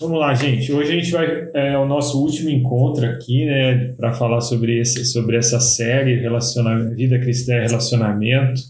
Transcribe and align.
Vamos 0.00 0.20
lá, 0.20 0.32
gente. 0.32 0.72
Hoje 0.72 0.92
a 0.92 0.94
gente 0.94 1.10
vai 1.10 1.50
é 1.52 1.76
o 1.76 1.84
nosso 1.84 2.22
último 2.22 2.48
encontro 2.48 3.04
aqui, 3.04 3.44
né, 3.44 3.94
para 3.94 4.14
falar 4.14 4.40
sobre 4.40 4.78
esse, 4.78 5.04
sobre 5.04 5.36
essa 5.36 5.58
série 5.58 6.20
relacionamento, 6.20 6.94
vida 6.94 7.18
cristã 7.18 7.56
e 7.56 7.66
relacionamento. 7.66 8.62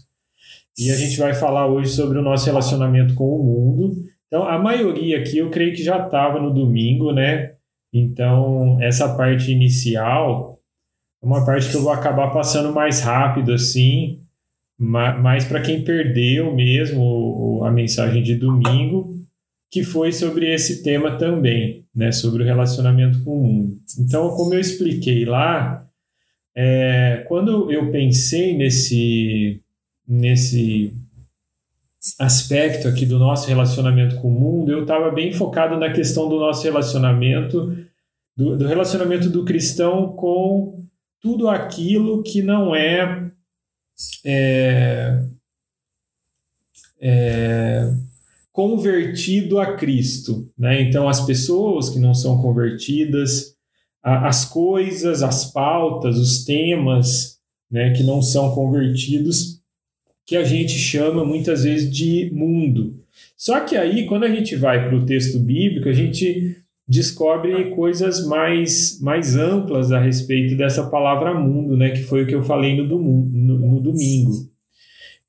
E 0.79 0.89
a 0.89 0.95
gente 0.95 1.19
vai 1.19 1.35
falar 1.35 1.67
hoje 1.67 1.91
sobre 1.91 2.17
o 2.17 2.23
nosso 2.23 2.47
relacionamento 2.47 3.13
com 3.13 3.29
o 3.29 3.43
mundo. 3.43 3.95
Então, 4.25 4.43
a 4.43 4.57
maioria 4.57 5.19
aqui 5.19 5.37
eu 5.37 5.51
creio 5.51 5.75
que 5.75 5.83
já 5.83 6.03
estava 6.03 6.41
no 6.41 6.51
domingo, 6.51 7.11
né? 7.11 7.51
Então, 7.93 8.79
essa 8.81 9.15
parte 9.15 9.51
inicial 9.51 10.57
é 11.21 11.25
uma 11.27 11.45
parte 11.45 11.69
que 11.69 11.75
eu 11.75 11.83
vou 11.83 11.91
acabar 11.91 12.33
passando 12.33 12.73
mais 12.73 13.01
rápido 13.01 13.53
assim, 13.53 14.19
mais 14.79 15.45
para 15.45 15.61
quem 15.61 15.83
perdeu 15.83 16.55
mesmo 16.55 17.61
a 17.63 17.69
mensagem 17.69 18.23
de 18.23 18.33
domingo 18.33 19.08
que 19.71 19.83
foi 19.83 20.11
sobre 20.11 20.51
esse 20.53 20.81
tema 20.81 21.17
também, 21.17 21.85
né, 21.95 22.11
sobre 22.11 22.41
o 22.41 22.45
relacionamento 22.45 23.23
com 23.23 23.37
o 23.37 23.43
mundo. 23.43 23.77
Então, 23.99 24.35
como 24.35 24.53
eu 24.53 24.59
expliquei 24.59 25.25
lá, 25.25 25.85
é, 26.55 27.23
quando 27.27 27.71
eu 27.71 27.91
pensei 27.91 28.57
nesse, 28.57 29.61
nesse 30.07 30.93
aspecto 32.17 32.87
aqui 32.87 33.05
do 33.05 33.19
nosso 33.19 33.47
relacionamento 33.47 34.15
com 34.17 34.29
o 34.29 34.39
mundo, 34.39 34.71
eu 34.71 34.81
estava 34.81 35.11
bem 35.11 35.31
focado 35.31 35.77
na 35.77 35.91
questão 35.91 36.27
do 36.27 36.39
nosso 36.39 36.63
relacionamento, 36.63 37.77
do, 38.35 38.57
do 38.57 38.67
relacionamento 38.67 39.29
do 39.29 39.45
cristão 39.45 40.13
com 40.13 40.83
tudo 41.21 41.47
aquilo 41.47 42.23
que 42.23 42.41
não 42.41 42.73
é, 42.73 43.29
é, 44.25 45.23
é 46.99 47.93
convertido 48.51 49.59
a 49.59 49.75
Cristo. 49.77 50.49
Né? 50.57 50.81
Então, 50.81 51.07
as 51.07 51.25
pessoas 51.25 51.89
que 51.89 51.99
não 51.99 52.13
são 52.13 52.41
convertidas, 52.41 53.55
as 54.03 54.45
coisas, 54.45 55.21
as 55.23 55.51
pautas, 55.51 56.17
os 56.17 56.43
temas 56.43 57.37
né, 57.69 57.91
que 57.91 58.03
não 58.03 58.21
são 58.21 58.53
convertidos, 58.53 59.59
que 60.25 60.35
a 60.35 60.43
gente 60.43 60.73
chama 60.73 61.25
muitas 61.25 61.63
vezes 61.63 61.91
de 61.91 62.29
mundo. 62.31 63.03
Só 63.35 63.61
que 63.61 63.75
aí, 63.75 64.05
quando 64.05 64.25
a 64.25 64.29
gente 64.29 64.55
vai 64.55 64.87
para 64.87 64.95
o 64.95 65.05
texto 65.05 65.39
bíblico, 65.39 65.89
a 65.89 65.93
gente 65.93 66.57
descobre 66.87 67.71
coisas 67.71 68.25
mais, 68.25 68.99
mais 68.99 69.35
amplas 69.35 69.91
a 69.91 69.99
respeito 69.99 70.55
dessa 70.55 70.87
palavra 70.89 71.33
mundo, 71.33 71.77
né, 71.77 71.91
que 71.91 72.01
foi 72.01 72.23
o 72.23 72.27
que 72.27 72.33
eu 72.33 72.43
falei 72.43 72.75
no, 72.75 72.87
no, 72.87 73.59
no 73.59 73.79
domingo. 73.79 74.49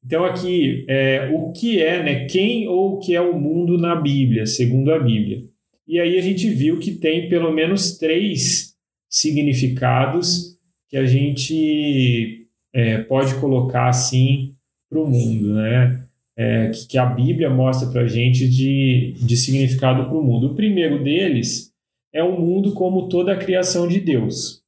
Então, 0.04 0.24
aqui, 0.24 0.84
é, 0.88 1.30
o 1.32 1.52
que 1.52 1.82
é, 1.82 2.02
né? 2.02 2.24
Quem 2.24 2.66
ou 2.66 2.94
o 2.94 3.00
que 3.00 3.14
é 3.14 3.20
o 3.20 3.38
mundo 3.38 3.76
na 3.76 3.94
Bíblia, 3.94 4.46
segundo 4.46 4.92
a 4.92 4.98
Bíblia. 4.98 5.42
E 5.86 5.98
aí 5.98 6.18
a 6.18 6.22
gente 6.22 6.48
viu 6.48 6.78
que 6.78 6.92
tem 6.92 7.28
pelo 7.28 7.52
menos 7.52 7.98
três 7.98 8.74
significados 9.08 10.56
que 10.88 10.96
a 10.96 11.04
gente 11.04 12.46
é, 12.72 12.98
pode 12.98 13.34
colocar 13.36 13.88
assim 13.88 14.52
para 14.88 15.00
o 15.00 15.08
mundo, 15.08 15.54
né? 15.54 16.04
É, 16.36 16.68
que, 16.70 16.88
que, 16.88 16.98
a 16.98 17.04
Bíblia 17.04 17.50
mostra 17.50 17.90
para 17.90 18.02
a 18.02 18.08
gente 18.08 18.48
de, 18.48 19.14
de 19.20 19.36
significado 19.36 20.04
para 20.04 20.16
o 20.16 20.22
mundo. 20.22 20.48
O 20.48 20.54
primeiro 20.54 21.02
deles 21.02 21.70
é 22.12 22.22
o 22.22 22.40
mundo 22.40 22.72
como 22.72 23.08
toda 23.08 23.32
a 23.32 23.36
criação 23.36 23.86
de 23.86 24.00
Deus. 24.00 24.62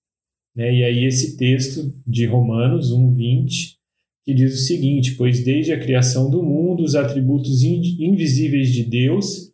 Né? 0.54 0.74
E 0.74 0.84
aí 0.84 1.04
esse 1.04 1.36
texto 1.36 1.90
de 2.06 2.26
Romanos 2.26 2.92
1, 2.92 3.14
20 3.14 3.81
que 4.24 4.34
diz 4.34 4.54
o 4.54 4.64
seguinte: 4.64 5.14
Pois 5.16 5.44
desde 5.44 5.72
a 5.72 5.80
criação 5.80 6.30
do 6.30 6.42
mundo, 6.42 6.82
os 6.82 6.94
atributos 6.94 7.62
invisíveis 7.62 8.72
de 8.72 8.84
Deus, 8.84 9.52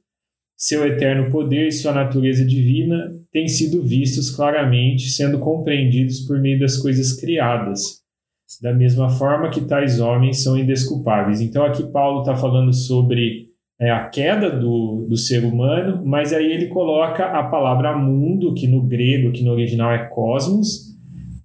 seu 0.56 0.86
eterno 0.86 1.30
poder 1.30 1.68
e 1.68 1.72
sua 1.72 1.92
natureza 1.92 2.44
divina 2.44 3.12
têm 3.32 3.46
sido 3.46 3.82
vistos 3.82 4.30
claramente, 4.30 5.08
sendo 5.08 5.38
compreendidos 5.38 6.20
por 6.20 6.40
meio 6.40 6.58
das 6.58 6.76
coisas 6.76 7.12
criadas, 7.12 8.00
da 8.60 8.74
mesma 8.74 9.08
forma 9.08 9.50
que 9.50 9.60
tais 9.60 10.00
homens 10.00 10.42
são 10.42 10.58
indesculpáveis. 10.58 11.40
Então, 11.40 11.64
aqui 11.64 11.84
Paulo 11.92 12.20
está 12.20 12.36
falando 12.36 12.72
sobre 12.72 13.48
é, 13.80 13.90
a 13.90 14.08
queda 14.08 14.50
do, 14.50 15.06
do 15.08 15.16
ser 15.16 15.44
humano, 15.44 16.02
mas 16.04 16.32
aí 16.32 16.50
ele 16.50 16.66
coloca 16.66 17.24
a 17.26 17.44
palavra 17.44 17.96
mundo, 17.96 18.52
que 18.52 18.66
no 18.66 18.82
grego, 18.82 19.30
que 19.30 19.44
no 19.44 19.52
original 19.52 19.92
é 19.92 20.06
cosmos 20.06 20.87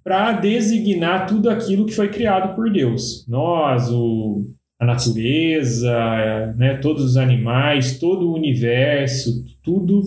para 0.04 0.32
designar 0.32 1.26
tudo 1.26 1.48
aquilo 1.48 1.86
que 1.86 1.94
foi 1.94 2.08
criado 2.08 2.54
por 2.54 2.70
Deus. 2.70 3.26
Nós, 3.26 3.90
o, 3.90 4.44
a 4.78 4.84
natureza, 4.84 6.54
né, 6.56 6.76
todos 6.76 7.02
os 7.02 7.16
animais, 7.16 7.98
todo 7.98 8.28
o 8.28 8.34
universo, 8.34 9.42
tudo 9.62 10.02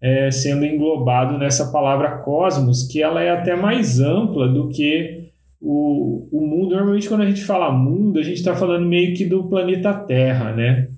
é, 0.00 0.30
sendo 0.30 0.64
englobado 0.64 1.36
nessa 1.36 1.70
palavra 1.70 2.18
cosmos, 2.18 2.84
que 2.84 3.02
ela 3.02 3.22
é 3.22 3.30
até 3.30 3.54
mais 3.54 4.00
ampla 4.00 4.48
do 4.48 4.68
que 4.68 5.28
o, 5.60 6.28
o 6.32 6.40
mundo. 6.40 6.74
Normalmente, 6.74 7.08
quando 7.08 7.20
a 7.20 7.28
gente 7.28 7.44
fala 7.44 7.70
mundo, 7.70 8.18
a 8.18 8.22
gente 8.22 8.38
está 8.38 8.56
falando 8.56 8.88
meio 8.88 9.14
que 9.14 9.26
do 9.26 9.44
planeta 9.44 9.92
Terra, 9.92 10.52
né? 10.52 10.88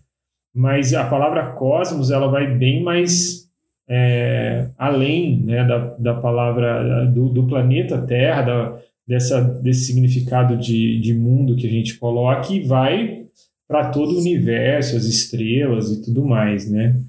Mas 0.54 0.94
a 0.94 1.04
palavra 1.04 1.52
cosmos, 1.52 2.12
ela 2.12 2.28
vai 2.28 2.46
bem 2.56 2.82
mais 2.82 3.43
é, 3.88 4.70
além 4.78 5.40
né, 5.40 5.64
da, 5.64 5.78
da 5.96 6.14
palavra 6.14 7.06
do, 7.06 7.28
do 7.28 7.46
planeta 7.46 8.00
Terra, 8.06 8.42
da, 8.42 8.78
dessa, 9.06 9.40
desse 9.40 9.86
significado 9.86 10.56
de, 10.56 10.98
de 11.00 11.14
mundo 11.14 11.56
que 11.56 11.66
a 11.66 11.70
gente 11.70 11.98
coloca 11.98 12.52
e 12.52 12.60
vai 12.60 13.26
para 13.68 13.90
todo 13.90 14.14
o 14.14 14.20
universo, 14.20 14.96
as 14.96 15.04
estrelas 15.04 15.90
e 15.90 16.02
tudo 16.02 16.24
mais, 16.24 16.70
né? 16.70 17.00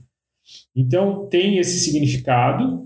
Então 0.76 1.28
tem 1.28 1.58
esse 1.58 1.80
significado. 1.80 2.86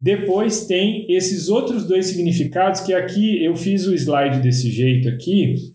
Depois 0.00 0.66
tem 0.66 1.10
esses 1.10 1.48
outros 1.48 1.86
dois 1.86 2.06
significados 2.06 2.80
que 2.80 2.92
aqui 2.92 3.42
eu 3.42 3.56
fiz 3.56 3.86
o 3.86 3.94
slide 3.94 4.40
desse 4.40 4.70
jeito 4.70 5.08
aqui, 5.08 5.74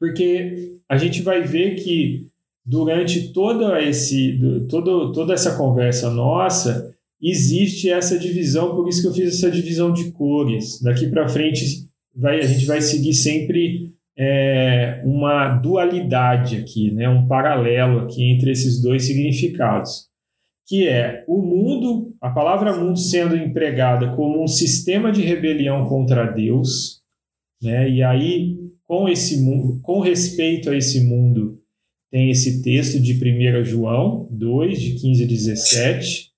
porque 0.00 0.78
a 0.88 0.96
gente 0.96 1.22
vai 1.22 1.42
ver 1.42 1.76
que 1.76 2.31
durante 2.64 3.32
toda, 3.32 3.82
esse, 3.82 4.38
todo, 4.68 5.12
toda 5.12 5.34
essa 5.34 5.56
conversa 5.56 6.10
nossa, 6.10 6.94
existe 7.20 7.90
essa 7.90 8.18
divisão, 8.18 8.74
por 8.74 8.88
isso 8.88 9.02
que 9.02 9.08
eu 9.08 9.14
fiz 9.14 9.34
essa 9.34 9.50
divisão 9.50 9.92
de 9.92 10.10
cores. 10.12 10.80
Daqui 10.82 11.08
para 11.08 11.28
frente, 11.28 11.88
vai, 12.14 12.40
a 12.40 12.46
gente 12.46 12.66
vai 12.66 12.80
seguir 12.80 13.14
sempre 13.14 13.92
é, 14.16 15.00
uma 15.04 15.56
dualidade 15.56 16.56
aqui, 16.56 16.90
né? 16.92 17.08
um 17.08 17.26
paralelo 17.26 18.00
aqui 18.00 18.22
entre 18.24 18.50
esses 18.50 18.80
dois 18.80 19.04
significados, 19.04 20.08
que 20.66 20.86
é 20.86 21.24
o 21.26 21.40
mundo, 21.40 22.14
a 22.20 22.30
palavra 22.30 22.76
mundo 22.76 22.98
sendo 22.98 23.36
empregada 23.36 24.14
como 24.14 24.42
um 24.42 24.48
sistema 24.48 25.10
de 25.10 25.22
rebelião 25.22 25.88
contra 25.88 26.26
Deus, 26.26 27.00
né? 27.62 27.88
e 27.88 28.02
aí, 28.02 28.56
com, 28.84 29.08
esse 29.08 29.40
mundo, 29.40 29.80
com 29.82 30.00
respeito 30.00 30.70
a 30.70 30.76
esse 30.76 31.04
mundo, 31.04 31.61
tem 32.12 32.30
esse 32.30 32.62
texto 32.62 33.00
de 33.00 33.14
1 33.14 33.64
João 33.64 34.28
2, 34.30 34.78
de 34.78 34.90
15 35.00 35.24
a 35.24 35.26
17, 35.26 36.30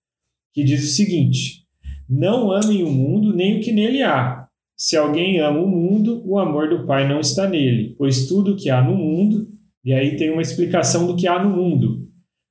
que 0.54 0.62
diz 0.62 0.84
o 0.84 0.94
seguinte: 0.94 1.64
Não 2.08 2.52
amem 2.52 2.84
o 2.84 2.90
mundo 2.90 3.34
nem 3.34 3.58
o 3.58 3.60
que 3.60 3.72
nele 3.72 4.00
há. 4.00 4.46
Se 4.76 4.96
alguém 4.96 5.40
ama 5.40 5.58
o 5.58 5.68
mundo, 5.68 6.22
o 6.24 6.38
amor 6.38 6.68
do 6.68 6.86
Pai 6.86 7.08
não 7.08 7.18
está 7.18 7.48
nele, 7.48 7.94
pois 7.98 8.28
tudo 8.28 8.52
o 8.52 8.56
que 8.56 8.70
há 8.70 8.82
no 8.82 8.94
mundo, 8.94 9.48
e 9.84 9.92
aí 9.92 10.16
tem 10.16 10.30
uma 10.30 10.42
explicação 10.42 11.08
do 11.08 11.16
que 11.16 11.26
há 11.26 11.42
no 11.42 11.50
mundo: 11.50 12.08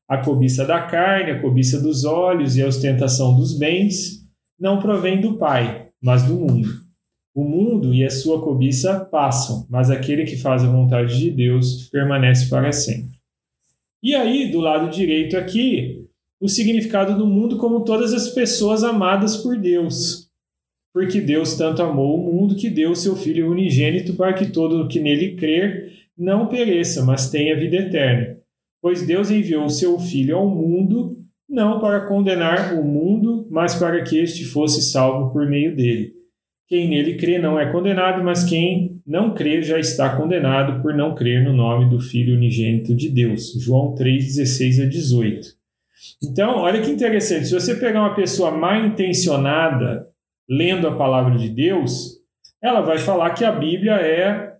a 0.10 0.18
cobiça 0.18 0.66
da 0.66 0.82
carne, 0.82 1.32
a 1.32 1.42
cobiça 1.42 1.82
dos 1.82 2.04
olhos 2.04 2.58
e 2.58 2.62
a 2.62 2.68
ostentação 2.68 3.38
dos 3.38 3.58
bens, 3.58 4.22
não 4.60 4.82
provém 4.82 5.22
do 5.22 5.38
Pai, 5.38 5.88
mas 6.02 6.24
do 6.24 6.36
mundo. 6.36 6.83
O 7.36 7.44
mundo 7.44 7.94
e 7.94 8.04
a 8.04 8.10
sua 8.12 8.42
cobiça 8.42 9.00
passam, 9.06 9.66
mas 9.70 9.90
aquele 9.90 10.24
que 10.24 10.38
faz 10.38 10.64
a 10.64 10.72
vontade 10.72 11.18
de 11.18 11.32
Deus 11.32 11.90
permanece 11.90 12.48
para 12.48 12.72
sempre. 12.72 13.18
E 14.04 14.14
aí, 14.14 14.52
do 14.52 14.60
lado 14.60 14.92
direito 14.92 15.36
aqui, 15.36 16.06
o 16.40 16.48
significado 16.48 17.18
do 17.18 17.26
mundo 17.26 17.58
como 17.58 17.86
todas 17.86 18.14
as 18.14 18.30
pessoas 18.30 18.84
amadas 18.84 19.38
por 19.38 19.58
Deus. 19.58 20.30
Porque 20.94 21.20
Deus 21.22 21.56
tanto 21.56 21.82
amou 21.82 22.20
o 22.20 22.34
mundo 22.34 22.56
que 22.56 22.70
deu 22.70 22.94
seu 22.94 23.16
Filho 23.16 23.50
unigênito 23.50 24.14
para 24.14 24.34
que 24.34 24.52
todo 24.52 24.82
o 24.82 24.88
que 24.88 25.00
nele 25.00 25.36
crer 25.36 25.92
não 26.18 26.48
pereça, 26.48 27.04
mas 27.04 27.32
tenha 27.32 27.58
vida 27.58 27.78
eterna. 27.78 28.38
Pois 28.80 29.08
Deus 29.08 29.32
enviou 29.32 29.66
o 29.66 29.70
seu 29.70 29.98
Filho 29.98 30.36
ao 30.36 30.48
mundo, 30.48 31.18
não 31.50 31.80
para 31.80 32.06
condenar 32.06 32.78
o 32.78 32.84
mundo, 32.84 33.48
mas 33.50 33.74
para 33.74 34.04
que 34.04 34.20
este 34.20 34.44
fosse 34.46 34.84
salvo 34.84 35.32
por 35.32 35.50
meio 35.50 35.76
dele. 35.76 36.14
Quem 36.74 36.90
nele 36.90 37.18
crê 37.18 37.38
não 37.38 37.60
é 37.60 37.72
condenado, 37.72 38.24
mas 38.24 38.44
quem 38.44 39.00
não 39.06 39.36
crê 39.36 39.62
já 39.62 39.78
está 39.78 40.18
condenado 40.18 40.82
por 40.82 40.92
não 40.96 41.14
crer 41.14 41.44
no 41.44 41.54
nome 41.54 41.88
do 41.88 42.00
Filho 42.00 42.36
unigênito 42.36 42.96
de 42.96 43.10
Deus. 43.10 43.54
João 43.64 43.94
3, 43.94 44.26
16 44.26 44.80
a 44.80 44.86
18. 44.88 45.50
Então, 46.24 46.58
olha 46.58 46.82
que 46.82 46.90
interessante. 46.90 47.46
Se 47.46 47.54
você 47.54 47.76
pegar 47.76 48.00
uma 48.00 48.16
pessoa 48.16 48.50
mal 48.50 48.88
intencionada 48.88 50.08
lendo 50.50 50.88
a 50.88 50.96
palavra 50.96 51.38
de 51.38 51.48
Deus, 51.48 52.20
ela 52.60 52.82
vai 52.82 52.98
falar 52.98 53.36
que 53.36 53.46
a 53.46 53.52
Bíblia 53.52 53.94
é 53.98 54.56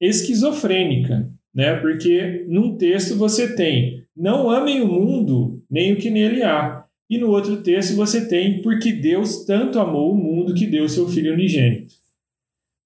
esquizofrênica, 0.00 1.30
né? 1.54 1.76
Porque 1.76 2.44
num 2.48 2.76
texto 2.76 3.16
você 3.16 3.54
tem: 3.54 4.02
não 4.16 4.50
amem 4.50 4.80
o 4.80 4.88
mundo, 4.88 5.62
nem 5.70 5.92
o 5.92 5.96
que 5.96 6.10
nele 6.10 6.42
há. 6.42 6.85
E 7.08 7.18
no 7.18 7.30
outro 7.30 7.62
texto 7.62 7.94
você 7.94 8.28
tem 8.28 8.62
porque 8.62 8.92
Deus 8.92 9.44
tanto 9.44 9.78
amou 9.78 10.12
o 10.12 10.16
mundo 10.16 10.54
que 10.54 10.66
deu 10.66 10.88
seu 10.88 11.08
filho 11.08 11.32
unigênito. 11.32 11.94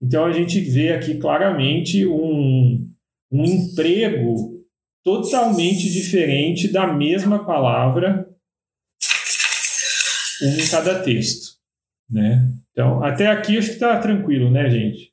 Então 0.02 0.24
a 0.24 0.32
gente 0.32 0.60
vê 0.60 0.92
aqui 0.92 1.18
claramente 1.18 2.06
um, 2.06 2.88
um 3.30 3.44
emprego 3.44 4.64
totalmente 5.02 5.90
diferente 5.90 6.68
da 6.68 6.92
mesma 6.92 7.44
palavra 7.44 8.28
um 10.42 10.48
em 10.48 10.68
cada 10.70 11.02
texto, 11.02 11.58
né? 12.08 12.50
Então, 12.72 13.02
até 13.02 13.26
aqui 13.26 13.58
acho 13.58 13.68
que 13.68 13.74
está 13.74 13.98
tranquilo, 13.98 14.50
né, 14.50 14.70
gente? 14.70 15.12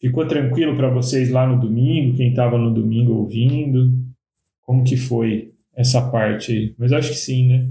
Ficou 0.00 0.26
tranquilo 0.26 0.76
para 0.76 0.90
vocês 0.90 1.30
lá 1.30 1.46
no 1.46 1.58
domingo, 1.58 2.16
quem 2.16 2.30
estava 2.30 2.58
no 2.58 2.72
domingo 2.74 3.14
ouvindo? 3.14 3.92
Como 4.60 4.84
que 4.84 4.96
foi 4.96 5.53
essa 5.76 6.00
parte 6.10 6.52
aí? 6.52 6.74
Mas 6.78 6.92
acho 6.92 7.10
que 7.10 7.16
sim, 7.16 7.48
né? 7.48 7.68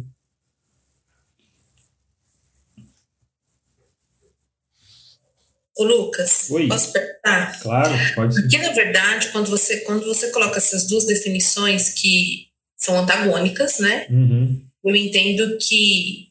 Ô 5.76 5.84
Lucas, 5.84 6.50
Oi. 6.52 6.68
posso 6.68 6.92
perguntar? 6.92 7.60
Claro, 7.60 7.94
pode 8.14 8.36
ser. 8.36 8.42
Porque, 8.42 8.58
na 8.60 8.74
verdade, 8.74 9.30
quando 9.32 9.50
você, 9.50 9.78
quando 9.82 10.06
você 10.06 10.30
coloca 10.30 10.58
essas 10.58 10.88
duas 10.88 11.06
definições 11.06 11.90
que 11.90 12.48
são 12.78 12.98
antagônicas, 13.00 13.80
né? 13.80 14.06
Uhum. 14.10 14.62
Eu 14.86 14.96
entendo 14.96 15.58
que 15.58 16.28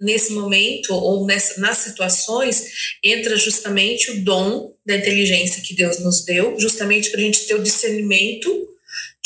nesse 0.00 0.32
momento 0.32 0.94
ou 0.94 1.26
nessa, 1.26 1.60
nas 1.60 1.78
situações 1.78 2.96
entra 3.02 3.36
justamente 3.36 4.12
o 4.12 4.24
dom 4.24 4.72
da 4.86 4.96
inteligência 4.96 5.62
que 5.62 5.74
Deus 5.74 5.98
nos 5.98 6.24
deu, 6.24 6.58
justamente 6.58 7.10
para 7.10 7.20
a 7.20 7.24
gente 7.24 7.46
ter 7.46 7.54
o 7.54 7.62
discernimento 7.62 8.68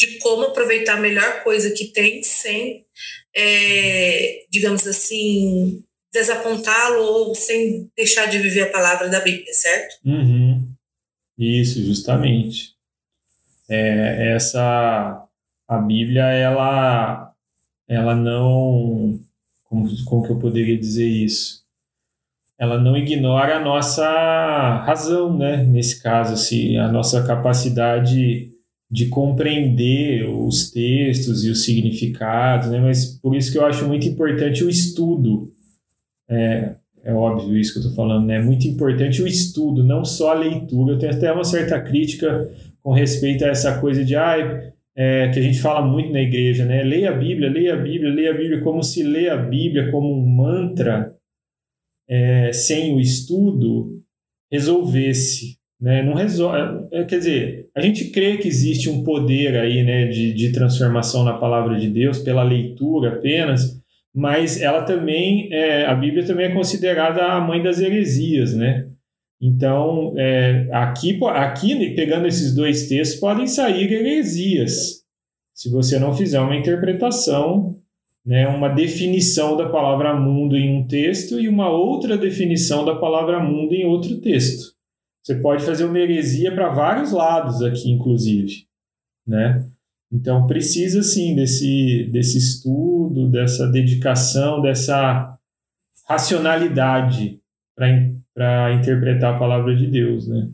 de 0.02 0.18
como 0.18 0.46
aproveitar 0.46 0.96
a 0.96 1.00
melhor 1.00 1.44
coisa 1.44 1.70
que 1.70 1.86
tem 1.86 2.22
sem, 2.24 2.84
é, 3.34 4.44
digamos 4.50 4.86
assim, 4.86 5.84
desapontá-lo 6.12 7.02
ou 7.02 7.34
sem 7.34 7.88
deixar 7.96 8.26
de 8.26 8.38
viver 8.38 8.62
a 8.62 8.72
palavra 8.72 9.08
da 9.08 9.20
Bíblia, 9.20 9.52
certo? 9.52 9.94
Uhum. 10.04 10.68
Isso, 11.38 11.84
justamente. 11.84 12.72
É, 13.68 14.34
essa 14.34 15.24
a 15.68 15.78
Bíblia 15.78 16.24
ela 16.24 17.32
ela 17.88 18.14
não 18.14 19.18
como, 19.64 19.88
como 20.04 20.26
que 20.26 20.32
eu 20.32 20.38
poderia 20.38 20.76
dizer 20.76 21.06
isso? 21.06 21.62
Ela 22.58 22.78
não 22.78 22.96
ignora 22.96 23.56
a 23.56 23.60
nossa 23.60 24.04
razão, 24.84 25.36
né? 25.36 25.64
Nesse 25.64 26.02
caso, 26.02 26.34
assim, 26.34 26.76
a 26.76 26.88
nossa 26.88 27.26
capacidade 27.26 28.51
de 28.92 29.06
compreender 29.06 30.28
os 30.28 30.70
textos 30.70 31.46
e 31.46 31.50
os 31.50 31.64
significados, 31.64 32.68
né? 32.68 32.78
Mas 32.78 33.06
por 33.06 33.34
isso 33.34 33.50
que 33.50 33.56
eu 33.56 33.64
acho 33.64 33.88
muito 33.88 34.06
importante 34.06 34.62
o 34.62 34.68
estudo. 34.68 35.50
É, 36.28 36.74
é 37.02 37.14
óbvio 37.14 37.56
isso 37.56 37.72
que 37.72 37.78
eu 37.78 37.82
estou 37.84 37.96
falando, 37.96 38.26
né? 38.26 38.36
É 38.36 38.42
muito 38.42 38.68
importante 38.68 39.22
o 39.22 39.26
estudo, 39.26 39.82
não 39.82 40.04
só 40.04 40.32
a 40.32 40.38
leitura. 40.38 40.92
Eu 40.92 40.98
tenho 40.98 41.14
até 41.14 41.32
uma 41.32 41.42
certa 41.42 41.80
crítica 41.80 42.50
com 42.82 42.92
respeito 42.92 43.46
a 43.46 43.48
essa 43.48 43.80
coisa 43.80 44.04
de, 44.04 44.14
ah, 44.14 44.36
é, 44.94 45.30
que 45.30 45.38
a 45.38 45.42
gente 45.42 45.58
fala 45.58 45.80
muito 45.80 46.12
na 46.12 46.20
igreja, 46.20 46.66
né? 46.66 46.82
Leia 46.84 47.12
a 47.12 47.16
Bíblia, 47.16 47.50
leia 47.50 47.72
a 47.72 47.78
Bíblia, 47.78 48.12
leia 48.12 48.30
a 48.32 48.36
Bíblia, 48.36 48.60
como 48.60 48.82
se 48.82 49.02
ler 49.02 49.30
a 49.30 49.38
Bíblia 49.38 49.90
como 49.90 50.12
um 50.12 50.26
mantra 50.26 51.16
é, 52.06 52.52
sem 52.52 52.94
o 52.94 53.00
estudo 53.00 54.02
resolvesse, 54.50 55.56
né? 55.82 56.00
Não 56.00 56.14
resolve, 56.14 56.86
é, 56.92 57.02
quer 57.02 57.18
dizer, 57.18 57.66
a 57.74 57.80
gente 57.80 58.10
crê 58.12 58.36
que 58.36 58.46
existe 58.46 58.88
um 58.88 59.02
poder 59.02 59.56
aí, 59.56 59.82
né, 59.82 60.06
de, 60.06 60.32
de 60.32 60.52
transformação 60.52 61.24
na 61.24 61.36
palavra 61.36 61.76
de 61.76 61.90
Deus 61.90 62.20
pela 62.20 62.44
leitura 62.44 63.14
apenas, 63.14 63.82
mas 64.14 64.60
ela 64.60 64.82
também, 64.82 65.52
é, 65.52 65.84
a 65.84 65.94
Bíblia 65.94 66.24
também 66.24 66.46
é 66.46 66.54
considerada 66.54 67.24
a 67.24 67.40
mãe 67.40 67.60
das 67.60 67.80
heresias, 67.80 68.54
né? 68.54 68.86
Então, 69.40 70.14
é, 70.16 70.68
aqui, 70.70 71.18
aqui, 71.24 71.94
pegando 71.96 72.28
esses 72.28 72.54
dois 72.54 72.86
textos, 72.88 73.18
podem 73.18 73.48
sair 73.48 73.92
heresias, 73.92 75.02
se 75.52 75.68
você 75.68 75.98
não 75.98 76.14
fizer 76.14 76.38
uma 76.38 76.54
interpretação, 76.54 77.76
né, 78.24 78.46
uma 78.46 78.68
definição 78.68 79.56
da 79.56 79.68
palavra 79.68 80.14
mundo 80.14 80.56
em 80.56 80.76
um 80.76 80.86
texto 80.86 81.40
e 81.40 81.48
uma 81.48 81.68
outra 81.68 82.16
definição 82.16 82.84
da 82.84 82.94
palavra 82.94 83.40
mundo 83.40 83.74
em 83.74 83.84
outro 83.84 84.20
texto. 84.20 84.71
Você 85.22 85.36
pode 85.36 85.64
fazer 85.64 85.84
uma 85.84 85.98
heresia 85.98 86.52
para 86.52 86.68
vários 86.68 87.12
lados 87.12 87.62
aqui, 87.62 87.90
inclusive. 87.90 88.66
Né? 89.26 89.64
Então, 90.12 90.46
precisa, 90.46 91.02
sim, 91.02 91.34
desse, 91.34 92.08
desse 92.12 92.36
estudo, 92.36 93.30
dessa 93.30 93.66
dedicação, 93.68 94.60
dessa 94.60 95.38
racionalidade 96.06 97.40
para 97.74 98.74
interpretar 98.74 99.34
a 99.34 99.38
palavra 99.38 99.74
de 99.74 99.86
Deus, 99.86 100.28
né? 100.28 100.48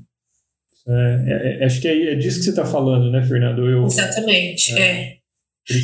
É, 0.86 1.24
é, 1.26 1.62
é, 1.62 1.64
acho 1.66 1.82
que 1.82 1.88
é, 1.88 2.12
é, 2.12 2.14
disso 2.14 2.38
que 2.38 2.44
você 2.44 2.50
está 2.50 2.64
falando, 2.64 3.10
né, 3.10 3.22
Fernando? 3.22 3.68
Eu, 3.68 3.84
Exatamente, 3.84 4.72
é. 4.74 5.18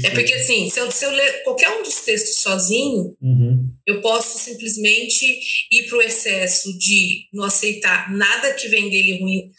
É, 0.03 0.11
porque, 0.11 0.33
assim, 0.33 0.71
se 0.71 0.81
eu, 0.81 0.91
se 0.91 1.05
eu 1.05 1.11
ler 1.11 1.43
qualquer 1.45 1.69
um 1.69 1.83
dos 1.83 2.01
textos 2.07 2.41
sozinho, 2.41 3.15
uhum. 3.21 3.54
Eu 3.87 4.01
posso 4.01 4.39
simplesmente 4.39 5.25
ir 5.71 5.89
para 5.89 5.99
o 5.99 6.03
excesso 6.03 6.77
de 6.79 7.27
não 7.33 7.45
aceitar 7.45 8.13
nada 8.13 8.53
que 8.55 8.69
vem 8.69 8.89
dele 8.89 9.21
ruim, 9.21 9.51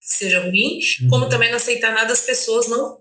seja 0.00 0.40
ruim, 0.40 0.78
uhum. 1.02 1.08
como 1.08 1.28
também 1.28 1.50
não 1.50 1.56
aceitar 1.56 1.94
nada 1.94 2.08
das 2.08 2.22
pessoas 2.22 2.68
não, 2.68 2.98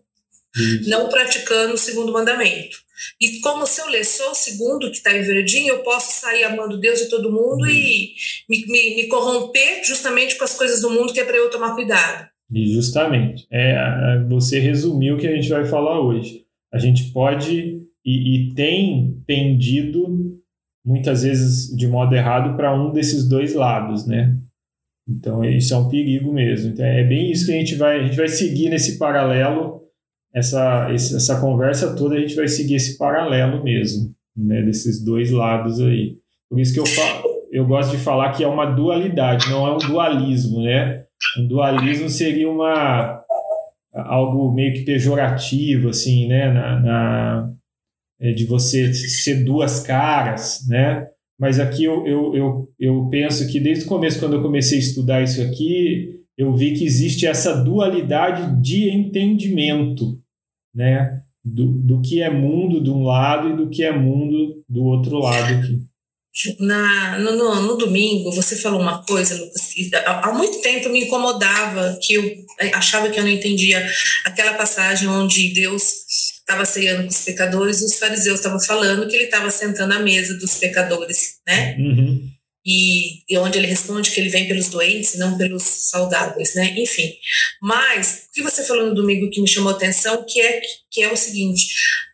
não 0.87 1.09
praticando 1.09 1.73
o 1.73 1.77
segundo 1.77 2.13
mandamento. 2.13 2.77
E 3.19 3.39
como 3.39 3.65
se 3.65 3.81
eu 3.81 3.89
ler 3.89 4.05
só 4.05 4.31
o 4.31 4.35
segundo 4.35 4.89
que 4.91 4.97
está 4.97 5.15
em 5.15 5.23
verdinho, 5.23 5.69
eu 5.69 5.79
posso 5.79 6.21
sair 6.21 6.43
amando 6.43 6.79
Deus 6.79 7.01
e 7.01 7.09
todo 7.09 7.31
mundo 7.31 7.67
e 7.67 8.13
me, 8.47 8.65
me, 8.67 8.95
me 8.95 9.07
corromper 9.07 9.83
justamente 9.83 10.35
com 10.35 10.43
as 10.43 10.55
coisas 10.55 10.81
do 10.81 10.89
mundo 10.89 11.13
que 11.13 11.19
é 11.19 11.25
para 11.25 11.37
eu 11.37 11.49
tomar 11.49 11.73
cuidado. 11.73 12.29
E 12.51 12.73
justamente. 12.73 13.47
É, 13.49 14.23
você 14.29 14.59
resumiu 14.59 15.15
o 15.15 15.17
que 15.17 15.27
a 15.27 15.35
gente 15.35 15.49
vai 15.49 15.65
falar 15.65 15.99
hoje. 15.99 16.45
A 16.71 16.77
gente 16.77 17.05
pode 17.11 17.81
e, 18.05 18.35
e 18.35 18.53
tem 18.53 19.21
pendido 19.25 20.40
muitas 20.85 21.23
vezes 21.23 21.75
de 21.75 21.87
modo 21.87 22.15
errado 22.15 22.55
para 22.55 22.73
um 22.73 22.91
desses 22.91 23.27
dois 23.27 23.53
lados, 23.53 24.05
né? 24.05 24.37
Então 25.07 25.43
isso 25.43 25.73
é 25.73 25.77
um 25.77 25.89
perigo 25.89 26.31
mesmo. 26.31 26.71
Então 26.71 26.85
é 26.85 27.03
bem 27.03 27.31
isso 27.31 27.45
que 27.45 27.51
a 27.51 27.55
gente 27.55 27.75
vai 27.75 27.99
a 27.99 28.03
gente 28.03 28.17
vai 28.17 28.27
seguir 28.27 28.69
nesse 28.69 28.97
paralelo 28.97 29.81
essa, 30.33 30.87
essa 30.91 31.39
conversa 31.41 31.95
toda 31.95 32.15
a 32.15 32.19
gente 32.19 32.35
vai 32.35 32.47
seguir 32.47 32.75
esse 32.75 32.97
paralelo 32.97 33.61
mesmo, 33.63 34.15
né, 34.35 34.61
desses 34.61 35.03
dois 35.03 35.29
lados 35.29 35.81
aí. 35.81 36.17
Por 36.49 36.59
isso 36.59 36.73
que 36.73 36.79
eu, 36.79 36.85
eu 37.51 37.65
gosto 37.65 37.91
de 37.91 37.97
falar 37.97 38.31
que 38.31 38.43
é 38.43 38.47
uma 38.47 38.65
dualidade, 38.65 39.49
não 39.49 39.67
é 39.67 39.73
um 39.73 39.77
dualismo, 39.77 40.61
né? 40.61 41.03
Um 41.37 41.47
dualismo 41.47 42.09
seria 42.09 42.49
uma 42.49 43.21
algo 43.93 44.53
meio 44.53 44.73
que 44.73 44.81
pejorativo, 44.81 45.89
assim, 45.89 46.27
né? 46.27 46.51
Na, 46.51 46.79
na 46.79 47.53
de 48.21 48.45
você 48.45 48.93
ser 48.93 49.43
duas 49.43 49.79
caras, 49.79 50.59
né? 50.67 51.07
Mas 51.39 51.59
aqui 51.59 51.83
eu, 51.83 52.05
eu, 52.05 52.35
eu, 52.35 52.69
eu 52.79 53.07
penso 53.09 53.47
que 53.47 53.59
desde 53.59 53.85
o 53.85 53.87
começo, 53.87 54.19
quando 54.19 54.35
eu 54.35 54.43
comecei 54.43 54.77
a 54.77 54.81
estudar 54.81 55.23
isso 55.23 55.41
aqui, 55.41 56.21
eu 56.37 56.55
vi 56.55 56.73
que 56.73 56.85
existe 56.85 57.25
essa 57.25 57.55
dualidade 57.55 58.61
de 58.61 58.89
entendimento, 58.89 60.19
né? 60.73 61.19
Do, 61.43 61.65
do 61.65 62.01
que 62.01 62.21
é 62.21 62.29
mundo 62.29 62.83
de 62.83 62.91
um 62.91 63.01
lado 63.01 63.49
e 63.49 63.57
do 63.57 63.69
que 63.69 63.83
é 63.83 63.91
mundo 63.91 64.63
do 64.69 64.83
outro 64.83 65.17
lado 65.17 65.55
aqui. 65.55 65.79
Na, 66.59 67.17
no, 67.17 67.35
no, 67.35 67.61
no, 67.61 67.77
domingo, 67.77 68.31
você 68.31 68.55
falou 68.55 68.79
uma 68.79 69.03
coisa, 69.03 69.35
Lucas, 69.35 69.73
que 69.73 69.89
há, 69.93 70.31
muito 70.31 70.61
tempo 70.61 70.89
me 70.89 71.05
incomodava, 71.05 71.97
que 72.01 72.13
eu 72.13 72.45
achava 72.73 73.09
que 73.09 73.19
eu 73.19 73.23
não 73.23 73.29
entendia 73.29 73.85
aquela 74.23 74.53
passagem 74.53 75.09
onde 75.09 75.53
Deus 75.53 75.83
estava 76.51 76.65
ceando 76.65 77.03
com 77.03 77.09
os 77.09 77.21
pecadores 77.21 77.81
e 77.81 77.85
os 77.85 77.97
fariseus 77.97 78.39
estavam 78.39 78.59
falando 78.59 79.07
que 79.07 79.15
ele 79.15 79.25
estava 79.25 79.49
sentando 79.49 79.93
à 79.93 79.99
mesa 79.99 80.33
dos 80.37 80.55
pecadores, 80.55 81.35
né? 81.47 81.75
Uhum 81.77 82.31
e, 82.65 83.23
e, 83.27 83.37
onde 83.39 83.57
ele 83.57 83.65
responde 83.65 84.11
que 84.11 84.19
ele 84.19 84.29
vem 84.29 84.47
pelos 84.47 84.69
doentes, 84.69 85.17
não 85.17 85.35
pelos 85.37 85.63
saudáveis, 85.63 86.53
né? 86.53 86.75
Enfim. 86.77 87.11
Mas 87.59 88.25
o 88.29 88.33
que 88.33 88.41
você 88.41 88.63
falou 88.63 88.87
no 88.87 88.95
domingo 88.95 89.29
que 89.31 89.41
me 89.41 89.47
chamou 89.47 89.73
a 89.73 89.75
atenção, 89.75 90.23
que 90.27 90.39
é 90.39 90.61
que 90.91 91.01
é 91.01 91.11
o 91.11 91.17
seguinte: 91.17 91.67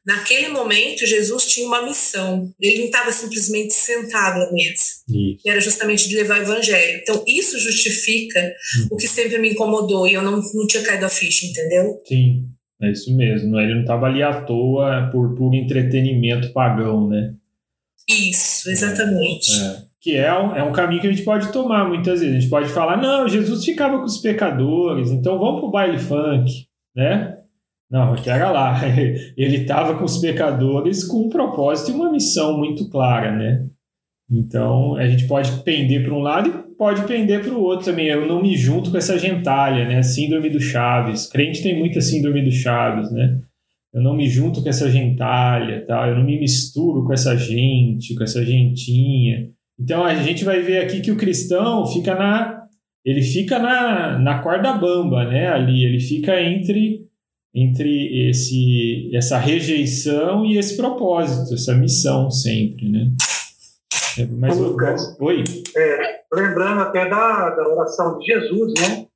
naquele 0.05 0.47
momento 0.47 1.05
Jesus 1.05 1.45
tinha 1.47 1.67
uma 1.67 1.81
missão. 1.81 2.49
Ele 2.61 2.79
não 2.79 2.85
estava 2.85 3.11
simplesmente 3.11 3.73
sentado 3.73 4.41
à 4.41 4.51
mesa. 4.53 4.81
Isso. 5.09 5.41
Era 5.45 5.59
justamente 5.59 6.07
de 6.07 6.15
levar 6.15 6.39
o 6.39 6.43
evangelho. 6.43 6.99
Então 7.01 7.23
isso 7.27 7.59
justifica 7.59 8.39
hum. 8.39 8.87
o 8.91 8.97
que 8.97 9.07
sempre 9.07 9.37
me 9.39 9.49
incomodou 9.49 10.07
e 10.07 10.13
eu 10.13 10.21
não, 10.21 10.41
não 10.53 10.65
tinha 10.65 10.83
caído 10.83 11.05
a 11.05 11.09
ficha, 11.09 11.45
entendeu? 11.45 12.01
Sim. 12.07 12.45
É 12.81 12.91
isso 12.91 13.15
mesmo, 13.15 13.59
ele 13.59 13.73
não 13.73 13.81
estava 13.81 14.05
ali 14.05 14.21
à 14.21 14.41
toa 14.41 15.09
por 15.11 15.33
puro 15.35 15.55
entretenimento 15.55 16.53
pagão, 16.53 17.07
né? 17.07 17.33
Isso, 18.07 18.69
exatamente. 18.69 19.59
É, 19.59 19.65
é 19.65 19.87
que 19.99 20.15
é 20.15 20.33
um, 20.33 20.55
é 20.55 20.63
um 20.63 20.71
caminho 20.71 21.01
que 21.01 21.07
a 21.07 21.11
gente 21.11 21.25
pode 21.25 21.51
tomar 21.51 21.87
muitas 21.87 22.21
vezes. 22.21 22.35
A 22.35 22.39
gente 22.39 22.49
pode 22.49 22.69
falar, 22.69 22.97
não, 22.97 23.27
Jesus 23.27 23.65
ficava 23.65 23.97
com 23.97 24.05
os 24.05 24.19
pecadores, 24.19 25.11
então 25.11 25.37
vamos 25.37 25.59
para 25.59 25.67
o 25.67 25.71
baile 25.71 25.97
funk, 25.97 26.65
né? 26.95 27.37
Não, 27.89 28.15
pera 28.15 28.51
lá. 28.51 28.79
Ele 29.35 29.57
estava 29.57 29.97
com 29.97 30.05
os 30.05 30.17
pecadores 30.17 31.03
com 31.03 31.25
um 31.25 31.29
propósito 31.29 31.91
e 31.91 31.93
uma 31.93 32.11
missão 32.11 32.57
muito 32.57 32.89
clara, 32.89 33.31
né? 33.35 33.65
Então, 34.29 34.95
a 34.95 35.07
gente 35.07 35.25
pode 35.25 35.51
pender 35.63 36.03
para 36.03 36.13
um 36.13 36.19
lado 36.19 36.49
e 36.49 36.75
pode 36.75 37.03
pender 37.03 37.41
para 37.41 37.53
o 37.53 37.61
outro 37.61 37.85
também. 37.85 38.07
Eu 38.07 38.27
não 38.27 38.41
me 38.41 38.57
junto 38.57 38.91
com 38.91 38.97
essa 38.97 39.17
gentalha, 39.17 39.87
né? 39.87 40.03
Síndrome 40.03 40.49
do 40.49 40.59
Chaves. 40.59 41.27
Crente 41.27 41.63
tem 41.63 41.77
muita 41.77 42.01
síndrome 42.01 42.43
do 42.43 42.51
Chaves, 42.51 43.09
né? 43.11 43.39
Eu 43.93 44.01
não 44.01 44.15
me 44.15 44.27
junto 44.27 44.61
com 44.61 44.69
essa 44.69 44.91
gentalha, 44.91 45.85
tá? 45.85 46.07
Eu 46.09 46.15
não 46.15 46.25
me 46.25 46.37
misturo 46.37 47.05
com 47.05 47.13
essa 47.13 47.37
gente, 47.37 48.13
com 48.15 48.23
essa 48.23 48.45
gentinha. 48.45 49.49
Então, 49.79 50.03
a 50.03 50.15
gente 50.15 50.43
vai 50.43 50.61
ver 50.61 50.79
aqui 50.79 50.99
que 50.99 51.11
o 51.11 51.17
cristão 51.17 51.85
fica 51.87 52.13
na 52.13 52.57
ele 53.05 53.21
fica 53.21 53.57
na, 53.57 54.19
na 54.19 54.39
corda 54.39 54.73
bamba, 54.73 55.23
né? 55.23 55.47
Ali, 55.47 55.85
ele 55.85 55.99
fica 56.01 56.41
entre 56.41 57.07
entre 57.55 58.29
esse 58.29 59.09
essa 59.13 59.39
rejeição 59.39 60.45
e 60.45 60.57
esse 60.57 60.75
propósito, 60.75 61.53
essa 61.53 61.73
missão 61.73 62.29
sempre, 62.29 62.89
né? 62.89 63.09
Mas 64.25 64.57
Lucas, 64.57 65.17
oi. 65.19 65.43
É, 65.75 66.21
lembrando 66.33 66.81
até 66.81 67.09
da, 67.09 67.49
da 67.51 67.67
oração 67.67 68.17
de 68.17 68.25
Jesus, 68.25 68.73
né? 68.79 69.07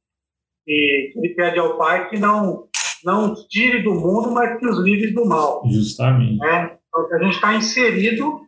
E 0.67 1.13
ele 1.17 1.35
pede 1.35 1.59
ao 1.59 1.77
Pai 1.77 2.09
que 2.09 2.19
não 2.19 2.67
não 3.03 3.33
os 3.33 3.45
tire 3.47 3.81
do 3.81 3.93
mundo, 3.95 4.31
mas 4.31 4.59
que 4.59 4.67
os 4.67 4.79
livre 4.79 5.11
do 5.11 5.25
mal. 5.25 5.63
Justamente. 5.67 6.37
Né? 6.37 6.77
Então, 6.87 7.17
a 7.17 7.23
gente 7.23 7.35
está 7.35 7.55
inserido, 7.55 8.41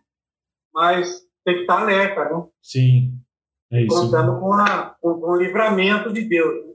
mas 0.73 1.21
tem 1.43 1.55
que 1.55 1.61
estar 1.61 1.81
alerta, 1.81 2.25
né? 2.25 2.45
Sim. 2.61 3.13
É 3.71 3.81
isso. 3.81 3.95
Contando 3.95 4.39
com, 4.39 4.53
a, 4.53 4.95
com, 5.01 5.19
com 5.19 5.31
o 5.31 5.35
livramento 5.35 6.13
de 6.13 6.21
Deus. 6.21 6.67
Né? 6.67 6.73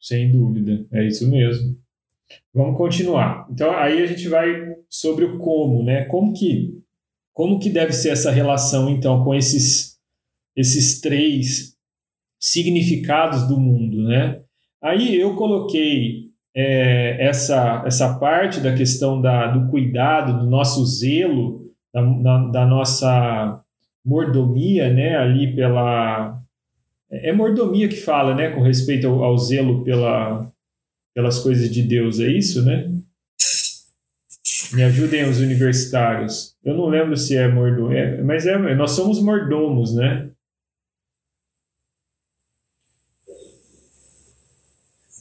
Sem 0.00 0.32
dúvida, 0.32 0.84
é 0.92 1.06
isso 1.06 1.30
mesmo. 1.30 1.80
Vamos 2.52 2.76
continuar. 2.76 3.46
Então 3.50 3.70
aí 3.70 4.02
a 4.02 4.06
gente 4.06 4.28
vai 4.28 4.74
sobre 4.88 5.24
o 5.24 5.38
como, 5.38 5.84
né? 5.84 6.06
Como 6.06 6.32
que 6.32 6.81
como 7.32 7.58
que 7.58 7.70
deve 7.70 7.92
ser 7.92 8.10
essa 8.10 8.30
relação 8.30 8.90
então 8.90 9.24
com 9.24 9.34
esses 9.34 9.98
esses 10.56 11.00
três 11.00 11.74
significados 12.38 13.48
do 13.48 13.58
mundo, 13.58 14.02
né? 14.02 14.40
Aí 14.82 15.14
eu 15.18 15.34
coloquei 15.36 16.30
é, 16.54 17.26
essa 17.26 17.82
essa 17.86 18.18
parte 18.18 18.60
da 18.60 18.74
questão 18.74 19.20
da, 19.20 19.46
do 19.46 19.70
cuidado, 19.70 20.40
do 20.40 20.50
nosso 20.50 20.84
zelo, 20.84 21.70
da, 21.94 22.02
da, 22.02 22.38
da 22.48 22.66
nossa 22.66 23.62
mordomia, 24.04 24.92
né? 24.92 25.16
Ali 25.16 25.54
pela 25.54 26.38
é 27.10 27.32
mordomia 27.32 27.88
que 27.88 27.96
fala, 27.96 28.34
né? 28.34 28.50
Com 28.50 28.60
respeito 28.60 29.06
ao, 29.06 29.22
ao 29.22 29.38
zelo 29.38 29.84
pela 29.84 30.50
pelas 31.14 31.38
coisas 31.38 31.70
de 31.70 31.82
Deus, 31.82 32.20
é 32.20 32.28
isso, 32.28 32.64
né? 32.64 32.90
Me 34.72 34.82
ajudem 34.84 35.28
os 35.28 35.40
universitários. 35.40 36.56
Eu 36.64 36.74
não 36.74 36.86
lembro 36.86 37.16
se 37.16 37.36
é 37.36 37.46
mordomo, 37.46 37.92
é, 37.92 38.22
mas 38.22 38.46
é, 38.46 38.56
nós 38.74 38.92
somos 38.92 39.22
mordomos, 39.22 39.94
né? 39.94 40.30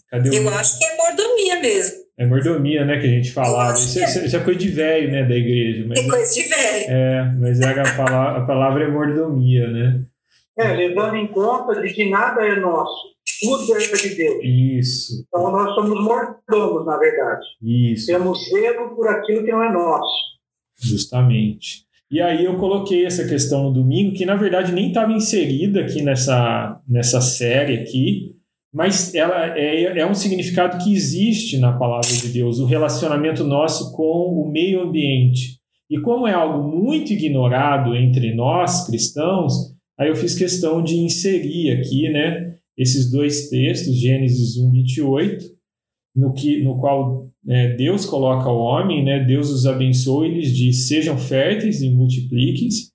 Cadê 0.09 0.37
Eu 0.37 0.49
acho 0.49 0.77
que 0.77 0.85
é 0.85 0.97
mordomia 0.97 1.59
mesmo. 1.61 2.01
É 2.17 2.25
mordomia, 2.25 2.85
né, 2.85 2.99
que 2.99 3.07
a 3.07 3.09
gente 3.09 3.31
falava. 3.31 3.77
Isso, 3.77 3.99
é, 3.99 4.25
isso, 4.25 4.35
é 4.35 4.39
coisa 4.39 4.59
de 4.59 4.69
velho, 4.69 5.11
né, 5.11 5.23
da 5.23 5.35
igreja. 5.35 5.85
Mas, 5.87 5.99
é 5.99 6.07
coisa 6.07 6.33
de 6.33 6.43
velho. 6.43 6.85
É, 6.89 7.35
mas 7.39 7.59
é 7.61 7.69
a, 7.69 7.95
palavra, 7.95 8.41
a 8.41 8.45
palavra 8.45 8.83
é 8.83 8.87
mordomia, 8.87 9.67
né? 9.69 10.01
É, 10.57 10.67
levando 10.73 11.15
em 11.15 11.27
conta 11.27 11.81
de 11.81 11.93
que 11.93 12.09
nada 12.09 12.45
é 12.45 12.59
nosso 12.59 13.11
tudo 13.41 13.75
é 13.75 13.79
de 13.79 14.15
Deus. 14.15 14.43
Isso. 14.43 15.25
Então 15.27 15.51
nós 15.51 15.75
somos 15.75 16.03
mordomos, 16.03 16.85
na 16.85 16.97
verdade. 16.97 17.45
Isso. 17.61 18.07
Temos 18.07 18.49
zelo 18.49 18.95
por 18.95 19.07
aquilo 19.07 19.43
que 19.43 19.51
não 19.51 19.63
é 19.63 19.71
nosso. 19.71 20.31
Justamente. 20.79 21.85
E 22.11 22.19
aí 22.19 22.43
eu 22.43 22.57
coloquei 22.57 23.05
essa 23.05 23.25
questão 23.25 23.63
no 23.63 23.73
domingo, 23.73 24.15
que 24.15 24.25
na 24.25 24.35
verdade 24.35 24.73
nem 24.73 24.89
estava 24.89 25.13
inserida 25.13 25.79
aqui 25.79 26.01
nessa, 26.01 26.81
nessa 26.85 27.21
série 27.21 27.79
aqui, 27.79 28.35
mas 28.73 29.15
ela 29.15 29.57
é, 29.57 29.99
é 29.99 30.05
um 30.05 30.13
significado 30.13 30.83
que 30.83 30.93
existe 30.93 31.57
na 31.57 31.71
palavra 31.71 32.11
de 32.11 32.27
Deus, 32.29 32.59
o 32.59 32.65
relacionamento 32.65 33.43
nosso 33.43 33.93
com 33.93 34.41
o 34.41 34.51
meio 34.51 34.81
ambiente. 34.81 35.59
E 35.89 35.99
como 35.99 36.27
é 36.27 36.33
algo 36.33 36.67
muito 36.69 37.11
ignorado 37.11 37.95
entre 37.95 38.33
nós 38.33 38.85
cristãos, 38.85 39.53
aí 39.97 40.09
eu 40.09 40.15
fiz 40.15 40.35
questão 40.35 40.81
de 40.81 40.97
inserir 40.97 41.71
aqui, 41.71 42.09
né, 42.09 42.50
esses 42.81 43.11
dois 43.11 43.47
textos, 43.47 43.95
Gênesis 43.95 44.57
1, 44.57 44.71
28, 44.71 45.45
no, 46.15 46.33
que, 46.33 46.63
no 46.63 46.79
qual 46.79 47.29
é, 47.47 47.75
Deus 47.75 48.07
coloca 48.07 48.49
o 48.49 48.57
homem, 48.57 49.05
né, 49.05 49.23
Deus 49.23 49.51
os 49.51 49.67
abençoa 49.67 50.27
e 50.27 50.33
lhes 50.33 50.55
diz: 50.55 50.87
sejam 50.87 51.15
férteis 51.15 51.81
e 51.81 51.91
multipliquem-se, 51.91 52.91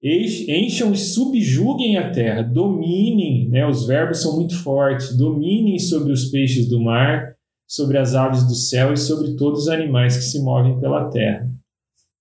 encham 0.00 0.92
e 0.92 0.96
subjuguem 0.96 1.96
a 1.96 2.10
terra, 2.12 2.42
dominem, 2.42 3.48
né, 3.48 3.66
os 3.66 3.86
verbos 3.86 4.22
são 4.22 4.36
muito 4.36 4.56
fortes, 4.62 5.16
dominem 5.16 5.80
sobre 5.80 6.12
os 6.12 6.26
peixes 6.26 6.68
do 6.68 6.80
mar, 6.80 7.34
sobre 7.66 7.98
as 7.98 8.14
aves 8.14 8.46
do 8.46 8.54
céu 8.54 8.92
e 8.92 8.96
sobre 8.96 9.34
todos 9.34 9.62
os 9.62 9.68
animais 9.68 10.16
que 10.16 10.22
se 10.22 10.40
movem 10.40 10.78
pela 10.78 11.10
terra. 11.10 11.50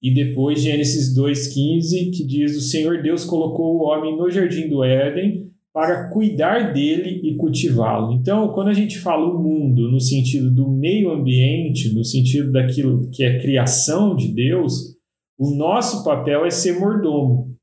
E 0.01 0.11
depois 0.11 0.61
Gênesis 0.61 1.15
2,15, 1.15 2.11
que 2.11 2.25
diz: 2.25 2.57
O 2.57 2.61
Senhor 2.61 3.03
Deus 3.03 3.23
colocou 3.23 3.77
o 3.77 3.83
homem 3.83 4.17
no 4.17 4.29
jardim 4.31 4.67
do 4.67 4.83
Éden 4.83 5.42
para 5.73 6.09
cuidar 6.09 6.71
dele 6.71 7.19
e 7.23 7.35
cultivá-lo. 7.35 8.13
Então, 8.13 8.49
quando 8.49 8.67
a 8.67 8.73
gente 8.73 8.99
fala 8.99 9.25
o 9.25 9.41
mundo 9.41 9.89
no 9.91 9.99
sentido 9.99 10.51
do 10.51 10.69
meio 10.69 11.11
ambiente, 11.11 11.93
no 11.95 12.05
sentido 12.05 12.51
daquilo 12.51 13.09
que 13.09 13.23
é 13.23 13.39
criação 13.39 14.15
de 14.15 14.31
Deus, 14.31 14.95
o 15.37 15.55
nosso 15.55 16.03
papel 16.03 16.45
é 16.45 16.51
ser 16.51 16.79
mordomo. 16.79 17.55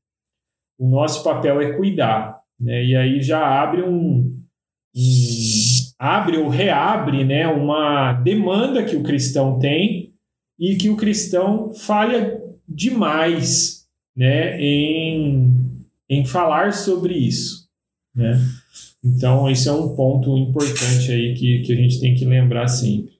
O 0.77 0.89
nosso 0.89 1.23
papel 1.23 1.61
é 1.61 1.77
cuidar. 1.77 2.41
Né? 2.59 2.85
E 2.85 2.95
aí 2.95 3.21
já 3.21 3.63
abre 3.63 3.81
um, 3.81 4.37
abre 5.97 6.37
ou 6.37 6.49
reabre 6.49 7.23
né, 7.23 7.47
uma 7.47 8.11
demanda 8.11 8.83
que 8.83 8.95
o 8.95 9.03
cristão 9.03 9.57
tem 9.57 10.13
e 10.59 10.75
que 10.75 10.89
o 10.89 10.97
cristão 10.97 11.73
falha 11.73 12.41
demais 12.67 13.87
né, 14.15 14.59
em, 14.59 15.53
em 16.09 16.25
falar 16.25 16.73
sobre 16.73 17.13
isso. 17.13 17.60
Né? 18.15 18.39
Então, 19.03 19.49
esse 19.49 19.67
é 19.67 19.71
um 19.71 19.95
ponto 19.95 20.37
importante 20.37 21.11
aí 21.11 21.33
que, 21.33 21.61
que 21.61 21.73
a 21.73 21.75
gente 21.75 21.99
tem 21.99 22.13
que 22.13 22.25
lembrar 22.25 22.67
sempre. 22.67 23.11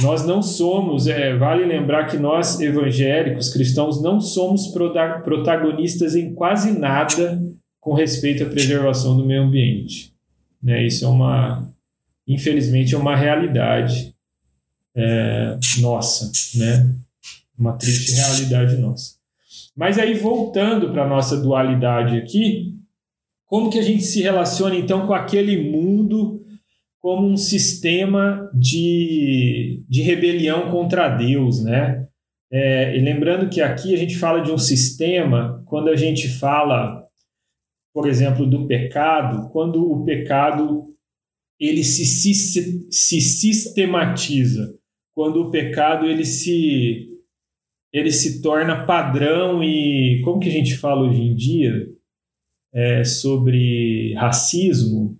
Nós 0.00 0.26
não 0.26 0.42
somos, 0.42 1.06
é, 1.06 1.36
vale 1.36 1.64
lembrar 1.64 2.06
que 2.06 2.16
nós 2.16 2.58
evangélicos, 2.58 3.50
cristãos, 3.50 4.00
não 4.00 4.20
somos 4.20 4.68
protagonistas 4.68 6.16
em 6.16 6.34
quase 6.34 6.78
nada 6.78 7.42
com 7.80 7.92
respeito 7.92 8.44
à 8.44 8.46
preservação 8.46 9.16
do 9.16 9.26
meio 9.26 9.42
ambiente. 9.42 10.12
Né? 10.62 10.86
Isso 10.86 11.04
é 11.04 11.08
uma, 11.08 11.68
infelizmente, 12.26 12.94
é 12.94 12.98
uma 12.98 13.14
realidade 13.14 14.14
é, 14.94 15.58
nossa, 15.80 16.30
né? 16.58 16.94
uma 17.58 17.74
triste 17.74 18.14
realidade 18.14 18.76
nossa. 18.76 19.16
Mas 19.76 19.98
aí, 19.98 20.14
voltando 20.14 20.92
para 20.92 21.04
a 21.04 21.08
nossa 21.08 21.36
dualidade 21.40 22.16
aqui, 22.16 22.71
como 23.52 23.68
que 23.68 23.78
a 23.78 23.82
gente 23.82 24.02
se 24.02 24.22
relaciona 24.22 24.76
então 24.76 25.06
com 25.06 25.12
aquele 25.12 25.70
mundo 25.70 26.42
como 26.98 27.28
um 27.28 27.36
sistema 27.36 28.50
de, 28.54 29.84
de 29.86 30.00
rebelião 30.00 30.70
contra 30.70 31.10
Deus, 31.10 31.62
né? 31.62 32.08
É, 32.50 32.96
e 32.96 33.00
lembrando 33.02 33.50
que 33.50 33.60
aqui 33.60 33.92
a 33.92 33.98
gente 33.98 34.16
fala 34.16 34.40
de 34.40 34.50
um 34.50 34.56
sistema, 34.56 35.62
quando 35.66 35.90
a 35.90 35.96
gente 35.96 36.28
fala, 36.28 37.06
por 37.92 38.08
exemplo, 38.08 38.46
do 38.46 38.66
pecado, 38.66 39.50
quando 39.50 39.84
o 39.84 40.02
pecado 40.02 40.86
ele 41.60 41.84
se, 41.84 42.06
se, 42.06 42.90
se 42.90 43.20
sistematiza, 43.20 44.74
quando 45.14 45.42
o 45.42 45.50
pecado 45.50 46.06
ele 46.06 46.24
se 46.24 47.06
ele 47.92 48.10
se 48.10 48.40
torna 48.40 48.86
padrão 48.86 49.62
e 49.62 50.22
como 50.24 50.40
que 50.40 50.48
a 50.48 50.52
gente 50.52 50.74
fala 50.74 51.06
hoje 51.06 51.20
em 51.20 51.34
dia? 51.34 51.92
É, 52.72 53.04
sobre 53.04 54.14
racismo. 54.14 55.18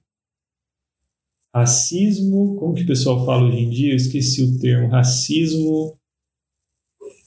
Racismo, 1.55 2.57
como 2.57 2.75
que 2.75 2.83
o 2.83 2.87
pessoal 2.87 3.27
fala 3.27 3.45
hoje 3.45 3.59
em 3.59 3.69
dia? 3.69 3.93
Eu 3.93 3.97
esqueci 3.97 4.43
o 4.43 4.59
termo. 4.59 4.89
Racismo. 4.89 5.99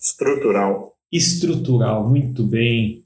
Estrutural. 0.02 0.96
Estrutural, 1.12 2.10
muito 2.10 2.44
bem. 2.44 3.04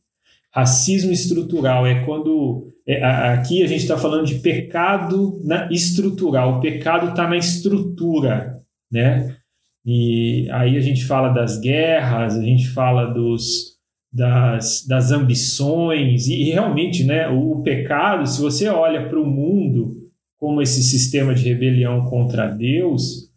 Racismo 0.52 1.12
estrutural 1.12 1.86
é 1.86 2.04
quando. 2.06 2.68
É, 2.88 3.04
aqui 3.04 3.62
a 3.62 3.68
gente 3.68 3.82
está 3.82 3.98
falando 3.98 4.26
de 4.26 4.36
pecado 4.36 5.40
na 5.44 5.70
estrutural. 5.72 6.58
O 6.58 6.62
pecado 6.62 7.10
está 7.10 7.28
na 7.28 7.38
estrutura, 7.38 8.64
né? 8.92 9.38
E 9.86 10.50
aí 10.52 10.78
a 10.78 10.82
gente 10.82 11.06
fala 11.06 11.30
das 11.30 11.60
guerras, 11.60 12.36
a 12.36 12.42
gente 12.42 12.68
fala 12.70 13.06
dos, 13.06 13.69
das, 14.12 14.86
das 14.88 15.12
ambições 15.12 16.28
e, 16.28 16.52
realmente 16.52 17.04
né, 17.04 17.30
o, 17.30 17.52
o 17.52 17.64
pecado, 17.64 18.26
se 18.28 18.42
você 18.42 18.68
olha 18.68 19.08
para 19.08 19.20
o 19.20 19.26
mundo 19.26 19.92
como 20.38 20.62
esse 20.62 20.82
sistema 20.82 21.34
de 21.36 21.44
rebelião 21.44 22.06
contra 22.06 22.48
Deus, 22.48 23.30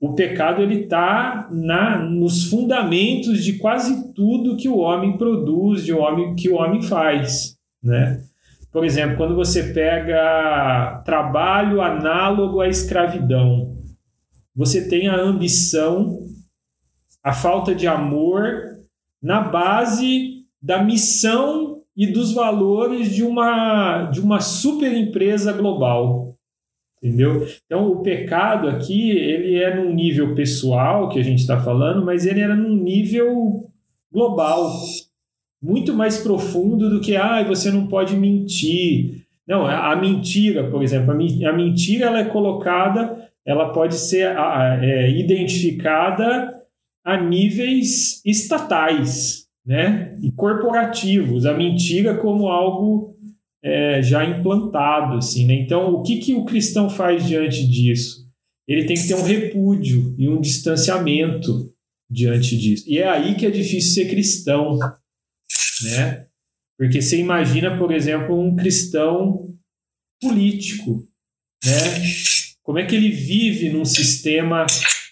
o 0.00 0.14
pecado 0.14 0.62
ele 0.62 0.82
está 0.82 1.48
nos 1.50 2.44
fundamentos 2.44 3.44
de 3.44 3.54
quase 3.58 4.14
tudo 4.14 4.56
que 4.56 4.68
o 4.68 4.78
homem 4.78 5.18
produz, 5.18 5.84
de 5.84 5.92
homem, 5.92 6.36
que 6.36 6.48
o 6.48 6.54
homem 6.54 6.80
faz, 6.80 7.56
né? 7.82 8.22
Por 8.70 8.84
exemplo, 8.84 9.16
quando 9.16 9.34
você 9.34 9.72
pega 9.72 11.02
trabalho 11.04 11.80
análogo 11.80 12.60
à 12.60 12.68
escravidão, 12.68 13.76
você 14.54 14.88
tem 14.88 15.08
a 15.08 15.16
ambição, 15.16 16.20
a 17.22 17.32
falta 17.32 17.74
de 17.74 17.88
amor 17.88 18.77
na 19.22 19.40
base 19.40 20.44
da 20.60 20.82
missão 20.82 21.82
e 21.96 22.06
dos 22.06 22.32
valores 22.32 23.14
de 23.14 23.24
uma, 23.24 24.04
de 24.04 24.20
uma 24.20 24.40
super 24.40 24.92
empresa 24.92 25.52
global. 25.52 26.36
Entendeu? 27.02 27.46
Então, 27.64 27.88
o 27.88 28.02
pecado 28.02 28.68
aqui, 28.68 29.10
ele 29.10 29.56
é 29.56 29.74
num 29.74 29.94
nível 29.94 30.34
pessoal, 30.34 31.08
que 31.08 31.18
a 31.18 31.22
gente 31.22 31.40
está 31.40 31.60
falando, 31.60 32.04
mas 32.04 32.26
ele 32.26 32.40
era 32.40 32.56
num 32.56 32.74
nível 32.74 33.68
global, 34.12 34.72
muito 35.62 35.94
mais 35.94 36.18
profundo 36.18 36.90
do 36.90 37.00
que, 37.00 37.16
ah, 37.16 37.42
você 37.44 37.70
não 37.70 37.86
pode 37.86 38.16
mentir. 38.16 39.26
Não, 39.46 39.64
a, 39.64 39.94
mentira, 39.96 40.68
por 40.70 40.82
exemplo, 40.82 41.12
a, 41.12 41.52
mentira 41.52 42.06
ela 42.06 42.20
é 42.20 42.24
colocada, 42.24 43.28
ela 43.46 43.72
pode 43.72 43.94
ser 43.94 44.36
é, 44.82 45.10
identificada 45.10 46.57
a 47.04 47.20
níveis 47.20 48.20
estatais, 48.24 49.46
né? 49.64 50.16
E 50.22 50.30
corporativos. 50.32 51.46
A 51.46 51.54
mentira 51.54 52.16
como 52.16 52.48
algo 52.48 53.16
é, 53.62 54.02
já 54.02 54.24
implantado, 54.24 55.16
assim, 55.16 55.46
né? 55.46 55.54
Então, 55.54 55.94
o 55.94 56.02
que, 56.02 56.18
que 56.18 56.34
o 56.34 56.44
cristão 56.44 56.88
faz 56.88 57.26
diante 57.26 57.66
disso? 57.66 58.26
Ele 58.66 58.84
tem 58.84 58.96
que 58.96 59.08
ter 59.08 59.14
um 59.14 59.22
repúdio 59.22 60.14
e 60.18 60.28
um 60.28 60.40
distanciamento 60.40 61.72
diante 62.10 62.56
disso. 62.56 62.84
E 62.86 62.98
é 62.98 63.08
aí 63.08 63.34
que 63.34 63.46
é 63.46 63.50
difícil 63.50 63.92
ser 63.92 64.10
cristão, 64.10 64.78
né? 64.78 66.26
Porque 66.78 67.02
você 67.02 67.18
imagina, 67.18 67.76
por 67.76 67.90
exemplo, 67.90 68.38
um 68.38 68.54
cristão 68.54 69.54
político, 70.20 71.06
né? 71.64 71.72
Como 72.62 72.78
é 72.78 72.86
que 72.86 72.94
ele 72.94 73.10
vive 73.10 73.70
num 73.70 73.84
sistema 73.84 74.66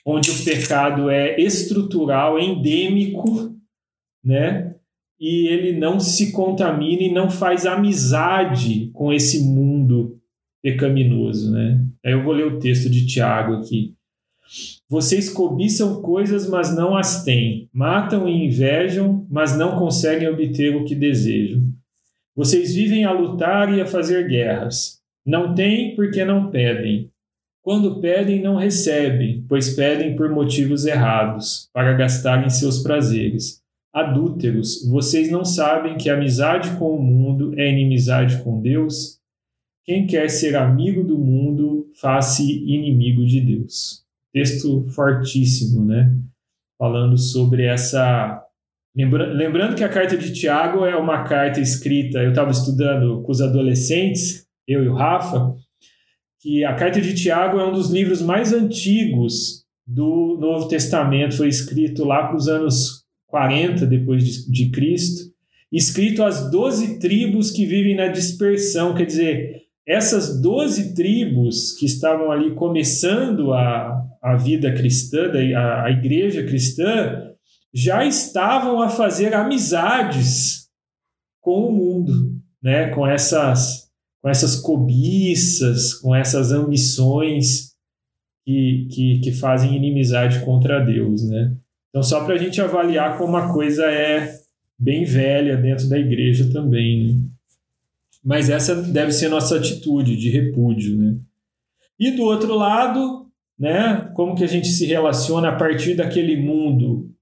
onde 0.07 0.31
o 0.31 0.45
pecado 0.45 1.11
é 1.11 1.39
estrutural, 1.39 2.39
endêmico, 2.39 3.55
né? 4.25 4.77
e 5.19 5.49
ele 5.49 5.79
não 5.79 5.99
se 5.99 6.33
contamina 6.33 7.03
e 7.03 7.13
não 7.13 7.31
faz 7.31 7.65
amizade 7.65 8.91
com 8.93 9.13
esse 9.13 9.45
mundo 9.45 10.19
pecaminoso, 10.63 11.51
né? 11.51 11.85
Aí 12.05 12.13
eu 12.13 12.23
vou 12.23 12.35
ler 12.35 12.47
o 12.47 12.59
texto 12.59 12.91
de 12.91 13.07
Tiago 13.07 13.55
aqui. 13.55 13.95
Vocês 14.89 15.29
cobiçam 15.29 16.01
coisas, 16.03 16.49
mas 16.49 16.75
não 16.75 16.97
as 16.97 17.25
têm. 17.25 17.69
Matam 17.73 18.29
e 18.29 18.47
invejam, 18.47 19.27
mas 19.31 19.57
não 19.57 19.79
conseguem 19.79 20.29
obter 20.29 20.77
o 20.77 20.85
que 20.85 20.95
desejam. 20.95 21.63
Vocês 22.35 22.75
vivem 22.75 23.05
a 23.05 23.13
lutar 23.13 23.73
e 23.73 23.81
a 23.81 23.87
fazer 23.87 24.29
guerras. 24.29 25.01
Não 25.25 25.55
têm 25.55 25.97
porque 25.97 26.25
não 26.25 26.51
pedem. 26.51 27.11
Quando 27.67 28.01
pedem, 28.01 28.41
não 28.41 28.55
recebem, 28.55 29.45
pois 29.49 29.75
pedem 29.75 30.15
por 30.15 30.31
motivos 30.31 30.87
errados, 30.87 31.69
para 31.73 31.95
gastarem 31.95 32.49
seus 32.49 32.81
prazeres. 32.81 33.61
Adúlteros, 33.93 34.89
vocês 34.89 35.33
não 35.33 35.45
sabem 35.45 35.97
que 35.97 36.09
amizade 36.09 36.79
com 36.79 36.95
o 36.95 37.03
mundo 37.03 37.59
é 37.59 37.69
inimizade 37.69 38.41
com 38.45 38.63
Deus? 38.63 39.19
Quem 39.85 40.07
quer 40.07 40.29
ser 40.31 40.55
amigo 40.55 41.03
do 41.03 41.19
mundo, 41.19 41.91
faça 42.01 42.41
inimigo 42.41 43.27
de 43.27 43.41
Deus. 43.41 44.05
Texto 44.33 44.85
fortíssimo, 44.93 45.85
né? 45.85 46.17
Falando 46.79 47.19
sobre 47.19 47.65
essa. 47.65 48.45
Lembra... 48.97 49.27
Lembrando 49.33 49.75
que 49.75 49.83
a 49.83 49.89
carta 49.89 50.17
de 50.17 50.33
Tiago 50.33 50.85
é 50.85 50.95
uma 50.95 51.25
carta 51.25 51.61
escrita, 51.61 52.23
eu 52.23 52.31
estava 52.31 52.53
estudando 52.53 53.23
com 53.23 53.33
os 53.33 53.41
adolescentes, 53.41 54.47
eu 54.69 54.85
e 54.85 54.89
o 54.89 54.95
Rafa, 54.95 55.57
que 56.47 56.65
a 56.65 56.75
carta 56.75 57.01
de 57.01 57.13
Tiago 57.13 57.59
é 57.59 57.69
um 57.69 57.73
dos 57.73 57.91
livros 57.91 58.23
mais 58.23 58.53
antigos 58.53 59.65
do 59.85 60.39
Novo 60.41 60.69
Testamento, 60.69 61.37
foi 61.37 61.49
escrito 61.49 62.05
lá 62.05 62.29
para 62.29 62.37
os 62.37 62.47
anos 62.47 63.05
40 63.27 63.85
depois 63.85 64.25
de, 64.25 64.49
de 64.49 64.71
Cristo, 64.71 65.29
escrito 65.73 66.23
às 66.23 66.49
12 66.49 67.01
tribos 67.01 67.51
que 67.51 67.67
vivem 67.67 67.97
na 67.97 68.07
dispersão, 68.07 68.95
quer 68.95 69.07
dizer, 69.07 69.63
essas 69.85 70.41
12 70.41 70.95
tribos 70.95 71.73
que 71.73 71.85
estavam 71.85 72.31
ali 72.31 72.55
começando 72.55 73.53
a, 73.53 74.05
a 74.23 74.37
vida 74.37 74.73
cristã, 74.73 75.33
a, 75.57 75.87
a 75.87 75.91
igreja 75.91 76.45
cristã, 76.45 77.33
já 77.75 78.07
estavam 78.07 78.81
a 78.81 78.89
fazer 78.89 79.35
amizades 79.35 80.69
com 81.41 81.67
o 81.69 81.73
mundo, 81.73 82.37
né? 82.63 82.89
com, 82.91 83.05
essas, 83.05 83.86
com 84.27 84.31
essas 84.31 84.57
cobiças, 84.57 85.95
com 85.95 86.13
essas 86.13 86.51
ambições 86.51 87.77
que, 88.45 88.89
que, 88.91 89.21
que 89.21 89.31
fazem 89.31 89.77
inimizade 89.77 90.45
contra 90.45 90.85
Deus. 90.85 91.23
Né? 91.23 91.57
Então, 91.89 92.03
só 92.03 92.25
para 92.25 92.35
a 92.35 92.37
gente 92.37 92.61
avaliar 92.61 93.19
como 93.19 93.37
a 93.37 93.53
coisa 93.53 93.85
é 93.85 94.37
bem 94.77 95.05
velha 95.05 95.57
dentro 95.57 95.89
da 95.89 95.97
igreja 95.97 96.51
também. 96.53 97.07
Né? 97.07 97.21
Mas 98.25 98.51
essa 98.51 98.75
deve 98.75 99.13
ser 99.13 99.29
nossa 99.29 99.59
atitude 99.59 100.17
de 100.17 100.29
repúdio. 100.29 100.99
Né? 100.99 101.19
E 101.97 102.11
do 102.11 102.25
outro 102.25 102.57
lado, 102.57 103.29
né, 103.57 104.11
como 104.13 104.35
que 104.35 104.43
a 104.43 104.49
gente 104.49 104.67
se 104.67 104.87
relaciona 104.87 105.51
a 105.51 105.57
partir 105.57 105.95
daquele 105.95 106.37
mundo, 106.37 107.15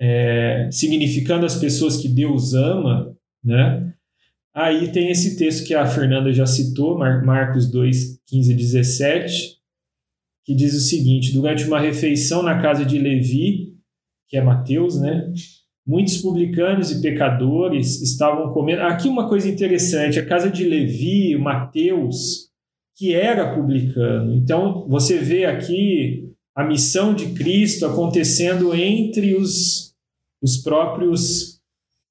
é, 0.00 0.68
significando 0.72 1.46
as 1.46 1.54
pessoas 1.54 1.96
que 1.96 2.08
Deus 2.08 2.54
ama, 2.54 3.16
né? 3.44 3.94
Aí 4.54 4.90
tem 4.90 5.10
esse 5.10 5.36
texto 5.36 5.66
que 5.66 5.74
a 5.74 5.86
Fernanda 5.86 6.32
já 6.32 6.44
citou, 6.44 6.98
Marcos 6.98 7.70
2, 7.70 8.20
15 8.26 8.52
e 8.52 8.56
17, 8.56 9.56
que 10.44 10.54
diz 10.54 10.74
o 10.74 10.80
seguinte: 10.80 11.32
Durante 11.32 11.64
uma 11.64 11.78
refeição 11.78 12.42
na 12.42 12.60
casa 12.60 12.84
de 12.84 12.98
Levi, 12.98 13.76
que 14.28 14.36
é 14.36 14.42
Mateus, 14.42 15.00
né? 15.00 15.32
Muitos 15.86 16.18
publicanos 16.18 16.90
e 16.90 17.00
pecadores 17.00 18.00
estavam 18.02 18.52
comendo. 18.52 18.82
Aqui 18.82 19.08
uma 19.08 19.28
coisa 19.28 19.48
interessante: 19.48 20.18
a 20.18 20.26
casa 20.26 20.50
de 20.50 20.64
Levi, 20.64 21.36
Mateus, 21.36 22.50
que 22.96 23.14
era 23.14 23.54
publicano. 23.54 24.34
Então 24.34 24.86
você 24.88 25.18
vê 25.18 25.44
aqui 25.44 26.28
a 26.54 26.64
missão 26.64 27.14
de 27.14 27.32
Cristo 27.32 27.86
acontecendo 27.86 28.74
entre 28.74 29.34
os, 29.34 29.94
os 30.42 30.58
próprios 30.58 31.60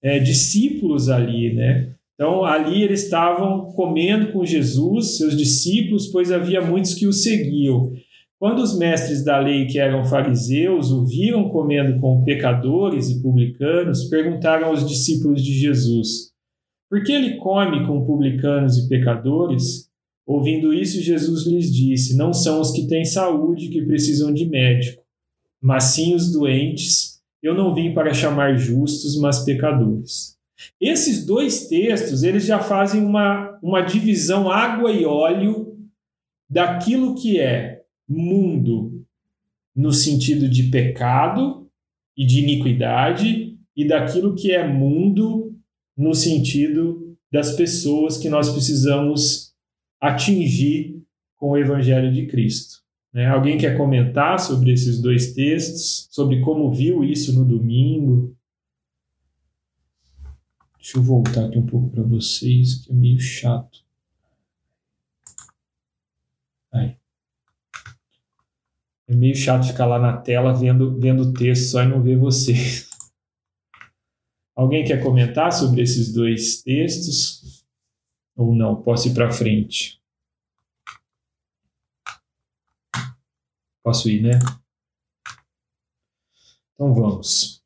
é, 0.01 0.19
discípulos 0.19 1.09
ali, 1.09 1.53
né? 1.53 1.95
Então 2.19 2.43
ali 2.43 2.83
eles 2.83 3.05
estavam 3.05 3.71
comendo 3.71 4.33
com 4.33 4.43
Jesus, 4.43 5.15
seus 5.15 5.37
discípulos, 5.37 6.07
pois 6.07 6.33
havia 6.33 6.59
muitos 6.59 6.93
que 6.93 7.07
o 7.07 7.13
seguiam. 7.13 7.93
Quando 8.37 8.59
os 8.59 8.77
mestres 8.77 9.23
da 9.23 9.39
lei, 9.39 9.67
que 9.67 9.79
eram 9.79 10.03
fariseus, 10.03 10.91
o 10.91 11.05
viram 11.05 11.47
comendo 11.47 11.97
com 12.01 12.25
pecadores 12.25 13.09
e 13.09 13.21
publicanos, 13.21 14.09
perguntaram 14.09 14.67
aos 14.67 14.85
discípulos 14.85 15.41
de 15.41 15.53
Jesus: 15.53 16.33
Por 16.89 17.03
que 17.03 17.13
ele 17.13 17.37
come 17.37 17.87
com 17.87 18.05
publicanos 18.05 18.77
e 18.77 18.89
pecadores? 18.89 19.87
Ouvindo 20.27 20.73
isso, 20.73 21.01
Jesus 21.01 21.47
lhes 21.47 21.73
disse: 21.73 22.17
Não 22.17 22.33
são 22.33 22.59
os 22.59 22.71
que 22.71 22.85
têm 22.85 23.05
saúde 23.05 23.69
que 23.69 23.85
precisam 23.85 24.33
de 24.33 24.45
médico, 24.45 25.01
mas 25.61 25.85
sim 25.85 26.13
os 26.13 26.33
doentes. 26.33 27.21
Eu 27.41 27.55
não 27.55 27.73
vim 27.73 27.93
para 27.93 28.13
chamar 28.13 28.57
justos, 28.57 29.17
mas 29.17 29.45
pecadores. 29.45 30.38
Esses 30.79 31.25
dois 31.25 31.67
textos, 31.67 32.23
eles 32.23 32.45
já 32.45 32.59
fazem 32.59 33.01
uma, 33.01 33.57
uma 33.61 33.81
divisão 33.81 34.49
água 34.49 34.91
e 34.91 35.05
óleo 35.05 35.77
daquilo 36.49 37.15
que 37.15 37.39
é 37.39 37.83
mundo 38.07 39.05
no 39.75 39.93
sentido 39.93 40.49
de 40.49 40.63
pecado 40.63 41.69
e 42.17 42.25
de 42.25 42.39
iniquidade, 42.39 43.57
e 43.75 43.87
daquilo 43.87 44.35
que 44.35 44.51
é 44.51 44.67
mundo 44.67 45.55
no 45.95 46.13
sentido 46.13 47.17
das 47.31 47.55
pessoas 47.55 48.17
que 48.17 48.27
nós 48.27 48.49
precisamos 48.51 49.53
atingir 50.01 51.01
com 51.37 51.51
o 51.51 51.57
Evangelho 51.57 52.11
de 52.11 52.25
Cristo. 52.27 52.79
Né? 53.13 53.27
Alguém 53.27 53.57
quer 53.57 53.77
comentar 53.77 54.39
sobre 54.39 54.73
esses 54.73 55.01
dois 55.01 55.33
textos, 55.33 56.09
sobre 56.11 56.41
como 56.41 56.71
viu 56.71 57.03
isso 57.03 57.33
no 57.33 57.45
domingo? 57.45 58.35
Deixa 60.79 60.97
eu 60.97 61.03
voltar 61.03 61.45
aqui 61.45 61.57
um 61.57 61.65
pouco 61.65 61.89
para 61.89 62.01
vocês, 62.03 62.75
que 62.75 62.91
é 62.91 62.95
meio 62.95 63.19
chato. 63.19 63.83
Aí. 66.71 66.97
É 69.05 69.13
meio 69.13 69.35
chato 69.35 69.67
ficar 69.67 69.85
lá 69.85 69.99
na 69.99 70.15
tela 70.17 70.53
vendo, 70.53 70.97
vendo 70.97 71.23
o 71.23 71.33
texto 71.33 71.71
só 71.71 71.83
e 71.83 71.87
não 71.87 72.01
ver 72.01 72.17
você. 72.17 72.53
Alguém 74.55 74.85
quer 74.85 75.03
comentar 75.03 75.51
sobre 75.51 75.81
esses 75.81 76.13
dois 76.13 76.61
textos? 76.61 77.65
Ou 78.35 78.55
não? 78.55 78.81
Posso 78.81 79.09
ir 79.09 79.13
para 79.13 79.31
frente? 79.31 80.01
Posso 83.83 84.09
ir, 84.09 84.21
né? 84.21 84.39
Então 86.73 86.93
vamos. 86.93 87.58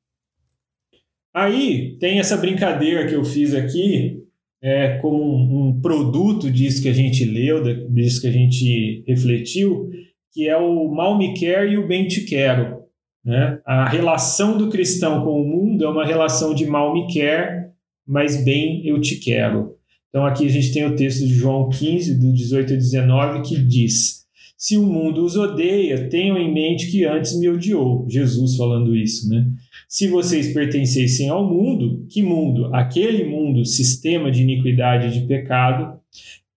Aí 1.34 1.98
tem 2.00 2.20
essa 2.20 2.38
brincadeira 2.38 3.08
que 3.08 3.16
eu 3.16 3.24
fiz 3.24 3.56
aqui, 3.56 4.22
é, 4.62 4.98
como 5.00 5.20
um, 5.68 5.82
produto 5.82 6.50
disso 6.50 6.82
que 6.82 6.88
a 6.88 6.94
gente 6.94 7.26
leu, 7.26 7.62
disso 7.90 8.22
que 8.22 8.28
a 8.28 8.32
gente 8.32 9.04
refletiu, 9.08 9.90
que 10.32 10.48
é 10.48 10.56
o 10.56 10.90
mal 10.94 11.18
me 11.18 11.34
quer 11.34 11.68
e 11.70 11.78
o 11.78 11.88
bem 11.88 12.08
te 12.08 12.22
quero. 12.22 12.84
Né? 13.26 13.60
A 13.66 13.90
relação 13.90 14.58
do 14.58 14.70
cristão 14.70 15.24
com 15.24 15.42
o 15.42 15.46
mundo 15.46 15.84
é 15.84 15.90
uma 15.90 16.06
relação 16.06 16.54
de 16.54 16.66
mal 16.66 16.94
me 16.94 17.08
quer, 17.08 17.72
mas 18.08 18.44
bem 18.44 18.86
eu 18.86 19.02
te 19.02 19.16
quero. 19.16 19.76
Então 20.10 20.26
aqui 20.26 20.46
a 20.46 20.50
gente 20.50 20.72
tem 20.72 20.86
o 20.86 20.96
texto 20.96 21.26
de 21.26 21.34
João 21.34 21.70
15, 21.70 22.20
do 22.20 22.32
18 22.32 22.74
a 22.74 22.76
19, 22.76 23.42
que 23.42 23.58
diz: 23.58 24.23
Se 24.64 24.78
o 24.78 24.84
mundo 24.84 25.26
os 25.26 25.36
odeia, 25.36 26.08
tenham 26.08 26.38
em 26.38 26.54
mente 26.54 26.90
que 26.90 27.04
antes 27.04 27.38
me 27.38 27.50
odiou. 27.50 28.06
Jesus 28.08 28.56
falando 28.56 28.96
isso, 28.96 29.28
né? 29.28 29.46
Se 29.90 30.08
vocês 30.08 30.54
pertencessem 30.54 31.28
ao 31.28 31.46
mundo, 31.46 32.06
que 32.08 32.24
mundo? 32.24 32.74
Aquele 32.74 33.26
mundo, 33.26 33.66
sistema 33.66 34.32
de 34.32 34.42
iniquidade 34.42 35.08
e 35.08 35.20
de 35.20 35.28
pecado, 35.28 36.00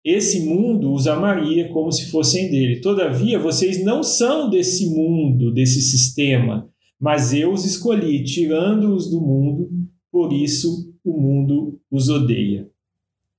esse 0.04 0.42
mundo 0.42 0.92
os 0.92 1.08
amaria 1.08 1.70
como 1.70 1.94
se 1.94 2.12
fossem 2.12 2.52
dele. 2.52 2.82
Todavia, 2.82 3.40
vocês 3.40 3.82
não 3.82 4.04
são 4.04 4.50
desse 4.50 4.90
mundo, 4.90 5.54
desse 5.54 5.82
sistema, 5.82 6.70
mas 7.00 7.34
eu 7.34 7.54
os 7.54 7.64
escolhi, 7.64 8.22
tirando-os 8.26 9.10
do 9.10 9.22
mundo, 9.22 9.70
por 10.12 10.34
isso 10.34 10.94
o 11.06 11.14
mundo 11.14 11.80
os 11.90 12.10
odeia. 12.10 12.70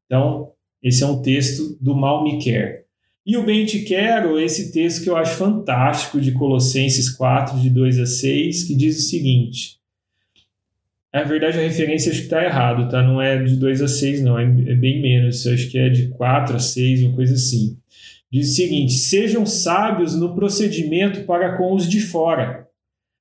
Então, 0.07 0.53
esse 0.83 1.03
é 1.03 1.07
um 1.07 1.21
texto 1.21 1.77
do 1.83 1.95
Mal 1.95 2.25
Me 2.25 2.39
Quer. 2.39 2.84
E 3.27 3.37
o 3.37 3.45
Bem 3.45 3.65
Te 3.65 3.81
Quero, 3.81 4.39
esse 4.39 4.71
texto 4.71 5.03
que 5.03 5.09
eu 5.09 5.17
acho 5.17 5.37
fantástico 5.37 6.21
de 6.21 6.33
Colossenses 6.33 7.09
4, 7.09 7.59
de 7.59 7.71
2 7.71 7.99
a 7.99 8.07
6, 8.07 8.65
que 8.65 8.75
diz 8.75 8.99
o 8.99 9.09
seguinte: 9.09 9.79
na 11.15 11.23
verdade, 11.23 11.59
a 11.59 11.63
referência 11.63 12.11
acho 12.11 12.23
que 12.23 12.27
está 12.27 12.45
errado, 12.45 12.89
tá? 12.89 13.01
Não 13.01 13.23
é 13.23 13.41
de 13.41 13.55
2 13.55 13.83
a 13.83 13.87
6, 13.87 14.21
não, 14.23 14.37
é, 14.37 14.43
é 14.43 14.75
bem 14.75 15.01
menos. 15.01 15.47
acho 15.47 15.71
que 15.71 15.79
é 15.79 15.89
de 15.89 16.09
4 16.09 16.57
a 16.57 16.59
6, 16.59 17.05
uma 17.05 17.15
coisa 17.15 17.35
assim. 17.35 17.79
Diz 18.33 18.51
o 18.51 18.55
seguinte: 18.55 18.95
sejam 18.95 19.47
sábios 19.47 20.17
no 20.17 20.35
procedimento 20.35 21.23
para 21.23 21.57
com 21.57 21.73
os 21.73 21.89
de 21.89 22.01
fora. 22.01 22.67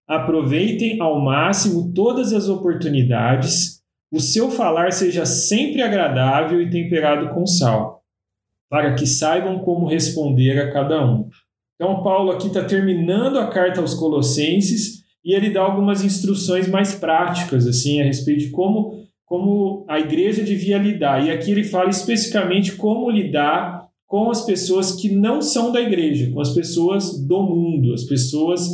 Aproveitem 0.07 0.99
ao 0.99 1.21
máximo 1.21 1.93
todas 1.93 2.33
as 2.33 2.49
oportunidades. 2.49 3.79
O 4.11 4.19
seu 4.19 4.49
falar 4.49 4.91
seja 4.91 5.25
sempre 5.25 5.83
agradável 5.83 6.59
e 6.61 6.69
temperado 6.71 7.29
com 7.29 7.45
sal, 7.45 8.02
para 8.73 8.95
que 8.95 9.05
saibam 9.05 9.59
como 9.59 9.86
responder 9.86 10.59
a 10.59 10.71
cada 10.71 11.05
um. 11.05 11.29
Então, 11.75 12.01
Paulo 12.01 12.31
aqui 12.31 12.47
está 12.47 12.63
terminando 12.63 13.38
a 13.38 13.45
carta 13.45 13.79
aos 13.79 13.93
Colossenses 13.93 15.03
e 15.23 15.36
ele 15.36 15.51
dá 15.51 15.62
algumas 15.62 16.03
instruções 16.03 16.67
mais 16.67 16.95
práticas 16.95 17.67
assim 17.67 18.01
a 18.01 18.03
respeito 18.03 18.45
de 18.45 18.49
como 18.49 19.03
como 19.25 19.86
a 19.88 19.99
igreja 19.99 20.41
devia 20.41 20.79
lidar. 20.79 21.23
E 21.23 21.29
aqui 21.29 21.51
ele 21.51 21.63
fala 21.63 21.91
especificamente 21.91 22.71
como 22.71 23.12
lidar 23.12 23.86
com 24.07 24.31
as 24.31 24.43
pessoas 24.43 24.93
que 24.93 25.07
não 25.07 25.39
são 25.39 25.71
da 25.71 25.79
igreja, 25.79 26.31
com 26.31 26.41
as 26.41 26.55
pessoas 26.55 27.23
do 27.27 27.43
mundo, 27.43 27.93
as 27.93 28.05
pessoas 28.05 28.67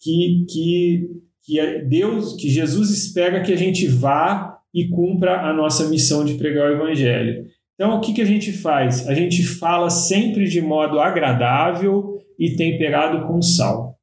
que 0.00 0.46
que 0.48 1.08
que 1.44 1.58
é 1.58 1.82
Deus, 1.82 2.36
que 2.36 2.48
Jesus 2.48 2.88
espera 2.90 3.42
que 3.42 3.52
a 3.52 3.56
gente 3.56 3.88
vá 3.88 4.60
e 4.72 4.88
cumpra 4.90 5.40
a 5.40 5.52
nossa 5.52 5.88
missão 5.88 6.24
de 6.24 6.34
pregar 6.34 6.70
o 6.70 6.74
evangelho. 6.74 7.52
Então, 7.74 7.96
o 7.96 8.00
que, 8.00 8.14
que 8.14 8.22
a 8.22 8.26
gente 8.26 8.52
faz? 8.52 9.08
A 9.08 9.14
gente 9.14 9.42
fala 9.42 9.90
sempre 9.90 10.48
de 10.48 10.60
modo 10.60 11.00
agradável 11.00 12.20
e 12.38 12.56
temperado 12.56 13.26
com 13.26 13.42
sal 13.42 13.94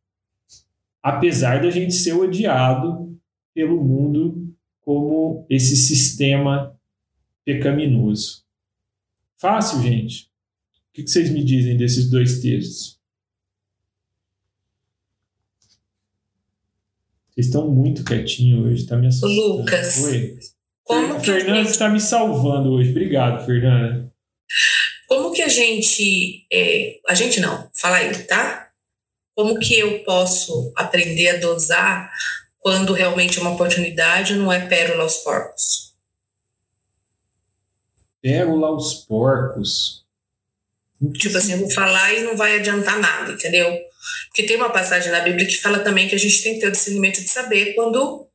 apesar 1.02 1.62
da 1.62 1.72
gente 1.72 1.94
ser 1.94 2.14
odiado 2.14 3.20
pelo 3.54 3.84
mundo 3.84 4.56
como 4.82 5.46
esse 5.50 5.76
sistema 5.76 6.78
pecaminoso. 7.44 8.44
Fácil, 9.38 9.82
gente? 9.82 10.30
O 10.90 10.94
que 10.94 11.08
vocês 11.08 11.32
me 11.32 11.44
dizem 11.44 11.76
desses 11.76 12.10
dois 12.10 12.40
textos? 12.40 13.00
Vocês 17.30 17.48
estão 17.48 17.72
muito 17.72 18.04
quietinhos 18.04 18.66
hoje, 18.66 18.84
está 18.84 18.98
me 18.98 19.08
assustando. 19.08 19.58
Lucas. 19.58 20.04
Oi. 20.04 20.38
Como 20.91 21.21
Fernanda 21.21 21.69
está 21.69 21.88
me 21.88 22.01
salvando 22.01 22.73
hoje. 22.73 22.89
Obrigado, 22.89 23.45
Fernanda. 23.45 24.12
Como 25.08 25.32
que 25.32 25.41
a 25.41 25.47
gente. 25.47 26.45
É, 26.51 26.99
a 27.08 27.15
gente 27.15 27.39
não, 27.39 27.69
fala 27.73 27.97
aí, 27.97 28.13
tá? 28.23 28.69
Como 29.34 29.58
que 29.58 29.80
eu 29.80 30.04
posso 30.04 30.73
aprender 30.75 31.30
a 31.30 31.38
dosar 31.38 32.12
quando 32.60 32.91
realmente 32.91 33.39
é 33.39 33.41
uma 33.41 33.54
oportunidade 33.54 34.36
não 34.36 34.51
é 34.51 34.67
pérola 34.67 35.04
aos 35.04 35.17
porcos? 35.17 35.93
Pérola 38.21 38.67
aos 38.67 38.93
porcos. 38.93 40.04
Tipo 41.13 41.38
assim, 41.38 41.54
eu 41.54 41.60
vou 41.60 41.71
falar 41.71 42.13
e 42.13 42.23
não 42.23 42.36
vai 42.36 42.60
adiantar 42.60 42.99
nada, 42.99 43.32
entendeu? 43.32 43.80
Porque 44.27 44.43
tem 44.43 44.58
uma 44.58 44.69
passagem 44.69 45.10
na 45.10 45.21
Bíblia 45.21 45.47
que 45.47 45.60
fala 45.60 45.80
também 45.80 46.10
que 46.10 46.15
a 46.15 46.19
gente 46.19 46.43
tem 46.43 46.56
que 46.56 46.60
ter 46.60 46.67
o 46.67 46.71
discernimento 46.71 47.21
de 47.21 47.30
saber 47.30 47.73
quando 47.75 48.27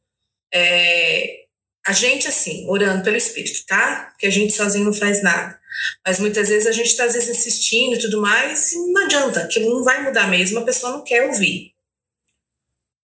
é, 0.52 1.45
a 1.86 1.92
gente, 1.92 2.26
assim, 2.26 2.66
orando 2.68 3.04
pelo 3.04 3.16
Espírito, 3.16 3.64
tá? 3.66 4.12
Que 4.18 4.26
a 4.26 4.30
gente 4.30 4.52
sozinho 4.52 4.84
não 4.84 4.92
faz 4.92 5.22
nada. 5.22 5.56
Mas 6.04 6.18
muitas 6.18 6.48
vezes 6.48 6.66
a 6.66 6.72
gente 6.72 6.86
está, 6.86 7.04
às 7.04 7.12
vezes, 7.12 7.28
insistindo 7.28 7.94
e 7.94 8.00
tudo 8.00 8.20
mais, 8.20 8.72
e 8.72 8.92
não 8.92 9.04
adianta, 9.04 9.40
aquilo 9.40 9.70
não 9.70 9.84
vai 9.84 10.02
mudar 10.02 10.26
mesmo, 10.26 10.58
a 10.58 10.64
pessoa 10.64 10.92
não 10.92 11.04
quer 11.04 11.28
ouvir. 11.28 11.70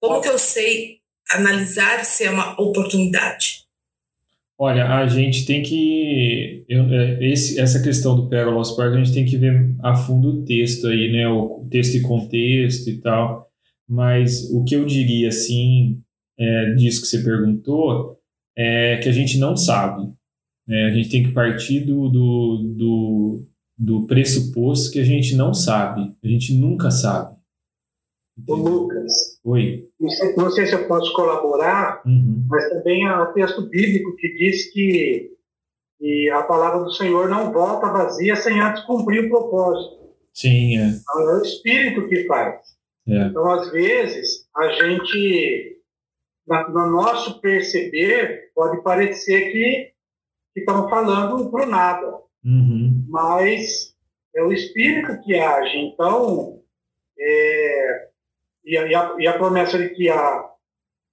Como 0.00 0.20
que 0.20 0.28
eu 0.28 0.38
sei 0.38 0.98
analisar 1.30 2.04
se 2.04 2.24
é 2.24 2.30
uma 2.30 2.60
oportunidade? 2.60 3.62
Olha, 4.58 4.86
a 4.96 5.06
gente 5.06 5.46
tem 5.46 5.62
que. 5.62 6.64
Eu, 6.68 6.82
é, 6.92 7.24
esse, 7.24 7.60
essa 7.60 7.80
questão 7.80 8.16
do 8.16 8.28
Pérola 8.28 8.56
aos 8.56 8.72
Parques, 8.72 8.96
a 8.96 9.04
gente 9.04 9.14
tem 9.14 9.24
que 9.24 9.36
ver 9.36 9.74
a 9.82 9.94
fundo 9.94 10.28
o 10.28 10.44
texto 10.44 10.88
aí, 10.88 11.12
né? 11.12 11.28
O 11.28 11.66
texto 11.70 11.96
e 11.96 12.02
contexto 12.02 12.90
e 12.90 12.98
tal. 12.98 13.48
Mas 13.88 14.50
o 14.50 14.64
que 14.64 14.74
eu 14.74 14.84
diria, 14.84 15.28
assim, 15.28 16.00
é, 16.38 16.74
disso 16.74 17.02
que 17.02 17.08
você 17.08 17.22
perguntou, 17.22 18.21
é 18.56 18.98
que 18.98 19.08
a 19.08 19.12
gente 19.12 19.38
não 19.38 19.56
sabe. 19.56 20.12
É, 20.68 20.86
a 20.86 20.90
gente 20.90 21.10
tem 21.10 21.22
que 21.24 21.32
partir 21.32 21.80
do, 21.80 22.08
do, 22.08 22.74
do, 22.76 23.46
do, 23.76 24.06
pressuposto 24.06 24.92
que 24.92 25.00
a 25.00 25.04
gente 25.04 25.34
não 25.34 25.52
sabe. 25.52 26.14
A 26.22 26.28
gente 26.28 26.54
nunca 26.54 26.90
sabe. 26.90 27.36
Ô, 28.48 28.54
Lucas. 28.54 29.40
Oi. 29.44 29.88
Não 30.36 30.50
sei, 30.50 30.66
se 30.66 30.74
eu 30.74 30.86
posso 30.86 31.12
colaborar, 31.14 32.02
uhum. 32.06 32.44
mas 32.48 32.68
também 32.70 33.06
há 33.06 33.22
um 33.22 33.32
texto 33.32 33.68
bíblico 33.68 34.16
que 34.16 34.34
diz 34.34 34.72
que, 34.72 35.30
que 35.98 36.30
a 36.30 36.42
palavra 36.42 36.84
do 36.84 36.92
Senhor 36.92 37.28
não 37.28 37.52
volta 37.52 37.92
vazia 37.92 38.36
sem 38.36 38.60
antes 38.60 38.84
cumprir 38.84 39.24
o 39.24 39.28
propósito. 39.28 40.02
Sim, 40.32 40.78
é. 40.78 40.86
Então, 40.88 41.30
é 41.30 41.38
o 41.38 41.42
Espírito 41.42 42.08
que 42.08 42.24
faz. 42.24 42.60
É. 43.06 43.26
Então, 43.26 43.50
às 43.50 43.70
vezes, 43.70 44.46
a 44.56 44.68
gente, 44.72 45.71
no 46.46 46.90
nosso 46.90 47.40
perceber, 47.40 48.50
pode 48.54 48.82
parecer 48.82 49.52
que 49.52 49.92
estão 50.56 50.88
falando 50.88 51.50
para 51.50 51.66
o 51.66 51.70
nada. 51.70 52.18
Uhum. 52.44 53.06
Mas 53.08 53.94
é 54.34 54.42
o 54.42 54.52
espírito 54.52 55.20
que 55.22 55.38
age. 55.38 55.76
Então, 55.78 56.60
é, 57.18 58.08
e, 58.64 58.76
a, 58.76 58.86
e, 58.86 58.94
a, 58.94 59.16
e, 59.18 59.26
a, 59.26 59.38
promessa 59.38 59.78
de 59.78 59.90
que 59.90 60.08
a, 60.08 60.50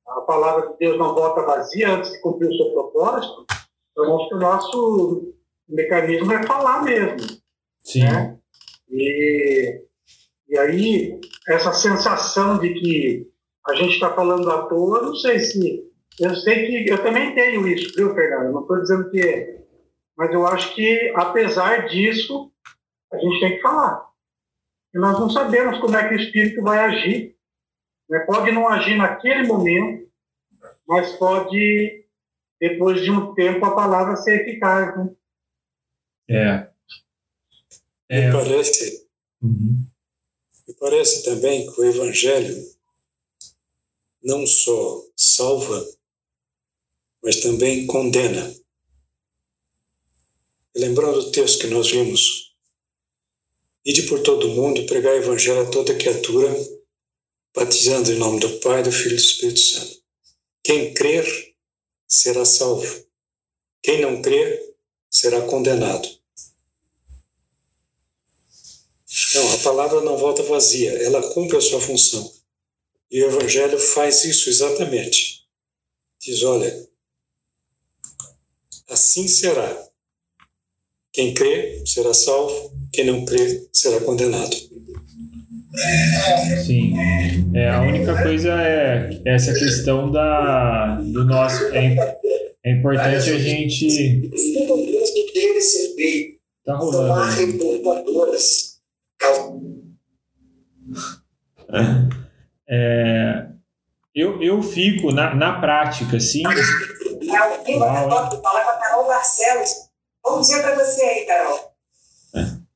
a 0.07 0.21
palavra 0.21 0.71
de 0.71 0.77
Deus 0.79 0.97
não 0.97 1.13
volta 1.13 1.45
vazia 1.45 1.91
antes 1.91 2.11
de 2.11 2.21
cumprir 2.21 2.49
o 2.49 2.57
seu 2.57 2.71
propósito, 2.71 3.45
eu 3.95 4.17
acho 4.17 4.29
que 4.29 4.35
o 4.35 4.39
nosso 4.39 5.33
mecanismo 5.67 6.31
é 6.31 6.43
falar 6.43 6.83
mesmo. 6.83 7.19
Sim. 7.79 8.03
Né? 8.03 8.37
E, 8.89 9.81
e 10.47 10.57
aí, 10.57 11.19
essa 11.47 11.73
sensação 11.73 12.57
de 12.57 12.73
que 12.73 13.29
a 13.69 13.75
gente 13.75 13.93
está 13.93 14.13
falando 14.13 14.49
à 14.49 14.63
toa, 14.67 15.01
não 15.01 15.15
sei 15.15 15.39
se 15.39 15.89
eu 16.19 16.35
sei 16.35 16.67
que 16.67 16.91
eu 16.91 17.01
também 17.01 17.33
tenho 17.33 17.65
isso, 17.67 17.95
viu, 17.95 18.13
Fernando? 18.13 18.51
Não 18.51 18.61
estou 18.61 18.81
dizendo 18.81 19.09
que 19.09 19.21
é. 19.21 19.61
Mas 20.17 20.33
eu 20.33 20.45
acho 20.45 20.75
que, 20.75 21.13
apesar 21.15 21.87
disso, 21.87 22.51
a 23.13 23.17
gente 23.17 23.39
tem 23.39 23.55
que 23.55 23.61
falar. 23.61 24.05
E 24.93 24.99
nós 24.99 25.17
não 25.17 25.29
sabemos 25.29 25.79
como 25.79 25.95
é 25.95 26.09
que 26.09 26.15
o 26.15 26.19
espírito 26.19 26.61
vai 26.61 26.79
agir. 26.79 27.37
Né? 28.09 28.19
Pode 28.19 28.51
não 28.51 28.67
agir 28.67 28.97
naquele 28.97 29.47
momento, 29.47 30.09
mas 30.85 31.13
pode, 31.13 32.05
depois 32.59 33.01
de 33.01 33.11
um 33.11 33.33
tempo, 33.33 33.65
a 33.65 33.73
palavra 33.73 34.17
ser 34.17 34.41
eficaz. 34.41 34.97
Né? 34.97 35.15
É. 36.29 36.69
é. 38.09 38.25
Me 38.27 38.33
parece. 38.33 39.07
Uhum. 39.41 39.85
Me 40.67 40.73
parece 40.77 41.23
também 41.23 41.71
que 41.71 41.79
o 41.79 41.85
Evangelho 41.85 42.55
não 44.21 44.45
só 44.45 45.03
salva, 45.15 45.87
mas 47.23 47.37
também 47.37 47.85
condena. 47.85 48.55
lembrando 50.75 51.19
o 51.19 51.31
texto 51.31 51.59
que 51.59 51.67
nós 51.67 51.89
vimos, 51.91 52.53
ide 53.85 54.03
por 54.03 54.21
todo 54.21 54.47
o 54.47 54.55
mundo 54.55 54.85
pregar 54.85 55.13
o 55.13 55.17
evangelho 55.17 55.61
a 55.61 55.71
toda 55.71 55.97
criatura, 55.97 56.49
batizando 57.53 58.11
em 58.11 58.17
nome 58.17 58.39
do 58.39 58.59
Pai, 58.59 58.83
do 58.83 58.91
Filho 58.91 59.13
e 59.13 59.15
do 59.15 59.21
Espírito 59.21 59.59
Santo. 59.59 60.01
Quem 60.63 60.93
crer 60.93 61.25
será 62.07 62.45
salvo. 62.45 63.05
Quem 63.81 64.01
não 64.01 64.21
crer 64.21 64.75
será 65.09 65.41
condenado. 65.41 66.07
Não, 69.35 69.53
a 69.53 69.57
palavra 69.59 70.01
não 70.01 70.17
volta 70.17 70.43
vazia, 70.43 70.91
ela 71.03 71.33
cumpre 71.33 71.57
a 71.57 71.61
sua 71.61 71.81
função. 71.81 72.38
E 73.11 73.23
o 73.23 73.27
Evangelho 73.27 73.79
faz 73.79 74.23
isso 74.23 74.49
exatamente. 74.49 75.43
Diz: 76.21 76.43
olha, 76.43 76.87
assim 78.89 79.27
será. 79.27 79.87
Quem 81.11 81.33
crê 81.33 81.81
será 81.85 82.13
salvo, 82.13 82.71
quem 82.93 83.05
não 83.05 83.25
crê 83.25 83.67
será 83.73 83.99
condenado. 84.01 84.55
Sim. 86.65 86.93
É, 87.55 87.69
a 87.69 87.81
única 87.81 88.21
coisa 88.21 88.49
é 88.61 89.21
essa 89.25 89.53
questão 89.53 90.11
da, 90.11 91.01
do 91.01 91.25
nosso. 91.25 91.63
É, 91.73 91.95
é 92.63 92.71
importante 92.71 93.29
a 93.31 93.39
gente. 93.39 94.29
Tá 96.63 96.75
rolando. 96.75 97.13
É, 102.69 103.47
eu, 104.13 104.41
eu 104.41 104.61
fico 104.61 105.11
na, 105.11 105.33
na 105.33 105.59
prática, 105.59 106.17
assim. 106.17 106.43
Falar 106.43 108.29
com 108.37 108.69
a 108.69 108.77
Carol 108.77 109.07
Barcelos. 109.07 109.89
Bom 110.23 110.41
dia 110.41 110.61
para 110.61 110.75
você 110.75 111.01
aí, 111.01 111.25
Carol. 111.25 111.73
É 112.35 112.69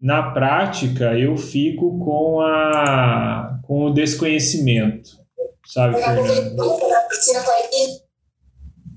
na 0.00 0.30
prática 0.30 1.18
eu 1.18 1.36
fico 1.36 1.98
com 1.98 2.40
a 2.40 3.58
com 3.64 3.84
o 3.84 3.92
desconhecimento, 3.92 5.18
sabe, 5.66 6.02
Fernando? 6.02 6.56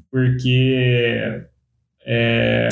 Porque 0.09 1.43
é, 2.05 2.69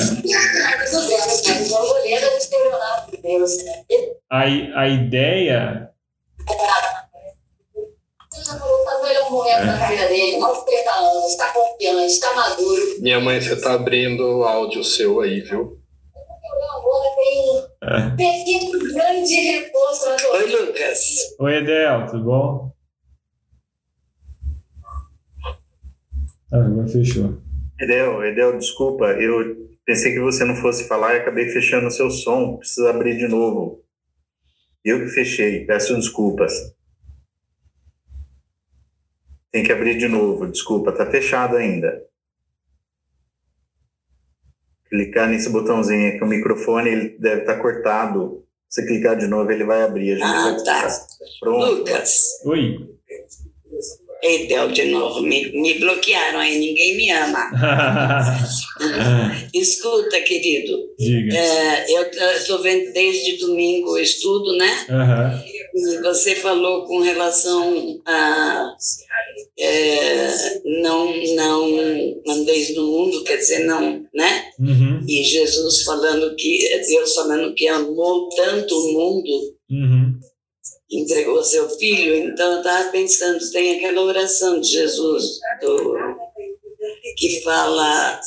a, 4.30 4.40
a 4.80 4.88
ideia 4.88 5.91
Minha 13.00 13.20
mãe, 13.20 13.40
você 13.40 13.60
tá 13.60 13.74
abrindo 13.74 14.22
o 14.38 14.44
áudio 14.44 14.84
seu 14.84 15.20
aí, 15.20 15.40
viu? 15.40 15.78
Agora 16.76 17.16
tem 17.16 17.72
é. 17.82 18.10
Pequeno 18.16 18.78
grande 18.94 19.34
repouso 19.34 20.08
na 20.08 20.38
Oi, 20.38 20.50
Lucas. 20.50 21.00
Oi, 21.40 21.56
Edel, 21.56 22.06
tudo 22.06 22.24
bom? 22.24 22.72
Ah, 26.52 26.64
agora 26.64 26.86
fechou. 26.86 27.38
Edel, 27.80 28.24
Edel, 28.24 28.56
desculpa, 28.56 29.06
eu 29.06 29.68
pensei 29.84 30.12
que 30.12 30.20
você 30.20 30.44
não 30.44 30.54
fosse 30.56 30.86
falar 30.86 31.14
e 31.14 31.18
acabei 31.18 31.48
fechando 31.48 31.88
o 31.88 31.90
seu 31.90 32.10
som. 32.10 32.56
Precisa 32.56 32.90
abrir 32.90 33.18
de 33.18 33.26
novo. 33.26 33.82
Eu 34.84 35.00
que 35.00 35.08
fechei, 35.08 35.66
peço 35.66 35.96
desculpas. 35.96 36.52
Tem 39.52 39.62
que 39.62 39.70
abrir 39.70 39.98
de 39.98 40.08
novo, 40.08 40.46
desculpa, 40.46 40.92
tá 40.92 41.10
fechado 41.10 41.56
ainda 41.56 42.02
clicar 44.92 45.26
nesse 45.26 45.48
botãozinho 45.48 46.10
aqui, 46.10 46.22
o 46.22 46.26
microfone 46.26 46.90
ele 46.90 47.16
deve 47.18 47.40
estar 47.40 47.54
tá 47.54 47.62
cortado. 47.62 48.44
Se 48.68 48.86
clicar 48.86 49.16
de 49.16 49.26
novo, 49.26 49.50
ele 49.50 49.64
vai 49.64 49.82
abrir. 49.82 50.12
A 50.12 50.14
gente 50.16 50.24
ah, 50.24 50.50
vai 50.50 50.64
tá. 50.64 51.06
Pronto. 51.40 51.74
Lucas. 51.76 52.18
Oi. 52.44 52.76
Edel 54.22 54.70
de 54.70 54.84
novo, 54.84 55.20
me, 55.20 55.50
me 55.50 55.80
bloquearam 55.80 56.38
aí, 56.38 56.56
ninguém 56.56 56.96
me 56.96 57.10
ama. 57.10 57.50
Escuta, 59.52 60.20
querido. 60.20 60.78
Diga. 60.96 61.36
É, 61.36 61.90
eu 61.90 62.02
estou 62.36 62.62
vendo 62.62 62.92
desde 62.92 63.38
domingo 63.38 63.92
o 63.92 63.98
estudo, 63.98 64.56
né? 64.56 64.86
Uhum. 64.88 65.42
Você 66.02 66.36
falou 66.36 66.84
com 66.86 67.00
relação 67.00 68.00
a 68.06 68.74
é, 69.58 70.60
não, 70.82 71.14
não 71.34 72.22
andeis 72.28 72.74
no 72.74 72.86
mundo, 72.86 73.24
quer 73.24 73.36
dizer, 73.36 73.64
não, 73.64 74.04
né? 74.14 74.50
Uhum. 74.58 75.04
E 75.08 75.24
Jesus 75.24 75.82
falando 75.82 76.34
que, 76.36 76.58
Deus 76.86 77.14
falando 77.14 77.54
que 77.54 77.68
amou 77.68 78.28
tanto 78.30 78.74
o 78.74 78.92
mundo. 78.92 79.56
Uhum 79.70 80.20
entregou 80.92 81.42
seu 81.42 81.68
filho. 81.70 82.14
Então 82.14 82.52
eu 82.52 82.58
estava 82.58 82.90
pensando, 82.90 83.38
tem 83.50 83.76
aquela 83.76 84.02
oração 84.02 84.60
de 84.60 84.68
Jesus 84.68 85.24
do, 85.60 85.96
que 87.16 87.40
fala. 87.42 88.20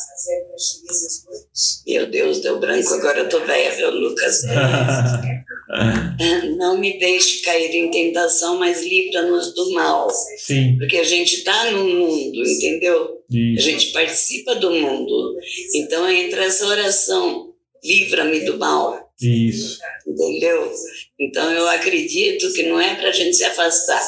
Meu 1.85 2.09
Deus, 2.09 2.39
deu 2.39 2.59
branco, 2.59 2.93
agora 2.93 3.19
eu 3.19 3.25
estou 3.25 3.45
velha, 3.45 3.75
viu, 3.75 3.91
Lucas? 3.91 4.41
Não 6.57 6.77
me 6.77 6.97
deixe 6.97 7.41
cair 7.41 7.73
em 7.75 7.91
tentação, 7.91 8.57
mas 8.57 8.83
livra-nos 8.83 9.53
do 9.53 9.71
mal. 9.73 10.09
Sim. 10.37 10.77
Porque 10.77 10.97
a 10.97 11.03
gente 11.03 11.35
está 11.35 11.71
no 11.71 11.85
mundo, 11.85 12.43
entendeu? 12.45 13.23
Isso. 13.29 13.59
A 13.59 13.71
gente 13.71 13.91
participa 13.91 14.55
do 14.55 14.71
mundo. 14.71 15.35
Então 15.75 16.09
entra 16.09 16.45
essa 16.45 16.65
oração, 16.65 17.53
livra-me 17.83 18.41
do 18.41 18.57
mal. 18.57 19.11
Isso. 19.21 19.79
Entendeu? 20.07 20.71
Então 21.19 21.51
eu 21.51 21.67
acredito 21.69 22.51
que 22.53 22.63
não 22.63 22.79
é 22.79 22.95
para 22.95 23.09
a 23.09 23.13
gente 23.13 23.35
se 23.35 23.43
afastar 23.43 24.03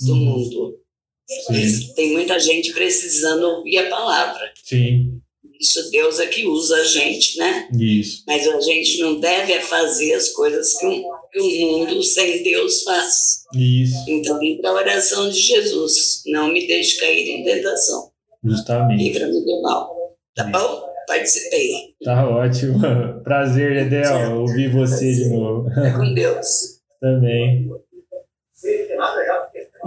do 0.00 0.12
uhum. 0.12 0.18
mundo. 0.18 0.80
Sim. 1.46 1.94
Tem 1.94 2.12
muita 2.12 2.38
gente 2.38 2.72
precisando 2.72 3.44
ouvir 3.44 3.78
a 3.78 3.88
palavra. 3.88 4.52
Sim. 4.64 5.19
Isso 5.60 5.90
Deus 5.90 6.18
é 6.18 6.26
que 6.26 6.46
usa 6.46 6.76
a 6.76 6.84
gente, 6.84 7.38
né? 7.38 7.68
Isso. 7.78 8.22
Mas 8.26 8.48
a 8.48 8.60
gente 8.60 8.98
não 9.00 9.20
deve 9.20 9.60
fazer 9.60 10.14
as 10.14 10.30
coisas 10.30 10.78
que, 10.78 10.86
um, 10.86 11.02
que 11.30 11.40
o 11.40 11.78
mundo 11.78 12.02
sem 12.02 12.42
Deus 12.42 12.82
faz. 12.82 13.42
Isso. 13.54 14.04
Então, 14.08 14.40
para 14.60 14.70
a 14.70 14.74
oração 14.74 15.28
de 15.28 15.38
Jesus, 15.38 16.22
não 16.26 16.52
me 16.52 16.66
deixe 16.66 16.98
cair 16.98 17.28
em 17.28 17.44
tentação. 17.44 18.10
Justamente. 18.42 19.04
Livra-me 19.04 19.44
do 19.44 19.62
mal. 19.62 20.16
Tá 20.34 20.44
bom? 20.44 20.90
participei. 21.10 21.94
Tá 22.04 22.28
ótimo. 22.28 22.78
Prazer, 23.24 23.86
Edel, 23.86 24.40
ouvir 24.40 24.70
você 24.70 25.12
de 25.12 25.28
novo. 25.28 25.68
É 25.80 25.90
com 25.90 26.12
Deus. 26.14 26.80
Também. 27.00 27.68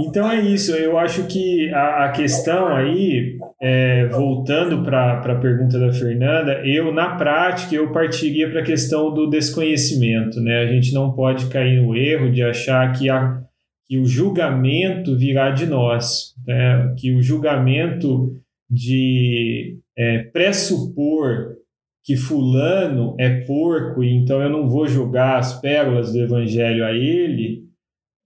Então 0.06 0.30
é 0.30 0.42
isso, 0.42 0.72
eu 0.76 0.98
acho 0.98 1.28
que 1.28 1.70
a, 1.70 2.06
a 2.06 2.12
questão 2.12 2.68
aí, 2.68 3.38
é, 3.62 4.06
voltando 4.08 4.84
para 4.84 5.20
a 5.20 5.36
pergunta 5.40 5.80
da 5.80 5.94
Fernanda, 5.94 6.62
eu, 6.66 6.94
na 6.94 7.16
prática, 7.16 7.74
eu 7.74 7.92
partiria 7.92 8.50
para 8.50 8.60
a 8.60 8.66
questão 8.66 9.14
do 9.14 9.30
desconhecimento, 9.30 10.42
né? 10.42 10.60
A 10.60 10.68
gente 10.68 10.94
não 10.94 11.14
pode 11.14 11.48
cair 11.48 11.82
no 11.82 11.96
erro 11.96 12.32
de 12.32 12.44
achar 12.44 12.92
que, 12.92 13.10
a, 13.10 13.42
que 13.88 13.98
o 13.98 14.06
julgamento 14.06 15.16
virá 15.18 15.52
de 15.52 15.66
nós, 15.66 16.34
né? 16.46 16.94
que 16.98 17.14
o 17.14 17.22
julgamento 17.22 18.34
de 18.70 19.80
é, 19.98 20.20
pressupor 20.20 21.56
que 22.04 22.18
fulano 22.18 23.16
é 23.18 23.42
porco 23.42 24.04
então 24.04 24.42
eu 24.42 24.50
não 24.50 24.68
vou 24.68 24.88
julgar 24.88 25.38
as 25.38 25.62
pérolas 25.62 26.12
do 26.12 26.20
evangelho 26.20 26.84
a 26.84 26.92
ele, 26.92 27.64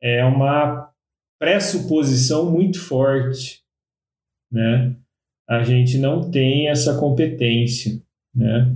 é 0.02 0.26
uma 0.26 0.87
pressuposição 1.40 2.52
muito 2.52 2.80
forte, 2.80 3.62
né? 4.52 4.96
A 5.48 5.64
gente 5.64 5.98
não 5.98 6.30
tem 6.30 6.68
essa 6.68 7.00
competência, 7.00 8.02
né? 8.36 8.76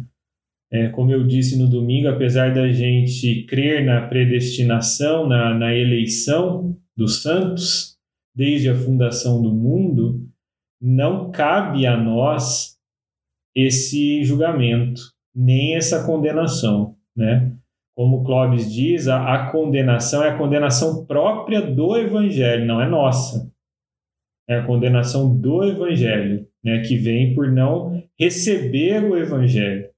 É, 0.71 0.88
como 0.88 1.12
eu 1.12 1.28
disse 1.28 1.58
no 1.58 1.67
domingo, 1.67 2.08
apesar 2.08 2.54
da 2.54 2.71
gente 2.71 3.43
crer 3.43 3.86
na 3.86 4.08
predestinação, 4.08 5.28
na, 5.28 5.54
na 5.54 5.76
eleição 5.76 6.78
dos 6.95 7.21
santos, 7.21 7.97
desde 8.34 8.69
a 8.69 8.76
fundação 8.76 9.41
do 9.41 9.54
mundo, 9.54 10.26
não 10.82 11.30
cabe 11.30 11.86
a 11.86 11.97
nós 11.97 12.78
esse 13.54 14.24
julgamento, 14.24 15.02
nem 15.36 15.76
essa 15.76 16.06
condenação, 16.06 16.95
né? 17.15 17.51
Como 17.95 18.23
Clóvis 18.23 18.71
diz, 18.71 19.08
a, 19.08 19.34
a 19.34 19.51
condenação 19.51 20.23
é 20.23 20.30
a 20.30 20.38
condenação 20.38 21.06
própria 21.06 21.62
do 21.62 21.97
Evangelho, 21.97 22.65
não 22.65 22.82
é 22.82 22.89
nossa. 22.89 23.51
É 24.49 24.56
a 24.56 24.65
condenação 24.65 25.36
do 25.38 25.63
Evangelho, 25.63 26.47
né? 26.63 26.82
Que 26.82 26.95
vem 26.97 27.34
por 27.34 27.51
não 27.51 28.04
receber 28.17 29.04
o 29.04 29.17
Evangelho. 29.17 29.89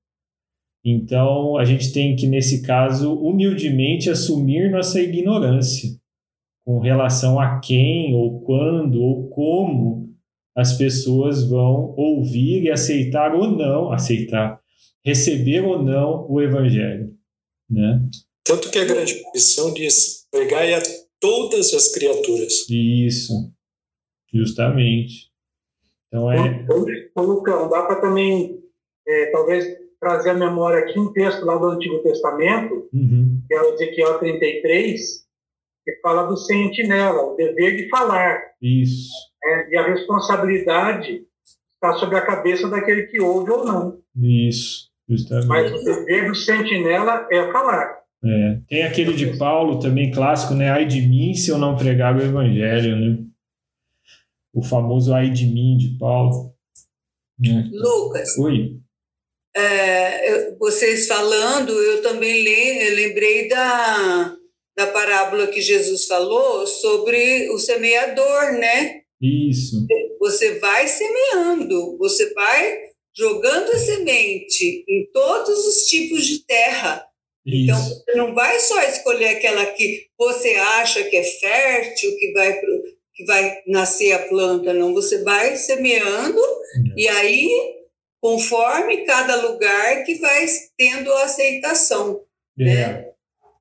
Então, 0.86 1.58
a 1.58 1.64
gente 1.64 1.94
tem 1.94 2.16
que, 2.16 2.28
nesse 2.28 2.62
caso, 2.62 3.14
humildemente 3.14 4.10
assumir 4.10 4.70
nossa 4.70 5.00
ignorância 5.00 5.90
com 6.66 6.80
relação 6.80 7.40
a 7.40 7.60
quem, 7.60 8.14
ou 8.14 8.42
quando, 8.42 9.02
ou 9.02 9.30
como 9.30 10.14
as 10.56 10.78
pessoas 10.78 11.48
vão 11.48 11.94
ouvir 11.98 12.64
e 12.64 12.70
aceitar 12.70 13.34
ou 13.34 13.50
não, 13.50 13.92
aceitar, 13.92 14.60
receber 15.06 15.62
ou 15.62 15.82
não 15.82 16.30
o 16.30 16.42
evangelho, 16.42 17.12
né? 17.74 18.02
Tanto 18.44 18.70
que 18.70 18.80
a 18.80 18.86
grande 18.86 19.24
missão 19.34 19.74
diz 19.74 20.28
pregai 20.32 20.74
a 20.74 20.82
todas 21.20 21.74
as 21.74 21.94
criaturas. 21.94 22.70
Isso, 22.70 23.34
justamente. 24.34 25.32
Então 26.08 26.32
é. 26.32 26.66
Ô, 27.16 27.22
Lucão, 27.22 27.70
dá 27.70 27.84
para 27.84 28.02
também, 28.02 28.62
é, 29.08 29.26
talvez, 29.32 29.66
trazer 30.00 30.32
a 30.32 30.36
memória 30.36 30.80
aqui 30.80 31.00
um 31.00 31.14
texto 31.14 31.46
lá 31.46 31.56
do 31.56 31.68
Antigo 31.68 32.04
Testamento, 32.04 32.90
uhum. 32.94 33.42
que 33.48 33.54
é 33.54 33.62
o 33.62 33.74
Ezequiel 33.74 34.20
33, 34.20 35.24
que 35.86 36.00
fala 36.02 36.28
do 36.28 36.36
sentinela, 36.36 37.24
o 37.24 37.36
dever 37.36 37.78
de 37.78 37.90
falar. 37.90 38.42
Isso. 38.62 39.12
É, 39.44 39.70
e 39.72 39.78
a 39.78 39.88
responsabilidade 39.88 41.26
está 41.74 41.94
sobre 41.96 42.18
a 42.18 42.26
cabeça 42.26 42.70
daquele 42.70 43.04
que 43.04 43.20
ouve 43.20 43.52
ou 43.52 43.66
não. 43.66 44.02
Isso, 44.16 44.90
justamente. 45.16 45.48
Mas 45.48 45.72
o 45.72 45.84
dever 45.84 46.28
do 46.28 46.36
sentinela 46.36 47.28
é 47.32 47.52
falar. 47.52 48.04
É. 48.26 48.58
Tem 48.70 48.84
aquele 48.84 49.14
de 49.14 49.38
Paulo 49.38 49.80
também, 49.80 50.12
clássico, 50.12 50.54
né? 50.54 50.70
Ai 50.70 50.86
de 50.86 51.02
mim 51.02 51.34
se 51.34 51.50
eu 51.50 51.58
não 51.58 51.76
pregar 51.76 52.16
o 52.16 52.22
evangelho, 52.22 52.96
né? 52.96 53.18
O 54.54 54.64
famoso 54.64 55.14
ai 55.14 55.30
de 55.30 55.46
mim 55.46 55.78
de 55.78 55.98
Paulo. 55.98 56.54
É. 57.46 57.64
Lucas. 57.72 58.38
Oi. 58.38 58.78
É, 59.56 60.56
vocês 60.58 61.08
falando, 61.08 61.72
eu 61.72 62.02
também 62.02 62.44
lembrei 62.44 63.48
da, 63.48 64.36
da 64.76 64.88
parábola 64.88 65.48
que 65.48 65.62
Jesus 65.62 66.06
falou 66.06 66.66
sobre 66.66 67.50
o 67.50 67.60
semeador, 67.60 68.54
né? 68.54 69.02
Isso. 69.22 69.86
Você 70.20 70.60
vai 70.60 70.88
semeando, 70.88 71.98
você 71.98 72.34
vai 72.34 72.93
jogando 73.16 73.72
a 73.72 73.78
semente 73.78 74.84
em 74.88 75.10
todos 75.12 75.66
os 75.66 75.88
tipos 75.88 76.26
de 76.26 76.46
terra. 76.46 77.06
Então, 77.46 77.78
Isso. 77.78 77.92
Então, 77.92 78.04
você 78.06 78.16
não 78.16 78.34
vai 78.34 78.60
só 78.60 78.82
escolher 78.84 79.30
aquela 79.30 79.66
que 79.66 80.08
você 80.18 80.56
acha 80.56 81.04
que 81.04 81.18
é 81.18 81.24
fértil, 81.24 82.18
que 82.18 82.32
vai, 82.32 82.60
que 83.14 83.26
vai 83.26 83.58
nascer 83.68 84.14
a 84.14 84.28
planta, 84.28 84.74
não. 84.74 84.94
Você 84.94 85.24
vai 85.24 85.56
semeando 85.56 86.40
é. 86.40 87.02
e 87.02 87.08
aí, 87.08 87.50
conforme 88.22 89.06
cada 89.06 89.36
lugar, 89.48 90.04
que 90.04 90.16
vai 90.16 90.46
tendo 90.78 91.12
a 91.14 91.26
aceitação. 91.26 92.22
É. 92.60 92.64
Né? 92.64 93.14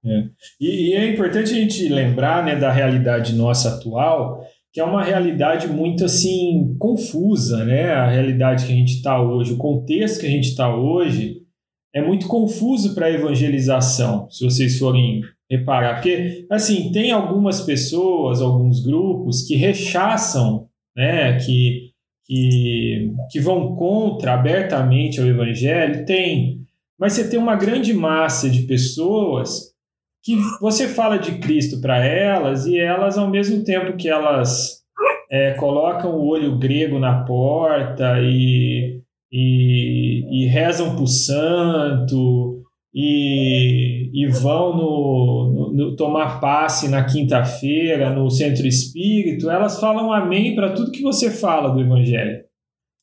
É. 0.05 0.25
E, 0.61 0.91
e, 0.91 0.95
é 0.95 1.07
importante 1.07 1.53
a 1.53 1.55
gente 1.55 1.88
lembrar 1.88 2.45
né, 2.45 2.57
da 2.57 2.73
realidade 2.73 3.35
nossa 3.35 3.77
atual, 3.77 4.45
que 4.73 4.81
é 4.81 4.85
uma 4.85 5.05
realidade 5.05 5.69
muito 5.69 6.05
assim 6.05 6.75
confusa, 6.79 7.65
né? 7.65 7.93
A 7.93 8.09
realidade 8.11 8.67
que 8.67 8.73
a 8.73 8.77
gente 8.77 8.95
está 8.95 9.21
hoje, 9.21 9.53
o 9.53 9.59
contexto 9.59 10.21
que 10.21 10.27
a 10.27 10.31
gente 10.31 10.49
está 10.49 10.75
hoje 10.75 11.43
é 11.95 12.01
muito 12.01 12.27
confuso 12.27 12.95
para 12.95 13.07
a 13.07 13.11
evangelização, 13.11 14.31
se 14.31 14.43
vocês 14.45 14.79
forem 14.79 15.21
reparar, 15.51 15.97
porque 15.97 16.47
assim 16.51 16.91
tem 16.91 17.11
algumas 17.11 17.61
pessoas, 17.61 18.41
alguns 18.41 18.83
grupos 18.83 19.43
que 19.43 19.55
rechaçam, 19.55 20.67
né? 20.97 21.39
Que 21.39 21.93
que, 22.25 23.13
que 23.31 23.41
vão 23.41 23.75
contra 23.75 24.35
abertamente 24.35 25.21
ao 25.21 25.27
evangelho, 25.27 26.07
tem, 26.07 26.63
mas 26.99 27.13
você 27.13 27.29
tem 27.29 27.39
uma 27.39 27.57
grande 27.57 27.93
massa 27.93 28.49
de 28.49 28.63
pessoas 28.63 29.72
que 30.23 30.37
você 30.61 30.89
fala 30.89 31.19
de 31.19 31.39
Cristo 31.39 31.81
para 31.81 32.05
elas 32.05 32.67
e 32.67 32.79
elas, 32.79 33.19
ao 33.19 33.29
mesmo 33.29 33.65
tempo 33.65 33.97
que 33.97 34.09
elas 34.09 34.83
é, 35.31 35.53
colocam 35.55 36.15
o 36.15 36.27
olho 36.27 36.59
grego 36.59 36.99
na 36.99 37.25
porta 37.25 38.21
e, 38.21 39.01
e, 39.33 40.45
e 40.45 40.47
rezam 40.47 40.95
para 40.95 41.03
o 41.03 41.09
santo 41.09 42.63
e, 42.95 44.11
e 44.13 44.27
vão 44.27 44.77
no, 44.77 45.53
no, 45.55 45.73
no, 45.73 45.97
tomar 45.97 46.41
passe 46.41 46.89
na 46.89 47.05
quinta-feira 47.05 48.11
no 48.11 48.31
centro 48.31 48.67
espírito, 48.67 49.51
elas 49.51 49.81
falam 49.81 50.13
amém 50.13 50.55
para 50.55 50.73
tudo 50.73 50.93
que 50.93 51.03
você 51.03 51.31
fala 51.31 51.71
do 51.71 51.81
evangelho, 51.81 52.45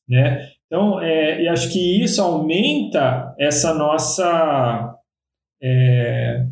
né? 0.08 0.48
Então, 0.68 1.02
é, 1.02 1.42
e 1.42 1.48
acho 1.48 1.74
que 1.74 2.04
isso 2.04 2.22
aumenta 2.22 3.34
essa 3.40 3.74
nossa 3.74 4.96
é, 5.62 6.46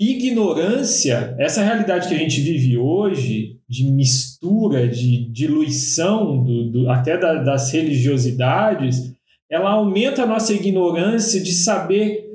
ignorância, 0.00 1.34
essa 1.38 1.62
realidade 1.62 2.08
que 2.08 2.14
a 2.14 2.18
gente 2.18 2.40
vive 2.40 2.76
hoje, 2.76 3.58
de 3.68 3.84
mistura, 3.84 4.88
de 4.88 5.24
diluição 5.30 6.42
do, 6.42 6.70
do 6.70 6.90
até 6.90 7.18
da, 7.18 7.42
das 7.42 7.72
religiosidades, 7.72 9.12
ela 9.50 9.70
aumenta 9.70 10.22
a 10.22 10.26
nossa 10.26 10.52
ignorância 10.52 11.40
de 11.40 11.52
saber 11.52 12.26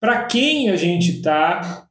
para 0.00 0.24
quem 0.24 0.70
a 0.70 0.76
gente 0.76 1.16
está 1.16 1.86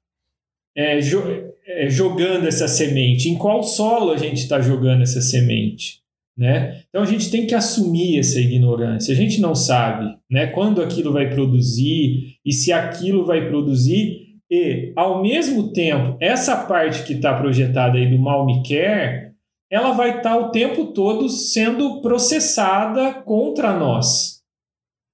é, 0.76 1.02
jo, 1.02 1.22
é, 1.68 1.90
jogando 1.90 2.48
essa 2.48 2.68
semente, 2.68 3.30
em 3.30 3.36
qual 3.36 3.64
solo 3.64 4.12
a 4.12 4.18
gente 4.18 4.38
está 4.38 4.60
jogando 4.60 5.04
essa 5.04 5.22
semente. 5.22 6.00
Né? 6.38 6.84
Então 6.90 7.04
a 7.04 7.06
gente 7.06 7.30
tem 7.30 7.46
que 7.46 7.54
assumir 7.54 8.18
essa 8.18 8.40
ignorância. 8.40 9.14
A 9.14 9.16
gente 9.16 9.42
não 9.42 9.54
sabe 9.54 10.16
né, 10.32 10.48
quando 10.48 10.82
aquilo 10.82 11.12
vai 11.12 11.30
produzir 11.30 12.38
e 12.46 12.54
se 12.54 12.72
aquilo 12.72 13.26
vai 13.26 13.50
produzir 13.50 14.29
e, 14.50 14.92
ao 14.96 15.22
mesmo 15.22 15.72
tempo, 15.72 16.18
essa 16.20 16.66
parte 16.66 17.04
que 17.04 17.14
está 17.14 17.36
projetada 17.36 17.98
aí 17.98 18.10
do 18.10 18.18
mal 18.18 18.46
me 18.46 18.64
quer, 18.64 19.34
ela 19.72 19.92
vai 19.92 20.18
estar 20.18 20.32
tá 20.32 20.38
o 20.38 20.50
tempo 20.50 20.88
todo 20.88 21.30
sendo 21.30 22.02
processada 22.02 23.14
contra 23.14 23.78
nós. 23.78 24.42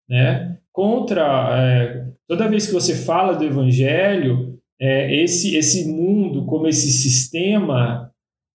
Né? 0.09 0.57
Contra. 0.71 1.49
É, 1.59 2.05
toda 2.27 2.47
vez 2.47 2.65
que 2.65 2.73
você 2.73 2.95
fala 2.95 3.33
do 3.33 3.43
evangelho, 3.43 4.57
é, 4.79 5.13
esse, 5.21 5.55
esse 5.57 5.91
mundo, 5.91 6.45
como 6.45 6.67
esse 6.67 6.89
sistema 6.91 8.11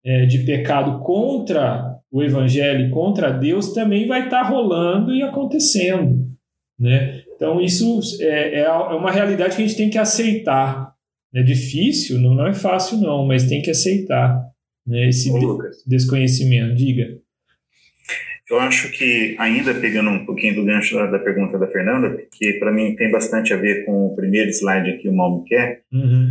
é, 0.05 0.25
de 0.25 0.39
pecado 0.39 0.99
contra 0.99 1.97
o 2.11 2.21
evangelho 2.21 2.91
contra 2.91 3.31
Deus, 3.31 3.73
também 3.73 4.07
vai 4.07 4.25
estar 4.25 4.43
tá 4.43 4.49
rolando 4.49 5.13
e 5.13 5.23
acontecendo. 5.23 6.27
Né? 6.79 7.23
Então, 7.37 7.61
isso 7.61 8.01
é, 8.19 8.55
é, 8.55 8.59
é 8.61 8.69
uma 8.71 9.11
realidade 9.11 9.55
que 9.55 9.61
a 9.61 9.65
gente 9.65 9.77
tem 9.77 9.89
que 9.89 9.97
aceitar. 9.97 10.91
É 11.33 11.43
difícil, 11.43 12.19
não, 12.19 12.33
não 12.33 12.47
é 12.47 12.53
fácil, 12.53 12.97
não, 12.97 13.25
mas 13.25 13.47
tem 13.47 13.61
que 13.61 13.69
aceitar 13.69 14.43
né, 14.85 15.07
esse 15.07 15.29
Ô, 15.29 15.59
desconhecimento. 15.85 16.75
Diga. 16.75 17.19
Eu 18.49 18.59
acho 18.59 18.91
que, 18.91 19.35
ainda 19.37 19.73
pegando 19.75 20.09
um 20.09 20.25
pouquinho 20.25 20.55
do 20.55 20.65
gancho 20.65 20.95
da, 20.95 21.05
da 21.05 21.19
pergunta 21.19 21.59
da 21.59 21.67
Fernanda, 21.67 22.17
que 22.31 22.53
para 22.53 22.71
mim 22.71 22.95
tem 22.95 23.11
bastante 23.11 23.53
a 23.53 23.57
ver 23.57 23.85
com 23.85 24.07
o 24.07 24.15
primeiro 24.15 24.49
slide 24.49 24.89
aqui, 24.89 25.07
o 25.07 25.13
Mal 25.13 25.39
Me 25.39 25.47
Quer, 25.47 25.81
uhum. 25.91 26.29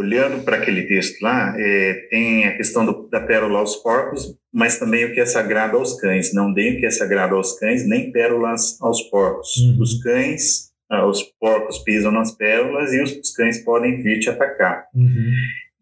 Olhando 0.00 0.42
para 0.44 0.56
aquele 0.56 0.82
texto 0.82 1.20
lá, 1.22 1.54
é, 1.56 1.94
tem 2.10 2.46
a 2.46 2.56
questão 2.56 2.84
do, 2.84 3.08
da 3.08 3.20
pérola 3.20 3.58
aos 3.58 3.76
porcos, 3.76 4.34
mas 4.52 4.78
também 4.78 5.04
o 5.04 5.12
que 5.12 5.20
é 5.20 5.26
sagrado 5.26 5.76
aos 5.76 6.00
cães. 6.00 6.34
Não 6.34 6.52
deem 6.52 6.76
o 6.76 6.80
que 6.80 6.86
é 6.86 6.90
sagrado 6.90 7.36
aos 7.36 7.58
cães, 7.58 7.86
nem 7.86 8.10
pérolas 8.10 8.80
aos 8.80 9.02
porcos. 9.02 9.56
Uhum. 9.56 9.78
Os 9.80 10.02
cães, 10.02 10.70
ah, 10.90 11.06
os 11.06 11.22
porcos 11.22 11.78
pisam 11.78 12.10
nas 12.10 12.32
pérolas 12.32 12.92
e 12.92 13.02
os, 13.02 13.32
cães 13.34 13.58
podem 13.62 14.02
vir 14.02 14.18
te 14.18 14.30
atacar. 14.30 14.86
Uhum. 14.94 15.34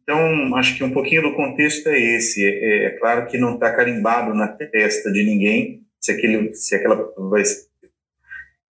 Então, 0.02 0.56
acho 0.56 0.76
que 0.76 0.84
um 0.84 0.90
pouquinho 0.90 1.22
do 1.22 1.34
contexto 1.34 1.88
é 1.88 1.98
esse. 1.98 2.44
É, 2.44 2.86
é 2.86 2.90
claro 2.98 3.26
que 3.26 3.38
não 3.38 3.54
está 3.54 3.72
carimbado 3.72 4.34
na 4.34 4.48
testa 4.48 5.12
de 5.12 5.22
ninguém 5.22 5.82
se, 6.00 6.12
aquele, 6.12 6.54
se 6.54 6.74
aquela 6.74 7.12
vai 7.30 7.42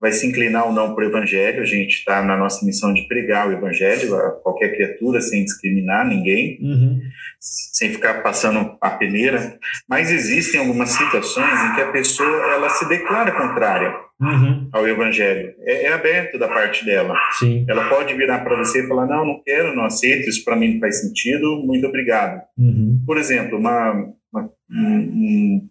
vai 0.00 0.12
se 0.12 0.26
inclinar 0.26 0.66
ou 0.66 0.72
não 0.72 0.94
para 0.94 1.04
o 1.04 1.08
evangelho. 1.08 1.62
A 1.62 1.66
gente 1.66 1.90
está 1.90 2.22
na 2.22 2.36
nossa 2.36 2.64
missão 2.64 2.94
de 2.94 3.06
pregar 3.08 3.48
o 3.48 3.52
evangelho 3.52 4.14
a 4.14 4.30
qualquer 4.42 4.74
criatura, 4.74 5.20
sem 5.20 5.44
discriminar 5.44 6.06
ninguém, 6.06 6.58
uhum. 6.60 7.00
sem 7.40 7.90
ficar 7.90 8.22
passando 8.22 8.76
a 8.80 8.90
peneira. 8.90 9.58
Mas 9.88 10.10
existem 10.10 10.60
algumas 10.60 10.90
situações 10.90 11.60
em 11.64 11.74
que 11.74 11.80
a 11.80 11.92
pessoa 11.92 12.52
ela 12.52 12.68
se 12.68 12.88
declara 12.88 13.32
contrária 13.32 13.94
uhum. 14.20 14.68
ao 14.72 14.86
evangelho. 14.86 15.54
É, 15.60 15.86
é, 15.86 15.92
aberto 15.92 16.38
da 16.38 16.48
parte 16.48 16.84
dela. 16.84 17.14
Sim. 17.38 17.64
Ela 17.68 17.88
pode 17.88 18.14
virar 18.14 18.40
para 18.40 18.56
você 18.56 18.84
e 18.84 18.88
falar: 18.88 19.06
não, 19.06 19.24
não 19.24 19.42
quero, 19.44 19.74
não 19.74 19.84
aceito, 19.84 20.28
isso 20.28 20.44
para 20.44 20.56
mim 20.56 20.74
não 20.74 20.80
faz 20.80 21.00
sentido, 21.00 21.62
muito 21.64 21.86
obrigado. 21.86 22.40
Uhum. 22.56 23.02
Por 23.06 23.18
exemplo, 23.18 23.58
uma, 23.58 23.92
uma 24.32 24.50
um, 24.70 24.98
um 24.98 25.68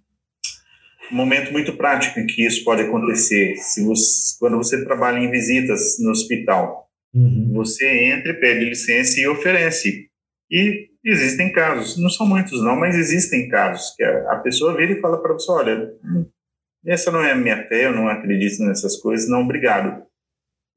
momento 1.12 1.52
muito 1.52 1.76
prático 1.76 2.20
em 2.20 2.26
que 2.26 2.46
isso 2.46 2.64
pode 2.64 2.82
acontecer. 2.82 3.56
Se 3.58 3.84
você, 3.84 4.38
quando 4.40 4.58
você 4.58 4.84
trabalha 4.84 5.20
em 5.20 5.32
visitas 5.32 5.98
no 6.00 6.12
hospital, 6.12 6.90
uhum. 7.14 7.52
você 7.54 7.88
entra, 8.06 8.34
pede 8.34 8.66
licença 8.66 9.20
e 9.20 9.28
oferece. 9.28 10.08
E 10.50 10.90
existem 11.04 11.52
casos, 11.52 11.98
não 12.02 12.10
são 12.10 12.28
muitos 12.28 12.64
não, 12.64 12.76
mas 12.76 12.96
existem 12.96 13.48
casos 13.50 13.94
que 13.96 14.04
a, 14.04 14.34
a 14.34 14.36
pessoa 14.38 14.76
vira 14.76 14.94
e 14.94 15.02
fala 15.02 15.22
para 15.22 15.34
você, 15.34 15.52
olha, 15.52 15.92
essa 16.86 17.12
não 17.12 17.24
é 17.24 17.32
a 17.32 17.36
minha 17.36 17.68
fé, 17.68 17.86
eu 17.86 17.94
não 17.94 18.08
acredito 18.08 18.64
nessas 18.64 18.98
coisas, 18.98 19.30
não, 19.30 19.42
obrigado. 19.42 20.04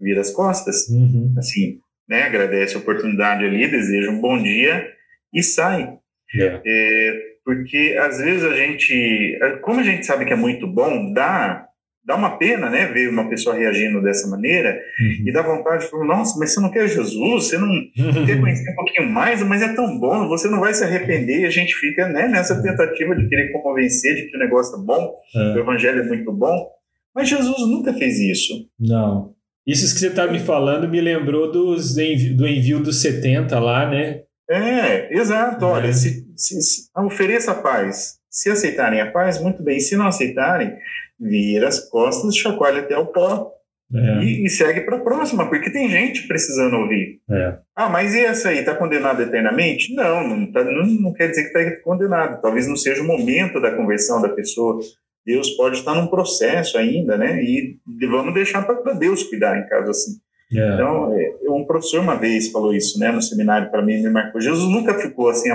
Vira 0.01 0.21
as 0.21 0.31
costas, 0.31 0.89
uhum. 0.89 1.35
assim, 1.39 1.79
né, 2.09 2.23
agradece 2.23 2.75
a 2.75 2.79
oportunidade 2.79 3.45
ali, 3.45 3.71
deseja 3.71 4.11
um 4.11 4.21
bom 4.21 4.43
dia 4.43 4.89
e 5.33 5.43
sai. 5.43 5.99
Yeah. 6.35 6.63
É, 6.65 7.30
porque 7.51 7.97
às 8.01 8.19
vezes 8.19 8.45
a 8.45 8.55
gente, 8.55 9.37
como 9.63 9.81
a 9.81 9.83
gente 9.83 10.07
sabe 10.07 10.25
que 10.25 10.33
é 10.33 10.37
muito 10.37 10.69
bom, 10.69 11.13
dá 11.13 11.67
dá 12.03 12.17
uma 12.17 12.39
pena, 12.39 12.71
né, 12.71 12.87
ver 12.87 13.11
uma 13.11 13.29
pessoa 13.29 13.55
reagindo 13.55 14.01
dessa 14.03 14.27
maneira 14.29 14.81
uhum. 15.01 15.29
e 15.29 15.33
dá 15.33 15.43
vontade 15.43 15.85
de 15.85 15.91
falar, 15.91 16.07
nossa, 16.07 16.39
mas 16.39 16.55
você 16.55 16.61
não 16.61 16.71
quer 16.71 16.89
Jesus, 16.89 17.45
você 17.45 17.59
não 17.59 17.69
quer 18.25 18.41
conhecer 18.41 18.71
um 18.71 18.75
pouquinho 18.75 19.11
mais, 19.11 19.43
mas 19.43 19.63
é 19.63 19.75
tão 19.75 19.99
bom, 19.99 20.27
você 20.27 20.49
não 20.49 20.61
vai 20.61 20.73
se 20.73 20.83
arrepender 20.83 21.41
e 21.41 21.45
a 21.45 21.51
gente 21.51 21.75
fica, 21.75 22.09
né, 22.09 22.27
nessa 22.27 22.61
tentativa 22.63 23.15
de 23.15 23.29
querer 23.29 23.53
convencer 23.53 24.15
de 24.15 24.31
que 24.31 24.37
o 24.37 24.41
negócio 24.41 24.81
é 24.81 24.85
bom, 24.85 25.13
é. 25.35 25.55
o 25.57 25.59
evangelho 25.59 26.01
é 26.01 26.07
muito 26.07 26.33
bom, 26.33 26.69
mas 27.15 27.29
Jesus 27.29 27.69
nunca 27.69 27.93
fez 27.93 28.19
isso. 28.19 28.55
Não. 28.79 29.35
Isso 29.67 29.93
que 29.93 30.01
você 30.01 30.09
está 30.09 30.27
me 30.27 30.39
falando 30.39 30.89
me 30.89 31.01
lembrou 31.01 31.53
dos, 31.53 31.95
do 31.95 32.49
envio 32.49 32.81
dos 32.81 33.03
70 33.03 33.59
lá, 33.59 33.89
né? 33.89 34.23
É, 34.51 35.17
exato. 35.17 35.65
Olha, 35.65 35.89
é. 35.89 35.93
Se, 35.93 36.27
se, 36.37 36.61
se, 36.61 36.91
ofereça 36.97 37.55
paz. 37.55 38.19
Se 38.29 38.51
aceitarem 38.51 39.01
a 39.01 39.11
paz, 39.11 39.41
muito 39.41 39.63
bem. 39.63 39.79
Se 39.79 39.97
não 39.97 40.07
aceitarem, 40.07 40.77
vira 41.19 41.69
as 41.69 41.89
costas, 41.89 42.37
chacoalha 42.37 42.81
até 42.81 42.97
o 42.97 43.07
pó 43.07 43.53
é. 43.95 44.25
e, 44.25 44.45
e, 44.45 44.49
segue 44.49 44.83
para 44.83 44.97
a 44.97 45.01
próxima, 45.01 45.49
porque 45.49 45.71
tem 45.71 45.89
gente 45.89 46.27
precisando 46.27 46.77
ouvir. 46.77 47.21
É. 47.29 47.59
Ah, 47.75 47.89
mas 47.89 48.15
e 48.15 48.21
essa 48.21 48.51
aí, 48.51 48.59
está 48.59 48.75
condenado 48.75 49.21
eternamente? 49.21 49.95
Não, 49.95 50.27
não, 50.27 50.51
tá, 50.51 50.65
não, 50.65 50.87
não 50.87 51.13
quer 51.13 51.29
dizer 51.29 51.51
que 51.51 51.59
está 51.59 51.83
condenado. 51.83 52.41
Talvez 52.41 52.67
não 52.67 52.77
seja 52.77 53.03
o 53.03 53.07
momento 53.07 53.61
da 53.61 53.73
conversão 53.73 54.23
da 54.23 54.29
pessoa. 54.29 54.81
Deus 55.27 55.51
pode 55.51 55.79
estar 55.79 55.95
num 55.95 56.07
processo 56.07 56.79
ainda, 56.79 57.17
né? 57.17 57.43
E 57.43 57.79
vamos 58.09 58.33
deixar 58.33 58.63
para 58.63 58.95
Deus 58.95 59.25
cuidar 59.25 59.59
em 59.59 59.69
caso 59.69 59.91
assim. 59.91 60.13
É. 60.53 60.75
Então, 60.75 61.13
é, 61.15 61.37
um 61.49 61.65
professor 61.65 62.01
uma 62.01 62.17
vez 62.17 62.51
falou 62.51 62.75
isso, 62.75 62.99
né, 62.99 63.13
no 63.13 63.23
seminário 63.23 63.71
para 63.71 63.85
mim, 63.85 64.03
me 64.03 64.11
marcou. 64.11 64.41
Jesus 64.41 64.69
nunca 64.71 64.99
ficou 64.99 65.29
assim 65.29 65.51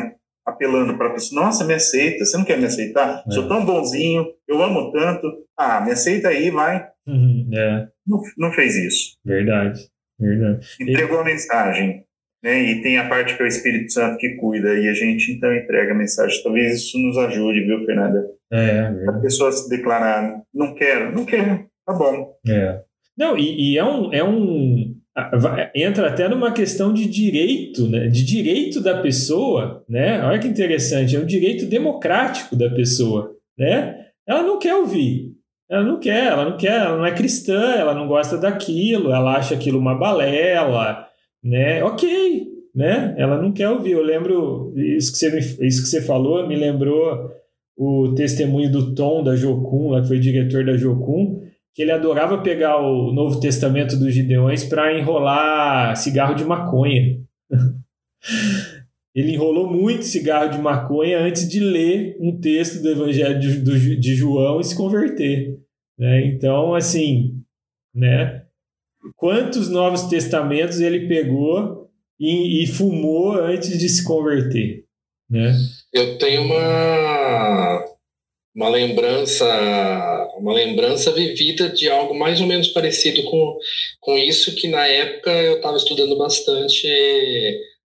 apelando 0.45 0.95
para 0.97 1.07
a 1.07 1.13
pessoa, 1.13 1.43
nossa, 1.43 1.65
me 1.65 1.73
aceita, 1.73 2.23
você 2.23 2.37
não 2.37 2.45
quer 2.45 2.57
me 2.57 2.65
aceitar? 2.65 3.23
É. 3.27 3.31
Sou 3.31 3.47
tão 3.47 3.65
bonzinho, 3.65 4.25
eu 4.47 4.61
amo 4.61 4.91
tanto, 4.91 5.27
ah, 5.57 5.81
me 5.81 5.91
aceita 5.91 6.29
aí, 6.29 6.51
vai. 6.51 6.87
Uhum, 7.07 7.49
é. 7.51 7.87
não, 8.05 8.21
não 8.37 8.51
fez 8.51 8.75
isso. 8.75 9.17
Verdade, 9.25 9.81
verdade. 10.19 10.67
Entregou 10.79 11.17
e... 11.17 11.21
a 11.21 11.25
mensagem, 11.25 12.03
né, 12.43 12.61
e 12.61 12.81
tem 12.83 12.99
a 12.99 13.09
parte 13.09 13.35
que 13.35 13.41
é 13.41 13.45
o 13.45 13.47
Espírito 13.47 13.91
Santo 13.91 14.17
que 14.17 14.35
cuida, 14.35 14.75
e 14.75 14.87
a 14.87 14.93
gente 14.93 15.31
então 15.31 15.53
entrega 15.53 15.93
a 15.93 15.97
mensagem. 15.97 16.43
Talvez 16.43 16.75
isso 16.75 16.99
nos 16.99 17.17
ajude, 17.17 17.65
viu, 17.65 17.83
Fernanda? 17.83 18.23
É, 18.53 18.81
a 19.07 19.13
pessoa 19.13 19.51
se 19.51 19.67
declarar, 19.67 20.41
não 20.53 20.75
quero, 20.75 21.11
não 21.11 21.25
quero, 21.25 21.65
tá 21.85 21.93
bom. 21.93 22.35
É. 22.47 22.83
Não, 23.17 23.37
e, 23.37 23.73
e 23.73 23.77
é 23.77 23.83
um, 23.83 24.13
é 24.13 24.23
um 24.23 24.95
entra 25.73 26.09
até 26.09 26.27
numa 26.27 26.51
questão 26.51 26.93
de 26.93 27.07
direito, 27.07 27.87
né? 27.87 28.07
de 28.07 28.23
direito 28.25 28.81
da 28.81 29.01
pessoa, 29.01 29.83
né? 29.87 30.21
Olha 30.23 30.39
que 30.39 30.47
interessante, 30.47 31.15
é 31.15 31.19
um 31.19 31.25
direito 31.25 31.65
democrático 31.65 32.55
da 32.55 32.69
pessoa, 32.69 33.31
né? 33.57 33.95
Ela 34.27 34.43
não 34.43 34.59
quer 34.59 34.75
ouvir, 34.75 35.31
ela 35.69 35.83
não 35.83 35.99
quer, 35.99 36.25
ela 36.25 36.43
não 36.49 36.57
quer, 36.57 36.81
ela 36.81 36.97
não 36.97 37.05
é 37.05 37.13
cristã, 37.13 37.75
ela 37.75 37.93
não 37.93 38.07
gosta 38.07 38.37
daquilo, 38.37 39.13
ela 39.13 39.37
acha 39.37 39.55
aquilo 39.55 39.79
uma 39.79 39.97
balela, 39.97 41.07
né? 41.41 41.81
Ok, 41.81 42.47
né? 42.75 43.15
Ela 43.17 43.41
não 43.41 43.53
quer 43.53 43.69
ouvir. 43.69 43.91
Eu 43.91 44.03
lembro 44.03 44.73
isso 44.75 45.13
que 45.13 45.17
você, 45.17 45.65
isso 45.65 45.81
que 45.81 45.89
você 45.89 46.01
falou, 46.01 46.45
me 46.45 46.57
lembrou 46.57 47.31
o 47.77 48.13
testemunho 48.15 48.69
do 48.69 48.93
Tom 48.93 49.23
da 49.23 49.35
Jocum, 49.35 49.91
lá 49.91 50.01
que 50.01 50.07
foi 50.07 50.19
diretor 50.19 50.65
da 50.65 50.75
Jocum, 50.75 51.41
que 51.75 51.81
ele 51.81 51.91
adorava 51.91 52.41
pegar 52.41 52.77
o 52.77 53.11
Novo 53.11 53.37
Testamento 53.37 53.97
dos 53.97 54.13
Gideões 54.13 54.63
para 54.63 54.97
enrolar 54.97 55.93
cigarro 55.97 56.33
de 56.33 56.45
maconha. 56.45 57.21
ele 59.13 59.33
enrolou 59.33 59.69
muito 59.69 60.05
cigarro 60.05 60.49
de 60.51 60.57
maconha 60.57 61.19
antes 61.19 61.49
de 61.49 61.59
ler 61.59 62.15
um 62.21 62.39
texto 62.39 62.81
do 62.81 62.89
Evangelho 62.89 63.37
de, 63.37 63.59
do, 63.59 63.99
de 63.99 64.15
João 64.15 64.61
e 64.61 64.63
se 64.63 64.73
converter. 64.73 65.59
Né? 65.99 66.25
Então, 66.27 66.73
assim, 66.73 67.41
né? 67.93 68.45
quantos 69.17 69.67
Novos 69.67 70.03
Testamentos 70.03 70.79
ele 70.79 71.09
pegou 71.09 71.89
e, 72.17 72.63
e 72.63 72.67
fumou 72.67 73.33
antes 73.33 73.77
de 73.77 73.89
se 73.89 74.01
converter? 74.05 74.85
Né? 75.29 75.53
Eu 75.91 76.17
tenho 76.17 76.43
uma, 76.43 77.85
uma 78.55 78.69
lembrança 78.69 79.45
uma 80.37 80.53
lembrança 80.53 81.11
vivida 81.11 81.69
de 81.69 81.89
algo 81.89 82.13
mais 82.17 82.41
ou 82.41 82.47
menos 82.47 82.67
parecido 82.69 83.23
com, 83.23 83.57
com 83.99 84.17
isso 84.17 84.55
que 84.55 84.67
na 84.67 84.85
época 84.87 85.31
eu 85.31 85.55
estava 85.55 85.77
estudando 85.77 86.17
bastante 86.17 86.87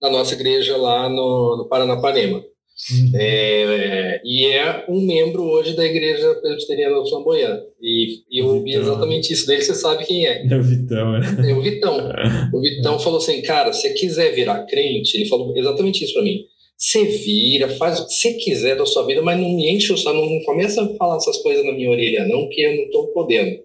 na 0.02 0.10
nossa 0.10 0.34
igreja 0.34 0.78
lá 0.78 1.10
no, 1.10 1.58
no 1.58 1.68
Paranapanema. 1.68 2.44
Uhum. 2.92 3.12
É, 3.14 4.22
e 4.24 4.46
é 4.46 4.86
um 4.88 5.02
membro 5.02 5.44
hoje 5.44 5.76
da 5.76 5.86
igreja 5.86 6.34
presbiteriana 6.36 6.96
do 6.96 7.10
Flamboyant. 7.10 7.60
E, 7.82 8.22
e 8.32 8.40
eu 8.40 8.48
ouvi 8.48 8.74
exatamente 8.74 9.34
isso 9.34 9.46
dele, 9.46 9.62
você 9.62 9.76
sabe 9.76 10.06
quem 10.06 10.26
é. 10.26 10.48
É 10.50 10.56
o 10.56 10.64
Vitão, 10.64 11.12
né? 11.12 11.50
É 11.50 11.54
o 11.54 11.62
Vitão. 11.62 11.98
O 12.54 12.62
Vitão 12.62 12.98
falou 13.00 13.20
assim, 13.20 13.42
cara, 13.42 13.74
se 13.74 13.94
quiser 13.94 14.34
virar 14.34 14.66
crente, 14.66 15.16
ele 15.16 15.28
falou 15.28 15.56
exatamente 15.56 16.04
isso 16.04 16.14
para 16.14 16.24
mim 16.24 16.46
você 16.80 17.04
vira, 17.04 17.68
faz 17.76 18.00
o 18.00 18.08
que 18.08 18.14
você 18.14 18.34
quiser 18.36 18.78
da 18.78 18.86
sua 18.86 19.06
vida, 19.06 19.22
mas 19.22 19.38
não 19.38 19.50
me 19.54 19.70
enche 19.70 19.92
o 19.92 19.98
saco, 19.98 20.16
não 20.16 20.42
começa 20.46 20.82
a 20.82 20.96
falar 20.96 21.18
essas 21.18 21.38
coisas 21.40 21.66
na 21.66 21.74
minha 21.74 21.90
orelha, 21.90 22.26
não, 22.26 22.48
que 22.48 22.62
eu 22.62 22.74
não 22.74 22.84
estou 22.84 23.08
podendo. 23.08 23.60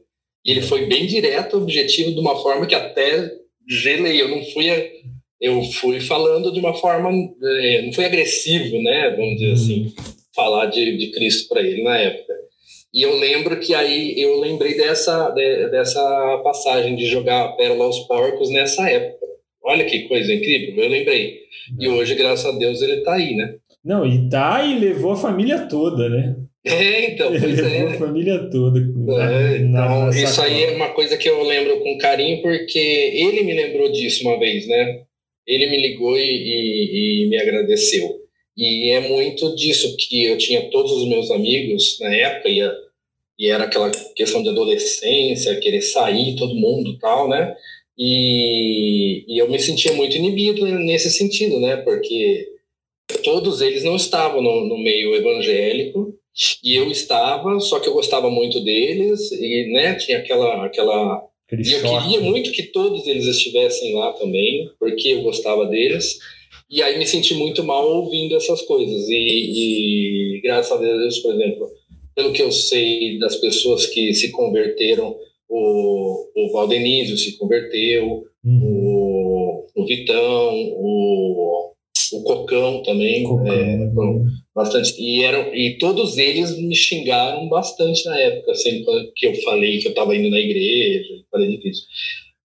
E 0.45 0.51
ele 0.51 0.61
foi 0.61 0.87
bem 0.87 1.07
direto, 1.07 1.57
objetivo, 1.57 2.13
de 2.13 2.19
uma 2.19 2.37
forma 2.43 2.67
que 2.67 2.75
até 2.75 3.31
gelei. 3.69 4.21
Eu 4.21 4.29
não 4.29 4.43
fui, 4.47 4.67
eu 5.41 5.63
fui 5.63 6.01
falando 6.01 6.53
de 6.53 6.59
uma 6.59 6.75
forma, 6.75 7.11
é, 7.43 7.83
não 7.83 7.93
foi 7.93 8.05
agressivo, 8.05 8.83
né? 8.83 9.15
Vamos 9.17 9.39
dizer 9.39 9.53
assim, 9.53 9.93
falar 10.35 10.67
de, 10.67 10.97
de 10.97 11.13
Cristo 11.13 11.49
para 11.49 11.63
ele 11.63 11.85
na 11.85 11.97
época. 11.97 12.35
E 12.93 13.03
eu 13.03 13.17
lembro 13.17 13.59
que 13.61 13.75
aí 13.75 14.21
eu 14.21 14.41
lembrei 14.41 14.77
dessa, 14.77 15.31
de, 15.31 15.69
dessa 15.71 16.41
passagem 16.43 16.97
de 16.97 17.07
jogar 17.07 17.45
a 17.45 17.53
pérola 17.53 17.85
aos 17.85 18.01
porcos 18.01 18.51
nessa 18.51 18.91
época. 18.91 19.25
Olha 19.65 19.85
que 19.85 20.09
coisa 20.09 20.33
incrível, 20.33 20.85
eu 20.85 20.91
lembrei. 20.91 21.41
E 21.81 21.89
hoje, 21.89 22.15
graças 22.15 22.45
a 22.45 22.57
Deus, 22.57 22.83
ele 22.83 22.97
está 22.97 23.15
aí, 23.15 23.35
né? 23.35 23.57
Não, 23.85 24.07
e 24.07 24.29
tá 24.29 24.65
e 24.65 24.79
levou 24.79 25.13
a 25.13 25.17
família 25.17 25.67
toda, 25.69 26.09
né? 26.09 26.37
É, 26.65 27.11
então, 27.11 27.29
pois 27.29 27.43
levou 27.43 27.89
é. 27.89 27.95
a 27.95 27.99
família 27.99 28.51
toda. 28.51 28.81
É, 28.81 29.59
então, 29.59 30.09
isso 30.11 30.41
aí 30.41 30.65
é 30.65 30.71
uma 30.71 30.91
coisa 30.91 31.17
que 31.17 31.29
eu 31.29 31.43
lembro 31.43 31.81
com 31.81 31.99
carinho, 31.99 32.41
porque 32.41 32.79
ele 32.79 33.43
me 33.43 33.53
lembrou 33.53 33.93
disso 33.93 34.27
uma 34.27 34.39
vez, 34.39 34.67
né? 34.67 35.03
Ele 35.47 35.69
me 35.69 35.81
ligou 35.81 36.17
e, 36.19 36.23
e, 36.23 37.25
e 37.25 37.29
me 37.29 37.37
agradeceu. 37.37 38.25
E 38.57 38.91
é 38.93 39.01
muito 39.01 39.55
disso 39.57 39.95
que 39.97 40.25
eu 40.25 40.39
tinha 40.39 40.71
todos 40.71 40.93
os 40.93 41.09
meus 41.09 41.31
amigos 41.31 41.99
na 42.01 42.15
época, 42.15 42.49
e, 42.49 42.61
e 43.39 43.51
era 43.51 43.65
aquela 43.65 43.91
questão 44.17 44.43
de 44.43 44.49
adolescência, 44.49 45.57
querer 45.57 45.83
sair, 45.83 46.37
todo 46.37 46.55
mundo 46.55 46.99
tal, 46.99 47.29
né? 47.29 47.55
E, 47.99 49.25
e 49.29 49.39
eu 49.39 49.49
me 49.49 49.59
sentia 49.59 49.93
muito 49.93 50.17
inibido 50.17 50.67
nesse 50.67 51.11
sentido, 51.11 51.61
né? 51.61 51.77
Porque 51.77 52.49
todos 53.23 53.61
eles 53.61 53.85
não 53.85 53.97
estavam 53.97 54.43
no, 54.43 54.67
no 54.67 54.79
meio 54.79 55.15
evangélico 55.15 56.15
e 56.63 56.75
eu 56.75 56.91
estava, 56.91 57.61
só 57.61 57.79
que 57.79 57.89
eu 57.89 57.93
gostava 57.93 58.29
muito 58.31 58.61
deles 58.61 59.31
e, 59.33 59.71
né? 59.73 59.95
Tinha 59.95 60.19
aquela 60.19 60.67
aquela 60.67 61.23
Aquele 61.47 61.69
e 61.69 61.73
eu 61.73 61.81
choque. 61.81 62.03
queria 62.09 62.21
muito 62.21 62.51
que 62.53 62.65
todos 62.65 63.07
eles 63.07 63.27
estivessem 63.27 63.95
lá 63.95 64.13
também, 64.15 64.71
porque 64.79 65.09
eu 65.09 65.23
gostava 65.23 65.67
deles. 65.67 66.19
E 66.71 66.83
aí 66.83 66.99
me 66.99 67.07
senti 67.07 67.35
muito 67.35 67.63
mal 67.63 67.87
ouvindo 67.89 68.35
essas 68.35 68.63
coisas. 68.63 69.09
E, 69.09 70.37
e 70.37 70.41
graças 70.43 70.73
a 70.73 70.77
Deus, 70.81 71.19
por 71.19 71.35
exemplo, 71.35 71.71
pelo 72.15 72.33
que 72.33 72.43
eu 72.43 72.51
sei 72.51 73.19
das 73.19 73.37
pessoas 73.37 73.87
que 73.87 74.15
se 74.15 74.31
converteram 74.31 75.17
o, 75.49 76.27
o 76.37 76.53
Valdenísio 76.53 77.17
se 77.17 77.37
converteu, 77.39 78.25
uhum. 78.45 78.61
o, 78.63 79.67
o 79.77 79.87
Vitão, 79.87 80.55
o, 80.77 81.73
o 82.13 82.23
Cocão 82.23 82.83
também, 82.83 83.25
Cocão, 83.25 83.53
é, 83.53 83.77
né? 83.77 83.93
bastante, 84.55 84.95
e, 84.99 85.23
eram, 85.23 85.55
e 85.55 85.79
todos 85.79 86.17
eles 86.19 86.57
me 86.59 86.75
xingaram 86.75 87.49
bastante 87.49 88.05
na 88.07 88.19
época, 88.19 88.53
assim, 88.53 88.85
que 89.15 89.27
eu 89.27 89.35
falei 89.43 89.79
que 89.79 89.87
eu 89.87 89.91
estava 89.91 90.17
indo 90.17 90.31
na 90.31 90.39
igreja, 90.39 91.23
falei 91.31 91.59
disso. 91.59 91.87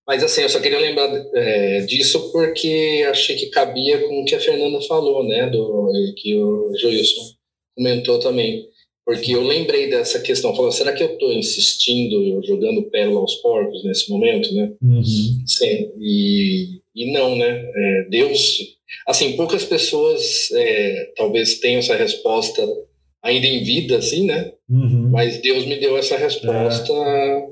Mas 0.07 0.23
assim, 0.23 0.41
eu 0.41 0.49
só 0.49 0.59
queria 0.59 0.79
lembrar 0.79 1.07
é, 1.35 1.81
disso 1.81 2.31
porque 2.31 3.05
achei 3.11 3.35
que 3.35 3.51
cabia 3.51 3.99
com 4.07 4.21
o 4.21 4.25
que 4.25 4.33
a 4.33 4.39
Fernanda 4.39 4.81
falou, 4.81 5.23
né, 5.23 5.47
do, 5.51 5.91
que 6.17 6.35
o 6.35 6.75
Joilson 6.75 7.35
comentou 7.75 8.19
também. 8.19 8.65
Porque 9.09 9.31
eu 9.31 9.41
lembrei 9.41 9.89
dessa 9.89 10.19
questão, 10.19 10.55
falando, 10.55 10.71
será 10.71 10.93
que 10.93 11.01
eu 11.01 11.13
estou 11.13 11.33
insistindo, 11.33 12.45
jogando 12.45 12.91
pérola 12.91 13.21
aos 13.21 13.33
porcos 13.37 13.83
nesse 13.83 14.07
momento, 14.07 14.53
né? 14.53 14.71
Uhum. 14.79 15.03
Sim, 15.47 15.91
e, 15.99 16.79
e 16.95 17.11
não, 17.11 17.35
né? 17.35 17.71
É, 17.75 18.07
Deus, 18.07 18.77
assim, 19.07 19.35
poucas 19.35 19.63
pessoas 19.63 20.51
é, 20.53 21.11
talvez 21.17 21.57
tenham 21.57 21.79
essa 21.79 21.95
resposta 21.95 22.63
ainda 23.23 23.47
em 23.47 23.63
vida, 23.63 23.97
assim, 23.97 24.27
né? 24.27 24.53
Uhum. 24.69 25.09
Mas 25.09 25.41
Deus 25.41 25.65
me 25.65 25.77
deu 25.77 25.97
essa 25.97 26.15
resposta 26.15 26.93
é. 26.93 27.47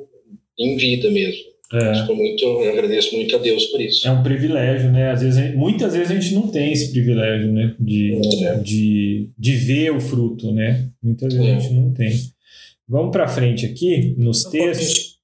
em 0.59 0.77
vida 0.77 1.09
mesmo. 1.09 1.41
É. 1.73 2.13
Muito, 2.13 2.43
eu 2.43 2.69
agradeço 2.69 3.13
muito 3.15 3.35
a 3.35 3.39
Deus 3.39 3.65
por 3.65 3.81
isso. 3.81 4.07
É 4.07 4.11
um 4.11 4.23
privilégio, 4.23 4.89
né? 4.89 5.11
Às 5.11 5.21
vezes, 5.21 5.55
muitas 5.55 5.93
vezes 5.93 6.11
a 6.11 6.19
gente 6.19 6.33
não 6.33 6.47
tem 6.47 6.71
esse 6.71 6.91
privilégio, 6.91 7.51
né? 7.51 7.75
De, 7.77 8.13
é. 8.45 8.55
de, 8.59 9.29
de 9.37 9.55
ver 9.55 9.91
o 9.91 9.99
fruto, 9.99 10.51
né? 10.53 10.89
Muitas 11.03 11.33
vezes 11.33 11.49
é. 11.49 11.55
a 11.55 11.59
gente 11.59 11.73
não 11.73 11.93
tem. 11.93 12.31
Vamos 12.87 13.11
para 13.11 13.27
frente 13.27 13.65
aqui, 13.65 14.15
nos 14.17 14.45
textos. 14.45 15.17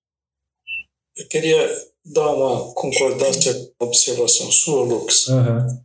Eu 1.16 1.28
queria 1.28 1.66
dar 2.06 2.34
uma 2.34 2.74
concordância 2.74 3.54
com 3.54 3.86
a 3.86 3.88
observação 3.88 4.52
sua, 4.52 4.84
Lucas, 4.84 5.28
uhum. 5.28 5.82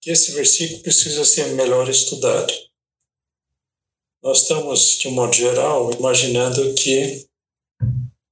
que 0.00 0.10
esse 0.10 0.32
versículo 0.32 0.82
precisa 0.82 1.24
ser 1.24 1.46
melhor 1.54 1.88
estudado. 1.88 2.52
Nós 4.20 4.42
estamos, 4.42 4.98
de 4.98 5.06
um 5.06 5.12
modo 5.12 5.32
geral, 5.32 5.92
imaginando 5.92 6.74
que 6.74 7.24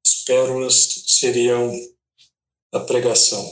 as 0.06 0.24
pérolas 0.24 1.04
seriam 1.06 1.72
a 2.72 2.80
pregação. 2.80 3.44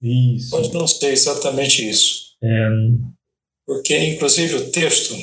Isso. 0.00 0.50
Mas 0.50 0.70
não 0.72 0.86
sei 0.86 1.12
exatamente 1.12 1.88
isso. 1.88 2.36
É... 2.42 2.68
Porque, 3.66 3.96
inclusive, 3.96 4.56
o 4.56 4.70
texto 4.70 5.14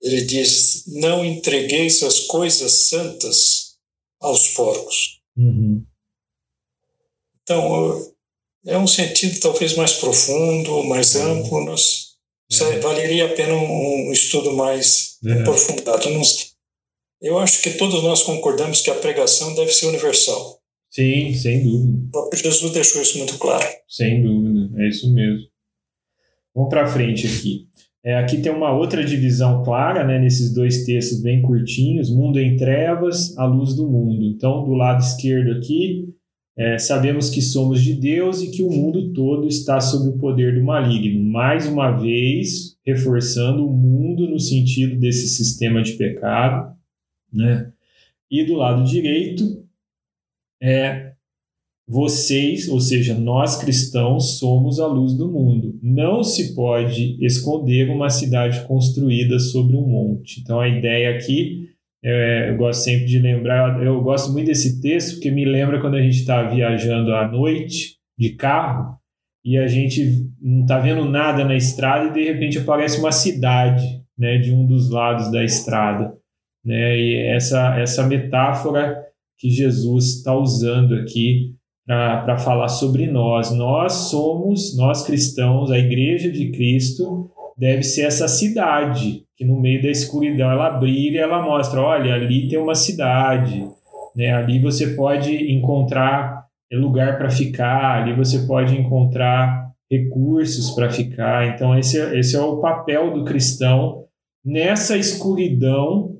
ele 0.00 0.22
diz: 0.22 0.84
Não 0.86 1.24
entregueis 1.24 2.02
as 2.02 2.20
coisas 2.20 2.88
santas 2.88 3.76
aos 4.20 4.48
porcos. 4.48 5.20
Uhum. 5.36 5.84
Então, 7.42 8.14
é 8.66 8.78
um 8.78 8.86
sentido 8.86 9.40
talvez 9.40 9.74
mais 9.74 9.94
profundo, 9.94 10.84
mais 10.84 11.14
uhum. 11.14 11.42
amplo. 11.42 11.64
Nós, 11.64 12.16
é. 12.52 12.78
Valeria 12.78 13.26
a 13.26 13.34
pena 13.34 13.54
um, 13.54 14.08
um 14.08 14.12
estudo 14.12 14.52
mais 14.52 15.18
é. 15.26 15.32
aprofundado. 15.32 16.08
Eu 17.20 17.38
acho 17.38 17.62
que 17.62 17.70
todos 17.70 18.02
nós 18.02 18.22
concordamos 18.22 18.80
que 18.80 18.90
a 18.90 18.94
pregação 18.94 19.54
deve 19.54 19.70
ser 19.72 19.86
universal. 19.86 20.58
Sim, 20.90 21.32
sem 21.34 21.62
dúvida. 21.62 21.98
O 22.08 22.10
próprio 22.10 22.42
Jesus 22.42 22.72
deixou 22.72 23.02
isso 23.02 23.18
muito 23.18 23.38
claro. 23.38 23.66
Sem 23.88 24.22
dúvida, 24.22 24.70
é 24.82 24.88
isso 24.88 25.12
mesmo. 25.12 25.46
Vamos 26.54 26.70
para 26.70 26.86
frente 26.86 27.26
aqui. 27.26 27.68
É, 28.02 28.16
aqui 28.16 28.38
tem 28.38 28.50
uma 28.50 28.74
outra 28.74 29.04
divisão 29.04 29.62
clara, 29.62 30.04
né, 30.04 30.18
nesses 30.18 30.54
dois 30.54 30.84
textos 30.84 31.20
bem 31.20 31.42
curtinhos: 31.42 32.10
mundo 32.10 32.40
em 32.40 32.56
trevas, 32.56 33.36
a 33.36 33.44
luz 33.44 33.74
do 33.74 33.86
mundo. 33.86 34.24
Então, 34.24 34.64
do 34.64 34.72
lado 34.72 35.02
esquerdo 35.02 35.58
aqui, 35.58 36.08
é, 36.56 36.78
sabemos 36.78 37.28
que 37.30 37.42
somos 37.42 37.82
de 37.82 37.94
Deus 37.94 38.42
e 38.42 38.50
que 38.50 38.62
o 38.62 38.70
mundo 38.70 39.12
todo 39.12 39.46
está 39.46 39.78
sob 39.80 40.08
o 40.08 40.18
poder 40.18 40.54
do 40.54 40.64
maligno. 40.64 41.22
Mais 41.22 41.66
uma 41.66 41.90
vez, 41.90 42.76
reforçando 42.84 43.66
o 43.66 43.72
mundo 43.72 44.28
no 44.28 44.40
sentido 44.40 44.98
desse 44.98 45.28
sistema 45.28 45.82
de 45.82 45.92
pecado. 45.92 46.74
Né? 47.32 47.72
E 48.30 48.44
do 48.44 48.54
lado 48.54 48.84
direito, 48.84 49.64
é 50.62 51.10
vocês, 51.90 52.68
ou 52.68 52.78
seja, 52.78 53.14
nós 53.14 53.60
cristãos, 53.60 54.38
somos 54.38 54.78
a 54.78 54.86
luz 54.86 55.12
do 55.14 55.28
mundo. 55.28 55.76
Não 55.82 56.22
se 56.22 56.54
pode 56.54 57.16
esconder 57.20 57.90
uma 57.90 58.08
cidade 58.08 58.64
construída 58.68 59.40
sobre 59.40 59.76
um 59.76 59.88
monte. 59.88 60.40
Então, 60.40 60.60
a 60.60 60.68
ideia 60.68 61.10
aqui, 61.10 61.68
é, 62.04 62.50
eu 62.50 62.56
gosto 62.56 62.84
sempre 62.84 63.06
de 63.06 63.18
lembrar, 63.18 63.84
eu 63.84 64.00
gosto 64.02 64.32
muito 64.32 64.46
desse 64.46 64.80
texto, 64.80 65.14
porque 65.14 65.32
me 65.32 65.44
lembra 65.44 65.80
quando 65.80 65.96
a 65.96 66.02
gente 66.02 66.20
está 66.20 66.44
viajando 66.44 67.12
à 67.12 67.26
noite 67.26 67.96
de 68.16 68.30
carro 68.30 68.96
e 69.44 69.58
a 69.58 69.66
gente 69.66 70.30
não 70.40 70.62
está 70.62 70.78
vendo 70.78 71.04
nada 71.04 71.44
na 71.44 71.56
estrada 71.56 72.08
e 72.08 72.12
de 72.12 72.30
repente 72.30 72.58
aparece 72.58 73.00
uma 73.00 73.10
cidade 73.10 73.84
né, 74.16 74.38
de 74.38 74.52
um 74.52 74.64
dos 74.64 74.90
lados 74.90 75.30
da 75.32 75.42
estrada. 75.42 76.14
Né? 76.64 76.98
E 76.98 77.16
essa, 77.28 77.78
essa 77.78 78.06
metáfora 78.06 78.96
que 79.38 79.48
Jesus 79.48 80.16
está 80.16 80.34
usando 80.34 80.94
aqui 80.94 81.54
para 81.86 82.38
falar 82.38 82.68
sobre 82.68 83.06
nós. 83.06 83.50
Nós 83.50 83.92
somos, 84.10 84.76
nós 84.76 85.04
cristãos, 85.04 85.70
a 85.70 85.78
igreja 85.78 86.30
de 86.30 86.50
Cristo 86.52 87.30
deve 87.56 87.82
ser 87.82 88.02
essa 88.02 88.28
cidade 88.28 89.24
que 89.40 89.44
no 89.46 89.58
meio 89.58 89.82
da 89.82 89.88
escuridão 89.88 90.50
ela 90.50 90.68
brilha, 90.68 91.20
ela 91.20 91.42
mostra, 91.42 91.80
olha, 91.80 92.14
ali 92.14 92.46
tem 92.46 92.58
uma 92.58 92.74
cidade, 92.74 93.66
né? 94.14 94.34
Ali 94.34 94.58
você 94.60 94.88
pode 94.88 95.50
encontrar 95.50 96.44
lugar 96.70 97.16
para 97.16 97.30
ficar, 97.30 98.02
ali 98.02 98.14
você 98.14 98.46
pode 98.46 98.78
encontrar 98.78 99.70
recursos 99.90 100.70
para 100.72 100.90
ficar. 100.90 101.48
Então 101.48 101.76
esse 101.78 101.98
é, 101.98 102.18
esse 102.18 102.36
é 102.36 102.40
o 102.40 102.58
papel 102.58 103.14
do 103.14 103.24
cristão 103.24 104.04
nessa 104.44 104.98
escuridão 104.98 106.19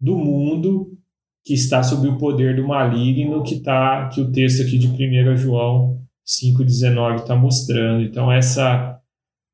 do 0.00 0.16
mundo 0.16 0.96
que 1.44 1.54
está 1.54 1.82
sob 1.82 2.06
o 2.08 2.18
poder 2.18 2.56
do 2.56 2.66
maligno 2.66 3.42
que 3.42 3.60
tá 3.60 4.08
que 4.08 4.20
o 4.20 4.30
texto 4.30 4.62
aqui 4.62 4.78
de 4.78 4.88
1 4.88 5.36
João 5.36 6.00
5:19 6.26 7.16
está 7.16 7.34
mostrando. 7.34 8.02
Então 8.02 8.30
essa 8.30 9.00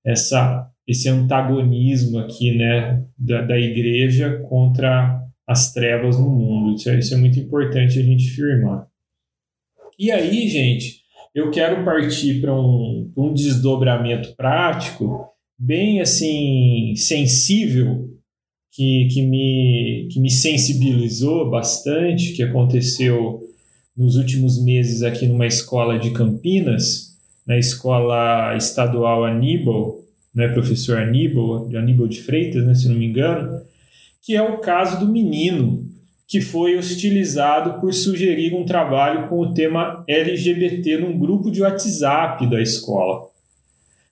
essa 0.05 0.71
esse 0.87 1.09
antagonismo 1.09 2.19
aqui, 2.19 2.57
né, 2.57 3.03
da, 3.17 3.41
da 3.43 3.59
igreja 3.59 4.39
contra 4.49 5.21
as 5.47 5.73
trevas 5.73 6.19
no 6.19 6.29
mundo. 6.29 6.75
Isso 6.75 6.91
é, 6.91 6.99
isso 6.99 7.15
é 7.15 7.17
muito 7.17 7.39
importante 7.39 7.99
a 7.99 8.03
gente 8.03 8.29
firmar. 8.31 8.87
E 9.99 10.11
aí, 10.11 10.49
gente, 10.49 11.03
eu 11.35 11.51
quero 11.51 11.85
partir 11.85 12.41
para 12.41 12.55
um, 12.55 13.11
um 13.17 13.33
desdobramento 13.33 14.35
prático 14.37 15.27
bem 15.59 16.01
assim 16.01 16.95
sensível 16.97 18.11
que, 18.75 19.09
que, 19.13 19.23
me, 19.23 20.09
que 20.11 20.19
me 20.19 20.31
sensibilizou 20.31 21.49
bastante, 21.49 22.33
que 22.33 22.43
aconteceu 22.43 23.41
nos 23.97 24.17
últimos 24.17 24.61
meses 24.63 25.03
aqui 25.03 25.29
numa 25.29 25.47
escola 25.47 25.97
de 25.97 26.11
Campinas, 26.11 27.15
na 27.47 27.57
escola 27.57 28.57
estadual 28.57 29.25
Aníbal, 29.25 30.01
né, 30.35 30.49
professor 30.49 30.99
Aníbal, 30.99 31.69
de 31.69 31.77
Aníbal 31.77 32.09
de 32.09 32.21
Freitas, 32.21 32.65
né, 32.65 32.75
se 32.75 32.89
não 32.89 32.97
me 32.97 33.07
engano, 33.07 33.61
que 34.21 34.35
é 34.35 34.43
o 34.43 34.59
caso 34.59 34.99
do 34.99 35.07
menino 35.07 35.89
que 36.27 36.41
foi 36.41 36.77
hostilizado 36.77 37.81
por 37.81 37.95
sugerir 37.95 38.55
um 38.55 38.65
trabalho 38.65 39.29
com 39.29 39.39
o 39.39 39.55
tema 39.55 40.03
LGBT 40.09 40.99
num 40.99 41.17
grupo 41.17 41.49
de 41.49 41.63
WhatsApp 41.63 42.51
da 42.51 42.61
escola. 42.61 43.34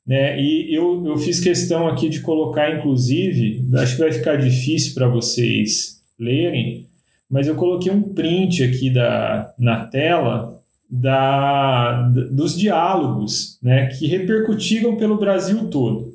Né? 0.07 0.41
E 0.41 0.75
eu, 0.75 1.05
eu 1.07 1.17
fiz 1.19 1.39
questão 1.41 1.87
aqui 1.87 2.09
de 2.09 2.21
colocar, 2.21 2.77
inclusive, 2.77 3.65
acho 3.77 3.97
que 3.97 4.03
vai 4.03 4.13
ficar 4.13 4.37
difícil 4.37 4.95
para 4.95 5.09
vocês 5.09 6.01
lerem, 6.19 6.87
mas 7.31 7.47
eu 7.47 7.55
coloquei 7.55 7.91
um 7.91 8.03
print 8.03 8.63
aqui 8.63 8.91
da, 8.91 9.53
na 9.59 9.87
tela 9.87 10.61
da, 10.91 12.03
dos 12.31 12.59
diálogos 12.59 13.59
né, 13.63 13.87
que 13.87 14.07
repercutiram 14.07 14.97
pelo 14.97 15.17
Brasil 15.17 15.71
todo. 15.71 16.13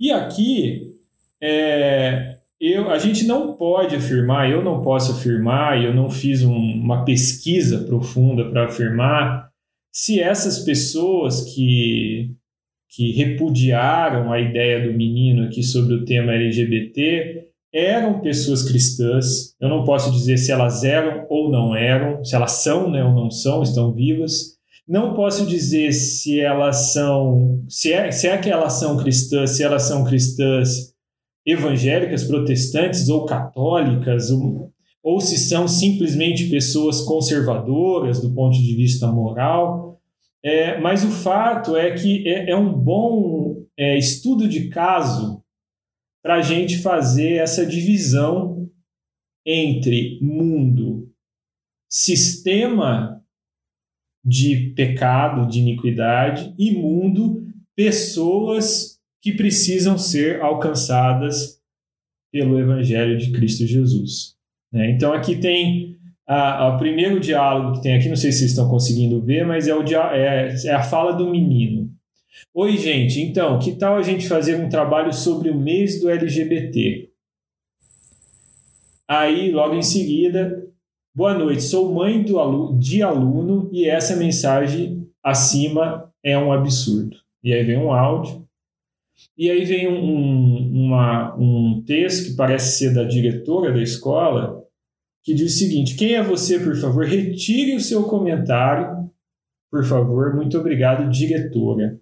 E 0.00 0.10
aqui, 0.10 0.94
é, 1.40 2.36
eu, 2.60 2.90
a 2.90 2.98
gente 2.98 3.26
não 3.26 3.52
pode 3.54 3.94
afirmar, 3.94 4.50
eu 4.50 4.64
não 4.64 4.82
posso 4.82 5.12
afirmar, 5.12 5.82
eu 5.82 5.92
não 5.92 6.10
fiz 6.10 6.42
um, 6.42 6.56
uma 6.56 7.04
pesquisa 7.04 7.80
profunda 7.84 8.48
para 8.48 8.66
afirmar 8.66 9.50
se 9.92 10.20
essas 10.20 10.60
pessoas 10.60 11.42
que 11.52 12.34
que 12.88 13.12
repudiaram 13.12 14.32
a 14.32 14.40
ideia 14.40 14.86
do 14.86 14.96
menino 14.96 15.44
aqui 15.44 15.62
sobre 15.62 15.94
o 15.94 16.04
tema 16.04 16.32
LGBT 16.32 17.48
eram 17.72 18.20
pessoas 18.20 18.62
cristãs. 18.62 19.54
Eu 19.60 19.68
não 19.68 19.84
posso 19.84 20.10
dizer 20.10 20.38
se 20.38 20.50
elas 20.50 20.84
eram 20.84 21.26
ou 21.28 21.50
não 21.50 21.74
eram, 21.76 22.24
se 22.24 22.34
elas 22.34 22.52
são 22.52 22.90
né, 22.90 23.04
ou 23.04 23.12
não 23.12 23.30
são, 23.30 23.62
estão 23.62 23.92
vivas. 23.92 24.58
Não 24.86 25.12
posso 25.12 25.44
dizer 25.44 25.92
se 25.92 26.40
elas 26.40 26.92
são, 26.92 27.62
se 27.68 27.92
é, 27.92 28.10
se 28.10 28.26
é 28.26 28.38
que 28.38 28.48
elas 28.48 28.74
são 28.74 28.96
cristãs, 28.96 29.50
se 29.50 29.62
elas 29.62 29.82
são 29.82 30.02
cristãs 30.02 30.94
evangélicas, 31.44 32.24
protestantes 32.24 33.08
ou 33.10 33.26
católicas, 33.26 34.30
ou, 34.30 34.70
ou 35.02 35.20
se 35.20 35.36
são 35.36 35.68
simplesmente 35.68 36.48
pessoas 36.48 37.02
conservadoras 37.02 38.20
do 38.20 38.32
ponto 38.34 38.56
de 38.56 38.74
vista 38.74 39.06
moral. 39.06 39.87
É, 40.44 40.80
mas 40.80 41.04
o 41.04 41.10
fato 41.10 41.76
é 41.76 41.94
que 41.94 42.26
é, 42.28 42.50
é 42.50 42.56
um 42.56 42.72
bom 42.72 43.66
é, 43.76 43.98
estudo 43.98 44.48
de 44.48 44.68
caso 44.68 45.42
para 46.22 46.36
a 46.36 46.42
gente 46.42 46.78
fazer 46.78 47.34
essa 47.34 47.66
divisão 47.66 48.70
entre 49.46 50.18
mundo, 50.20 51.10
sistema 51.90 53.24
de 54.24 54.74
pecado, 54.74 55.48
de 55.48 55.60
iniquidade, 55.60 56.54
e 56.58 56.72
mundo, 56.72 57.46
pessoas 57.74 59.00
que 59.22 59.32
precisam 59.32 59.96
ser 59.96 60.40
alcançadas 60.42 61.62
pelo 62.32 62.58
Evangelho 62.58 63.16
de 63.16 63.32
Cristo 63.32 63.66
Jesus. 63.66 64.36
Né? 64.72 64.90
Então 64.90 65.12
aqui 65.12 65.36
tem 65.36 65.97
o 66.28 66.78
primeiro 66.78 67.18
diálogo 67.18 67.76
que 67.76 67.82
tem 67.82 67.94
aqui, 67.94 68.08
não 68.08 68.16
sei 68.16 68.30
se 68.32 68.40
vocês 68.40 68.50
estão 68.50 68.68
conseguindo 68.68 69.20
ver, 69.20 69.46
mas 69.46 69.66
é, 69.66 69.74
o 69.74 69.82
é, 69.82 70.54
é 70.64 70.72
a 70.72 70.82
fala 70.82 71.12
do 71.12 71.30
menino. 71.30 71.90
Oi, 72.54 72.76
gente, 72.76 73.20
então, 73.20 73.58
que 73.58 73.76
tal 73.76 73.96
a 73.96 74.02
gente 74.02 74.28
fazer 74.28 74.56
um 74.56 74.68
trabalho 74.68 75.12
sobre 75.12 75.50
o 75.50 75.58
mês 75.58 76.00
do 76.00 76.10
LGBT? 76.10 77.10
Aí, 79.08 79.50
logo 79.50 79.74
em 79.74 79.82
seguida, 79.82 80.66
boa 81.14 81.32
noite, 81.32 81.62
sou 81.62 81.94
mãe 81.94 82.22
do 82.22 82.38
aluno, 82.38 82.78
de 82.78 83.02
aluno 83.02 83.70
e 83.72 83.88
essa 83.88 84.14
mensagem 84.16 85.08
acima 85.24 86.12
é 86.22 86.38
um 86.38 86.52
absurdo. 86.52 87.16
E 87.42 87.54
aí 87.54 87.64
vem 87.64 87.78
um 87.78 87.92
áudio. 87.92 88.46
E 89.36 89.50
aí 89.50 89.64
vem 89.64 89.88
um, 89.88 90.84
uma, 90.84 91.34
um 91.36 91.82
texto 91.86 92.30
que 92.30 92.36
parece 92.36 92.78
ser 92.78 92.94
da 92.94 93.04
diretora 93.04 93.72
da 93.72 93.82
escola, 93.82 94.57
que 95.22 95.34
diz 95.34 95.54
o 95.54 95.58
seguinte: 95.58 95.96
Quem 95.96 96.14
é 96.14 96.22
você, 96.22 96.58
por 96.58 96.76
favor? 96.76 97.04
Retire 97.04 97.76
o 97.76 97.80
seu 97.80 98.04
comentário, 98.04 99.10
por 99.70 99.84
favor. 99.84 100.34
Muito 100.34 100.58
obrigado, 100.58 101.10
diretora. 101.10 101.98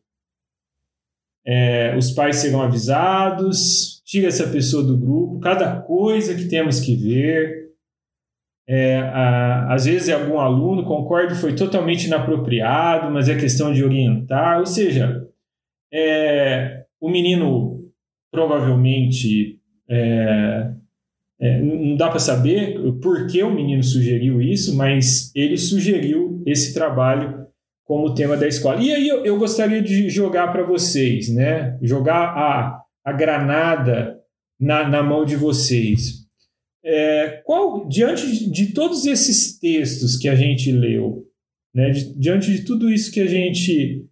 É, 1.45 1.97
os 1.97 2.11
pais 2.11 2.37
serão 2.37 2.61
avisados, 2.61 4.03
tira 4.05 4.27
essa 4.27 4.49
pessoa 4.49 4.83
do 4.83 4.99
grupo, 4.99 5.39
cada 5.39 5.81
coisa 5.81 6.35
que 6.35 6.47
temos 6.47 6.81
que 6.81 6.97
ver. 6.97 7.67
É, 8.69 8.99
a, 8.99 9.73
às 9.73 9.85
vezes 9.85 10.09
é 10.09 10.13
algum 10.15 10.41
aluno, 10.41 10.85
concordo, 10.85 11.37
foi 11.37 11.55
totalmente 11.55 12.07
inapropriado, 12.07 13.13
mas 13.13 13.29
é 13.29 13.39
questão 13.39 13.73
de 13.73 13.85
orientar. 13.85 14.59
Ou 14.59 14.67
seja, 14.67 15.25
é, 15.93 16.85
o 17.01 17.09
menino 17.09 17.77
provavelmente 18.31 19.61
é, 19.89 20.73
é, 21.41 21.61
não 21.61 21.97
dá 21.97 22.09
para 22.09 22.19
saber 22.19 22.79
por 23.03 23.27
que 23.27 23.43
o 23.43 23.55
menino 23.55 23.83
sugeriu 23.83 24.41
isso, 24.41 24.75
mas 24.75 25.31
ele 25.35 25.59
sugeriu 25.59 26.43
esse 26.47 26.73
trabalho 26.73 27.47
como 27.85 28.15
tema 28.15 28.37
da 28.37 28.49
escola. 28.49 28.81
E 28.81 28.93
aí 28.93 29.07
eu, 29.07 29.25
eu 29.25 29.39
gostaria 29.39 29.83
de 29.83 30.09
jogar 30.09 30.51
para 30.51 30.65
vocês, 30.65 31.29
né? 31.29 31.79
Jogar 31.83 32.37
a, 32.37 32.83
a 33.05 33.13
granada 33.13 34.19
na, 34.59 34.89
na 34.89 35.03
mão 35.03 35.25
de 35.25 35.37
vocês. 35.37 36.27
É, 36.85 37.43
qual, 37.45 37.87
diante 37.89 38.51
de, 38.51 38.73
todos 38.73 39.07
esses 39.07 39.59
textos 39.59 40.17
que 40.17 40.29
a 40.29 40.35
gente 40.35 40.71
leu, 40.73 41.25
né, 41.75 41.91
de, 41.91 42.17
diante 42.19 42.51
de 42.51 42.65
tudo 42.65 42.91
isso 42.91 43.13
que 43.13 43.21
a 43.21 43.27
gente 43.27 44.07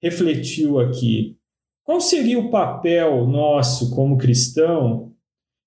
refletiu 0.00 0.78
aqui, 0.78 1.36
qual 1.84 2.00
seria 2.00 2.38
o 2.38 2.50
papel 2.50 3.26
nosso 3.26 3.94
como 3.94 4.16
cristão 4.16 5.11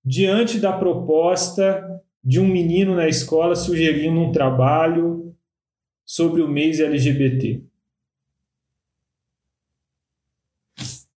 diante 0.06 0.60
da 0.60 0.72
proposta 0.72 2.00
de 2.22 2.38
um 2.38 2.46
menino 2.46 2.94
na 2.94 3.08
escola 3.08 3.56
sugerindo 3.56 4.20
um 4.20 4.30
trabalho 4.30 5.36
sobre 6.04 6.40
o 6.42 6.48
mês 6.48 6.78
LGBT? 6.78 7.60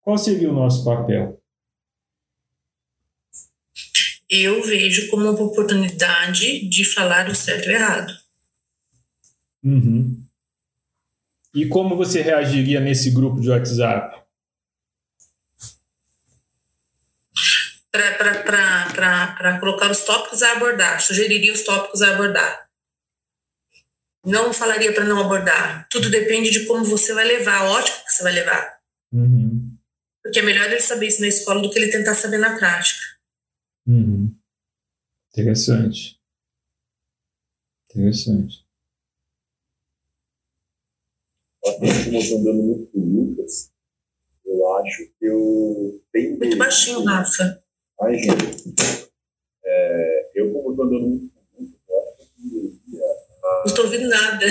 Qual 0.01 0.17
seria 0.17 0.51
o 0.51 0.55
nosso 0.55 0.83
papel? 0.87 1.39
Eu 4.31 4.63
vejo 4.63 5.11
como 5.11 5.23
uma 5.25 5.43
oportunidade 5.43 6.67
de 6.69 6.85
falar 6.85 7.29
o 7.29 7.35
certo 7.35 7.67
e 7.67 7.69
o 7.69 7.73
errado. 7.73 8.13
Uhum. 9.63 10.23
E 11.55 11.67
como 11.67 11.97
você 11.97 12.23
reagiria 12.23 12.81
nesse 12.81 13.11
grupo 13.11 13.41
de 13.41 13.51
WhatsApp? 13.51 14.28
Para 18.03 19.61
colocar 19.61 19.91
os 19.91 20.03
tópicos 20.03 20.43
a 20.43 20.53
abordar, 20.53 21.01
sugeriria 21.01 21.53
os 21.53 21.63
tópicos 21.63 22.03
a 22.03 22.15
abordar. 22.15 22.69
Não 24.25 24.53
falaria 24.53 24.93
para 24.93 25.05
não 25.05 25.21
abordar. 25.21 25.89
Tudo 25.91 26.11
depende 26.11 26.51
de 26.51 26.67
como 26.67 26.85
você 26.85 27.15
vai 27.15 27.25
levar, 27.25 27.59
a 27.59 27.71
ótica 27.71 28.05
que 28.05 28.13
você 28.13 28.23
vai 28.23 28.33
levar. 28.33 28.79
Uhum. 29.13 29.77
Porque 30.23 30.41
é 30.41 30.43
melhor 30.43 30.67
ele 30.67 30.81
saber 30.81 31.07
isso 31.07 31.21
na 31.21 31.29
escola 31.29 31.63
do 31.63 31.71
que 31.71 31.79
ele 31.79 31.91
tentar 31.91 32.15
saber 32.15 32.39
na 32.39 32.59
prática. 32.59 33.01
Uhum. 33.87 34.37
Interessante. 35.33 36.21
Interessante. 37.91 38.67
Muito 41.81 42.91
Lucas, 42.95 43.73
eu 44.45 44.77
acho 44.77 45.07
que 45.19 45.25
eu 45.25 46.05
tenho. 46.13 46.39
Muito 46.39 46.57
baixinho, 46.57 47.05
Rafa. 47.05 47.63
Ai, 48.01 48.15
gente. 48.17 49.09
É, 49.65 50.31
eu, 50.35 50.53
como 50.53 50.71
estou 50.71 50.85
andando 50.87 51.07
muito 51.07 51.39
não 53.59 53.65
estou 53.65 53.85
ouvindo 53.85 54.09
nada. 54.09 54.47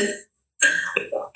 Tá. 1.12 1.32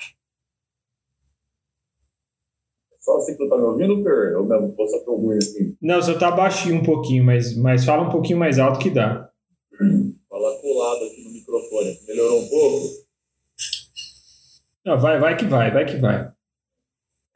Só 3.00 3.16
assim 3.16 3.32
que 3.32 3.38
tu 3.38 3.48
tá 3.48 3.56
me 3.56 3.64
ouvindo, 3.64 4.02
Per? 4.02 4.36
Ou 4.36 4.46
não, 4.46 4.72
você 4.74 5.00
tá 5.00 5.10
ruim 5.10 5.38
assim? 5.38 5.76
Não, 5.80 6.00
você 6.00 6.18
tá 6.18 6.30
baixinho 6.30 6.76
um 6.76 6.84
pouquinho, 6.84 7.24
mas, 7.24 7.56
mas 7.56 7.84
fala 7.84 8.06
um 8.06 8.10
pouquinho 8.10 8.38
mais 8.38 8.58
alto 8.58 8.78
que 8.78 8.90
dá. 8.90 9.30
Fala 10.28 10.58
colado 10.60 11.04
aqui 11.04 11.22
no 11.24 11.30
microfone. 11.30 11.98
Melhorou 12.06 12.42
um 12.42 12.48
pouco? 12.48 12.86
Não, 14.84 15.00
vai, 15.00 15.18
vai 15.18 15.36
que 15.36 15.44
vai, 15.44 15.70
vai 15.72 15.84
que 15.84 15.96
vai. 15.96 16.32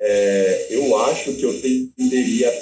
É, 0.00 0.74
eu 0.74 0.96
acho 0.98 1.34
que 1.36 1.42
eu 1.42 1.60
tenderia. 1.60 2.52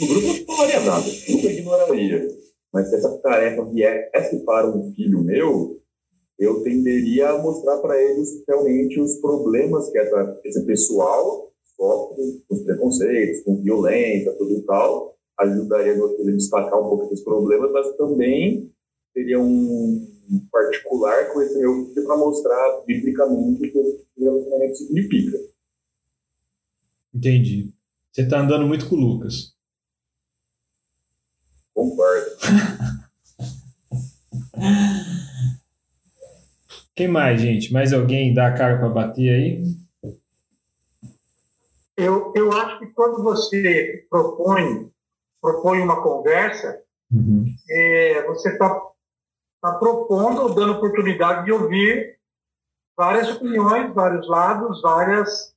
No 0.00 0.06
grupo 0.06 0.26
eu 0.26 0.34
não 0.34 0.46
falaria 0.46 0.80
nada, 0.80 1.06
eu 1.28 1.50
ignoraria. 1.50 2.28
Mas 2.72 2.88
se 2.88 2.96
essa 2.96 3.18
tarefa 3.18 3.64
viesse 3.66 4.38
para 4.44 4.66
um 4.68 4.94
filho 4.94 5.22
meu, 5.22 5.78
eu 6.38 6.62
tenderia 6.62 7.30
a 7.30 7.38
mostrar 7.42 7.76
para 7.78 8.00
eles 8.02 8.42
realmente 8.48 8.98
os 8.98 9.16
problemas 9.16 9.90
que 9.90 9.98
essa, 9.98 10.40
esse 10.44 10.64
pessoal 10.64 11.52
sofre 11.76 12.42
com 12.48 12.54
os 12.54 12.62
preconceitos, 12.62 13.42
com 13.42 13.60
violência, 13.60 14.32
tudo 14.38 14.52
e 14.52 14.62
tal. 14.62 15.16
Ajudaria 15.38 15.92
ele 15.92 16.30
a 16.30 16.36
destacar 16.36 16.80
um 16.80 16.88
pouco 16.88 17.08
desses 17.08 17.24
problemas, 17.24 17.70
mas 17.70 17.94
também 17.96 18.72
seria 19.12 19.38
um 19.38 20.06
particular 20.50 21.32
com 21.32 21.42
esse 21.42 21.58
meu 21.58 21.86
filho 21.86 22.06
para 22.06 22.16
mostrar 22.16 22.82
biblicamente 22.86 23.66
o 23.66 23.72
que 23.72 23.78
esse 23.78 24.06
relacionamento 24.18 24.76
significa. 24.76 25.38
Entendi. 27.12 27.70
Você 28.12 28.22
está 28.22 28.40
andando 28.40 28.66
muito 28.66 28.88
com 28.88 28.96
o 28.96 28.98
Lucas. 28.98 29.59
Concordo. 31.80 32.30
Quem 36.94 37.08
mais, 37.08 37.40
gente? 37.40 37.72
Mais 37.72 37.94
alguém 37.94 38.34
dá 38.34 38.48
a 38.48 38.54
cara 38.54 38.76
para 38.78 38.90
bater 38.90 39.30
aí? 39.30 39.64
Eu, 41.96 42.34
eu 42.36 42.52
acho 42.52 42.80
que 42.80 42.88
quando 42.88 43.22
você 43.22 44.06
propõe, 44.10 44.92
propõe 45.40 45.80
uma 45.80 46.02
conversa, 46.02 46.82
uhum. 47.10 47.46
é, 47.70 48.26
você 48.26 48.50
está 48.50 48.78
tá 49.62 49.72
propondo, 49.78 50.54
dando 50.54 50.74
oportunidade 50.74 51.46
de 51.46 51.52
ouvir 51.52 52.18
várias 52.94 53.36
opiniões, 53.36 53.94
vários 53.94 54.28
lados, 54.28 54.82
várias 54.82 55.54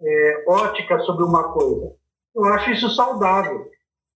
é, 0.00 0.44
óticas 0.46 1.04
sobre 1.04 1.24
uma 1.24 1.52
coisa. 1.52 1.92
Eu 2.36 2.44
acho 2.44 2.70
isso 2.70 2.88
saudável, 2.90 3.68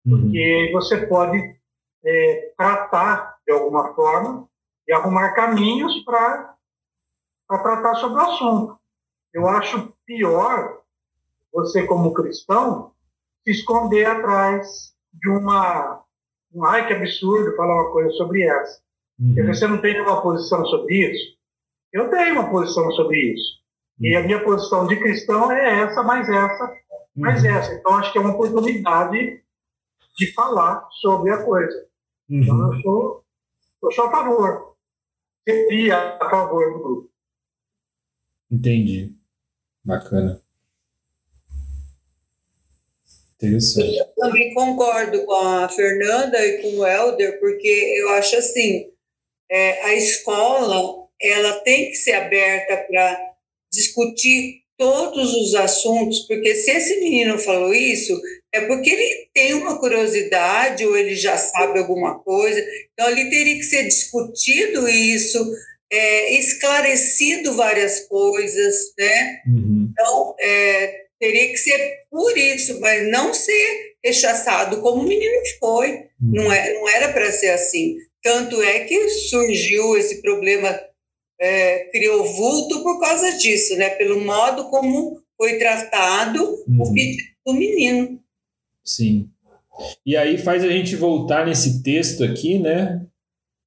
uhum. 0.06 0.20
porque 0.20 0.70
você 0.72 1.06
pode 1.06 1.56
é, 2.04 2.52
tratar 2.56 3.36
de 3.46 3.52
alguma 3.52 3.94
forma 3.94 4.48
e 4.86 4.92
arrumar 4.92 5.32
caminhos 5.32 6.04
para 6.04 6.54
tratar 7.48 7.96
sobre 7.96 8.18
o 8.18 8.24
assunto. 8.24 8.78
Eu 9.34 9.48
acho 9.48 9.92
pior 10.06 10.80
você, 11.52 11.86
como 11.86 12.14
cristão, 12.14 12.92
se 13.42 13.50
esconder 13.50 14.06
atrás 14.06 14.94
de 15.12 15.30
uma. 15.30 16.02
Um, 16.54 16.64
ai, 16.64 16.86
que 16.86 16.92
absurdo 16.92 17.56
falar 17.56 17.74
uma 17.82 17.92
coisa 17.92 18.10
sobre 18.12 18.42
essa. 18.42 18.80
Uhum. 19.18 19.46
Você 19.46 19.66
não 19.66 19.78
tem 19.80 20.00
uma 20.00 20.22
posição 20.22 20.64
sobre 20.66 20.94
isso. 20.94 21.36
Eu 21.92 22.10
tenho 22.10 22.34
uma 22.34 22.50
posição 22.50 22.90
sobre 22.92 23.18
isso. 23.32 23.58
Uhum. 24.00 24.06
E 24.06 24.16
a 24.16 24.22
minha 24.22 24.42
posição 24.44 24.86
de 24.86 24.96
cristão 24.96 25.50
é 25.50 25.80
essa, 25.82 26.02
mais 26.02 26.28
essa, 26.28 26.72
mais 27.14 27.42
uhum. 27.42 27.50
essa. 27.50 27.74
Então, 27.74 27.94
acho 27.94 28.12
que 28.12 28.18
é 28.18 28.20
uma 28.20 28.34
oportunidade 28.34 29.42
de 30.16 30.32
falar 30.32 30.88
sobre 31.00 31.30
a 31.30 31.44
coisa. 31.44 31.86
Então, 32.28 32.72
eu 32.72 32.80
sou, 32.80 33.24
eu 33.82 33.92
sou 33.92 34.04
a 34.06 34.10
favor. 34.10 34.76
Seria 35.48 36.16
a 36.16 36.30
favor 36.30 36.72
do 36.72 36.78
grupo. 36.78 37.10
Entendi. 38.50 39.14
Bacana. 39.84 40.40
Interessante. 43.36 43.98
Eu 43.98 44.06
também 44.16 44.54
concordo 44.54 45.24
com 45.24 45.34
a 45.34 45.68
Fernanda 45.68 46.44
e 46.44 46.62
com 46.62 46.78
o 46.78 46.86
Helder, 46.86 47.38
porque 47.38 47.68
eu 47.98 48.08
acho 48.10 48.36
assim, 48.36 48.90
é, 49.50 49.82
a 49.84 49.94
escola 49.94 51.06
ela 51.20 51.60
tem 51.60 51.90
que 51.90 51.96
ser 51.96 52.12
aberta 52.12 52.76
para 52.88 53.34
discutir 53.70 54.62
todos 54.76 55.34
os 55.34 55.54
assuntos, 55.54 56.20
porque 56.20 56.54
se 56.54 56.70
esse 56.70 57.00
menino 57.00 57.38
falou 57.38 57.72
isso, 57.72 58.20
é 58.52 58.60
porque 58.62 58.90
ele 58.90 59.28
tem 59.34 59.54
uma 59.54 59.78
curiosidade 59.78 60.86
ou 60.86 60.96
ele 60.96 61.14
já 61.14 61.36
sabe 61.36 61.78
alguma 61.78 62.18
coisa. 62.20 62.64
Então, 62.92 63.10
ele 63.10 63.28
teria 63.28 63.56
que 63.56 63.62
ser 63.62 63.84
discutido 63.84 64.88
isso, 64.88 65.38
é, 65.92 66.38
esclarecido 66.38 67.54
várias 67.54 68.00
coisas, 68.08 68.92
né? 68.98 69.42
Uhum. 69.46 69.88
Então, 69.90 70.34
é, 70.40 71.06
teria 71.20 71.48
que 71.48 71.58
ser 71.58 72.04
por 72.10 72.36
isso, 72.36 72.80
mas 72.80 73.08
não 73.10 73.34
ser 73.34 73.96
rechaçado 74.04 74.80
como 74.80 75.02
o 75.02 75.08
menino 75.08 75.34
foi. 75.58 75.90
Uhum. 75.90 76.32
Não, 76.32 76.52
é, 76.52 76.74
não 76.74 76.88
era 76.88 77.12
para 77.12 77.30
ser 77.32 77.50
assim. 77.50 77.96
Tanto 78.22 78.60
é 78.62 78.80
que 78.80 79.08
surgiu 79.08 79.96
esse 79.96 80.20
problema, 80.22 80.80
é, 81.40 81.90
criou 81.90 82.24
vulto 82.24 82.82
por 82.82 82.98
causa 83.00 83.32
disso, 83.32 83.76
né? 83.76 83.90
Pelo 83.90 84.20
modo 84.20 84.68
como 84.70 85.20
foi 85.36 85.58
tratado 85.58 86.42
uhum. 86.42 86.82
o 86.82 86.92
pedido 86.92 87.22
do 87.46 87.54
menino. 87.54 88.20
Sim. 88.86 89.28
E 90.06 90.16
aí 90.16 90.38
faz 90.38 90.64
a 90.64 90.68
gente 90.68 90.94
voltar 90.94 91.44
nesse 91.44 91.82
texto 91.82 92.22
aqui, 92.24 92.58
né? 92.58 93.04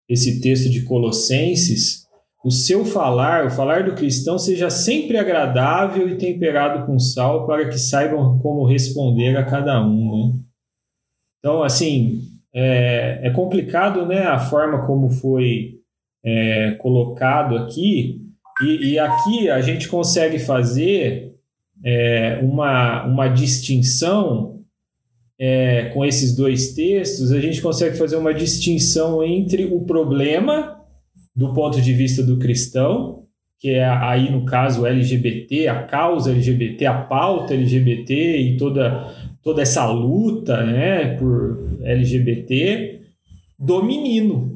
Esse 0.07 0.41
texto 0.41 0.69
de 0.69 0.83
Colossenses. 0.83 2.07
O 2.43 2.49
seu 2.49 2.85
falar, 2.85 3.45
o 3.45 3.51
falar 3.51 3.83
do 3.83 3.95
cristão, 3.95 4.39
seja 4.39 4.69
sempre 4.69 5.17
agradável 5.17 6.07
e 6.07 6.17
temperado 6.17 6.85
com 6.85 6.97
sal, 6.97 7.45
para 7.45 7.67
que 7.67 7.77
saibam 7.77 8.39
como 8.39 8.65
responder 8.65 9.35
a 9.35 9.43
cada 9.43 9.85
um. 9.85 10.29
Né? 10.29 10.39
Então, 11.39 11.61
assim, 11.61 12.21
é, 12.53 13.19
é, 13.23 13.29
complicado 13.31 14.05
né, 14.05 14.23
a 14.23 14.39
forma 14.39 14.85
como 14.87 15.09
foi 15.09 15.79
é, 16.23 16.71
colocado 16.79 17.57
aqui, 17.57 18.21
e, 18.61 18.91
e, 18.93 18.99
aqui 18.99 19.49
a 19.49 19.61
gente 19.61 19.87
consegue 19.87 20.37
fazer 20.37 21.33
é, 21.83 22.39
uma, 22.41 23.05
uma 23.05 23.27
distinção 23.27 24.58
é, 25.39 25.85
com 25.93 26.03
esses 26.03 26.35
dois 26.35 26.73
textos, 26.73 27.31
a 27.31 27.39
gente 27.39 27.61
consegue 27.61 27.97
fazer 27.97 28.17
uma 28.17 28.33
distinção 28.33 29.23
entre 29.23 29.65
o 29.65 29.81
problema, 29.81 30.81
do 31.33 31.53
ponto 31.53 31.81
de 31.81 31.93
vista 31.93 32.21
do 32.21 32.37
cristão, 32.37 33.23
que 33.57 33.69
é 33.69 33.85
aí 33.85 34.29
no 34.29 34.45
caso 34.45 34.85
LGBT, 34.85 35.67
a 35.69 35.83
causa 35.83 36.31
LGBT, 36.31 36.85
a 36.85 37.01
pauta 37.03 37.53
LGBT 37.53 38.37
e 38.37 38.57
toda, 38.57 39.13
toda 39.41 39.61
essa 39.61 39.89
luta 39.89 40.65
né, 40.65 41.15
por 41.17 41.57
LGBT, 41.83 42.99
do 43.57 43.83
menino, 43.83 44.53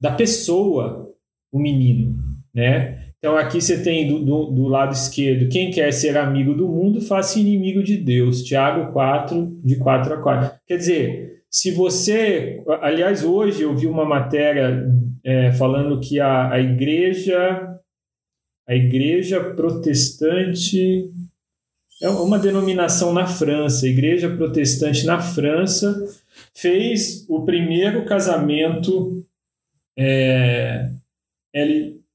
da 0.00 0.12
pessoa, 0.12 1.08
o 1.50 1.58
menino, 1.58 2.16
né? 2.52 3.03
Então 3.24 3.38
aqui 3.38 3.58
você 3.58 3.82
tem 3.82 4.06
do, 4.06 4.18
do, 4.18 4.50
do, 4.50 4.68
lado 4.68 4.92
esquerdo, 4.92 5.48
quem 5.48 5.70
quer 5.70 5.90
ser 5.94 6.14
amigo 6.14 6.52
do 6.52 6.68
mundo, 6.68 7.00
faça 7.00 7.40
inimigo 7.40 7.82
de 7.82 7.96
Deus. 7.96 8.44
Tiago 8.44 8.92
4, 8.92 9.60
de 9.64 9.76
4 9.76 10.12
a 10.12 10.16
4. 10.18 10.58
Quer 10.66 10.76
dizer, 10.76 11.42
se 11.50 11.70
você. 11.70 12.62
Aliás, 12.82 13.24
hoje 13.24 13.62
eu 13.62 13.74
vi 13.74 13.86
uma 13.86 14.04
matéria 14.04 14.86
é, 15.24 15.50
falando 15.52 16.00
que 16.00 16.20
a, 16.20 16.52
a 16.52 16.60
igreja. 16.60 17.80
A 18.68 18.74
igreja 18.74 19.40
protestante. 19.40 21.10
É 22.02 22.10
uma 22.10 22.38
denominação 22.38 23.10
na 23.10 23.26
França, 23.26 23.86
a 23.86 23.88
igreja 23.88 24.28
protestante 24.28 25.06
na 25.06 25.18
França 25.18 25.96
fez 26.52 27.24
o 27.26 27.42
primeiro 27.46 28.04
casamento 28.04 29.24
é, 29.96 30.90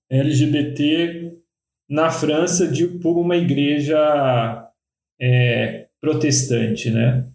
LGBT 0.10 1.34
na 1.90 2.10
França 2.10 2.68
de, 2.68 2.88
por 2.88 3.18
uma 3.18 3.36
igreja 3.36 4.70
é, 5.20 5.88
protestante, 6.00 6.90
né? 6.90 7.26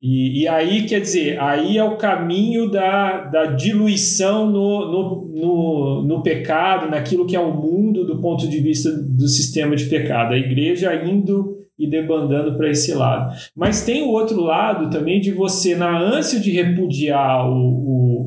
E, 0.00 0.42
e, 0.42 0.48
aí, 0.48 0.84
quer 0.84 1.00
dizer, 1.00 1.40
aí 1.40 1.78
é 1.78 1.82
o 1.82 1.96
caminho 1.96 2.70
da, 2.70 3.24
da 3.24 3.46
diluição 3.46 4.46
no, 4.46 4.92
no, 4.92 5.28
no, 5.34 6.02
no, 6.02 6.22
pecado, 6.22 6.90
naquilo 6.90 7.26
que 7.26 7.34
é 7.34 7.40
o 7.40 7.54
mundo 7.54 8.06
do 8.06 8.20
ponto 8.20 8.46
de 8.46 8.60
vista 8.60 8.92
do 8.92 9.26
sistema 9.26 9.74
de 9.74 9.86
pecado. 9.86 10.34
A 10.34 10.38
igreja 10.38 10.94
indo 10.94 11.56
e 11.78 11.88
debandando 11.88 12.56
para 12.56 12.70
esse 12.70 12.94
lado. 12.94 13.34
Mas 13.54 13.84
tem 13.84 14.02
o 14.02 14.10
outro 14.10 14.40
lado 14.40 14.90
também 14.90 15.20
de 15.20 15.32
você, 15.32 15.74
na 15.74 15.98
ânsia 15.98 16.40
de 16.40 16.50
repudiar 16.50 17.48
o, 17.50 18.22
o 18.22 18.24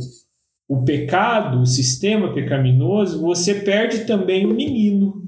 o 0.70 0.84
pecado, 0.84 1.62
o 1.62 1.66
sistema 1.66 2.32
pecaminoso, 2.32 3.20
você 3.20 3.56
perde 3.56 4.06
também 4.06 4.46
o 4.46 4.54
menino, 4.54 5.28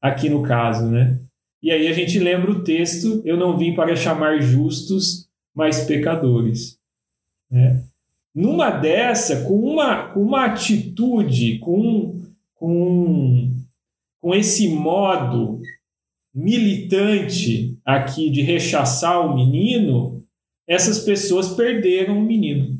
aqui 0.00 0.28
no 0.28 0.40
caso, 0.40 0.86
né? 0.88 1.18
E 1.60 1.72
aí 1.72 1.88
a 1.88 1.92
gente 1.92 2.16
lembra 2.20 2.52
o 2.52 2.62
texto: 2.62 3.20
Eu 3.24 3.36
não 3.36 3.58
vim 3.58 3.74
para 3.74 3.96
chamar 3.96 4.38
justos, 4.38 5.28
mas 5.52 5.84
pecadores. 5.84 6.78
Né? 7.50 7.82
Numa 8.32 8.70
dessa, 8.70 9.42
com 9.42 9.58
uma, 9.58 10.10
com 10.10 10.22
uma 10.22 10.44
atitude, 10.44 11.58
com, 11.58 12.22
com, 12.54 13.50
com 14.20 14.34
esse 14.34 14.68
modo 14.68 15.60
militante 16.32 17.76
aqui 17.84 18.30
de 18.30 18.42
rechaçar 18.42 19.26
o 19.26 19.34
menino, 19.34 20.22
essas 20.68 21.00
pessoas 21.00 21.48
perderam 21.48 22.18
o 22.18 22.22
menino 22.22 22.75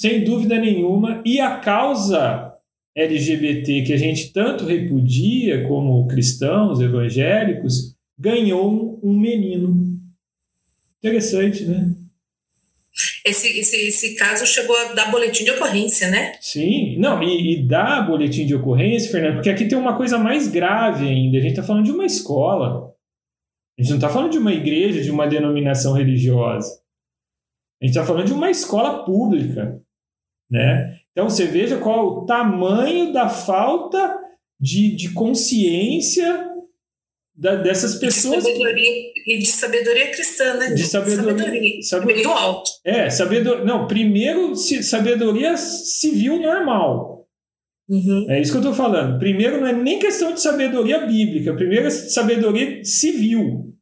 sem 0.00 0.24
dúvida 0.24 0.58
nenhuma, 0.58 1.22
e 1.26 1.38
a 1.38 1.58
causa 1.58 2.54
LGBT 2.96 3.82
que 3.82 3.92
a 3.92 3.98
gente 3.98 4.32
tanto 4.32 4.64
repudia 4.64 5.68
como 5.68 6.08
cristãos 6.08 6.80
evangélicos 6.80 7.94
ganhou 8.18 8.98
um 9.02 9.12
menino. 9.12 10.00
Interessante, 11.04 11.66
né? 11.66 11.94
Esse, 13.26 13.60
esse, 13.60 13.76
esse 13.76 14.14
caso 14.14 14.46
chegou 14.46 14.74
a 14.74 14.94
dar 14.94 15.10
boletim 15.10 15.44
de 15.44 15.50
ocorrência, 15.50 16.08
né? 16.08 16.32
Sim, 16.40 16.96
não, 16.96 17.22
e, 17.22 17.52
e 17.52 17.68
dá 17.68 18.00
boletim 18.00 18.46
de 18.46 18.54
ocorrência, 18.54 19.10
Fernando, 19.10 19.34
porque 19.34 19.50
aqui 19.50 19.68
tem 19.68 19.76
uma 19.76 19.98
coisa 19.98 20.16
mais 20.16 20.48
grave 20.48 21.06
ainda. 21.06 21.36
A 21.36 21.42
gente 21.42 21.50
está 21.50 21.62
falando 21.62 21.84
de 21.84 21.92
uma 21.92 22.06
escola. 22.06 22.90
A 23.78 23.82
gente 23.82 23.90
não 23.90 23.98
está 23.98 24.08
falando 24.08 24.32
de 24.32 24.38
uma 24.38 24.52
igreja, 24.54 25.02
de 25.02 25.10
uma 25.10 25.26
denominação 25.26 25.92
religiosa. 25.92 26.80
A 27.82 27.84
gente 27.84 27.94
está 27.96 28.04
falando 28.04 28.28
de 28.28 28.32
uma 28.32 28.50
escola 28.50 29.04
pública. 29.04 29.78
Né? 30.50 30.98
Então 31.12 31.28
você 31.28 31.46
veja 31.46 31.78
qual 31.78 31.98
é 31.98 32.02
o 32.02 32.26
tamanho 32.26 33.12
da 33.12 33.28
falta 33.28 34.18
de, 34.60 34.94
de 34.96 35.12
consciência 35.12 36.48
da, 37.34 37.56
dessas 37.56 37.94
pessoas. 37.94 38.44
De 38.44 38.52
sabedoria, 38.52 38.90
e 39.26 39.38
de 39.38 39.46
sabedoria 39.46 40.10
cristã, 40.10 40.54
né? 40.54 40.74
De 40.74 40.82
sabedoria. 40.82 41.38
sabedoria, 41.38 41.82
sabedoria 41.82 42.22
do 42.22 42.30
alto. 42.30 42.70
É, 42.84 43.08
sabedoria. 43.08 43.64
Não, 43.64 43.86
primeiro, 43.86 44.54
sabedoria 44.56 45.56
civil 45.56 46.40
normal. 46.40 47.26
Uhum. 47.88 48.26
É 48.30 48.40
isso 48.40 48.52
que 48.52 48.58
eu 48.58 48.62
estou 48.62 48.74
falando. 48.74 49.18
Primeiro, 49.18 49.60
não 49.60 49.66
é 49.66 49.72
nem 49.72 49.98
questão 49.98 50.32
de 50.32 50.40
sabedoria 50.40 51.04
bíblica, 51.06 51.54
primeiro 51.54 51.86
é 51.86 51.90
sabedoria 51.90 52.84
civil. 52.84 53.74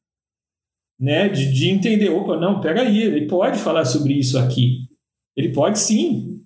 Né? 0.98 1.28
De, 1.28 1.52
de 1.52 1.68
entender, 1.68 2.08
opa, 2.08 2.36
não, 2.38 2.60
peraí, 2.60 3.02
ele 3.02 3.26
pode 3.26 3.58
falar 3.58 3.84
sobre 3.84 4.14
isso 4.14 4.38
aqui. 4.38 4.88
Ele 5.36 5.52
pode 5.52 5.78
sim 5.78 6.38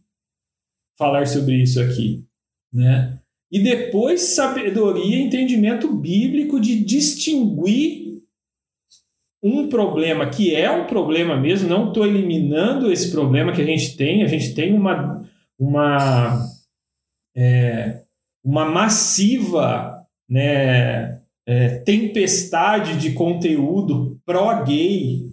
falar 0.99 1.27
sobre 1.27 1.63
isso 1.63 1.81
aqui, 1.81 2.25
né? 2.73 3.19
E 3.51 3.59
depois 3.59 4.21
sabedoria, 4.23 5.19
entendimento 5.19 5.93
bíblico 5.93 6.59
de 6.59 6.83
distinguir 6.83 8.23
um 9.43 9.69
problema 9.69 10.31
que 10.31 10.55
é 10.55 10.71
um 10.71 10.87
problema 10.87 11.37
mesmo, 11.37 11.69
não 11.69 11.89
estou 11.89 12.07
eliminando 12.07 12.91
esse 12.91 13.11
problema 13.11 13.53
que 13.53 13.61
a 13.61 13.67
gente 13.67 13.97
tem, 13.97 14.23
a 14.23 14.27
gente 14.27 14.55
tem 14.55 14.73
uma, 14.73 15.29
uma, 15.59 16.47
é, 17.37 18.03
uma 18.43 18.65
massiva 18.65 20.07
né, 20.29 21.21
é, 21.47 21.79
tempestade 21.85 22.97
de 22.99 23.13
conteúdo 23.13 24.19
pró-gay 24.25 25.32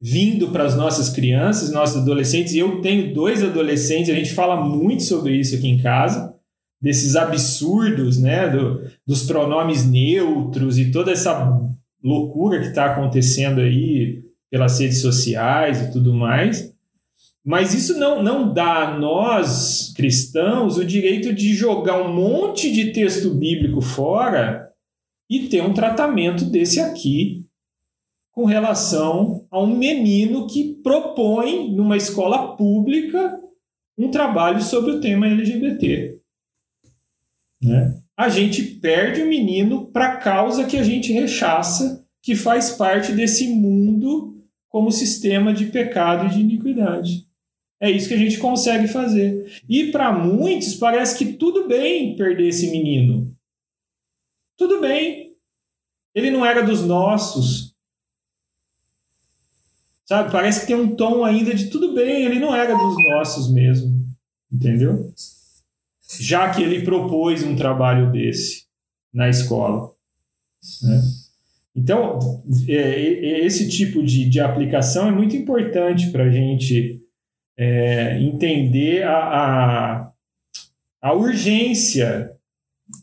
vindo 0.00 0.48
para 0.48 0.64
as 0.64 0.76
nossas 0.76 1.08
crianças, 1.08 1.72
nossos 1.72 2.02
adolescentes, 2.02 2.54
eu 2.54 2.80
tenho 2.80 3.12
dois 3.12 3.42
adolescentes, 3.42 4.10
a 4.10 4.14
gente 4.14 4.32
fala 4.32 4.64
muito 4.64 5.02
sobre 5.02 5.36
isso 5.36 5.56
aqui 5.56 5.68
em 5.68 5.78
casa, 5.78 6.34
desses 6.80 7.16
absurdos, 7.16 8.18
né, 8.18 8.48
do, 8.48 8.82
dos 9.04 9.24
pronomes 9.24 9.84
neutros 9.84 10.78
e 10.78 10.92
toda 10.92 11.10
essa 11.10 11.60
loucura 12.02 12.60
que 12.60 12.68
está 12.68 12.86
acontecendo 12.86 13.60
aí 13.60 14.22
pelas 14.50 14.78
redes 14.78 15.00
sociais 15.00 15.82
e 15.82 15.92
tudo 15.92 16.14
mais. 16.14 16.72
Mas 17.44 17.74
isso 17.74 17.98
não, 17.98 18.22
não 18.22 18.52
dá 18.52 18.88
a 18.88 18.98
nós, 18.98 19.92
cristãos, 19.96 20.76
o 20.76 20.84
direito 20.84 21.32
de 21.32 21.54
jogar 21.54 22.00
um 22.00 22.14
monte 22.14 22.70
de 22.72 22.92
texto 22.92 23.30
bíblico 23.30 23.80
fora 23.80 24.68
e 25.30 25.48
ter 25.48 25.62
um 25.62 25.74
tratamento 25.74 26.44
desse 26.44 26.78
aqui 26.78 27.37
com 28.38 28.44
relação 28.44 29.48
a 29.50 29.60
um 29.60 29.76
menino 29.76 30.46
que 30.46 30.74
propõe, 30.74 31.72
numa 31.72 31.96
escola 31.96 32.56
pública, 32.56 33.36
um 33.98 34.12
trabalho 34.12 34.62
sobre 34.62 34.92
o 34.92 35.00
tema 35.00 35.26
LGBT. 35.26 36.20
Né? 37.60 38.00
A 38.16 38.28
gente 38.28 38.62
perde 38.62 39.22
o 39.22 39.28
menino 39.28 39.86
para 39.86 40.18
causa 40.18 40.66
que 40.66 40.76
a 40.76 40.84
gente 40.84 41.12
rechaça, 41.12 42.06
que 42.22 42.36
faz 42.36 42.70
parte 42.70 43.10
desse 43.10 43.48
mundo 43.48 44.40
como 44.68 44.92
sistema 44.92 45.52
de 45.52 45.66
pecado 45.66 46.26
e 46.26 46.30
de 46.30 46.40
iniquidade. 46.40 47.26
É 47.80 47.90
isso 47.90 48.06
que 48.06 48.14
a 48.14 48.18
gente 48.18 48.38
consegue 48.38 48.86
fazer. 48.86 49.50
E 49.68 49.90
para 49.90 50.12
muitos 50.12 50.76
parece 50.76 51.18
que 51.18 51.32
tudo 51.32 51.66
bem 51.66 52.14
perder 52.14 52.46
esse 52.46 52.70
menino. 52.70 53.36
Tudo 54.56 54.80
bem. 54.80 55.32
Ele 56.14 56.30
não 56.30 56.46
era 56.46 56.62
dos 56.62 56.84
nossos, 56.86 57.67
Sabe? 60.08 60.32
Parece 60.32 60.60
que 60.60 60.68
tem 60.68 60.76
um 60.76 60.96
tom 60.96 61.22
ainda 61.22 61.54
de 61.54 61.66
tudo 61.66 61.92
bem, 61.92 62.24
ele 62.24 62.40
não 62.40 62.56
era 62.56 62.74
dos 62.74 62.96
nossos 63.10 63.52
mesmo. 63.52 64.08
Entendeu? 64.50 65.12
Já 66.18 66.48
que 66.48 66.62
ele 66.62 66.82
propôs 66.82 67.42
um 67.42 67.54
trabalho 67.54 68.10
desse 68.10 68.64
na 69.12 69.28
escola. 69.28 69.90
Né? 70.82 71.02
Então, 71.76 72.42
é, 72.66 73.44
esse 73.44 73.68
tipo 73.68 74.02
de, 74.02 74.26
de 74.30 74.40
aplicação 74.40 75.08
é 75.08 75.12
muito 75.12 75.36
importante 75.36 76.10
para 76.10 76.24
a 76.24 76.30
gente 76.30 77.02
é, 77.58 78.18
entender 78.22 79.02
a, 79.02 79.18
a, 79.18 80.12
a, 81.02 81.12
urgência 81.12 82.32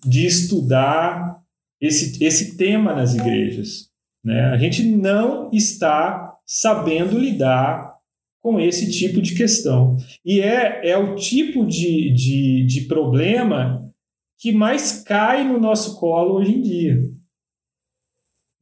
de 0.03 0.25
estudar 0.25 1.39
esse, 1.79 2.23
esse 2.23 2.57
tema 2.57 2.95
nas 2.95 3.13
igrejas. 3.13 3.91
Né? 4.23 4.45
A 4.45 4.57
gente 4.57 4.83
não 4.83 5.51
está 5.53 6.34
sabendo 6.45 7.17
lidar 7.17 7.95
com 8.41 8.59
esse 8.59 8.91
tipo 8.91 9.21
de 9.21 9.35
questão. 9.35 9.97
E 10.23 10.39
é, 10.39 10.89
é 10.89 10.97
o 10.97 11.15
tipo 11.15 11.65
de, 11.65 12.11
de, 12.13 12.65
de 12.65 12.81
problema 12.81 13.91
que 14.37 14.51
mais 14.51 15.01
cai 15.03 15.43
no 15.43 15.59
nosso 15.59 15.99
colo 15.99 16.35
hoje 16.35 16.51
em 16.51 16.61
dia 16.61 17.15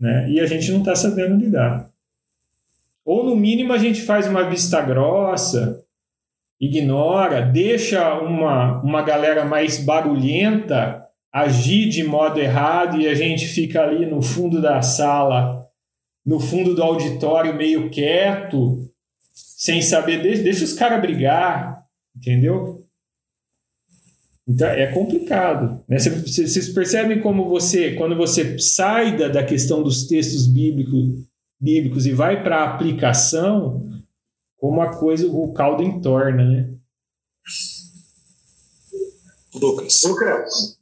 né? 0.04 0.30
E 0.30 0.42
a 0.42 0.46
gente 0.46 0.70
não 0.70 0.80
está 0.80 0.94
sabendo 0.96 1.42
lidar. 1.42 1.90
Ou 3.06 3.24
no 3.24 3.38
mínimo 3.38 3.72
a 3.72 3.78
gente 3.78 4.02
faz 4.02 4.28
uma 4.28 4.44
vista 4.50 4.82
grossa, 4.82 5.82
ignora, 6.60 7.42
deixa 7.42 8.20
uma, 8.20 8.82
uma 8.82 9.02
galera 9.02 9.46
mais 9.46 9.78
barulhenta 9.78 11.02
agir 11.32 11.88
de 11.88 12.04
modo 12.04 12.38
errado 12.38 13.00
e 13.00 13.08
a 13.08 13.16
gente 13.16 13.46
fica 13.48 13.82
ali 13.82 14.06
no 14.06 14.22
fundo 14.22 14.62
da 14.62 14.82
sala, 14.82 15.63
no 16.26 16.40
fundo 16.40 16.74
do 16.74 16.82
auditório, 16.82 17.56
meio 17.56 17.90
quieto, 17.90 18.90
sem 19.34 19.82
saber, 19.82 20.22
deixa, 20.22 20.44
deixa 20.44 20.64
os 20.64 20.74
caras 20.74 21.02
brigar, 21.02 21.86
entendeu? 22.16 22.84
Então 24.48 24.68
é 24.68 24.92
complicado. 24.92 25.84
Né? 25.88 25.98
Vocês 26.00 26.70
percebem 26.70 27.22
como 27.22 27.48
você, 27.48 27.96
quando 27.96 28.16
você 28.16 28.60
sai 28.60 29.18
da, 29.18 29.28
da 29.28 29.44
questão 29.44 29.82
dos 29.82 30.08
textos 30.08 30.48
bíblicos, 30.48 31.26
bíblicos 31.60 32.06
e 32.06 32.12
vai 32.12 32.44
para 32.44 32.58
a 32.58 32.74
aplicação, 32.74 33.90
como 34.58 34.82
a 34.82 34.98
coisa, 34.98 35.28
o 35.28 35.54
caldo 35.54 35.84
entorna, 35.84 36.44
né? 36.44 36.70
Lucas. 39.56 40.02
Lucas. 40.04 40.80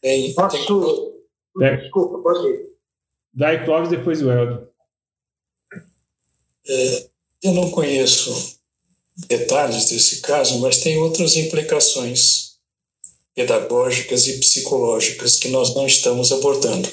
Tem, 0.00 0.34
Posso... 0.34 1.14
tem... 1.58 1.76
Desculpa, 1.76 2.18
pode 2.18 2.48
ir. 2.48 2.74
Daí 3.32 3.64
Clóvis, 3.64 3.90
depois 3.90 4.22
o 4.22 4.30
Eldo. 4.30 4.68
É, 6.66 7.08
eu 7.42 7.52
não 7.52 7.70
conheço 7.70 8.58
detalhes 9.28 9.86
desse 9.86 10.20
caso, 10.20 10.58
mas 10.60 10.78
tem 10.78 10.96
outras 10.98 11.36
implicações 11.36 12.54
pedagógicas 13.34 14.26
e 14.26 14.38
psicológicas 14.38 15.36
que 15.36 15.48
nós 15.48 15.74
não 15.74 15.86
estamos 15.86 16.32
abordando. 16.32 16.88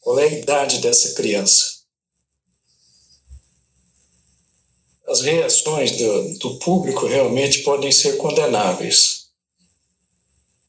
Qual 0.00 0.18
é 0.18 0.24
a 0.24 0.32
idade 0.32 0.78
dessa 0.78 1.14
criança? 1.14 1.82
As 5.06 5.20
reações 5.20 5.96
do, 5.96 6.38
do 6.38 6.58
público 6.58 7.06
realmente 7.06 7.62
podem 7.62 7.90
ser 7.90 8.16
condenáveis, 8.16 9.28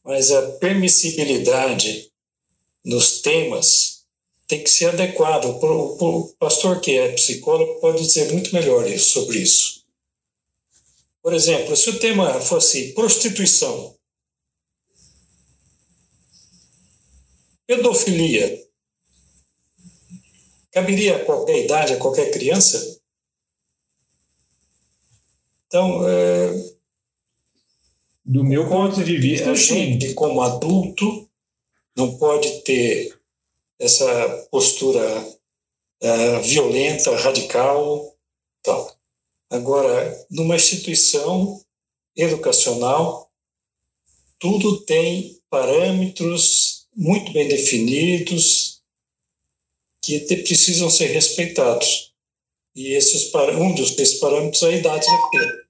mas 0.03 0.31
a 0.31 0.51
permissibilidade 0.53 2.11
nos 2.83 3.21
temas 3.21 4.02
tem 4.47 4.63
que 4.63 4.69
ser 4.69 4.89
adequada. 4.89 5.47
O, 5.47 6.19
o 6.19 6.33
pastor 6.35 6.81
que 6.81 6.97
é 6.97 7.13
psicólogo 7.13 7.79
pode 7.79 8.01
dizer 8.01 8.31
muito 8.31 8.53
melhor 8.53 8.87
sobre 8.99 9.39
isso. 9.39 9.83
Por 11.21 11.33
exemplo, 11.33 11.75
se 11.75 11.89
o 11.89 11.99
tema 11.99 12.39
fosse 12.41 12.93
prostituição, 12.93 13.95
pedofilia, 17.65 18.61
caberia 20.71 21.15
a 21.15 21.25
qualquer 21.25 21.63
idade, 21.63 21.93
a 21.93 21.97
qualquer 21.97 22.29
criança? 22.31 22.99
Então, 25.67 26.07
é, 26.07 26.73
do 28.25 28.43
meu 28.43 28.67
ponto 28.67 29.03
de 29.03 29.17
vista, 29.17 29.51
a 29.51 29.55
gente, 29.55 30.09
sim. 30.09 30.13
como 30.13 30.41
adulto, 30.41 31.29
não 31.95 32.17
pode 32.17 32.61
ter 32.63 33.17
essa 33.83 34.47
postura 34.49 35.05
uh, 36.01 36.41
violenta, 36.41 37.15
radical, 37.17 38.15
tal. 38.61 38.95
Agora, 39.49 40.25
numa 40.31 40.55
instituição 40.55 41.61
educacional, 42.15 43.29
tudo 44.39 44.81
tem 44.85 45.37
parâmetros 45.49 46.87
muito 46.95 47.33
bem 47.33 47.47
definidos 47.47 48.81
que 50.01 50.19
precisam 50.19 50.89
ser 50.89 51.07
respeitados. 51.07 52.13
E 52.75 52.93
esses, 52.93 53.31
um 53.59 53.75
desses 53.75 54.19
parâmetros 54.19 54.63
é 54.63 54.67
a 54.67 54.71
idade 54.71 55.05
da. 55.05 55.62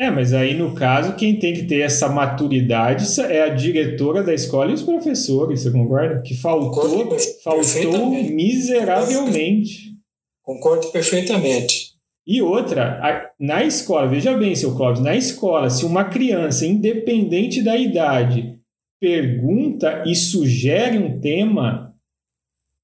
É, 0.00 0.10
mas 0.10 0.32
aí 0.32 0.54
no 0.54 0.74
caso, 0.74 1.14
quem 1.14 1.38
tem 1.38 1.52
que 1.52 1.64
ter 1.64 1.80
essa 1.80 2.08
maturidade 2.08 3.04
é 3.20 3.42
a 3.42 3.50
diretora 3.50 4.22
da 4.22 4.32
escola 4.32 4.70
e 4.70 4.74
os 4.74 4.82
professores, 4.82 5.60
você 5.60 5.70
concorda? 5.70 6.22
Que 6.22 6.34
faltou, 6.34 7.18
faltou 7.44 8.10
miseravelmente. 8.10 9.94
Concordo 10.42 10.90
perfeitamente. 10.90 11.90
E 12.26 12.40
outra, 12.40 13.30
na 13.38 13.62
escola, 13.62 14.08
veja 14.08 14.34
bem, 14.38 14.54
seu 14.54 14.74
Clóvis, 14.74 15.02
na 15.02 15.14
escola, 15.14 15.68
se 15.68 15.84
uma 15.84 16.04
criança, 16.04 16.64
independente 16.64 17.62
da 17.62 17.76
idade, 17.76 18.58
pergunta 18.98 20.02
e 20.06 20.14
sugere 20.14 20.96
um 20.96 21.20
tema, 21.20 21.94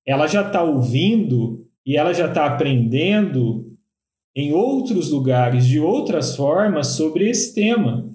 ela 0.07 0.27
já 0.27 0.43
está 0.43 0.63
ouvindo 0.63 1.67
e 1.85 1.97
ela 1.97 2.13
já 2.13 2.27
está 2.27 2.45
aprendendo 2.45 3.76
em 4.37 4.53
outros 4.53 5.11
lugares, 5.11 5.67
de 5.67 5.81
outras 5.81 6.37
formas, 6.37 6.89
sobre 6.89 7.29
esse 7.29 7.55
tema. 7.55 8.09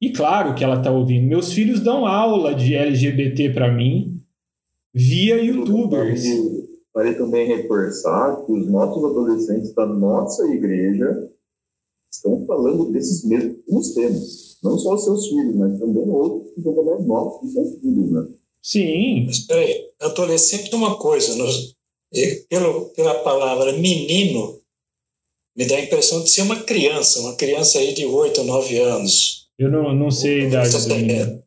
E 0.00 0.10
claro 0.10 0.54
que 0.54 0.62
ela 0.62 0.76
está 0.76 0.90
ouvindo. 0.90 1.26
Meus 1.26 1.52
filhos 1.52 1.80
dão 1.80 2.06
aula 2.06 2.54
de 2.54 2.74
LGBT 2.74 3.50
para 3.50 3.70
mim 3.70 4.22
via 4.94 5.42
youtubers 5.42 6.22
vale 6.98 7.14
também 7.14 7.46
reforçar 7.46 8.44
que 8.44 8.50
os 8.50 8.68
nossos 8.68 9.04
adolescentes 9.04 9.72
da 9.72 9.86
nossa 9.86 10.44
igreja 10.48 11.30
estão 12.12 12.44
falando 12.44 12.90
desses 12.90 13.24
mesmos 13.24 13.94
temas. 13.94 14.58
Não 14.64 14.76
só 14.76 14.94
os 14.94 15.04
seus 15.04 15.28
filhos, 15.28 15.54
mas 15.54 15.78
também 15.78 16.08
outros 16.08 16.52
que 16.52 16.60
são 16.60 16.84
mais 16.84 17.06
novos 17.06 17.40
que 17.40 17.52
seus 17.52 17.80
filhos, 17.80 18.10
né? 18.10 18.26
Sim. 18.60 19.26
Mas 19.26 19.46
peraí, 19.46 19.90
adolescente 20.00 20.72
é 20.72 20.76
uma 20.76 20.98
coisa. 20.98 21.36
Nos, 21.36 21.76
pelo, 22.48 22.86
pela 22.86 23.14
palavra 23.22 23.72
menino, 23.74 24.57
me 25.58 25.66
dá 25.66 25.74
a 25.74 25.80
impressão 25.80 26.22
de 26.22 26.30
ser 26.30 26.42
uma 26.42 26.62
criança, 26.62 27.18
uma 27.18 27.34
criança 27.34 27.80
aí 27.80 27.92
de 27.92 28.06
8 28.06 28.42
ou 28.42 28.46
9 28.46 28.78
anos. 28.78 29.48
Eu 29.58 29.68
não, 29.68 29.92
não 29.92 30.08
sei 30.08 30.42
a 30.42 30.44
idade 30.44 30.86
do 30.86 30.94
menino. 30.94 31.42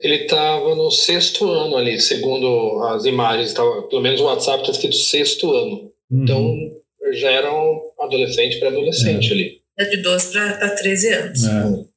Ele 0.00 0.14
estava 0.22 0.76
no 0.76 0.88
sexto 0.92 1.50
ano 1.50 1.76
ali, 1.76 2.00
segundo 2.00 2.80
as 2.84 3.04
imagens. 3.04 3.52
Tava, 3.52 3.82
pelo 3.88 4.00
menos 4.00 4.20
o 4.20 4.24
WhatsApp 4.24 4.60
está 4.60 4.70
escrito 4.70 4.94
sexto 4.94 5.52
ano. 5.52 5.92
Uhum. 6.08 6.22
Então, 6.22 6.56
já 7.12 7.28
era 7.28 7.52
um 7.52 7.90
adolescente, 7.98 8.60
pré-adolescente 8.60 9.28
é. 9.28 9.32
ali. 9.32 9.60
É 9.76 9.84
de 9.84 9.96
12 9.96 10.32
para 10.32 10.70
13 10.76 11.12
anos. 11.12 11.44
É. 11.44 11.90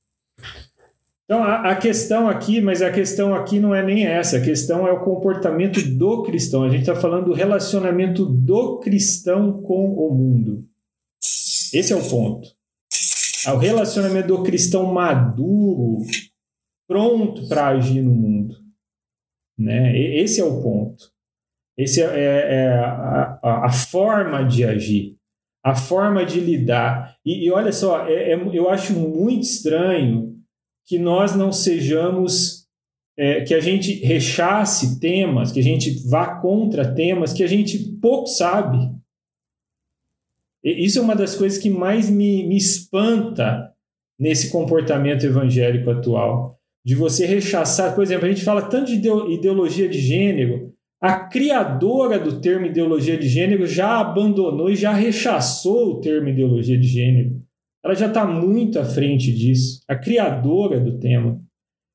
Então, 1.26 1.44
a, 1.44 1.70
a, 1.72 1.76
questão 1.76 2.28
aqui, 2.28 2.60
mas 2.60 2.82
a 2.82 2.92
questão 2.92 3.34
aqui 3.34 3.60
não 3.60 3.76
é 3.76 3.84
nem 3.84 4.06
essa. 4.08 4.38
A 4.38 4.42
questão 4.42 4.88
é 4.88 4.92
o 4.92 5.04
comportamento 5.04 5.82
do 5.84 6.24
cristão. 6.24 6.64
A 6.64 6.70
gente 6.70 6.82
está 6.82 6.96
falando 6.96 7.26
do 7.26 7.34
relacionamento 7.34 8.26
do 8.26 8.80
cristão 8.80 9.62
com 9.62 9.94
o 9.94 10.12
mundo. 10.12 10.73
Esse 11.74 11.94
é 11.94 11.96
o 11.96 12.10
ponto. 12.10 12.48
O 13.54 13.58
relacionamento 13.58 14.28
do 14.28 14.44
cristão 14.44 14.86
maduro 14.94 16.06
pronto 16.88 17.48
para 17.48 17.70
agir 17.70 18.02
no 18.02 18.14
mundo. 18.14 18.56
Né? 19.58 19.98
Esse 19.98 20.40
é 20.40 20.44
o 20.46 20.62
ponto. 20.62 21.12
Esse 21.78 22.02
é, 22.02 22.06
é, 22.06 22.56
é 22.56 22.68
a, 22.70 23.40
a, 23.42 23.66
a, 23.66 23.72
forma 23.72 24.44
de 24.44 24.64
agir, 24.64 25.18
a 25.66 25.76
forma 25.76 26.24
de 26.26 26.40
lidar. 26.40 27.18
E, 27.26 27.46
e 27.46 27.52
olha 27.52 27.72
só, 27.72 28.08
é, 28.08 28.32
é 28.32 28.36
eu 28.36 28.70
acho 28.70 28.94
muito 28.94 29.44
estranho 29.44 30.38
que 30.86 31.00
nós 31.00 31.36
não 31.36 31.52
sejamos, 31.52 32.68
é, 33.18 33.42
que 33.42 33.54
a 33.54 33.60
gente 33.60 33.94
rechace 34.06 35.00
temas, 35.00 35.52
que 35.52 35.60
a 35.60 35.64
gente 35.64 36.08
vá 36.08 36.40
contra 36.40 36.94
temas 36.94 37.34
que 37.34 37.44
a 37.44 37.48
gente 37.48 37.80
pouco 38.00 38.28
sabe. 38.28 38.78
Isso 40.64 41.00
é 41.00 41.02
uma 41.02 41.16
das 41.16 41.36
coisas 41.36 41.58
que 41.58 41.70
mais 41.70 42.10
me, 42.10 42.48
me 42.48 42.56
espanta 42.56 43.72
nesse 44.18 44.52
comportamento 44.52 45.26
evangélico 45.26 45.90
atual 45.92 46.58
de 46.86 46.96
você 46.96 47.26
rechaçar. 47.26 47.94
Por 47.94 48.04
exemplo, 48.04 48.26
a 48.26 48.30
gente 48.30 48.44
fala 48.44 48.62
tanto 48.62 48.88
de 48.88 49.10
ideologia 49.34 49.90
de 49.90 50.00
gênero, 50.00 50.74
a 51.02 51.20
criadora 51.20 52.18
do 52.18 52.40
termo 52.40 52.66
ideologia 52.66 53.18
de 53.18 53.28
gênero 53.28 53.66
já 53.66 54.00
abandonou 54.00 54.70
e 54.70 54.76
já 54.76 54.94
rechaçou 54.94 55.92
o 55.92 56.00
termo 56.00 56.30
ideologia 56.30 56.78
de 56.78 56.88
gênero. 56.88 57.42
Ela 57.84 57.94
já 57.94 58.08
está 58.08 58.26
muito 58.26 58.80
à 58.80 58.86
frente 58.86 59.34
disso, 59.34 59.82
a 59.90 59.98
criadora 59.98 60.80
do 60.80 60.98
tema. 61.00 61.43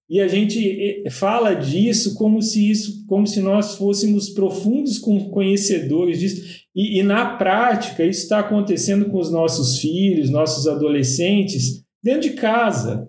E 0.09 0.21
a 0.21 0.27
gente 0.27 1.05
fala 1.11 1.53
disso 1.53 2.15
como 2.15 2.41
se 2.41 2.71
isso, 2.71 3.05
como 3.07 3.27
se 3.27 3.41
nós 3.41 3.75
fôssemos 3.75 4.31
profundos 4.31 4.99
conhecedores 4.99 6.19
disso. 6.19 6.65
E, 6.75 6.99
e 6.99 7.03
na 7.03 7.37
prática, 7.37 8.05
isso 8.05 8.23
está 8.23 8.39
acontecendo 8.39 9.11
com 9.11 9.19
os 9.19 9.31
nossos 9.31 9.79
filhos, 9.79 10.31
nossos 10.31 10.67
adolescentes, 10.67 11.85
dentro 12.03 12.23
de 12.23 12.31
casa. 12.31 13.07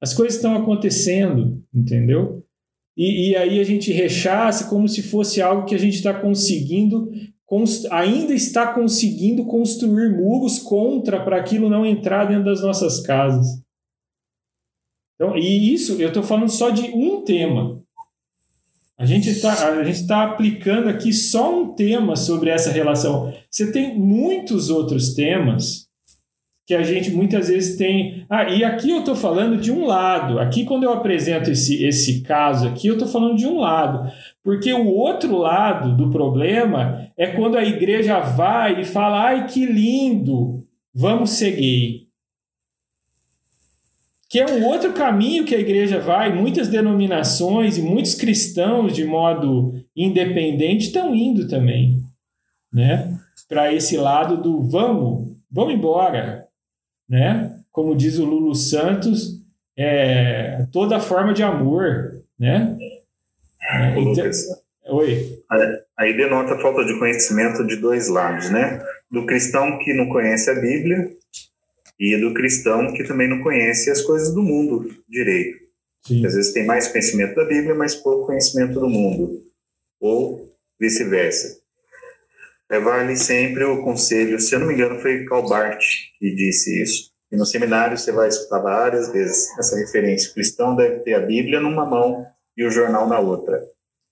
As 0.00 0.14
coisas 0.14 0.36
estão 0.36 0.56
acontecendo, 0.56 1.62
entendeu? 1.74 2.42
E, 2.96 3.30
e 3.30 3.36
aí 3.36 3.60
a 3.60 3.64
gente 3.64 3.92
rechaça 3.92 4.70
como 4.70 4.88
se 4.88 5.02
fosse 5.02 5.42
algo 5.42 5.66
que 5.66 5.74
a 5.74 5.78
gente 5.78 5.96
está 5.96 6.14
conseguindo, 6.14 7.10
ainda 7.90 8.32
está 8.32 8.72
conseguindo 8.72 9.44
construir 9.44 10.08
muros 10.16 10.58
contra 10.58 11.22
para 11.22 11.36
aquilo 11.36 11.68
não 11.68 11.84
entrar 11.84 12.24
dentro 12.24 12.46
das 12.46 12.62
nossas 12.62 13.00
casas. 13.00 13.46
Então, 15.18 15.36
e 15.36 15.74
isso 15.74 16.00
eu 16.00 16.08
estou 16.08 16.22
falando 16.22 16.48
só 16.48 16.70
de 16.70 16.82
um 16.94 17.22
tema. 17.22 17.82
A 18.96 19.04
gente 19.04 19.28
está 19.30 19.54
tá 20.06 20.22
aplicando 20.22 20.88
aqui 20.88 21.12
só 21.12 21.60
um 21.60 21.74
tema 21.74 22.14
sobre 22.14 22.50
essa 22.50 22.70
relação. 22.70 23.32
Você 23.50 23.72
tem 23.72 23.98
muitos 23.98 24.70
outros 24.70 25.14
temas 25.14 25.88
que 26.66 26.74
a 26.74 26.82
gente 26.82 27.10
muitas 27.10 27.48
vezes 27.48 27.76
tem. 27.76 28.26
Ah, 28.28 28.44
e 28.50 28.62
aqui 28.62 28.90
eu 28.90 29.00
estou 29.00 29.16
falando 29.16 29.56
de 29.56 29.72
um 29.72 29.86
lado. 29.86 30.38
Aqui, 30.38 30.64
quando 30.64 30.84
eu 30.84 30.92
apresento 30.92 31.50
esse, 31.50 31.84
esse 31.84 32.20
caso 32.22 32.68
aqui, 32.68 32.86
eu 32.88 32.94
estou 32.94 33.08
falando 33.08 33.36
de 33.36 33.46
um 33.46 33.58
lado. 33.58 34.10
Porque 34.44 34.72
o 34.72 34.86
outro 34.88 35.36
lado 35.36 35.96
do 35.96 36.10
problema 36.10 37.08
é 37.16 37.28
quando 37.28 37.56
a 37.56 37.64
igreja 37.64 38.20
vai 38.20 38.80
e 38.80 38.84
fala: 38.84 39.28
ai, 39.28 39.46
que 39.46 39.64
lindo, 39.64 40.62
vamos 40.94 41.30
seguir 41.30 42.07
que 44.28 44.38
é 44.38 44.46
um 44.46 44.64
outro 44.66 44.92
caminho 44.92 45.44
que 45.44 45.54
a 45.54 45.60
igreja 45.60 45.98
vai. 45.98 46.32
Muitas 46.34 46.68
denominações 46.68 47.78
e 47.78 47.82
muitos 47.82 48.14
cristãos, 48.14 48.92
de 48.92 49.04
modo 49.04 49.72
independente, 49.96 50.86
estão 50.86 51.14
indo 51.14 51.48
também, 51.48 52.02
né? 52.72 53.18
Para 53.48 53.72
esse 53.72 53.96
lado 53.96 54.36
do 54.36 54.62
vamos, 54.68 55.34
vamos 55.50 55.74
embora, 55.74 56.46
né? 57.08 57.54
Como 57.72 57.96
diz 57.96 58.18
o 58.18 58.26
Lulu 58.26 58.54
Santos, 58.54 59.42
é, 59.76 60.66
toda 60.72 61.00
forma 61.00 61.32
de 61.32 61.42
amor, 61.42 62.22
né? 62.38 62.76
É, 63.70 64.00
então, 64.00 64.30
Oi. 64.90 65.38
Aí 65.98 66.16
denota 66.16 66.54
a 66.54 66.60
falta 66.60 66.84
de 66.84 66.98
conhecimento 66.98 67.66
de 67.66 67.76
dois 67.76 68.08
lados, 68.08 68.50
né? 68.50 68.82
Do 69.10 69.26
cristão 69.26 69.78
que 69.78 69.92
não 69.94 70.08
conhece 70.08 70.50
a 70.50 70.54
Bíblia 70.54 71.10
e 71.98 72.16
do 72.16 72.32
cristão 72.32 72.92
que 72.92 73.04
também 73.04 73.28
não 73.28 73.42
conhece 73.42 73.90
as 73.90 74.02
coisas 74.02 74.32
do 74.32 74.42
mundo 74.42 74.88
direito. 75.08 75.58
Às 76.24 76.34
vezes 76.34 76.52
tem 76.52 76.64
mais 76.64 76.88
conhecimento 76.88 77.34
da 77.34 77.44
Bíblia, 77.44 77.74
mas 77.74 77.94
pouco 77.94 78.26
conhecimento 78.26 78.80
do 78.80 78.88
mundo, 78.88 79.42
ou 80.00 80.48
vice-versa. 80.80 81.58
É, 82.70 82.78
vale 82.78 83.16
sempre 83.16 83.64
o 83.64 83.82
conselho, 83.82 84.38
se 84.38 84.54
eu 84.54 84.60
não 84.60 84.68
me 84.68 84.74
engano, 84.74 85.00
foi 85.00 85.24
Calbart 85.24 85.82
que 86.18 86.34
disse 86.34 86.82
isso. 86.82 87.10
E 87.30 87.36
no 87.36 87.44
seminário 87.44 87.96
você 87.96 88.12
vai 88.12 88.28
escutar 88.28 88.60
várias 88.60 89.12
vezes 89.12 89.58
essa 89.58 89.76
referência. 89.76 90.30
O 90.30 90.34
cristão 90.34 90.76
deve 90.76 91.00
ter 91.00 91.14
a 91.14 91.20
Bíblia 91.20 91.60
numa 91.60 91.84
mão 91.84 92.26
e 92.56 92.64
o 92.64 92.70
jornal 92.70 93.06
na 93.08 93.18
outra. 93.20 93.62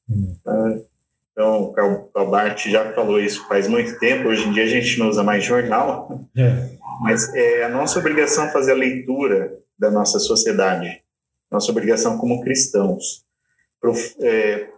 Uhum. 0.09 0.85
Então, 1.37 1.65
o 1.65 2.09
Calbart 2.15 2.67
já 2.67 2.95
falou 2.95 3.21
isso 3.21 3.47
faz 3.47 3.69
muito 3.69 3.99
tempo. 3.99 4.29
Hoje 4.29 4.49
em 4.49 4.53
dia 4.53 4.65
a 4.65 4.69
gente 4.69 4.99
não 4.99 5.11
usa 5.11 5.23
mais 5.23 5.45
jornal. 5.45 6.27
É. 6.35 6.71
Mas 7.03 7.35
é 7.35 7.65
a 7.65 7.69
nossa 7.69 7.99
obrigação 7.99 8.49
fazer 8.49 8.73
a 8.73 8.77
leitura 8.77 9.59
da 9.79 9.91
nossa 9.91 10.19
sociedade, 10.19 11.03
nossa 11.51 11.71
obrigação 11.71 12.17
como 12.17 12.43
cristãos, 12.43 13.23
é, 14.23 14.69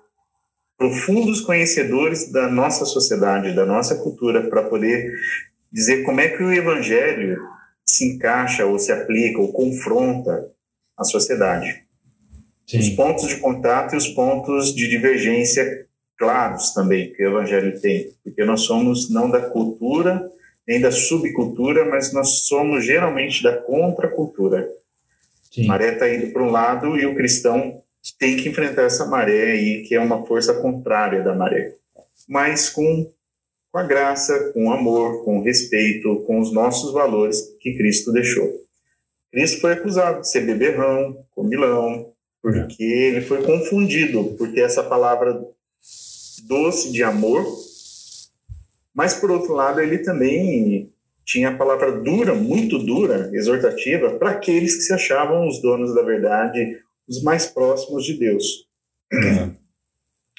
profundos 0.76 1.42
conhecedores 1.42 2.32
da 2.32 2.48
nossa 2.48 2.84
sociedade, 2.84 3.54
da 3.54 3.64
nossa 3.64 3.94
cultura, 3.94 4.50
para 4.50 4.64
poder 4.64 5.12
dizer 5.72 6.02
como 6.02 6.20
é 6.20 6.28
que 6.28 6.42
o 6.42 6.52
evangelho 6.52 7.38
se 7.86 8.04
encaixa 8.04 8.66
ou 8.66 8.80
se 8.80 8.90
aplica 8.90 9.40
ou 9.40 9.52
confronta 9.52 10.50
a 10.96 11.04
sociedade. 11.04 11.84
Sim. 12.66 12.80
Os 12.80 12.88
pontos 12.90 13.28
de 13.28 13.36
contato 13.36 13.94
e 13.94 13.96
os 13.96 14.08
pontos 14.08 14.74
de 14.74 14.88
divergência 14.88 15.86
claros 16.18 16.72
também 16.72 17.12
que 17.12 17.22
o 17.22 17.28
evangelho 17.28 17.80
tem, 17.80 18.10
porque 18.24 18.44
nós 18.44 18.62
somos 18.62 19.08
não 19.10 19.30
da 19.30 19.40
cultura 19.40 20.28
nem 20.68 20.82
da 20.82 20.92
subcultura, 20.92 21.86
mas 21.86 22.12
nós 22.12 22.40
somos 22.40 22.84
geralmente 22.84 23.42
da 23.42 23.56
contracultura. 23.56 24.68
Sim. 25.50 25.64
A 25.64 25.68
maré 25.68 25.94
está 25.94 26.14
indo 26.14 26.30
para 26.30 26.42
um 26.42 26.50
lado 26.50 26.94
e 26.98 27.06
o 27.06 27.14
cristão 27.14 27.80
tem 28.18 28.36
que 28.36 28.50
enfrentar 28.50 28.82
essa 28.82 29.06
maré 29.06 29.52
aí, 29.52 29.82
que 29.88 29.94
é 29.94 30.00
uma 30.00 30.26
força 30.26 30.52
contrária 30.60 31.22
da 31.22 31.34
maré. 31.34 31.74
Mas 32.28 32.68
com, 32.68 33.10
com 33.72 33.78
a 33.78 33.82
graça, 33.82 34.52
com 34.52 34.66
o 34.66 34.72
amor, 34.72 35.24
com 35.24 35.38
o 35.38 35.42
respeito, 35.42 36.16
com 36.26 36.38
os 36.38 36.52
nossos 36.52 36.92
valores 36.92 37.40
que 37.60 37.74
Cristo 37.74 38.12
deixou. 38.12 38.52
Cristo 39.32 39.62
foi 39.62 39.72
acusado 39.72 40.20
de 40.20 40.28
ser 40.28 40.42
beberrão, 40.42 41.16
comilão, 41.34 42.12
porque 42.42 42.84
ele 42.84 43.22
foi 43.22 43.42
confundido 43.42 44.34
por 44.36 44.52
ter 44.52 44.60
essa 44.60 44.82
palavra 44.82 45.42
doce 46.46 46.92
de 46.92 47.02
amor 47.02 47.44
mas, 48.98 49.14
por 49.14 49.30
outro 49.30 49.54
lado, 49.54 49.80
ele 49.80 49.98
também 49.98 50.90
tinha 51.24 51.50
a 51.50 51.56
palavra 51.56 51.92
dura, 51.92 52.34
muito 52.34 52.80
dura, 52.80 53.30
exortativa, 53.32 54.18
para 54.18 54.30
aqueles 54.30 54.74
que 54.74 54.82
se 54.82 54.92
achavam 54.92 55.46
os 55.46 55.62
donos 55.62 55.94
da 55.94 56.02
verdade, 56.02 56.80
os 57.08 57.22
mais 57.22 57.46
próximos 57.46 58.04
de 58.04 58.18
Deus, 58.18 58.66
uhum. 59.12 59.54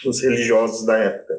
os 0.05 0.21
religiosos 0.21 0.85
da 0.85 0.97
época. 0.97 1.33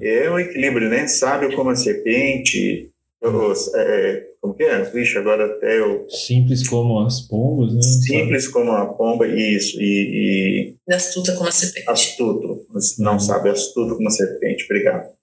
É. 0.00 0.24
é 0.24 0.30
um 0.30 0.38
equilíbrio, 0.38 0.88
né? 0.88 1.06
Sábio 1.06 1.54
como 1.54 1.68
a 1.68 1.76
serpente, 1.76 2.90
é, 3.22 4.22
como 4.40 4.54
que 4.54 4.62
é? 4.62 4.82
Vixe, 4.84 5.18
agora 5.18 5.46
até 5.46 5.78
eu... 5.78 6.06
Simples 6.08 6.66
como 6.68 7.00
as 7.00 7.20
pombas, 7.20 7.74
né? 7.74 7.82
Simples 7.82 8.44
sabe? 8.44 8.54
como 8.54 8.70
a 8.72 8.86
pomba, 8.86 9.26
isso. 9.26 9.80
E, 9.80 10.74
e... 10.88 10.94
Astuta 10.94 11.34
como 11.34 11.48
a 11.48 11.52
serpente. 11.52 11.90
Astuto, 11.90 12.66
não 12.98 13.12
uhum. 13.14 13.18
sabe, 13.18 13.50
astuto 13.50 13.96
como 13.96 14.08
a 14.08 14.10
serpente. 14.10 14.64
Obrigado. 14.64 15.18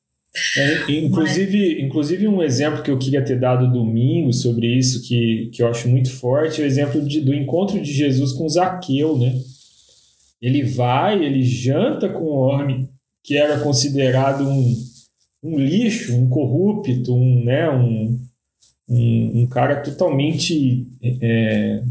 É, 0.58 0.92
inclusive, 0.92 1.82
inclusive, 1.82 2.28
um 2.28 2.44
exemplo 2.44 2.84
que 2.84 2.92
eu 2.92 3.00
queria 3.00 3.24
ter 3.24 3.40
dado 3.40 3.72
domingo 3.72 4.34
sobre 4.34 4.68
isso, 4.68 5.02
que, 5.08 5.50
que 5.54 5.64
eu 5.64 5.68
acho 5.68 5.88
muito 5.88 6.12
forte, 6.12 6.62
é 6.62 6.66
o 6.66 6.68
exemplo 6.68 7.02
de, 7.02 7.22
do 7.22 7.34
encontro 7.34 7.80
de 7.80 7.92
Jesus 7.92 8.34
com 8.34 8.50
Zaqueu, 8.50 9.18
né? 9.18 9.34
Ele 10.42 10.64
vai, 10.64 11.24
ele 11.24 11.42
janta 11.42 12.10
com 12.10 12.26
o 12.26 12.36
homem 12.36 12.90
que 13.24 13.38
era 13.38 13.60
considerado 13.62 14.44
um, 14.44 14.76
um 15.46 15.60
lixo, 15.60 16.16
um 16.16 16.28
corrupto, 16.28 17.14
um, 17.14 17.44
né, 17.46 17.70
um, 17.70 18.20
um, 18.90 19.32
um 19.42 19.48
cara 19.48 19.76
totalmente 19.76 20.88
é, 21.22 21.84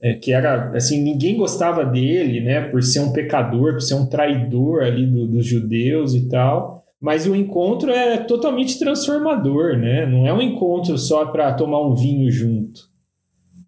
é, 0.00 0.14
que 0.14 0.32
era 0.32 0.70
assim 0.76 1.02
ninguém 1.02 1.36
gostava 1.36 1.84
dele, 1.84 2.40
né, 2.40 2.60
por 2.60 2.80
ser 2.82 3.00
um 3.00 3.12
pecador, 3.12 3.72
por 3.72 3.82
ser 3.82 3.94
um 3.94 4.06
traidor 4.06 4.84
ali 4.84 5.04
do, 5.04 5.26
dos 5.26 5.44
judeus 5.44 6.14
e 6.14 6.28
tal. 6.28 6.84
Mas 7.00 7.26
o 7.26 7.34
encontro 7.34 7.90
é 7.90 8.18
totalmente 8.18 8.78
transformador, 8.78 9.74
né? 9.74 10.04
Não 10.04 10.26
é 10.26 10.34
um 10.34 10.42
encontro 10.42 10.98
só 10.98 11.24
para 11.24 11.50
tomar 11.54 11.80
um 11.80 11.94
vinho 11.94 12.30
junto. 12.30 12.82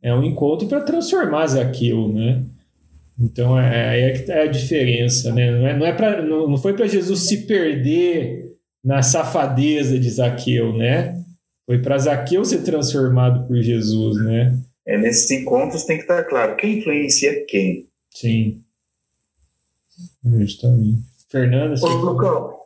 É 0.02 0.14
um 0.14 0.22
encontro 0.22 0.68
para 0.68 0.82
transformar 0.82 1.46
Zaqueu, 1.46 2.08
né? 2.08 2.42
Então 3.18 3.58
é 3.58 4.10
é 4.10 4.10
que 4.10 4.26
tá 4.26 4.42
a 4.42 4.46
diferença, 4.46 5.32
né? 5.32 5.50
Não, 5.50 5.66
é, 5.66 5.78
não, 5.78 5.86
é 5.86 5.92
pra, 5.94 6.20
não, 6.20 6.46
não 6.46 6.58
foi 6.58 6.74
para 6.74 6.86
Jesus 6.86 7.20
se 7.20 7.46
perder 7.46 8.51
na 8.84 9.02
safadeza 9.02 9.98
de 9.98 10.10
Zaqueu, 10.10 10.76
né? 10.76 11.22
Foi 11.66 11.78
para 11.78 11.98
Zaqueu 11.98 12.44
ser 12.44 12.62
transformado 12.62 13.46
por 13.46 13.56
Jesus, 13.62 14.16
né? 14.24 14.58
É, 14.86 14.98
nesses 14.98 15.30
encontros 15.30 15.84
tem 15.84 15.96
que 15.96 16.02
estar 16.02 16.24
claro 16.24 16.56
quem 16.56 16.78
influencia 16.78 17.44
quem. 17.46 17.86
Sim. 18.10 18.60
Justamente. 20.24 21.02
Fernando, 21.28 21.76
você... 21.76 21.86
Ô, 21.86 21.96
Lucão, 21.96 22.62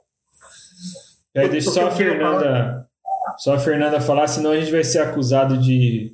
é, 1.34 1.46
deixa 1.48 1.70
só 1.70 1.88
a 1.88 1.90
Fernanda, 1.90 2.88
só 3.38 3.54
a 3.54 3.58
Fernanda 3.60 4.00
falar, 4.00 4.26
senão 4.26 4.52
a 4.52 4.58
gente 4.58 4.72
vai 4.72 4.82
ser 4.82 5.00
acusado 5.00 5.58
de 5.58 6.12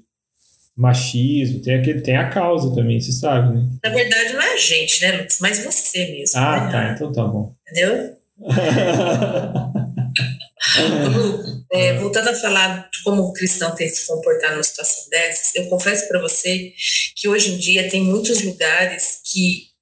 machismo. 0.76 1.62
Tem, 1.62 1.76
aquele, 1.76 2.00
tem 2.00 2.16
a 2.16 2.28
causa 2.28 2.74
também, 2.74 3.00
você 3.00 3.12
sabe, 3.12 3.54
né? 3.54 3.68
Na 3.84 3.90
verdade, 3.90 4.32
não 4.32 4.42
é 4.42 4.54
a 4.54 4.56
gente, 4.56 5.00
né, 5.00 5.12
Lucas? 5.12 5.38
Mas 5.40 5.64
você 5.64 6.10
mesmo. 6.10 6.40
Ah, 6.40 6.66
né? 6.66 6.72
tá. 6.72 6.92
Então 6.92 7.12
tá 7.12 7.24
bom. 7.24 7.54
Entendeu? 7.70 8.16
Lu, 11.16 11.64
é, 11.72 11.94
voltando 11.94 12.28
a 12.28 12.34
falar 12.34 12.88
de 12.90 13.02
como 13.02 13.22
o 13.22 13.32
cristão 13.32 13.74
tem 13.74 13.88
que 13.88 13.94
se 13.94 14.06
comportar 14.06 14.52
numa 14.52 14.62
situação 14.62 15.08
dessas, 15.10 15.54
eu 15.54 15.66
confesso 15.66 16.08
para 16.08 16.20
você 16.20 16.72
que 17.16 17.28
hoje 17.28 17.52
em 17.52 17.58
dia 17.58 17.90
tem 17.90 18.02
muitos 18.02 18.42
lugares 18.42 19.20
que 19.30 19.72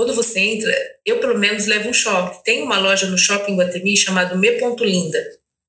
quando 0.00 0.14
você 0.14 0.40
entra, 0.40 0.74
eu 1.04 1.20
pelo 1.20 1.38
menos 1.38 1.66
levo 1.66 1.90
um 1.90 1.92
choque. 1.92 2.42
Tem 2.42 2.62
uma 2.62 2.78
loja 2.78 3.06
no 3.06 3.18
shopping 3.18 3.56
Guatemi 3.56 3.94
chamada 3.98 4.34
Me 4.34 4.52
Ponto 4.52 4.82
Linda, 4.82 5.22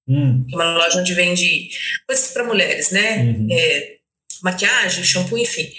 hum. 0.07 0.45
é 0.49 0.55
uma 0.55 0.74
loja 0.78 1.01
onde 1.01 1.13
vende 1.13 1.69
coisas 2.07 2.30
para 2.30 2.45
mulheres, 2.45 2.91
né? 2.91 3.24
Uhum. 3.24 3.47
É, 3.51 3.95
maquiagem, 4.41 5.03
shampoo, 5.03 5.38
enfim. 5.38 5.69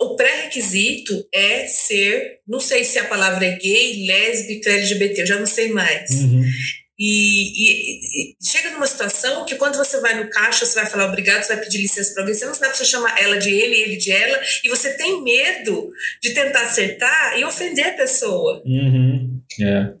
o 0.00 0.16
pré-requisito 0.16 1.28
é 1.32 1.66
ser, 1.66 2.40
não 2.48 2.60
sei 2.60 2.82
se 2.82 2.98
a 2.98 3.04
palavra 3.04 3.44
é 3.44 3.56
gay, 3.56 4.06
lésbica, 4.06 4.70
LGBT, 4.70 5.20
eu 5.20 5.26
já 5.26 5.38
não 5.38 5.46
sei 5.46 5.68
mais. 5.68 6.10
Uhum. 6.10 6.44
E, 7.04 7.50
e, 7.56 8.30
e, 8.30 8.36
chega 8.40 8.70
numa 8.70 8.86
situação 8.86 9.44
que 9.44 9.56
quando 9.56 9.76
você 9.76 10.00
vai 10.00 10.22
no 10.22 10.30
caixa, 10.30 10.64
você 10.64 10.76
vai 10.76 10.88
falar 10.88 11.06
obrigado, 11.06 11.42
você 11.42 11.56
vai 11.56 11.64
pedir 11.64 11.78
licença 11.78 12.14
para 12.14 12.22
alguém, 12.22 12.36
você 12.36 12.44
não 12.44 12.54
sabe 12.54 12.76
se 12.76 12.86
chamar 12.86 13.20
ela 13.20 13.38
de 13.38 13.50
ele, 13.50 13.74
ele 13.74 13.96
de 13.96 14.12
ela, 14.12 14.40
e 14.62 14.68
você 14.68 14.96
tem 14.96 15.20
medo 15.20 15.90
de 16.22 16.32
tentar 16.32 16.62
acertar 16.62 17.36
e 17.36 17.44
ofender 17.44 17.86
a 17.86 17.96
pessoa. 17.96 18.62
Uhum. 18.64 19.42
É. 19.60 19.94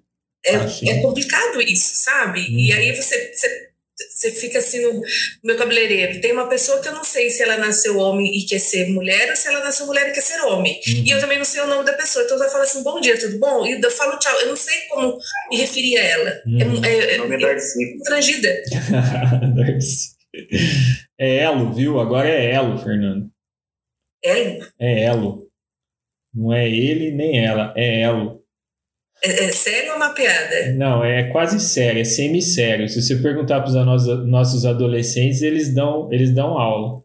É, 0.44 0.54
é, 0.90 1.02
complicado 1.02 1.60
isso, 1.60 2.04
sabe? 2.04 2.38
Uhum. 2.38 2.58
E 2.60 2.72
aí 2.72 2.94
você, 2.94 3.32
você 3.34 3.71
você 4.10 4.32
fica 4.32 4.58
assim 4.58 4.80
no, 4.80 5.00
meu 5.42 5.56
cabeleireiro. 5.56 6.20
Tem 6.20 6.32
uma 6.32 6.48
pessoa 6.48 6.80
que 6.80 6.88
eu 6.88 6.92
não 6.92 7.04
sei 7.04 7.30
se 7.30 7.42
ela 7.42 7.56
nasceu 7.56 7.98
homem 7.98 8.26
e 8.36 8.46
quer 8.46 8.58
ser 8.58 8.88
mulher 8.90 9.30
ou 9.30 9.36
se 9.36 9.48
ela 9.48 9.60
nasceu 9.60 9.86
mulher 9.86 10.08
e 10.08 10.12
quer 10.12 10.20
ser 10.20 10.40
homem. 10.42 10.80
Uhum. 10.86 11.04
E 11.06 11.10
eu 11.10 11.20
também 11.20 11.38
não 11.38 11.44
sei 11.44 11.60
o 11.60 11.66
nome 11.66 11.84
da 11.84 11.92
pessoa. 11.94 12.24
Então 12.24 12.42
eu 12.42 12.50
falo 12.50 12.62
assim: 12.62 12.82
bom 12.82 13.00
dia, 13.00 13.18
tudo 13.18 13.38
bom? 13.38 13.66
E 13.66 13.80
eu 13.80 13.90
falo 13.90 14.18
tchau. 14.18 14.40
Eu 14.40 14.48
não 14.48 14.56
sei 14.56 14.80
como 14.88 15.18
me 15.50 15.56
referir 15.56 15.98
a 15.98 16.04
ela. 16.04 16.42
Uhum. 16.46 16.84
É, 16.84 16.88
é, 16.88 17.14
é, 17.14 17.18
nome 17.18 17.36
é 17.36 17.38
Darcy. 17.38 17.92
Constrangida. 17.98 18.62
Darcy. 19.56 20.12
É 21.18 21.36
Elo, 21.38 21.72
viu? 21.72 22.00
Agora 22.00 22.28
é 22.28 22.52
Elo, 22.52 22.78
Fernando. 22.78 23.30
Elo? 24.24 24.66
É 24.78 25.02
Elo. 25.04 25.48
Não 26.34 26.52
é 26.52 26.68
ele 26.68 27.10
nem 27.10 27.44
ela, 27.44 27.74
é 27.76 28.00
Elo. 28.00 28.41
É, 29.24 29.44
é 29.44 29.50
sério 29.50 29.92
ou 29.92 29.96
uma 29.96 30.10
piada? 30.10 30.72
Não, 30.74 31.04
é 31.04 31.24
quase 31.30 31.60
sério, 31.60 32.00
é 32.00 32.04
semi-sério. 32.04 32.88
Se 32.88 33.00
você 33.00 33.16
perguntar 33.16 33.60
para 33.60 33.70
os 33.70 34.26
nossos 34.26 34.66
adolescentes, 34.66 35.42
eles 35.42 35.72
dão, 35.72 36.12
eles 36.12 36.32
dão 36.32 36.58
aula. 36.58 37.02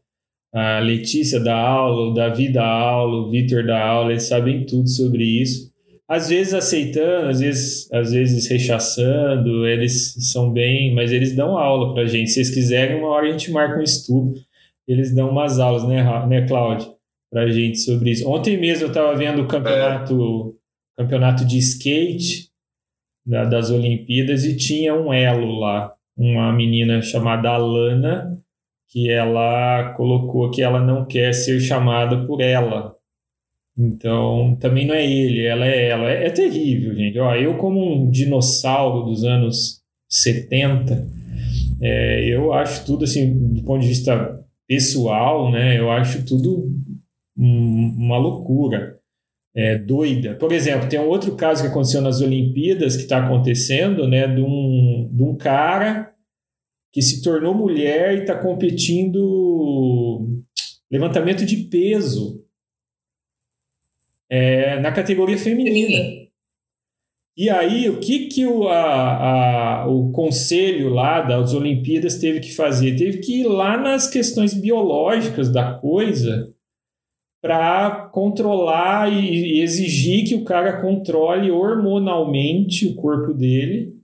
A 0.54 0.80
Letícia 0.80 1.40
dá 1.40 1.56
aula, 1.56 2.10
o 2.10 2.14
Davi 2.14 2.52
dá 2.52 2.66
aula, 2.66 3.20
o 3.20 3.30
Vitor 3.30 3.66
dá 3.66 3.80
aula, 3.80 4.12
eles 4.12 4.24
sabem 4.24 4.66
tudo 4.66 4.90
sobre 4.90 5.24
isso. 5.24 5.72
Às 6.10 6.30
vezes 6.30 6.54
aceitando, 6.54 7.28
às 7.28 7.42
vezes, 7.42 7.92
às 7.92 8.12
vezes 8.12 8.48
rechaçando, 8.48 9.68
eles 9.68 10.16
são 10.32 10.52
bem, 10.52 10.96
mas 10.96 11.12
eles 11.12 11.36
dão 11.36 11.58
aula 11.58 11.94
para 11.94 12.04
a 12.04 12.08
gente. 12.08 12.30
Se 12.30 12.36
vocês 12.36 12.50
quiserem, 12.50 12.98
uma 12.98 13.10
hora 13.10 13.28
a 13.28 13.32
gente 13.32 13.52
marca 13.52 13.78
um 13.78 13.84
estudo. 13.84 14.34
Eles 14.88 15.14
dão 15.14 15.30
umas 15.30 15.60
aulas, 15.60 15.86
né, 15.86 16.02
né 16.28 16.48
Cláudio? 16.48 16.96
Para 17.30 17.44
a 17.44 17.52
gente 17.52 17.78
sobre 17.80 18.12
isso. 18.12 18.28
Ontem 18.28 18.58
mesmo 18.58 18.86
eu 18.86 18.88
estava 18.88 19.14
vendo 19.16 19.42
o 19.42 19.48
campeonato 19.48 20.57
campeonato 20.98 21.46
de 21.46 21.58
skate 21.60 22.50
da, 23.26 23.46
das 23.46 23.70
Olimpíadas 23.70 24.44
e 24.44 24.58
tinha 24.58 24.96
um 24.96 25.14
elo 25.14 25.60
lá, 25.60 25.94
uma 26.18 26.52
menina 26.52 27.02
chamada 27.02 27.50
Alana, 27.50 28.42
que 28.90 29.10
ela 29.10 29.94
colocou 29.94 30.50
que 30.50 30.62
ela 30.62 30.82
não 30.82 31.06
quer 31.06 31.34
ser 31.34 31.60
chamada 31.60 32.26
por 32.26 32.42
ela. 32.42 32.96
Então, 33.78 34.58
também 34.60 34.88
não 34.88 34.96
é 34.96 35.06
ele, 35.06 35.46
ela 35.46 35.68
é 35.68 35.90
ela. 35.90 36.10
É, 36.10 36.26
é 36.26 36.30
terrível, 36.32 36.96
gente. 36.96 37.20
Ó, 37.20 37.36
eu, 37.36 37.58
como 37.58 37.80
um 37.80 38.10
dinossauro 38.10 39.06
dos 39.06 39.24
anos 39.24 39.84
70, 40.10 41.06
é, 41.80 42.26
eu 42.28 42.54
acho 42.54 42.84
tudo, 42.86 43.04
assim, 43.04 43.54
do 43.54 43.62
ponto 43.64 43.82
de 43.82 43.88
vista 43.88 44.44
pessoal, 44.68 45.52
né? 45.52 45.78
Eu 45.78 45.92
acho 45.92 46.26
tudo 46.26 46.64
uma 47.38 48.18
loucura 48.18 48.97
é, 49.58 49.76
doida. 49.76 50.36
Por 50.36 50.52
exemplo, 50.52 50.88
tem 50.88 51.00
um 51.00 51.08
outro 51.08 51.36
caso 51.36 51.64
que 51.64 51.70
aconteceu 51.70 52.00
nas 52.00 52.22
Olimpíadas 52.22 52.96
que 52.96 53.02
está 53.02 53.26
acontecendo, 53.26 54.08
né, 54.08 54.28
de 54.28 54.40
um, 54.40 55.10
de 55.12 55.24
um 55.24 55.36
cara 55.36 56.14
que 56.94 57.02
se 57.02 57.24
tornou 57.24 57.56
mulher 57.56 58.16
e 58.16 58.22
está 58.22 58.38
competindo 58.38 60.44
levantamento 60.92 61.44
de 61.44 61.58
peso 61.58 62.46
é, 64.30 64.80
na 64.80 64.92
categoria 64.92 65.40
feminina. 65.40 66.28
E 67.36 67.50
aí, 67.50 67.90
o 67.90 68.00
que, 68.00 68.28
que 68.28 68.46
o, 68.46 68.68
a, 68.68 69.82
a, 69.82 69.88
o 69.88 70.12
conselho 70.12 70.90
lá 70.90 71.22
das 71.22 71.54
Olimpíadas 71.54 72.20
teve 72.20 72.40
que 72.40 72.54
fazer? 72.54 72.96
Teve 72.96 73.20
que 73.20 73.42
ir 73.42 73.48
lá 73.48 73.78
nas 73.78 74.08
questões 74.08 74.54
biológicas 74.54 75.52
da 75.52 75.74
coisa 75.74 76.54
para 77.48 78.10
controlar 78.12 79.10
e, 79.12 79.62
exigir 79.62 80.28
que 80.28 80.36
o 80.36 80.44
cara 80.44 80.82
controle 80.82 81.50
hormonalmente 81.50 82.86
o 82.86 82.96
corpo 82.96 83.34
dele, 83.34 83.96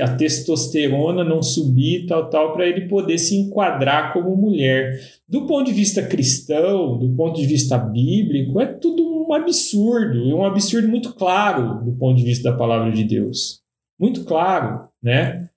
a 0.00 0.14
testosterona 0.14 1.24
não 1.24 1.42
subir 1.42 2.06
tal, 2.06 2.28
tal, 2.28 2.52
para 2.52 2.66
ele 2.66 2.82
poder 2.82 3.18
se 3.18 3.34
enquadrar 3.34 4.12
como 4.12 4.36
mulher. 4.36 5.00
Do 5.26 5.46
ponto 5.46 5.66
de 5.66 5.72
vista 5.72 6.06
cristão, 6.06 6.98
do 6.98 7.08
ponto 7.16 7.40
de 7.40 7.46
vista 7.46 7.78
bíblico, 7.78 8.60
é 8.60 8.66
tudo 8.66 9.02
um 9.26 9.32
absurdo, 9.32 10.30
é 10.30 10.34
um 10.34 10.44
absurdo 10.44 10.86
muito 10.86 11.14
claro 11.14 11.82
do 11.82 11.92
ponto 11.92 12.18
de 12.18 12.24
vista 12.24 12.50
da 12.50 12.56
palavra 12.56 12.92
de 12.92 13.02
Deus. 13.02 13.60
Muito 13.98 14.24
claro, 14.24 14.88
né? 15.02 15.48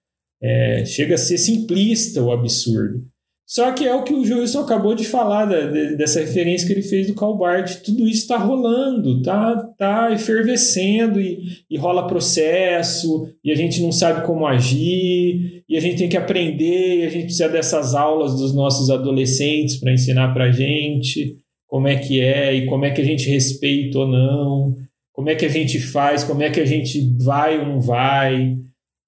É, 0.41 0.85
chega 0.85 1.15
a 1.15 1.17
ser 1.17 1.37
simplista 1.37 2.23
o 2.23 2.31
absurdo. 2.31 3.05
Só 3.49 3.71
que 3.71 3.83
é 3.83 3.95
o 3.95 4.03
que 4.03 4.13
o 4.13 4.19
Wilson 4.19 4.59
acabou 4.59 4.93
de 4.93 5.03
falar, 5.03 5.45
da, 5.45 5.65
de, 5.65 5.95
dessa 5.95 6.19
referência 6.19 6.67
que 6.67 6.73
ele 6.73 6.83
fez 6.83 7.07
do 7.07 7.15
Calbart. 7.15 7.77
Tudo 7.77 8.07
isso 8.07 8.21
está 8.21 8.37
rolando, 8.37 9.23
tá, 9.23 9.55
tá 9.75 10.11
efervescendo 10.11 11.19
e, 11.19 11.63
e 11.67 11.75
rola 11.75 12.05
processo, 12.05 13.27
e 13.43 13.51
a 13.51 13.55
gente 13.55 13.81
não 13.81 13.91
sabe 13.91 14.23
como 14.23 14.45
agir, 14.45 15.63
e 15.67 15.75
a 15.75 15.79
gente 15.79 15.97
tem 15.97 16.07
que 16.07 16.15
aprender, 16.15 16.99
e 16.99 17.05
a 17.07 17.09
gente 17.09 17.23
precisa 17.23 17.49
dessas 17.49 17.95
aulas 17.95 18.35
dos 18.35 18.53
nossos 18.53 18.91
adolescentes 18.91 19.77
para 19.77 19.93
ensinar 19.93 20.31
para 20.31 20.45
a 20.45 20.51
gente 20.51 21.35
como 21.65 21.87
é 21.87 21.95
que 21.95 22.21
é 22.21 22.53
e 22.53 22.67
como 22.67 22.85
é 22.85 22.91
que 22.91 23.01
a 23.01 23.05
gente 23.05 23.27
respeita 23.31 23.97
ou 23.97 24.07
não, 24.07 24.75
como 25.11 25.27
é 25.27 25.33
que 25.33 25.45
a 25.45 25.49
gente 25.49 25.79
faz, 25.79 26.23
como 26.23 26.43
é 26.43 26.51
que 26.51 26.59
a 26.59 26.65
gente 26.65 27.15
vai 27.19 27.57
ou 27.57 27.65
não 27.65 27.81
vai, 27.81 28.59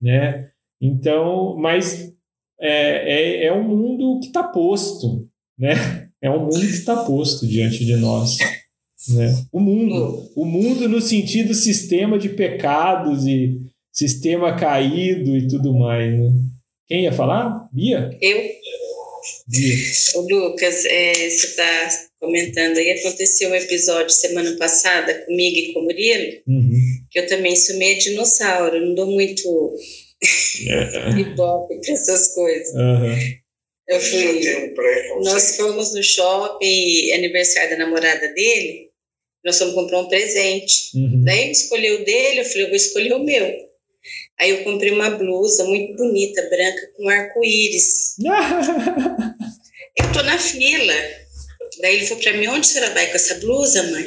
né? 0.01 0.47
Então, 0.81 1.55
mas 1.59 2.10
é, 2.61 3.43
é, 3.43 3.45
é 3.45 3.53
um 3.53 3.63
mundo 3.63 4.19
que 4.19 4.27
está 4.27 4.43
posto, 4.43 5.27
né? 5.57 5.73
É 6.21 6.29
um 6.29 6.41
mundo 6.43 6.59
que 6.59 6.65
está 6.67 7.03
posto 7.03 7.47
diante 7.47 7.83
de 7.83 7.95
nós. 7.95 8.37
Né? 9.09 9.45
O 9.51 9.59
mundo, 9.59 10.31
o 10.35 10.45
mundo 10.45 10.87
no 10.87 11.01
sentido 11.01 11.55
sistema 11.55 12.19
de 12.19 12.29
pecados 12.29 13.25
e 13.25 13.59
sistema 13.91 14.55
caído 14.55 15.35
e 15.35 15.47
tudo 15.47 15.73
mais. 15.73 16.19
Né? 16.19 16.31
Quem 16.87 17.03
ia 17.05 17.11
falar? 17.11 17.67
Bia? 17.73 18.15
Eu. 18.21 18.37
Bia. 19.47 19.75
O 20.15 20.21
Lucas, 20.21 20.85
é, 20.85 21.13
você 21.13 21.47
está 21.47 21.89
comentando 22.19 22.77
aí, 22.77 22.91
aconteceu 22.91 23.49
um 23.49 23.55
episódio 23.55 24.11
semana 24.11 24.55
passada 24.57 25.25
comigo 25.25 25.57
e 25.57 25.73
com 25.73 25.79
o 25.79 25.83
Murilo, 25.83 26.41
uhum. 26.47 26.71
que 27.09 27.19
eu 27.19 27.27
também 27.27 27.55
sou 27.55 27.77
meio 27.77 27.97
dinossauro, 27.97 28.85
não 28.85 28.93
dou 28.93 29.07
muito 29.07 29.75
Ibope 31.19 31.81
para 31.81 31.93
essas 31.93 32.33
coisas. 32.33 32.73
Uhum. 32.75 33.15
Eu 33.87 33.99
fui. 33.99 34.73
Nós 35.23 35.57
fomos 35.57 35.93
no 35.93 36.03
shopping, 36.03 37.11
aniversário 37.13 37.71
da 37.71 37.77
namorada 37.77 38.27
dele. 38.33 38.89
Nós 39.43 39.57
fomos 39.57 39.73
comprar 39.73 39.99
um 39.99 40.07
presente. 40.07 40.95
Uhum. 40.95 41.23
Daí 41.25 41.41
ele 41.41 41.51
escolheu 41.51 42.01
o 42.01 42.05
dele, 42.05 42.41
eu 42.41 42.45
falei, 42.45 42.63
eu 42.63 42.67
vou 42.67 42.75
escolher 42.75 43.13
o 43.13 43.23
meu. 43.23 43.71
Aí 44.39 44.49
eu 44.49 44.63
comprei 44.63 44.91
uma 44.91 45.09
blusa 45.11 45.65
muito 45.65 45.95
bonita, 45.95 46.41
branca, 46.49 46.91
com 46.95 47.09
arco-íris. 47.09 48.15
eu 49.97 50.13
tô 50.13 50.23
na 50.23 50.37
fila. 50.37 50.93
Daí 51.81 51.97
ele 51.97 52.05
falou 52.05 52.23
para 52.23 52.33
mim: 52.33 52.47
onde 52.47 52.67
você 52.67 52.79
vai 52.89 53.07
com 53.07 53.15
essa 53.15 53.35
blusa, 53.35 53.83
mãe? 53.83 54.05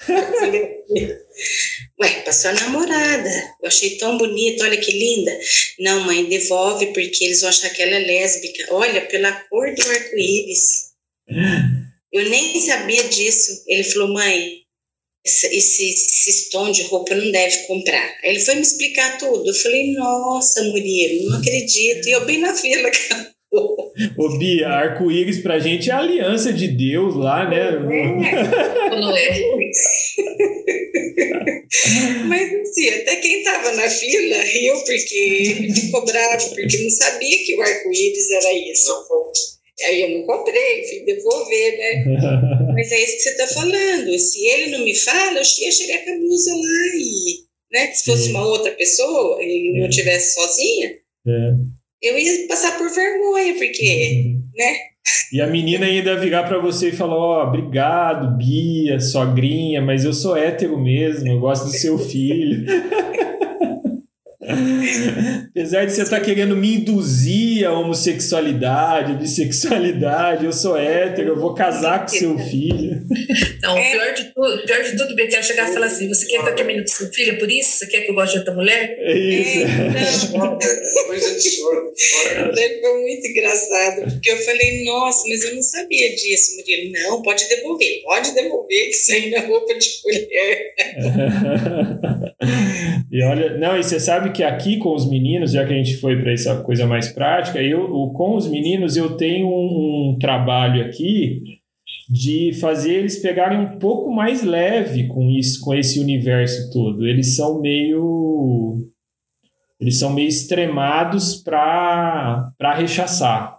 Ué, 2.00 2.22
pra 2.22 2.32
sua 2.32 2.52
namorada. 2.52 3.30
Eu 3.62 3.68
achei 3.68 3.98
tão 3.98 4.16
bonita, 4.16 4.64
olha 4.64 4.76
que 4.78 4.90
linda. 4.90 5.38
Não, 5.78 6.00
mãe, 6.06 6.24
devolve 6.24 6.86
porque 6.94 7.24
eles 7.24 7.40
vão 7.40 7.50
achar 7.50 7.68
que 7.70 7.82
ela 7.82 7.96
é 7.96 7.98
lésbica. 7.98 8.74
Olha, 8.74 9.02
pela 9.02 9.32
cor 9.32 9.74
do 9.74 9.82
arco-íris. 9.90 10.92
Eu 12.10 12.28
nem 12.30 12.58
sabia 12.60 13.04
disso. 13.04 13.64
Ele 13.66 13.84
falou, 13.84 14.14
mãe, 14.14 14.60
esse, 15.26 15.46
esse, 15.48 15.90
esse 16.30 16.50
tom 16.50 16.70
de 16.70 16.82
roupa 16.84 17.14
não 17.14 17.30
deve 17.30 17.66
comprar. 17.66 18.18
Aí 18.24 18.30
ele 18.30 18.40
foi 18.40 18.54
me 18.54 18.62
explicar 18.62 19.18
tudo. 19.18 19.46
Eu 19.46 19.54
falei, 19.54 19.92
nossa, 19.92 20.62
Murilo, 20.64 21.30
não 21.30 21.38
acredito. 21.38 22.08
E 22.08 22.12
eu 22.12 22.24
bem 22.24 22.38
na 22.38 22.54
fila, 22.54 22.90
cara. 23.08 23.30
Ô 24.16 24.38
Bia, 24.38 24.68
arco-íris 24.68 25.42
pra 25.42 25.58
gente 25.58 25.90
é 25.90 25.92
a 25.92 25.98
aliança 25.98 26.52
de 26.52 26.68
Deus 26.68 27.16
lá, 27.16 27.50
né? 27.50 27.72
Não 28.90 29.16
é. 29.16 29.40
Mas 32.26 32.52
assim, 32.52 32.88
até 32.88 33.16
quem 33.16 33.42
tava 33.44 33.72
na 33.72 33.88
fila 33.88 34.42
riu 34.42 34.74
porque 34.84 35.68
ficou 35.74 36.04
bravo, 36.04 36.50
porque 36.54 36.78
não 36.78 36.90
sabia 36.90 37.44
que 37.44 37.54
o 37.56 37.62
arco-íris 37.62 38.30
era 38.30 38.52
isso. 38.52 38.92
Aí 39.84 40.02
eu 40.02 40.10
não 40.10 40.26
comprei, 40.26 40.84
fui 40.88 41.04
devolver, 41.04 41.78
né? 41.78 42.04
Mas 42.74 42.92
é 42.92 43.04
isso 43.04 43.16
que 43.16 43.22
você 43.22 43.36
tá 43.36 43.46
falando. 43.46 44.18
Se 44.18 44.46
ele 44.46 44.76
não 44.76 44.84
me 44.84 44.94
fala, 44.94 45.38
eu 45.38 45.44
ia 45.44 45.72
chegar 45.72 46.04
com 46.04 46.10
a 46.12 46.18
blusa 46.18 46.52
lá 46.52 46.96
e. 46.96 47.50
Né? 47.72 47.92
Se 47.92 48.04
fosse 48.04 48.24
Sim. 48.24 48.30
uma 48.30 48.46
outra 48.46 48.72
pessoa 48.72 49.42
e 49.42 49.78
não 49.78 49.88
estivesse 49.88 50.38
é. 50.38 50.42
sozinha. 50.42 50.98
É 51.28 51.80
eu 52.02 52.18
ia 52.18 52.48
passar 52.48 52.78
por 52.78 52.90
vergonha, 52.90 53.54
porque, 53.54 54.24
uhum. 54.26 54.42
né? 54.56 54.76
E 55.32 55.40
a 55.40 55.46
menina 55.46 55.86
ainda 55.86 56.16
virar 56.16 56.44
para 56.44 56.58
você 56.58 56.88
e 56.88 56.92
falar: 56.92 57.16
Ó, 57.16 57.40
oh, 57.40 57.48
obrigado, 57.48 58.36
Bia, 58.36 59.00
sogrinha, 59.00 59.80
mas 59.80 60.04
eu 60.04 60.12
sou 60.12 60.36
hétero 60.36 60.78
mesmo, 60.78 61.28
eu 61.28 61.40
gosto 61.40 61.66
do 61.66 61.72
seu 61.72 61.98
filho. 61.98 62.66
Apesar 65.50 65.84
de 65.84 65.92
você 65.92 66.02
estar 66.02 66.18
tá 66.18 66.24
querendo 66.24 66.56
me 66.56 66.76
induzir 66.76 67.66
a 67.66 67.72
homossexualidade, 67.72 69.14
bissexualidade, 69.14 70.44
eu 70.44 70.52
sou 70.52 70.76
hétero, 70.76 71.30
eu 71.30 71.40
vou 71.40 71.54
casar 71.54 72.02
com 72.02 72.08
seu 72.08 72.38
filho. 72.38 73.02
Não, 73.62 73.72
o 73.72 73.90
pior 73.90 74.14
de 74.14 74.24
tudo, 74.34 74.62
pior 74.64 74.82
de 74.82 74.96
tudo, 74.96 75.14
Beto, 75.14 75.36
é 75.36 75.42
chegar 75.42 75.68
e 75.68 75.72
falar 75.72 75.86
assim: 75.86 76.08
você 76.08 76.26
quer 76.26 76.42
que 76.42 76.48
eu 76.48 76.54
termine 76.54 76.80
com 76.80 76.88
seu 76.88 77.12
filho, 77.12 77.32
é 77.32 77.36
por 77.36 77.50
isso? 77.50 77.78
Você 77.78 77.86
quer 77.86 78.00
que 78.02 78.10
eu 78.10 78.14
goste 78.14 78.32
de 78.34 78.38
outra 78.38 78.54
mulher? 78.54 78.96
É 78.98 79.18
isso. 79.18 79.58
É, 79.58 80.38
não. 80.38 80.58
Coisa 81.06 81.38
de 81.38 81.50
choro. 81.50 81.92
Foi 82.80 83.00
muito 83.02 83.26
engraçado, 83.26 84.02
porque 84.12 84.30
eu 84.30 84.36
falei, 84.38 84.84
nossa, 84.84 85.28
mas 85.28 85.44
eu 85.44 85.54
não 85.54 85.62
sabia 85.62 86.14
disso, 86.14 86.56
Murilo. 86.56 86.92
Não, 86.92 87.22
pode 87.22 87.48
devolver, 87.48 88.02
pode 88.02 88.34
devolver, 88.34 88.84
que 88.84 88.90
isso 88.90 89.12
aí 89.12 89.30
não 89.30 89.38
é 89.38 89.46
roupa 89.46 89.74
de 89.74 89.88
mulher. 90.04 90.74
e 93.10 93.24
olha, 93.24 93.58
não, 93.58 93.76
e 93.76 93.82
você 93.82 93.98
sabe 93.98 94.30
que 94.30 94.42
aqui 94.42 94.76
com 94.76 94.94
os 94.94 95.08
meninos, 95.08 95.50
já 95.50 95.66
que 95.66 95.72
a 95.72 95.76
gente 95.76 95.96
foi 95.96 96.20
para 96.20 96.32
essa 96.32 96.62
coisa 96.62 96.86
mais 96.86 97.08
prática, 97.08 97.60
eu 97.60 97.88
com 98.14 98.36
os 98.36 98.48
meninos 98.48 98.96
eu 98.96 99.16
tenho 99.16 99.48
um, 99.48 100.12
um 100.12 100.18
trabalho 100.18 100.84
aqui 100.84 101.60
de 102.08 102.52
fazer 102.60 102.94
eles 102.94 103.20
pegarem 103.20 103.58
um 103.58 103.78
pouco 103.78 104.12
mais 104.12 104.44
leve 104.44 105.08
com 105.08 105.28
isso, 105.28 105.60
com 105.60 105.74
esse 105.74 105.98
universo 105.98 106.70
todo. 106.72 107.04
Eles 107.04 107.34
são 107.34 107.60
meio 107.60 108.78
eles 109.80 109.98
são 109.98 110.12
meio 110.12 110.28
extremados 110.28 111.34
para 111.34 112.52
para 112.56 112.74
rechaçar. 112.74 113.58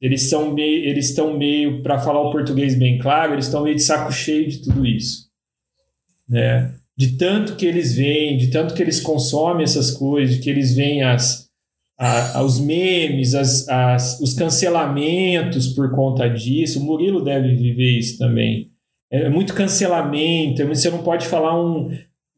Eles 0.00 0.30
são 0.30 0.54
meio 0.54 0.88
eles 0.88 1.10
estão 1.10 1.36
meio 1.36 1.82
para 1.82 1.98
falar 1.98 2.22
o 2.22 2.30
português 2.30 2.78
bem 2.78 2.98
claro, 2.98 3.34
eles 3.34 3.44
estão 3.44 3.62
meio 3.62 3.76
de 3.76 3.82
saco 3.82 4.10
cheio 4.10 4.48
de 4.48 4.62
tudo 4.62 4.86
isso. 4.86 5.28
Né? 6.26 6.77
De 6.98 7.16
tanto 7.16 7.54
que 7.54 7.64
eles 7.64 7.94
veem, 7.94 8.36
de 8.36 8.48
tanto 8.48 8.74
que 8.74 8.82
eles 8.82 8.98
consomem 8.98 9.62
essas 9.62 9.92
coisas, 9.92 10.34
de 10.34 10.42
que 10.42 10.50
eles 10.50 10.74
veem 10.74 11.04
as, 11.04 11.48
a, 11.96 12.42
os 12.42 12.58
memes, 12.58 13.36
as, 13.36 13.68
as, 13.68 14.20
os 14.20 14.34
cancelamentos 14.34 15.68
por 15.68 15.92
conta 15.92 16.28
disso. 16.28 16.80
O 16.80 16.84
Murilo 16.84 17.22
deve 17.22 17.54
viver 17.54 17.96
isso 17.98 18.18
também. 18.18 18.72
É, 19.12 19.22
é 19.22 19.28
muito 19.30 19.54
cancelamento, 19.54 20.66
você 20.66 20.90
não 20.90 21.04
pode 21.04 21.24
falar 21.28 21.60
um, 21.60 21.88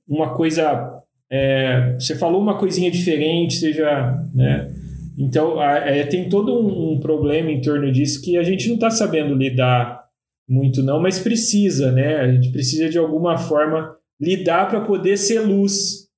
uma 0.06 0.34
coisa. 0.34 1.00
É, 1.32 1.94
você 1.98 2.14
falou 2.14 2.42
uma 2.42 2.58
coisinha 2.58 2.90
diferente, 2.90 3.54
seja. 3.54 4.22
Né? 4.34 4.70
Então, 5.16 5.62
é, 5.62 6.04
tem 6.04 6.28
todo 6.28 6.52
um, 6.52 6.92
um, 6.92 7.00
problema 7.00 7.50
em 7.50 7.62
torno 7.62 7.90
disso 7.90 8.20
que 8.20 8.36
a 8.36 8.42
gente 8.42 8.68
não 8.68 8.74
está 8.74 8.90
sabendo 8.90 9.34
lidar 9.34 10.04
muito, 10.46 10.82
não, 10.82 11.00
mas 11.00 11.18
precisa, 11.18 11.92
né? 11.92 12.16
A 12.16 12.30
gente 12.30 12.50
precisa 12.50 12.90
de 12.90 12.98
alguma 12.98 13.38
forma 13.38 13.99
lidar 14.20 14.68
para 14.68 14.84
poder 14.84 15.16
ser 15.16 15.40
luz 15.40 16.08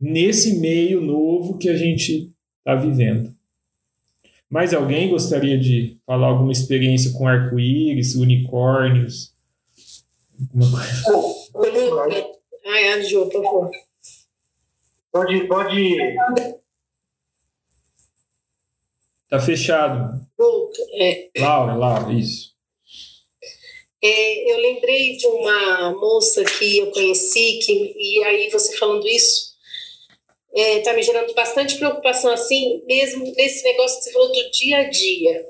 nesse 0.00 0.58
meio 0.58 1.00
novo 1.00 1.58
que 1.58 1.68
a 1.68 1.76
gente 1.76 2.32
está 2.58 2.74
vivendo. 2.74 3.34
Mais 4.50 4.72
alguém 4.72 5.10
gostaria 5.10 5.58
de 5.58 5.98
falar 6.06 6.28
alguma 6.28 6.52
experiência 6.52 7.12
com 7.12 7.26
arco-íris, 7.26 8.14
unicórnios? 8.14 9.32
Alguma 10.40 10.70
coisa? 10.70 12.28
Ai, 12.66 12.88
Anjo, 12.92 13.28
por 13.30 13.42
favor. 13.42 13.70
Pode, 15.10 15.48
pode. 15.48 15.96
Tá 19.28 19.40
fechado. 19.40 20.20
É. 20.94 21.30
Laura, 21.38 21.74
Laura, 21.74 22.12
isso. 22.12 22.54
É, 24.02 24.52
eu 24.52 24.58
lembrei 24.58 25.16
de 25.16 25.26
uma 25.26 25.92
moça 25.94 26.44
que 26.44 26.78
eu 26.78 26.90
conheci, 26.90 27.58
que, 27.64 27.94
e 27.96 28.24
aí 28.24 28.50
você 28.50 28.76
falando 28.76 29.06
isso, 29.08 29.48
está 30.54 30.60
é, 30.60 30.80
tá 30.80 30.92
me 30.92 31.02
gerando 31.02 31.34
bastante 31.34 31.76
preocupação, 31.76 32.32
assim, 32.32 32.82
mesmo 32.86 33.24
nesse 33.36 33.64
negócio 33.64 33.98
que 33.98 34.04
você 34.04 34.12
falou 34.12 34.32
do 34.32 34.50
dia 34.50 34.78
a 34.78 34.84
dia. 34.88 35.46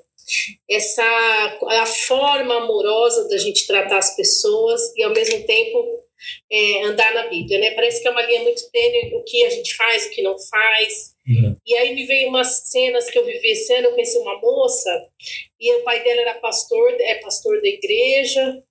Essa, 0.68 1.02
a 1.68 1.86
forma 1.86 2.54
amorosa 2.56 3.28
da 3.28 3.38
gente 3.38 3.66
tratar 3.66 3.98
as 3.98 4.14
pessoas 4.14 4.80
e, 4.96 5.02
ao 5.02 5.12
mesmo 5.12 5.44
tempo, 5.46 6.02
é, 6.50 6.82
andar 6.84 7.14
na 7.14 7.26
Bíblia, 7.28 7.58
né? 7.58 7.70
Parece 7.72 8.02
que 8.02 8.08
é 8.08 8.10
uma 8.10 8.22
linha 8.22 8.42
muito 8.42 8.70
tênue 8.70 9.14
o 9.14 9.24
que 9.24 9.44
a 9.44 9.50
gente 9.50 9.74
faz, 9.74 10.06
o 10.06 10.10
que 10.10 10.22
não 10.22 10.36
faz. 10.38 11.14
Uhum. 11.26 11.56
E 11.66 11.76
aí 11.76 11.94
me 11.94 12.06
veio 12.06 12.28
umas 12.28 12.70
cenas 12.70 13.10
que 13.10 13.18
eu 13.18 13.24
vivi 13.24 13.50
esse 13.50 13.72
ano, 13.74 13.88
eu 13.88 13.92
conheci 13.92 14.16
uma 14.18 14.40
moça, 14.40 15.08
e 15.60 15.72
o 15.74 15.84
pai 15.84 16.02
dela 16.02 16.22
era 16.22 16.34
pastor, 16.34 16.90
é 17.00 17.16
pastor 17.16 17.60
da 17.60 17.68
igreja, 17.68 18.62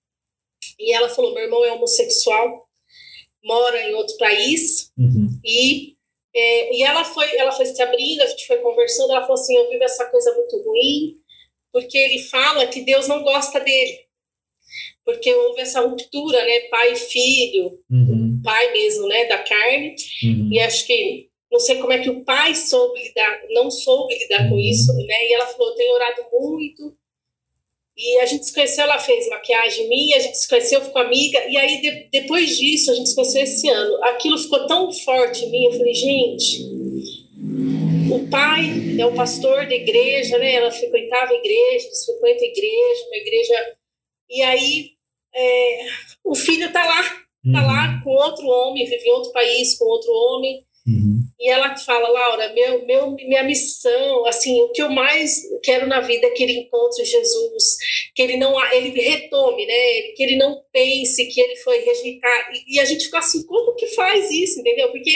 e 0.79 0.93
ela 0.93 1.09
falou, 1.09 1.33
meu 1.33 1.43
irmão 1.43 1.63
é 1.63 1.71
homossexual, 1.71 2.67
mora 3.43 3.81
em 3.83 3.93
outro 3.93 4.17
país, 4.17 4.91
uhum. 4.97 5.39
e, 5.45 5.95
é, 6.35 6.75
e 6.75 6.83
ela 6.83 7.05
foi 7.05 7.35
ela 7.37 7.51
foi 7.51 7.65
se 7.67 7.81
abrindo, 7.81 8.21
a 8.21 8.27
gente 8.27 8.47
foi 8.47 8.57
conversando, 8.57 9.11
ela 9.11 9.21
falou 9.21 9.35
assim, 9.35 9.55
eu 9.55 9.69
vivo 9.69 9.83
essa 9.83 10.05
coisa 10.05 10.33
muito 10.33 10.57
ruim, 10.63 11.17
porque 11.71 11.97
ele 11.97 12.23
fala 12.23 12.65
que 12.67 12.81
Deus 12.81 13.07
não 13.07 13.21
gosta 13.21 13.59
dele, 13.59 14.06
porque 15.07 15.33
houve 15.33 15.61
essa 15.61 15.79
ruptura, 15.79 16.43
né, 16.43 16.59
pai 16.69 16.91
e 16.91 16.95
filho, 16.97 17.79
uhum. 17.89 18.41
pai 18.43 18.73
mesmo, 18.73 19.07
né, 19.07 19.23
da 19.23 19.37
carne, 19.37 19.95
uhum. 20.21 20.49
e 20.51 20.59
acho 20.59 20.85
que 20.85 21.29
não 21.49 21.61
sei 21.61 21.77
como 21.77 21.93
é 21.93 21.99
que 21.99 22.09
o 22.09 22.25
pai 22.25 22.53
soube 22.53 23.01
lidar, 23.01 23.39
não 23.51 23.71
soube 23.71 24.13
lidar 24.19 24.49
com 24.49 24.55
uhum. 24.55 24.59
isso, 24.59 24.91
né? 24.93 25.27
E 25.29 25.33
ela 25.33 25.45
falou, 25.45 25.73
tenho 25.75 25.93
orado 25.93 26.25
muito. 26.29 26.93
E 27.95 28.19
a 28.19 28.25
gente 28.25 28.45
se 28.47 28.53
conheceu, 28.53 28.83
ela 28.83 28.99
fez 28.99 29.29
maquiagem 29.29 29.87
minha, 29.87 30.17
a 30.17 30.19
gente 30.19 30.37
se 30.37 30.49
conheceu, 30.49 30.81
ficou 30.81 31.01
amiga. 31.01 31.41
E 31.47 31.55
aí, 31.55 31.79
de, 31.79 32.09
depois 32.11 32.57
disso, 32.57 32.91
a 32.91 32.93
gente 32.93 33.07
se 33.07 33.15
conheceu 33.15 33.43
esse 33.43 33.69
ano. 33.69 34.03
Aquilo 34.03 34.37
ficou 34.37 34.67
tão 34.67 34.91
forte 34.91 35.45
em 35.45 35.51
mim, 35.51 35.65
eu 35.67 35.71
falei, 35.71 35.93
gente, 35.93 36.63
o 38.11 38.27
pai 38.29 38.97
é 38.99 39.05
o 39.05 39.15
pastor 39.15 39.67
da 39.67 39.73
igreja, 39.73 40.37
né? 40.37 40.55
Ela 40.55 40.69
frequentava 40.69 41.31
a 41.31 41.37
igreja, 41.37 41.85
eles 41.85 42.05
frequentam 42.05 42.43
a 42.43 42.51
igreja, 42.51 43.05
uma 43.07 43.17
igreja... 43.17 43.77
E 44.29 44.41
aí, 44.41 44.96
é, 45.37 45.85
o 46.23 46.35
filho 46.35 46.71
tá 46.73 46.83
lá, 46.83 47.03
tá 47.53 47.65
lá 47.65 47.95
uhum. 47.95 48.01
com 48.03 48.09
outro 48.09 48.45
homem, 48.47 48.85
vive 48.85 49.05
em 49.05 49.11
outro 49.11 49.31
país 49.31 49.77
com 49.77 49.85
outro 49.85 50.11
homem. 50.11 50.65
Uhum. 50.87 51.19
E 51.37 51.49
ela 51.49 51.75
fala, 51.75 52.07
Laura, 52.07 52.53
meu, 52.53 52.85
meu, 52.85 53.11
minha 53.11 53.43
missão, 53.43 54.25
assim, 54.25 54.61
o 54.61 54.71
que 54.71 54.81
eu 54.81 54.89
mais 54.89 55.41
quero 55.61 55.85
na 55.85 55.99
vida 55.99 56.27
é 56.27 56.29
que 56.31 56.43
ele 56.43 56.59
encontre 56.59 57.03
Jesus, 57.03 57.75
que 58.15 58.21
ele 58.21 58.37
não, 58.37 58.55
ele 58.73 58.89
retome, 58.89 59.65
né? 59.65 60.13
Que 60.15 60.23
ele 60.23 60.37
não 60.37 60.63
pense 60.71 61.25
que 61.27 61.41
ele 61.41 61.57
foi 61.57 61.83
rejeitar. 61.83 62.51
E, 62.53 62.75
e 62.75 62.79
a 62.79 62.85
gente 62.85 63.05
fica 63.05 63.19
assim, 63.19 63.45
como 63.45 63.75
que 63.75 63.87
faz 63.87 64.31
isso, 64.31 64.61
entendeu? 64.61 64.89
Porque 64.89 65.11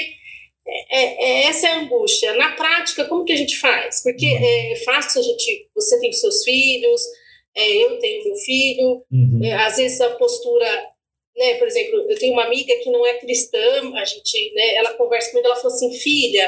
é, 0.68 1.00
é, 1.00 1.24
é 1.24 1.44
essa 1.46 1.68
é 1.68 1.72
a 1.72 1.80
angústia. 1.80 2.34
Na 2.34 2.52
prática, 2.52 3.06
como 3.06 3.24
que 3.24 3.34
a 3.34 3.38
gente 3.38 3.58
faz? 3.58 4.04
Porque 4.04 4.26
uhum. 4.26 4.44
é 4.44 4.76
fácil 4.84 5.22
a 5.22 5.24
gente, 5.24 5.70
você 5.74 6.00
tem 6.02 6.12
seus 6.12 6.44
filhos, 6.44 7.02
é, 7.56 7.84
eu 7.84 8.00
tenho 8.00 8.24
meu 8.24 8.36
filho, 8.36 9.04
uhum. 9.12 9.40
é, 9.44 9.54
às 9.54 9.78
vezes 9.78 10.00
a 10.02 10.10
postura 10.12 10.92
né, 11.36 11.56
por 11.56 11.68
exemplo, 11.68 12.06
eu 12.10 12.20
tenho 12.20 12.34
uma 12.34 12.44
amiga 12.44 12.76
que 12.84 12.90
não 12.90 13.06
é 13.06 13.14
cristã, 13.14 13.58
a 13.96 14.06
gente, 14.06 14.54
né, 14.54 14.76
ela 14.76 14.94
conversa 14.94 15.32
comigo, 15.32 15.48
ela 15.48 15.56
falou 15.56 15.74
assim, 15.74 15.94
filha, 15.94 16.48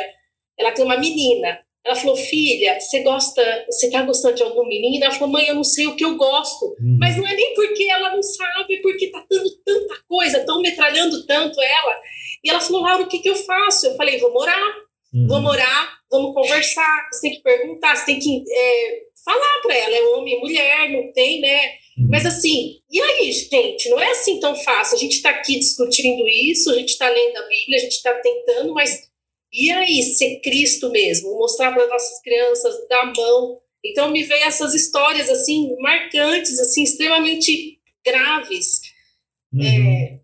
ela 0.58 0.72
tem 0.72 0.84
uma 0.84 0.98
menina, 0.98 1.60
ela 1.86 1.96
falou, 1.96 2.16
filha, 2.16 2.80
você 2.80 3.02
gosta, 3.02 3.66
você 3.70 3.90
tá 3.92 4.02
gostando 4.04 4.36
de 4.36 4.44
algum 4.44 4.66
menino? 4.66 5.04
Ela 5.04 5.14
falou, 5.14 5.34
mãe, 5.34 5.48
eu 5.48 5.56
não 5.56 5.66
sei 5.66 5.86
o 5.86 5.98
que 5.98 6.06
eu 6.06 6.16
gosto. 6.16 6.68
Uhum. 6.80 6.98
Mas 6.98 7.18
não 7.18 7.28
é 7.28 7.36
nem 7.36 7.54
porque 7.54 7.84
ela 7.90 8.16
não 8.16 8.24
sabe, 8.24 8.82
porque 8.82 9.12
tá 9.12 9.26
dando 9.30 9.50
tanta 9.66 9.96
coisa, 10.08 10.46
tão 10.46 10.62
metralhando 10.62 11.26
tanto 11.26 11.62
ela. 11.62 12.00
E 12.42 12.50
ela 12.50 12.62
falou, 12.62 12.84
Laura, 12.84 13.04
o 13.04 13.08
que 13.08 13.20
que 13.20 13.30
eu 13.30 13.36
faço? 13.36 13.88
Eu 13.88 13.96
falei, 13.98 14.18
vou 14.18 14.32
morar, 14.32 14.76
uhum. 15.14 15.28
vou 15.28 15.42
morar, 15.42 15.98
vamos 16.10 16.34
conversar, 16.34 17.10
você 17.12 17.22
tem 17.28 17.32
que 17.36 17.44
perguntar, 17.44 17.98
você 17.98 18.06
tem 18.06 18.20
que 18.20 18.44
é, 18.50 19.02
falar 19.24 19.62
para 19.62 19.76
ela, 19.76 19.96
é 19.96 20.04
homem, 20.10 20.40
mulher, 20.40 20.90
não 20.92 21.12
tem, 21.14 21.40
né? 21.42 21.66
Uhum. 21.98 22.08
Mas 22.10 22.26
assim, 22.26 22.80
e 22.92 23.02
aí, 23.02 23.32
gente, 23.32 23.90
não 23.90 24.00
é 24.00 24.12
assim 24.12 24.40
tão 24.40 24.56
fácil. 24.56 24.96
A 24.96 25.00
gente 25.00 25.16
está 25.16 25.30
aqui 25.30 25.60
discutindo 25.60 26.28
isso, 26.28 26.72
a 26.72 26.76
gente 26.76 26.90
está 26.90 27.10
lendo 27.10 27.38
a 27.38 27.48
Bíblia, 27.48 27.78
a 27.78 27.82
gente 27.82 27.94
está 27.94 28.14
tentando, 28.16 28.74
mas 28.74 29.12
e 29.54 29.70
aí, 29.70 30.02
ser 30.02 30.40
Cristo 30.40 30.90
mesmo? 30.90 31.38
Mostrar 31.38 31.72
para 31.72 31.84
as 31.84 31.90
nossas 31.90 32.22
crianças, 32.22 32.88
dar 32.90 33.14
mão. 33.16 33.60
Então 33.86 34.10
me 34.10 34.24
veio 34.24 34.46
essas 34.46 34.74
histórias 34.74 35.30
assim, 35.30 35.76
marcantes, 35.80 36.60
assim, 36.60 36.84
extremamente 36.84 37.80
graves. 38.04 38.82
Uhum. 39.54 39.64
É, 39.64 40.20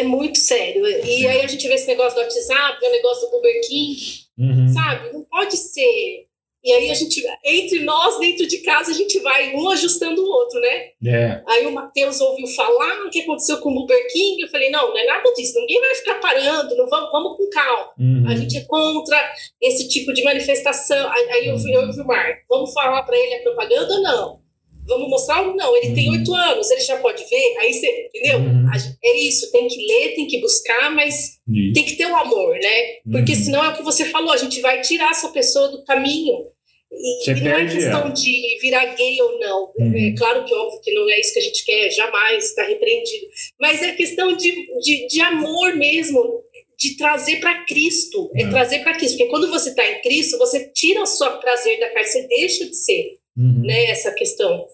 é 0.00 0.02
muito 0.02 0.38
sério. 0.38 0.84
E 0.84 1.26
aí 1.26 1.42
a 1.42 1.46
gente 1.46 1.68
vê 1.68 1.74
esse 1.74 1.86
negócio 1.86 2.18
do 2.18 2.22
WhatsApp, 2.22 2.84
o 2.84 2.90
negócio 2.90 3.30
do 3.30 3.40
Burger 3.40 3.68
King, 3.68 4.00
uhum. 4.36 4.68
sabe? 4.74 5.12
Não 5.12 5.24
pode 5.24 5.56
ser 5.56 6.27
E 6.64 6.72
aí 6.72 6.90
a 6.90 6.94
gente, 6.94 7.22
entre 7.44 7.80
nós, 7.84 8.18
dentro 8.18 8.46
de 8.46 8.58
casa, 8.58 8.90
a 8.90 8.94
gente 8.94 9.18
vai 9.20 9.54
um 9.54 9.68
ajustando 9.70 10.22
o 10.22 10.28
outro, 10.28 10.60
né? 10.60 10.88
É. 11.06 11.42
Aí 11.46 11.66
o 11.66 11.72
Matheus 11.72 12.20
ouviu 12.20 12.46
falar 12.48 13.06
o 13.06 13.10
que 13.10 13.22
aconteceu 13.22 13.58
com 13.58 13.70
o 13.70 13.74
Burger 13.74 14.12
King. 14.12 14.42
Eu 14.42 14.48
falei, 14.48 14.70
não, 14.70 14.88
não 14.88 14.98
é 14.98 15.06
nada 15.06 15.32
disso, 15.34 15.58
ninguém 15.60 15.80
vai 15.80 15.94
ficar 15.94 16.14
parando, 16.16 16.76
não 16.76 16.88
vamos, 16.88 17.10
vamos 17.12 17.36
com 17.36 17.48
calma. 17.50 17.92
Uhum. 17.98 18.24
A 18.28 18.34
gente 18.34 18.56
é 18.56 18.64
contra 18.64 19.34
esse 19.62 19.88
tipo 19.88 20.12
de 20.12 20.24
manifestação. 20.24 21.10
Aí 21.10 21.46
eu, 21.46 21.56
eu, 21.56 21.82
eu 21.82 21.92
vi 21.92 22.00
o 22.00 22.06
Marco, 22.06 22.42
vamos 22.48 22.72
falar 22.72 23.02
para 23.04 23.16
ele 23.16 23.34
a 23.34 23.42
propaganda 23.42 23.94
ou 23.94 24.02
não? 24.02 24.47
Vamos 24.88 25.10
mostrar 25.10 25.44
não? 25.54 25.76
Ele 25.76 25.88
uhum. 25.88 25.94
tem 25.94 26.10
oito 26.10 26.34
anos, 26.34 26.70
ele 26.70 26.80
já 26.80 26.96
pode 26.96 27.22
ver. 27.28 27.56
Aí 27.58 27.72
você, 27.72 28.08
entendeu? 28.08 28.38
Uhum. 28.38 28.66
É 29.04 29.16
isso, 29.18 29.52
tem 29.52 29.68
que 29.68 29.86
ler, 29.86 30.14
tem 30.14 30.26
que 30.26 30.40
buscar, 30.40 30.90
mas 30.90 31.38
isso. 31.46 31.72
tem 31.74 31.84
que 31.84 31.96
ter 31.96 32.06
o 32.06 32.10
um 32.10 32.16
amor, 32.16 32.54
né? 32.54 32.94
Porque 33.10 33.32
uhum. 33.32 33.38
senão 33.38 33.64
é 33.64 33.68
o 33.68 33.76
que 33.76 33.82
você 33.82 34.06
falou, 34.06 34.32
a 34.32 34.36
gente 34.36 34.60
vai 34.60 34.80
tirar 34.80 35.10
essa 35.10 35.28
pessoa 35.28 35.68
do 35.68 35.84
caminho. 35.84 36.46
E, 36.90 37.30
e 37.30 37.40
não 37.42 37.50
é 37.50 37.66
questão 37.66 38.00
ela. 38.00 38.10
de 38.10 38.58
virar 38.62 38.86
gay 38.94 39.20
ou 39.20 39.38
não. 39.38 39.72
Uhum. 39.78 39.94
É 39.94 40.14
claro 40.16 40.44
que 40.44 40.54
óbvio 40.54 40.80
que 40.80 40.94
não 40.94 41.08
é 41.10 41.20
isso 41.20 41.34
que 41.34 41.38
a 41.38 41.42
gente 41.42 41.64
quer, 41.64 41.90
jamais 41.90 42.44
está 42.46 42.64
repreendido. 42.64 43.26
Mas 43.60 43.82
é 43.82 43.92
questão 43.92 44.34
de, 44.34 44.50
de, 44.80 45.06
de 45.06 45.20
amor 45.20 45.76
mesmo, 45.76 46.42
de 46.78 46.96
trazer 46.96 47.40
para 47.40 47.64
Cristo. 47.66 48.30
É, 48.34 48.42
é 48.42 48.48
trazer 48.48 48.78
para 48.78 48.96
Cristo. 48.96 49.18
Porque 49.18 49.30
quando 49.30 49.50
você 49.50 49.68
está 49.70 49.86
em 49.86 50.00
Cristo, 50.00 50.38
você 50.38 50.70
tira 50.72 51.02
o 51.02 51.06
seu 51.06 51.38
prazer 51.38 51.78
da 51.78 51.90
carne, 51.90 52.08
você 52.08 52.26
deixa 52.26 52.64
de 52.64 52.76
ser. 52.76 53.18
Uhum. 53.36 53.62
Né, 53.62 53.90
essa 53.90 54.10
questão. 54.12 54.66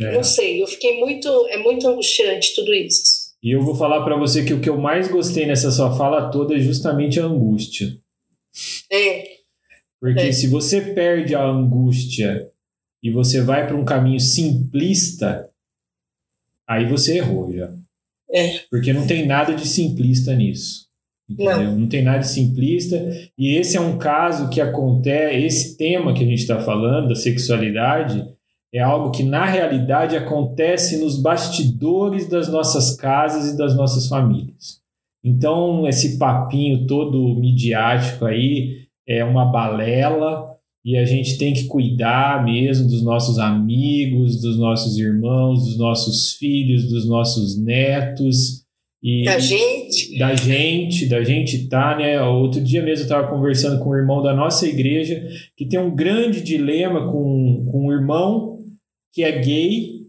É. 0.00 0.12
Não 0.12 0.22
sei, 0.22 0.62
eu 0.62 0.66
fiquei 0.66 0.98
muito. 0.98 1.28
É 1.48 1.58
muito 1.58 1.86
angustiante 1.86 2.54
tudo 2.54 2.72
isso. 2.72 3.30
E 3.42 3.54
eu 3.54 3.62
vou 3.62 3.74
falar 3.74 4.04
para 4.04 4.16
você 4.16 4.44
que 4.44 4.52
o 4.52 4.60
que 4.60 4.68
eu 4.68 4.78
mais 4.78 5.08
gostei 5.08 5.46
nessa 5.46 5.70
sua 5.70 5.96
fala 5.96 6.30
toda 6.30 6.54
é 6.54 6.58
justamente 6.58 7.18
a 7.18 7.24
angústia. 7.24 7.96
É. 8.90 9.24
Porque 10.00 10.20
é. 10.20 10.32
se 10.32 10.46
você 10.46 10.80
perde 10.80 11.34
a 11.34 11.44
angústia 11.44 12.50
e 13.02 13.10
você 13.10 13.40
vai 13.40 13.66
para 13.66 13.76
um 13.76 13.84
caminho 13.84 14.20
simplista, 14.20 15.50
aí 16.68 16.86
você 16.86 17.18
errou 17.18 17.52
já. 17.52 17.72
É. 18.30 18.58
Porque 18.70 18.92
não 18.92 19.06
tem 19.06 19.26
nada 19.26 19.54
de 19.54 19.66
simplista 19.66 20.34
nisso. 20.34 20.88
Não. 21.38 21.78
não 21.78 21.88
tem 21.88 22.02
nada 22.02 22.18
de 22.18 22.28
simplista. 22.28 22.96
E 23.38 23.56
esse 23.56 23.76
é 23.76 23.80
um 23.80 23.98
caso 23.98 24.50
que 24.50 24.60
acontece, 24.60 25.44
esse 25.44 25.76
tema 25.76 26.12
que 26.12 26.24
a 26.24 26.26
gente 26.26 26.40
está 26.40 26.60
falando, 26.60 27.08
da 27.08 27.14
sexualidade, 27.14 28.26
é 28.72 28.80
algo 28.80 29.10
que 29.10 29.22
na 29.22 29.44
realidade 29.44 30.16
acontece 30.16 30.98
nos 30.98 31.20
bastidores 31.20 32.28
das 32.28 32.48
nossas 32.48 32.96
casas 32.96 33.52
e 33.52 33.56
das 33.56 33.76
nossas 33.76 34.06
famílias. 34.06 34.80
Então, 35.24 35.86
esse 35.86 36.18
papinho 36.18 36.86
todo 36.86 37.34
midiático 37.38 38.24
aí 38.24 38.86
é 39.06 39.24
uma 39.24 39.44
balela 39.44 40.48
e 40.84 40.96
a 40.96 41.04
gente 41.04 41.36
tem 41.36 41.52
que 41.52 41.64
cuidar 41.64 42.42
mesmo 42.44 42.88
dos 42.88 43.02
nossos 43.02 43.38
amigos, 43.38 44.40
dos 44.40 44.58
nossos 44.58 44.96
irmãos, 44.96 45.64
dos 45.64 45.76
nossos 45.76 46.34
filhos, 46.34 46.88
dos 46.88 47.06
nossos 47.06 47.58
netos. 47.58 48.64
E 49.02 49.24
da 49.24 49.38
gente. 49.38 50.18
Da 50.18 50.34
gente, 50.34 51.06
da 51.06 51.22
gente 51.22 51.68
tá, 51.68 51.96
né? 51.98 52.22
Outro 52.22 52.62
dia 52.62 52.82
mesmo 52.82 53.02
eu 53.02 53.04
estava 53.04 53.28
conversando 53.28 53.82
com 53.82 53.90
um 53.90 53.96
irmão 53.96 54.22
da 54.22 54.34
nossa 54.34 54.66
igreja 54.66 55.22
que 55.56 55.66
tem 55.66 55.78
um 55.78 55.94
grande 55.94 56.42
dilema 56.42 57.10
com, 57.10 57.66
com 57.70 57.88
um 57.88 57.92
irmão 57.92 58.59
que 59.12 59.22
é 59.22 59.32
gay 59.38 60.06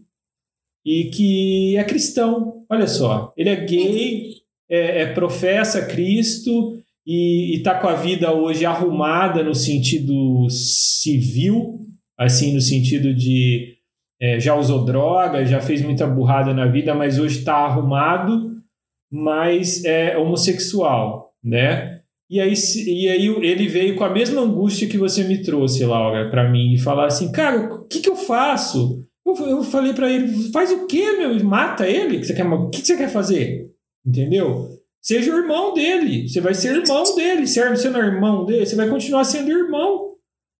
e 0.84 1.04
que 1.10 1.76
é 1.76 1.84
cristão. 1.84 2.64
Olha 2.68 2.86
só, 2.86 3.32
ele 3.36 3.50
é 3.50 3.56
gay, 3.56 4.36
é, 4.68 5.02
é 5.02 5.12
professa 5.12 5.86
Cristo 5.86 6.78
e 7.06 7.56
está 7.56 7.78
com 7.78 7.88
a 7.88 7.94
vida 7.94 8.32
hoje 8.32 8.64
arrumada 8.64 9.42
no 9.42 9.54
sentido 9.54 10.48
civil, 10.48 11.80
assim, 12.16 12.54
no 12.54 12.60
sentido 12.60 13.12
de 13.14 13.76
é, 14.20 14.38
já 14.38 14.54
usou 14.54 14.84
droga, 14.84 15.44
já 15.44 15.60
fez 15.60 15.82
muita 15.82 16.06
burrada 16.06 16.54
na 16.54 16.66
vida, 16.66 16.94
mas 16.94 17.18
hoje 17.18 17.40
está 17.40 17.56
arrumado, 17.56 18.62
mas 19.10 19.84
é 19.84 20.16
homossexual, 20.16 21.34
né? 21.42 22.01
E 22.32 22.40
aí, 22.40 22.54
e 22.86 23.08
aí 23.10 23.26
ele 23.26 23.68
veio 23.68 23.94
com 23.94 24.04
a 24.04 24.08
mesma 24.08 24.40
angústia 24.40 24.88
que 24.88 24.96
você 24.96 25.22
me 25.22 25.42
trouxe, 25.42 25.84
Laura, 25.84 26.30
para 26.30 26.50
mim, 26.50 26.72
e 26.72 26.78
falar 26.78 27.04
assim, 27.04 27.30
cara, 27.30 27.74
o 27.74 27.84
que, 27.84 28.00
que 28.00 28.08
eu 28.08 28.16
faço? 28.16 29.04
Eu, 29.26 29.34
eu 29.46 29.62
falei 29.62 29.92
para 29.92 30.10
ele, 30.10 30.50
faz 30.50 30.72
o 30.72 30.86
quê, 30.86 31.12
meu? 31.12 31.44
Mata 31.44 31.86
ele? 31.86 32.24
Você 32.24 32.32
quer, 32.32 32.46
o 32.46 32.70
que 32.70 32.78
você 32.78 32.96
quer 32.96 33.10
fazer? 33.10 33.70
Entendeu? 34.06 34.66
Seja 35.02 35.30
o 35.30 35.36
irmão 35.36 35.74
dele. 35.74 36.26
Você 36.26 36.40
vai 36.40 36.54
ser 36.54 36.74
irmão 36.74 37.14
dele. 37.14 37.46
Se 37.46 37.60
você 37.60 37.88
é 37.88 37.98
irmão 37.98 38.46
dele, 38.46 38.64
você 38.64 38.76
vai 38.76 38.88
continuar 38.88 39.24
sendo 39.24 39.50
irmão. 39.50 40.12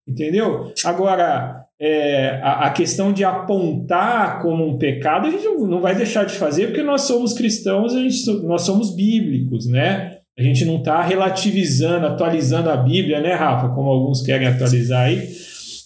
Entendeu? 0.07 0.71
Agora, 0.85 1.65
é, 1.81 2.39
a, 2.43 2.67
a, 2.67 2.69
questão 2.71 3.11
de 3.11 3.23
apontar 3.23 4.43
como 4.43 4.63
um 4.63 4.77
pecado, 4.77 5.25
a 5.25 5.31
gente 5.31 5.47
não 5.47 5.81
vai 5.81 5.95
deixar 5.95 6.23
de 6.23 6.35
fazer, 6.35 6.67
porque 6.67 6.83
nós 6.83 7.01
somos 7.01 7.33
cristãos, 7.33 7.95
a 7.95 7.99
gente, 7.99 8.31
nós 8.43 8.61
somos 8.61 8.95
bíblicos, 8.95 9.65
né? 9.65 10.19
A 10.37 10.41
gente 10.41 10.65
não 10.65 10.77
está 10.77 11.01
relativizando, 11.03 12.07
atualizando 12.07 12.69
a 12.69 12.77
Bíblia, 12.77 13.21
né, 13.21 13.33
Rafa? 13.33 13.69
Como 13.69 13.89
alguns 13.89 14.21
querem 14.21 14.47
atualizar 14.47 15.05
aí. 15.05 15.29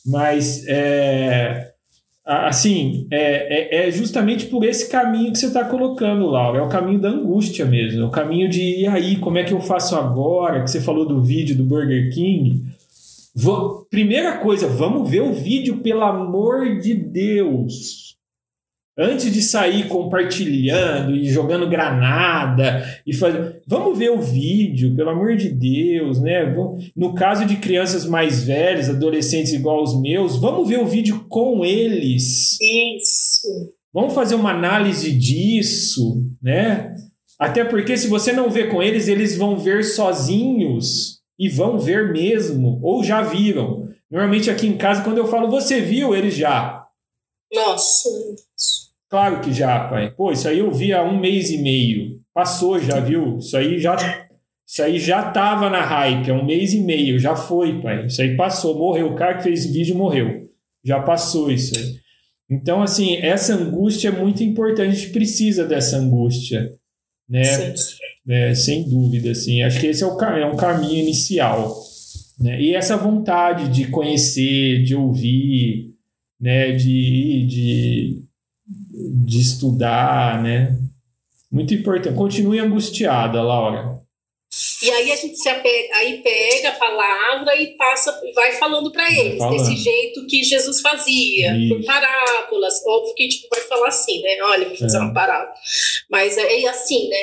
Mas, 0.05 0.65
é, 0.67 1.71
assim, 2.25 3.07
é, 3.11 3.81
é, 3.81 3.87
é, 3.87 3.91
justamente 3.91 4.45
por 4.45 4.63
esse 4.63 4.89
caminho 4.89 5.33
que 5.33 5.37
você 5.37 5.47
está 5.47 5.65
colocando, 5.65 6.27
Laura. 6.27 6.59
É 6.59 6.61
o 6.61 6.69
caminho 6.69 6.99
da 6.99 7.09
angústia 7.09 7.65
mesmo. 7.65 8.01
É 8.01 8.05
o 8.05 8.11
caminho 8.11 8.47
de, 8.47 8.81
e 8.81 8.87
aí, 8.87 9.17
como 9.17 9.37
é 9.37 9.43
que 9.43 9.53
eu 9.53 9.59
faço 9.59 9.95
agora? 9.97 10.63
Que 10.63 10.71
você 10.71 10.79
falou 10.79 11.05
do 11.05 11.21
vídeo 11.21 11.55
do 11.55 11.65
Burger 11.65 12.13
King. 12.13 12.63
Vou, 13.35 13.85
primeira 13.91 14.37
coisa, 14.37 14.67
vamos 14.67 15.09
ver 15.09 15.21
o 15.21 15.33
vídeo, 15.33 15.79
pelo 15.79 16.03
amor 16.03 16.79
de 16.79 16.93
Deus 16.95 18.16
antes 18.97 19.31
de 19.31 19.41
sair 19.41 19.87
compartilhando 19.87 21.15
e 21.15 21.29
jogando 21.29 21.69
granada 21.69 22.83
e 23.05 23.13
fazer, 23.13 23.61
vamos 23.67 23.97
ver 23.97 24.09
o 24.09 24.19
vídeo, 24.19 24.95
pelo 24.95 25.11
amor 25.11 25.35
de 25.35 25.49
Deus, 25.49 26.19
né? 26.19 26.53
No 26.95 27.13
caso 27.13 27.45
de 27.45 27.57
crianças 27.57 28.05
mais 28.05 28.43
velhas, 28.43 28.89
adolescentes 28.89 29.53
igual 29.53 29.83
os 29.83 29.99
meus, 30.01 30.37
vamos 30.37 30.67
ver 30.67 30.79
o 30.79 30.87
vídeo 30.87 31.25
com 31.29 31.63
eles. 31.63 32.57
Isso. 32.59 33.47
Vamos 33.93 34.13
fazer 34.13 34.35
uma 34.35 34.51
análise 34.51 35.11
disso, 35.11 36.23
né? 36.41 36.93
Até 37.39 37.63
porque 37.63 37.95
se 37.95 38.07
você 38.07 38.33
não 38.33 38.49
vê 38.49 38.65
com 38.65 38.81
eles, 38.81 39.07
eles 39.07 39.37
vão 39.37 39.57
ver 39.57 39.83
sozinhos 39.83 41.19
e 41.37 41.47
vão 41.47 41.77
ver 41.77 42.11
mesmo, 42.11 42.79
ou 42.81 43.03
já 43.03 43.21
viram. 43.21 43.87
Normalmente 44.09 44.49
aqui 44.49 44.65
em 44.65 44.77
casa, 44.77 45.03
quando 45.03 45.19
eu 45.19 45.27
falo 45.27 45.51
você 45.51 45.79
viu, 45.79 46.15
eles 46.15 46.33
já. 46.33 46.83
Nossa. 47.53 48.09
Claro 49.09 49.41
que 49.41 49.53
já, 49.53 49.87
pai. 49.87 50.11
Pô, 50.11 50.31
isso 50.31 50.47
aí 50.47 50.59
eu 50.59 50.71
vi 50.71 50.93
há 50.93 51.03
um 51.03 51.19
mês 51.19 51.49
e 51.49 51.57
meio. 51.57 52.19
Passou 52.33 52.79
já, 52.79 52.99
viu? 52.99 53.37
Isso 53.37 53.55
aí 53.55 53.79
já, 53.79 53.95
isso 54.67 54.83
aí 54.83 54.99
já 54.99 55.31
tava 55.31 55.69
na 55.69 55.81
hype, 55.81 56.29
há 56.29 56.33
um 56.33 56.45
mês 56.45 56.73
e 56.73 56.79
meio. 56.81 57.17
Já 57.17 57.35
foi, 57.35 57.81
pai. 57.81 58.05
Isso 58.05 58.21
aí 58.21 58.35
passou. 58.35 58.77
Morreu. 58.77 59.07
O 59.07 59.15
cara 59.15 59.35
que 59.35 59.43
fez 59.43 59.65
vídeo 59.65 59.95
morreu. 59.95 60.49
Já 60.83 60.99
passou 61.01 61.49
isso 61.49 61.77
aí. 61.77 61.95
Então, 62.49 62.81
assim, 62.81 63.17
essa 63.17 63.55
angústia 63.55 64.09
é 64.09 64.11
muito 64.11 64.43
importante. 64.43 64.89
A 64.89 64.93
gente 64.93 65.09
precisa 65.09 65.65
dessa 65.65 65.97
angústia, 65.97 66.71
né? 67.29 67.73
É, 68.29 68.53
sem 68.53 68.83
dúvida, 68.83 69.31
assim. 69.31 69.61
Acho 69.61 69.79
que 69.79 69.87
esse 69.87 70.03
é, 70.03 70.07
o, 70.07 70.21
é 70.21 70.45
um 70.45 70.55
caminho 70.55 70.99
inicial. 70.99 71.77
Né? 72.39 72.61
E 72.61 72.75
essa 72.75 72.97
vontade 72.97 73.69
de 73.69 73.87
conhecer, 73.87 74.83
de 74.83 74.95
ouvir, 74.95 75.93
né? 76.39 76.71
de, 76.73 77.45
de 77.47 78.26
de 78.97 79.39
estudar, 79.39 80.41
né? 80.41 80.77
Muito 81.51 81.73
importante. 81.73 82.15
Continue 82.15 82.59
angustiada, 82.59 83.41
Laura. 83.41 83.97
E 84.81 84.89
aí 84.89 85.11
a 85.11 85.15
gente 85.15 85.37
se 85.37 85.49
apega, 85.49 85.95
aí 85.97 86.21
pega 86.21 86.69
a 86.69 86.75
palavra 86.75 87.55
e 87.61 87.75
passa, 87.75 88.17
vai 88.33 88.53
falando 88.53 88.91
para 88.91 89.11
eles, 89.11 89.43
desse 89.49 89.75
jeito 89.75 90.25
que 90.25 90.41
Jesus 90.43 90.79
fazia, 90.79 91.55
Isso. 91.55 91.75
por 91.75 91.85
parábolas. 91.85 92.81
Óbvio 92.85 93.13
que 93.13 93.23
a 93.23 93.29
gente 93.29 93.47
vai 93.49 93.59
falar 93.61 93.89
assim, 93.89 94.21
né? 94.21 94.41
Olha, 94.43 94.67
vou 94.69 94.77
fazer 94.77 94.97
é. 94.97 95.01
uma 95.01 95.13
parábola. 95.13 95.53
Mas 96.09 96.37
é, 96.37 96.61
é 96.61 96.67
assim, 96.69 97.09
né? 97.09 97.17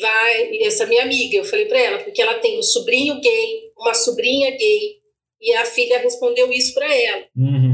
Vai, 0.00 0.58
essa 0.62 0.86
minha 0.86 1.02
amiga, 1.02 1.36
eu 1.36 1.44
falei 1.44 1.66
para 1.66 1.78
ela, 1.78 1.98
porque 1.98 2.20
ela 2.20 2.34
tem 2.34 2.58
um 2.58 2.62
sobrinho 2.62 3.20
gay, 3.20 3.70
uma 3.78 3.94
sobrinha 3.94 4.50
gay, 4.50 4.98
e 5.40 5.54
a 5.54 5.64
filha 5.64 5.98
respondeu 5.98 6.52
isso 6.52 6.74
para 6.74 6.92
ela. 6.92 7.24
Uhum. 7.36 7.67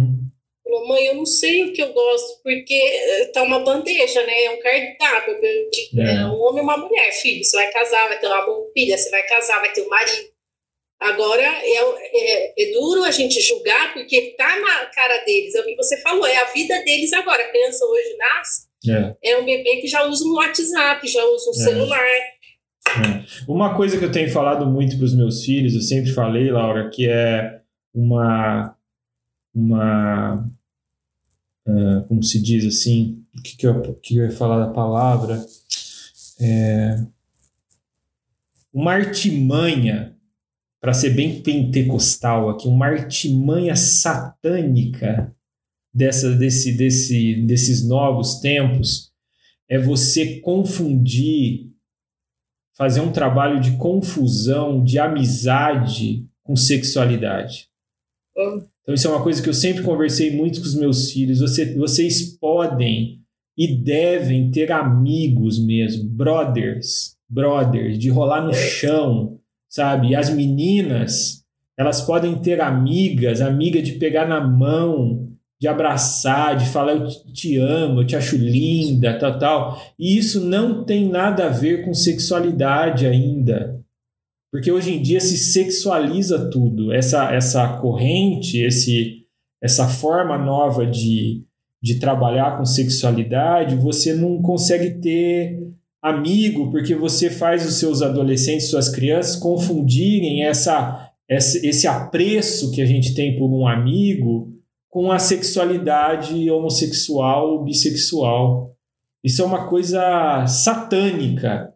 Falou, 0.84 0.88
mãe, 0.88 1.06
eu 1.06 1.14
não 1.14 1.24
sei 1.26 1.64
o 1.64 1.72
que 1.72 1.82
eu 1.82 1.92
gosto, 1.92 2.42
porque 2.42 2.74
eh, 2.74 3.26
tá 3.32 3.42
uma 3.42 3.60
bandeja, 3.60 4.24
né? 4.24 4.44
É 4.44 4.50
um 4.50 4.60
cardápio. 4.60 5.40
De, 5.40 6.00
é. 6.00 6.16
é. 6.16 6.26
um 6.26 6.40
homem 6.42 6.60
e 6.60 6.64
uma 6.64 6.76
mulher, 6.76 7.10
filho. 7.12 7.42
Você 7.42 7.56
vai 7.56 7.70
casar, 7.72 8.08
vai 8.08 8.18
ter 8.18 8.26
uma 8.26 8.44
filha, 8.72 8.96
você 8.96 9.10
vai 9.10 9.22
casar, 9.26 9.60
vai 9.60 9.72
ter 9.72 9.82
um 9.82 9.88
marido. 9.88 10.34
Agora, 11.00 11.42
é, 11.42 11.76
é, 11.76 12.54
é, 12.56 12.72
duro 12.72 13.04
a 13.04 13.10
gente 13.10 13.40
julgar, 13.40 13.92
porque 13.92 14.34
tá 14.38 14.58
na 14.58 14.86
cara 14.86 15.24
deles. 15.24 15.54
É 15.54 15.60
o 15.60 15.64
que 15.64 15.76
você 15.76 16.00
falou, 16.00 16.26
é 16.26 16.36
a 16.36 16.44
vida 16.52 16.82
deles 16.82 17.12
agora. 17.12 17.42
A 17.42 17.48
criança 17.48 17.84
hoje 17.84 18.16
nasce, 18.16 18.66
é, 18.88 19.32
é 19.32 19.38
um 19.38 19.44
bebê 19.44 19.76
que 19.80 19.86
já 19.86 20.06
usa 20.06 20.24
um 20.24 20.34
WhatsApp, 20.34 21.06
já 21.06 21.24
usa 21.24 21.50
um 21.50 21.62
é. 21.62 21.64
celular. 21.64 22.04
É. 22.04 22.34
Uma 23.48 23.74
coisa 23.76 23.98
que 23.98 24.04
eu 24.04 24.12
tenho 24.12 24.30
falado 24.30 24.66
muito 24.66 24.96
para 24.96 25.06
os 25.06 25.16
meus 25.16 25.44
filhos, 25.44 25.74
eu 25.74 25.80
sempre 25.80 26.12
falei, 26.12 26.50
Laura, 26.50 26.90
que 26.90 27.08
é 27.08 27.60
uma 27.94 28.76
uma 29.54 30.44
como 32.14 32.22
se 32.22 32.40
diz 32.40 32.64
assim, 32.64 33.24
o 33.36 33.42
que, 33.42 33.56
que, 33.56 33.66
eu, 33.66 33.94
que 33.94 34.16
eu 34.16 34.24
ia 34.24 34.30
falar 34.30 34.64
da 34.64 34.72
palavra? 34.72 35.44
É, 36.40 37.04
uma 38.72 38.92
artimanha, 38.92 40.16
para 40.80 40.92
ser 40.92 41.10
bem 41.10 41.42
pentecostal 41.42 42.50
aqui, 42.50 42.68
uma 42.68 42.86
artimanha 42.86 43.74
satânica 43.74 45.34
dessa, 45.92 46.36
desse, 46.36 46.76
desse, 46.76 47.42
desses 47.42 47.84
novos 47.84 48.36
tempos 48.36 49.12
é 49.68 49.76
você 49.76 50.38
confundir, 50.40 51.72
fazer 52.76 53.00
um 53.00 53.10
trabalho 53.10 53.60
de 53.60 53.76
confusão, 53.76 54.84
de 54.84 55.00
amizade 55.00 56.28
com 56.44 56.54
sexualidade. 56.54 57.68
Então, 58.84 58.94
isso 58.94 59.08
é 59.08 59.10
uma 59.10 59.22
coisa 59.22 59.42
que 59.42 59.48
eu 59.48 59.54
sempre 59.54 59.82
conversei 59.82 60.36
muito 60.36 60.60
com 60.60 60.66
os 60.66 60.74
meus 60.74 61.10
filhos. 61.10 61.40
Você, 61.40 61.74
vocês 61.74 62.38
podem 62.38 63.18
e 63.56 63.74
devem 63.74 64.50
ter 64.50 64.70
amigos 64.70 65.64
mesmo, 65.64 66.08
brothers, 66.08 67.16
brothers, 67.28 67.98
de 67.98 68.10
rolar 68.10 68.42
no 68.42 68.52
chão, 68.52 69.38
sabe? 69.70 70.08
E 70.08 70.16
as 70.16 70.28
meninas, 70.28 71.42
elas 71.78 72.02
podem 72.02 72.34
ter 72.36 72.60
amigas, 72.60 73.40
amiga 73.40 73.80
de 73.80 73.92
pegar 73.92 74.26
na 74.28 74.46
mão, 74.46 75.30
de 75.58 75.66
abraçar, 75.66 76.56
de 76.56 76.66
falar 76.66 76.92
eu 76.92 77.08
te 77.32 77.56
amo, 77.56 78.02
eu 78.02 78.06
te 78.06 78.16
acho 78.16 78.36
linda, 78.36 79.18
tal, 79.18 79.38
tal. 79.38 79.82
E 79.98 80.18
isso 80.18 80.44
não 80.44 80.84
tem 80.84 81.08
nada 81.08 81.46
a 81.46 81.48
ver 81.48 81.86
com 81.86 81.94
sexualidade 81.94 83.06
ainda. 83.06 83.82
Porque 84.54 84.70
hoje 84.70 84.92
em 84.92 85.02
dia 85.02 85.20
se 85.20 85.36
sexualiza 85.36 86.48
tudo. 86.48 86.92
Essa, 86.92 87.34
essa 87.34 87.76
corrente, 87.78 88.60
esse, 88.60 89.24
essa 89.60 89.88
forma 89.88 90.38
nova 90.38 90.86
de, 90.86 91.42
de 91.82 91.98
trabalhar 91.98 92.56
com 92.56 92.64
sexualidade, 92.64 93.74
você 93.74 94.14
não 94.14 94.40
consegue 94.40 95.00
ter 95.00 95.58
amigo, 96.00 96.70
porque 96.70 96.94
você 96.94 97.30
faz 97.30 97.66
os 97.66 97.80
seus 97.80 98.00
adolescentes, 98.00 98.70
suas 98.70 98.88
crianças 98.88 99.34
confundirem 99.34 100.44
essa, 100.44 101.10
esse 101.28 101.88
apreço 101.88 102.70
que 102.70 102.80
a 102.80 102.86
gente 102.86 103.12
tem 103.12 103.36
por 103.36 103.50
um 103.50 103.66
amigo 103.66 104.52
com 104.88 105.10
a 105.10 105.18
sexualidade 105.18 106.48
homossexual 106.48 107.54
ou 107.54 107.64
bissexual. 107.64 108.72
Isso 109.24 109.42
é 109.42 109.44
uma 109.44 109.66
coisa 109.66 110.46
satânica 110.46 111.73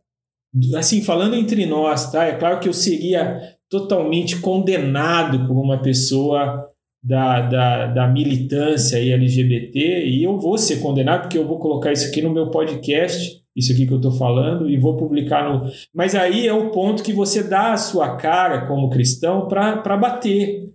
assim, 0.77 1.03
falando 1.03 1.35
entre 1.35 1.67
nós, 1.67 2.11
tá? 2.11 2.25
É 2.25 2.35
claro 2.35 2.61
que 2.61 2.69
eu 2.69 2.73
seria 2.73 3.39
totalmente 3.69 4.41
condenado 4.41 5.47
por 5.47 5.57
uma 5.57 5.81
pessoa 5.83 6.69
da, 7.03 7.41
da, 7.43 7.87
da 7.87 8.09
militância 8.09 8.99
LGBT 8.99 10.07
e 10.07 10.25
eu 10.25 10.39
vou 10.39 10.59
ser 10.59 10.81
condenado 10.81 11.23
porque 11.23 11.39
eu 11.39 11.47
vou 11.47 11.59
colocar 11.59 11.93
isso 11.93 12.09
aqui 12.09 12.21
no 12.21 12.33
meu 12.33 12.51
podcast, 12.51 13.43
isso 13.55 13.73
aqui 13.73 13.87
que 13.87 13.93
eu 13.93 13.99
estou 13.99 14.13
falando, 14.13 14.69
e 14.69 14.77
vou 14.77 14.97
publicar 14.97 15.49
no. 15.49 15.71
Mas 15.95 16.15
aí 16.15 16.47
é 16.47 16.53
o 16.53 16.71
ponto 16.71 17.03
que 17.03 17.13
você 17.13 17.43
dá 17.43 17.73
a 17.73 17.77
sua 17.77 18.17
cara 18.17 18.67
como 18.67 18.91
cristão 18.91 19.49
para 19.49 19.97
bater. 19.97 20.69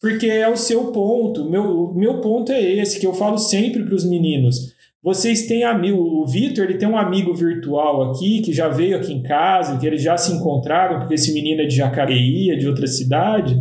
Porque 0.00 0.26
é 0.26 0.48
o 0.48 0.56
seu 0.56 0.92
ponto. 0.92 1.48
Meu, 1.50 1.92
meu 1.92 2.20
ponto 2.22 2.50
é 2.50 2.60
esse, 2.60 2.98
que 2.98 3.06
eu 3.06 3.12
falo 3.12 3.36
sempre 3.36 3.84
para 3.84 3.94
os 3.94 4.04
meninos. 4.04 4.74
Vocês 5.02 5.46
têm 5.46 5.64
amigo, 5.64 5.98
o 5.98 6.26
Vitor, 6.26 6.64
ele 6.64 6.76
tem 6.76 6.86
um 6.86 6.98
amigo 6.98 7.34
virtual 7.34 8.10
aqui 8.10 8.42
que 8.42 8.52
já 8.52 8.68
veio 8.68 8.98
aqui 8.98 9.12
em 9.12 9.22
casa, 9.22 9.78
que 9.78 9.86
eles 9.86 10.02
já 10.02 10.16
se 10.18 10.30
encontraram, 10.32 10.98
porque 10.98 11.14
esse 11.14 11.32
menino 11.32 11.62
é 11.62 11.66
de 11.66 11.74
Jacareí, 11.74 12.50
é 12.50 12.56
de 12.56 12.68
outra 12.68 12.86
cidade. 12.86 13.56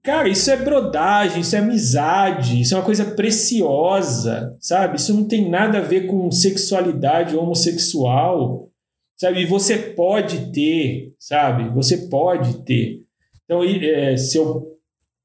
Cara, 0.00 0.28
isso 0.28 0.48
é 0.50 0.56
brodagem, 0.56 1.40
isso 1.40 1.56
é 1.56 1.58
amizade, 1.58 2.60
isso 2.60 2.74
é 2.74 2.76
uma 2.78 2.84
coisa 2.84 3.04
preciosa, 3.04 4.56
sabe? 4.60 4.96
Isso 4.96 5.12
não 5.12 5.24
tem 5.26 5.48
nada 5.48 5.78
a 5.78 5.82
ver 5.82 6.06
com 6.06 6.30
sexualidade 6.30 7.36
homossexual, 7.36 8.68
sabe? 9.16 9.42
E 9.42 9.46
você 9.46 9.76
pode 9.76 10.52
ter, 10.52 11.14
sabe? 11.18 11.68
Você 11.74 12.08
pode 12.08 12.64
ter. 12.64 13.00
Então, 13.44 13.62
é, 13.64 14.16
se 14.16 14.38
eu, 14.38 14.66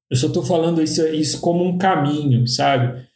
eu 0.09 0.17
só 0.17 0.27
estou 0.27 0.43
falando 0.43 0.81
isso, 0.81 1.05
isso 1.07 1.39
como 1.39 1.63
um 1.63 1.77
caminho, 1.77 2.47
sabe? 2.47 3.07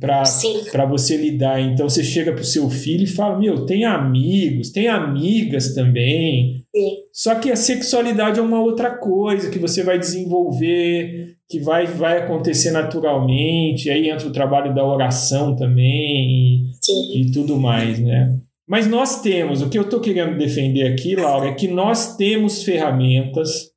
Para 0.00 0.86
você 0.86 1.16
lidar. 1.16 1.60
Então 1.60 1.88
você 1.88 2.04
chega 2.04 2.32
para 2.32 2.42
o 2.42 2.44
seu 2.44 2.68
filho 2.68 3.04
e 3.04 3.08
fala: 3.08 3.38
Meu, 3.38 3.66
tem 3.66 3.84
amigos, 3.84 4.70
tem 4.70 4.88
amigas 4.88 5.74
também. 5.74 6.64
Sim. 6.74 6.96
Só 7.12 7.34
que 7.36 7.50
a 7.50 7.56
sexualidade 7.56 8.38
é 8.38 8.42
uma 8.42 8.60
outra 8.60 8.90
coisa 8.90 9.50
que 9.50 9.58
você 9.58 9.82
vai 9.82 9.98
desenvolver, 9.98 11.36
que 11.48 11.60
vai, 11.60 11.86
vai 11.86 12.18
acontecer 12.18 12.70
naturalmente. 12.70 13.90
Aí 13.90 14.08
entra 14.08 14.28
o 14.28 14.32
trabalho 14.32 14.74
da 14.74 14.84
oração 14.84 15.56
também 15.56 16.70
e, 16.88 17.22
e 17.22 17.30
tudo 17.30 17.56
mais, 17.56 17.98
né? 17.98 18.38
Mas 18.68 18.88
nós 18.88 19.22
temos, 19.22 19.62
o 19.62 19.70
que 19.70 19.78
eu 19.78 19.82
estou 19.82 20.00
querendo 20.00 20.36
defender 20.36 20.92
aqui, 20.92 21.14
Laura, 21.14 21.50
é 21.50 21.54
que 21.54 21.68
nós 21.68 22.16
temos 22.16 22.64
ferramentas, 22.64 23.70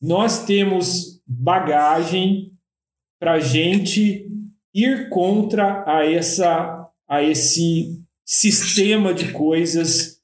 nós 0.00 0.46
temos 0.46 1.20
bagagem 1.26 2.52
para 3.20 3.38
gente 3.40 4.26
ir 4.82 5.08
contra 5.08 5.84
a, 5.86 6.04
essa, 6.04 6.88
a 7.08 7.22
esse 7.22 8.00
sistema 8.24 9.12
de 9.12 9.32
coisas 9.32 10.18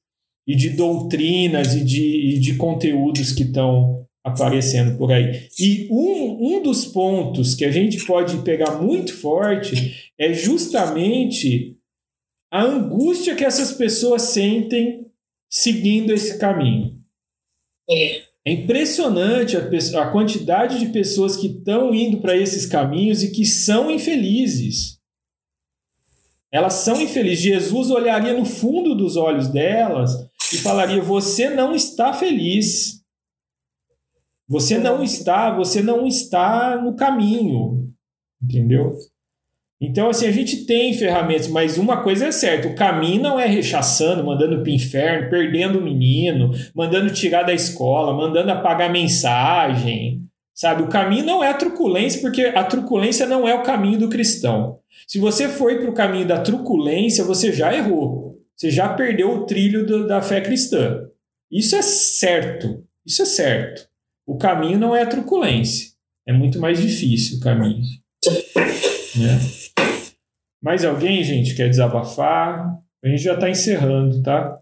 e 0.47 0.55
de 0.55 0.71
doutrinas 0.71 1.75
e 1.75 1.85
de, 1.85 2.35
e 2.35 2.39
de 2.39 2.57
conteúdos 2.57 3.33
que 3.33 3.45
estão 3.45 4.07
aparecendo 4.23 4.97
por 4.97 5.13
aí. 5.13 5.49
E 5.59 5.89
um, 5.91 6.57
um 6.57 6.63
dos 6.63 6.85
pontos 6.85 7.55
que 7.55 7.65
a 7.65 7.71
gente 7.71 8.05
pode 8.07 8.39
pegar 8.43 8.83
muito 8.83 9.15
forte 9.15 10.13
é 10.19 10.33
justamente 10.33 11.77
a 12.51 12.63
angústia 12.63 13.35
que 13.35 13.45
essas 13.45 13.73
pessoas 13.73 14.23
sentem 14.23 15.07
seguindo 15.51 16.13
esse 16.13 16.39
caminho. 16.39 17.01
É. 17.91 18.34
É 18.47 18.53
impressionante 18.53 19.57
a, 19.57 20.03
a 20.03 20.11
quantidade 20.11 20.79
de 20.79 20.93
pessoas 20.93 21.37
que 21.37 21.47
estão 21.47 21.95
indo 21.95 22.21
para 22.21 22.37
esses 22.37 22.67
caminhos 22.67 23.23
e 23.23 23.31
que 23.31 23.47
são 23.47 23.91
infelizes. 23.91 24.99
Elas 26.53 26.75
são 26.75 27.01
infelizes. 27.01 27.43
Jesus 27.43 27.91
olharia 27.91 28.35
no 28.35 28.45
fundo 28.45 28.95
dos 28.95 29.17
olhos 29.17 29.49
delas 29.49 30.13
e 30.53 30.59
falaria: 30.59 31.03
Você 31.03 31.49
não 31.49 31.75
está 31.75 32.13
feliz. 32.13 33.03
Você 34.47 34.79
não 34.79 35.03
está, 35.03 35.51
você 35.51 35.83
não 35.83 36.07
está 36.07 36.81
no 36.81 36.95
caminho. 36.95 37.91
Entendeu? 38.43 38.95
Então, 39.81 40.09
assim, 40.09 40.27
a 40.27 40.33
gente 40.33 40.65
tem 40.65 40.95
ferramentas, 40.95 41.49
mas 41.49 41.77
uma 41.77 42.03
coisa 42.03 42.27
é 42.27 42.33
certa: 42.33 42.69
o 42.69 42.75
caminho 42.75 43.23
não 43.23 43.39
é 43.39 43.47
rechaçando, 43.47 44.25
mandando 44.25 44.61
para 44.61 44.71
o 44.71 44.75
inferno, 44.75 45.31
perdendo 45.31 45.79
o 45.79 45.83
menino, 45.83 46.53
mandando 46.75 47.13
tirar 47.13 47.43
da 47.43 47.53
escola, 47.53 48.13
mandando 48.13 48.51
apagar 48.51 48.91
mensagem. 48.91 50.23
Sabe? 50.55 50.83
O 50.83 50.89
caminho 50.89 51.25
não 51.25 51.43
é 51.43 51.51
a 51.51 51.55
truculência, 51.55 52.21
porque 52.21 52.43
a 52.43 52.63
truculência 52.63 53.27
não 53.27 53.47
é 53.47 53.55
o 53.55 53.63
caminho 53.65 53.99
do 53.99 54.09
cristão. 54.09 54.79
Se 55.07 55.19
você 55.19 55.49
foi 55.49 55.81
para 55.81 55.91
o 55.91 55.95
caminho 55.95 56.27
da 56.27 56.41
truculência, 56.41 57.25
você 57.25 57.53
já 57.53 57.75
errou. 57.75 58.39
Você 58.57 58.71
já 58.71 58.89
perdeu 58.89 59.33
o 59.33 59.47
trilho 59.47 59.85
do, 59.85 60.07
da 60.07 60.23
fé 60.23 60.41
cristã. 60.41 61.09
Isso 61.51 61.75
é 61.75 61.83
certo. 61.83 62.85
Isso 63.05 63.23
é 63.23 63.27
certo. 63.27 63.89
O 64.25 64.39
caminho 64.39 64.79
não 64.79 64.95
é 64.95 65.03
a 65.03 65.07
truculência. 65.07 65.91
É 66.27 66.33
muito 66.33 66.61
mais 66.61 66.81
difícil 66.81 67.39
o 67.39 67.41
caminho. 67.41 67.83
Né? 69.17 69.39
Mais 70.65 70.83
alguém, 70.83 71.23
gente, 71.23 71.55
quer 71.55 71.69
desabafar? 71.69 72.81
A 73.05 73.09
gente 73.09 73.23
já 73.23 73.35
está 73.35 73.51
encerrando, 73.51 74.23
tá? 74.23 74.59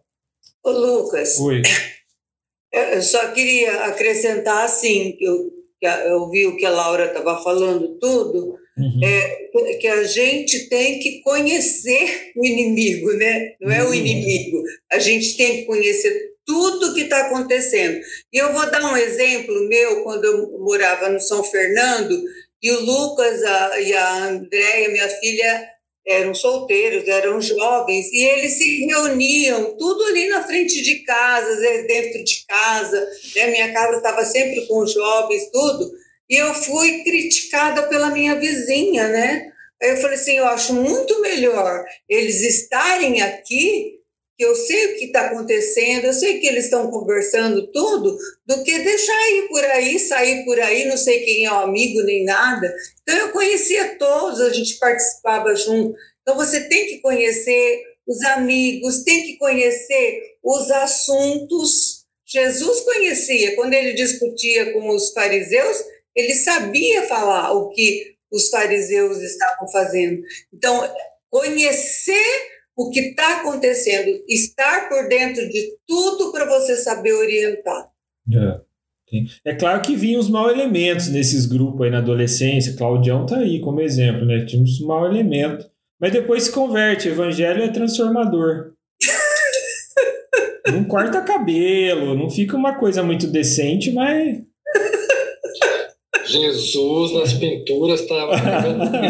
Ô, 0.64 0.70
Lucas. 0.72 1.38
Oi. 1.38 1.62
Eu 2.74 3.00
só 3.02 3.30
queria 3.32 3.84
acrescentar, 3.84 4.64
assim, 4.64 5.14
que 5.18 5.24
eu, 5.26 5.50
que 5.78 5.86
eu 5.86 6.30
vi 6.30 6.46
o 6.46 6.56
que 6.56 6.64
a 6.64 6.70
Laura 6.70 7.04
estava 7.04 7.42
falando 7.42 7.98
tudo, 7.98 8.56
uhum. 8.78 9.00
é, 9.04 9.74
que 9.78 9.86
a 9.86 10.04
gente 10.04 10.70
tem 10.70 10.98
que 10.98 11.20
conhecer 11.20 12.32
o 12.34 12.46
inimigo, 12.46 13.12
né? 13.12 13.52
Não 13.60 13.70
é 13.70 13.82
o 13.82 13.88
uhum. 13.88 13.94
inimigo. 13.94 14.62
A 14.90 14.98
gente 14.98 15.36
tem 15.36 15.58
que 15.58 15.64
conhecer 15.66 16.32
tudo 16.46 16.94
que 16.94 17.02
está 17.02 17.26
acontecendo. 17.26 18.00
E 18.32 18.38
eu 18.38 18.54
vou 18.54 18.70
dar 18.70 18.82
um 18.90 18.96
exemplo 18.96 19.68
meu, 19.68 20.02
quando 20.02 20.24
eu 20.24 20.58
morava 20.58 21.10
no 21.10 21.20
São 21.20 21.44
Fernando, 21.44 22.18
e 22.62 22.70
o 22.70 22.80
Lucas 22.80 23.42
a, 23.42 23.80
e 23.80 23.92
a 23.92 24.28
Andréia, 24.28 24.88
minha 24.88 25.08
filha, 25.08 25.71
eram 26.06 26.34
solteiros, 26.34 27.06
eram 27.06 27.40
jovens, 27.40 28.12
e 28.12 28.24
eles 28.24 28.54
se 28.54 28.86
reuniam 28.86 29.76
tudo 29.76 30.04
ali 30.04 30.28
na 30.28 30.42
frente 30.42 30.82
de 30.82 31.04
casa, 31.04 31.56
dentro 31.86 32.24
de 32.24 32.44
casa, 32.46 33.08
né? 33.36 33.46
minha 33.46 33.72
casa 33.72 33.96
estava 33.96 34.24
sempre 34.24 34.66
com 34.66 34.84
jovens, 34.86 35.50
tudo, 35.52 35.90
e 36.28 36.36
eu 36.36 36.52
fui 36.54 37.04
criticada 37.04 37.84
pela 37.84 38.10
minha 38.10 38.34
vizinha, 38.34 39.08
né? 39.08 39.52
Aí 39.82 39.90
eu 39.90 39.96
falei 39.96 40.16
assim, 40.16 40.38
eu 40.38 40.46
acho 40.46 40.74
muito 40.74 41.20
melhor 41.20 41.84
eles 42.08 42.40
estarem 42.40 43.20
aqui 43.20 44.01
que 44.36 44.44
eu 44.44 44.54
sei 44.54 44.86
o 44.86 44.98
que 44.98 45.04
está 45.06 45.26
acontecendo, 45.26 46.06
eu 46.06 46.12
sei 46.12 46.40
que 46.40 46.46
eles 46.46 46.64
estão 46.64 46.90
conversando 46.90 47.70
tudo, 47.70 48.16
do 48.46 48.62
que 48.64 48.78
deixar 48.78 49.30
ir 49.30 49.48
por 49.48 49.64
aí, 49.64 49.98
sair 49.98 50.44
por 50.44 50.58
aí, 50.58 50.86
não 50.86 50.96
sei 50.96 51.20
quem 51.20 51.44
é 51.44 51.52
o 51.52 51.60
amigo 51.60 52.02
nem 52.02 52.24
nada. 52.24 52.72
Então 53.02 53.16
eu 53.16 53.32
conhecia 53.32 53.96
todos, 53.98 54.40
a 54.40 54.52
gente 54.52 54.78
participava 54.78 55.54
junto. 55.54 55.94
Então 56.22 56.36
você 56.36 56.68
tem 56.68 56.86
que 56.86 57.00
conhecer 57.00 57.82
os 58.06 58.22
amigos, 58.22 59.04
tem 59.04 59.22
que 59.22 59.36
conhecer 59.36 60.22
os 60.42 60.70
assuntos. 60.70 62.02
Jesus 62.26 62.80
conhecia, 62.80 63.54
quando 63.54 63.74
ele 63.74 63.92
discutia 63.92 64.72
com 64.72 64.88
os 64.88 65.12
fariseus, 65.12 65.78
ele 66.14 66.34
sabia 66.34 67.02
falar 67.02 67.52
o 67.52 67.68
que 67.70 68.12
os 68.30 68.48
fariseus 68.48 69.18
estavam 69.18 69.68
fazendo. 69.68 70.22
Então, 70.52 70.90
conhecer 71.30 72.50
o 72.76 72.90
que 72.90 73.00
está 73.00 73.40
acontecendo, 73.40 74.22
estar 74.28 74.88
por 74.88 75.08
dentro 75.08 75.48
de 75.48 75.76
tudo 75.86 76.32
para 76.32 76.46
você 76.46 76.76
saber 76.76 77.12
orientar. 77.12 77.90
É. 78.32 79.50
é 79.50 79.54
claro 79.54 79.82
que 79.82 79.96
vinham 79.96 80.20
os 80.20 80.28
mal 80.28 80.50
elementos 80.50 81.08
nesses 81.08 81.46
grupos 81.46 81.82
aí 81.82 81.90
na 81.90 81.98
adolescência. 81.98 82.76
Claudião 82.76 83.26
tá 83.26 83.38
aí 83.38 83.60
como 83.60 83.80
exemplo, 83.80 84.24
né? 84.24 84.44
Tinha 84.44 84.62
uns 84.62 84.80
mal 84.80 85.06
elementos. 85.06 85.66
Mas 86.00 86.12
depois 86.12 86.44
se 86.44 86.52
converte, 86.52 87.08
o 87.08 87.12
evangelho 87.12 87.62
é 87.62 87.68
transformador. 87.68 88.72
não 90.66 90.84
corta 90.84 91.20
cabelo, 91.22 92.16
não 92.16 92.28
fica 92.28 92.56
uma 92.56 92.74
coisa 92.74 93.02
muito 93.02 93.26
decente, 93.26 93.92
mas 93.92 94.42
Jesus 96.26 97.12
nas 97.12 97.32
pinturas 97.34 98.00
estava 98.02 98.34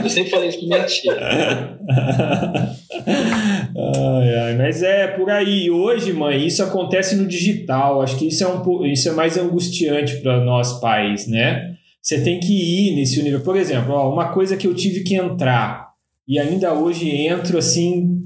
Eu 0.03 0.11
sempre 0.11 0.31
falei 0.31 0.49
isso 0.49 0.59
para 0.59 0.69
minha 0.69 0.87
tia. 0.87 1.79
ai, 3.07 4.35
ai, 4.35 4.57
mas 4.57 4.83
é 4.83 5.07
por 5.09 5.31
aí. 5.31 5.71
Hoje, 5.71 6.13
mãe, 6.13 6.47
isso 6.47 6.63
acontece 6.63 7.17
no 7.17 7.27
digital. 7.27 8.03
Acho 8.03 8.17
que 8.17 8.29
isso 8.29 8.45
é, 8.45 8.49
um, 8.49 8.87
isso 8.87 9.09
é 9.09 9.13
mais 9.13 9.37
angustiante 9.37 10.17
para 10.17 10.45
nós 10.45 10.81
pais, 10.81 11.27
né? 11.27 11.77
Você 12.01 12.21
tem 12.21 12.41
que 12.41 12.53
ir 12.53 12.97
nesse 12.97 13.23
nível. 13.23 13.41
Por 13.41 13.57
exemplo, 13.57 13.93
ó, 13.93 14.13
uma 14.13 14.33
coisa 14.33 14.57
que 14.57 14.67
eu 14.67 14.75
tive 14.75 15.03
que 15.03 15.15
entrar 15.15 15.93
e 16.27 16.39
ainda 16.39 16.73
hoje 16.73 17.11
entro 17.11 17.59
assim 17.59 18.21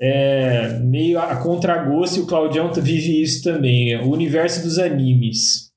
é, 0.00 0.78
meio 0.82 1.18
a 1.18 1.36
contragosto 1.36 2.18
e 2.18 2.22
o 2.22 2.26
Claudião 2.26 2.72
vive 2.72 3.22
isso 3.22 3.42
também. 3.42 3.96
O 3.96 4.10
universo 4.10 4.62
dos 4.62 4.78
animes 4.78 5.70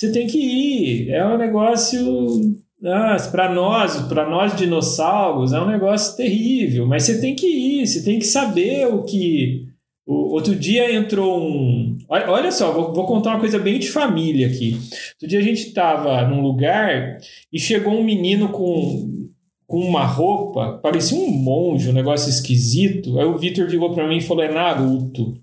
você 0.00 0.10
tem 0.10 0.26
que 0.26 0.38
ir. 0.38 1.10
É 1.10 1.26
um 1.26 1.36
negócio. 1.36 2.40
Para 2.80 3.52
nós, 3.52 4.00
para 4.02 4.28
nós 4.28 4.56
dinossauros, 4.56 5.52
é 5.52 5.60
um 5.60 5.66
negócio 5.66 6.16
terrível, 6.16 6.86
mas 6.86 7.02
você 7.02 7.20
tem 7.20 7.34
que 7.34 7.46
ir, 7.46 7.86
você 7.86 8.02
tem 8.02 8.18
que 8.18 8.24
saber 8.24 8.86
o 8.86 9.02
que. 9.02 9.66
O, 10.06 10.32
outro 10.32 10.56
dia 10.56 10.92
entrou 10.94 11.40
um. 11.40 11.98
Olha, 12.08 12.30
olha 12.30 12.50
só, 12.50 12.72
vou, 12.72 12.92
vou, 12.94 13.06
contar 13.06 13.30
uma 13.30 13.40
coisa 13.40 13.58
bem 13.58 13.78
de 13.78 13.90
família 13.90 14.46
aqui. 14.46 14.78
Outro 15.14 15.28
dia 15.28 15.40
a 15.40 15.42
gente 15.42 15.68
estava 15.68 16.26
num 16.26 16.40
lugar 16.40 17.20
e 17.52 17.60
chegou 17.60 17.92
um 17.92 18.02
menino 18.02 18.48
com, 18.48 19.28
com 19.66 19.78
uma 19.80 20.06
roupa, 20.06 20.80
parecia 20.82 21.18
um 21.18 21.30
monge, 21.30 21.90
um 21.90 21.92
negócio 21.92 22.30
esquisito. 22.30 23.18
Aí 23.18 23.26
o 23.26 23.36
Vitor 23.36 23.66
ligou 23.66 23.92
para 23.92 24.08
mim 24.08 24.16
e 24.16 24.22
falou: 24.22 24.42
é 24.42 24.50
Naruto. 24.50 25.34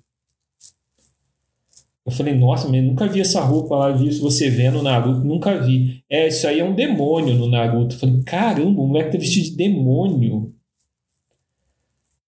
Eu 2.08 2.14
falei, 2.14 2.34
nossa, 2.34 2.70
mas 2.70 2.82
nunca 2.82 3.06
vi 3.06 3.20
essa 3.20 3.42
roupa 3.42 3.76
lá, 3.76 3.92
vi 3.92 4.08
isso 4.08 4.22
você 4.22 4.50
vendo 4.50 4.78
no 4.78 4.84
Naruto, 4.84 5.28
nunca 5.28 5.58
vi. 5.62 6.02
É, 6.10 6.30
isso 6.30 6.48
aí 6.48 6.62
é 6.62 6.64
um 6.64 6.74
demônio 6.74 7.36
no 7.36 7.50
Naruto. 7.50 7.96
Eu 7.96 8.00
falei, 8.00 8.24
caramba, 8.26 8.82
o 8.82 8.88
moleque 8.88 9.12
tá 9.12 9.18
vestido 9.18 9.50
de 9.50 9.58
demônio. 9.58 10.54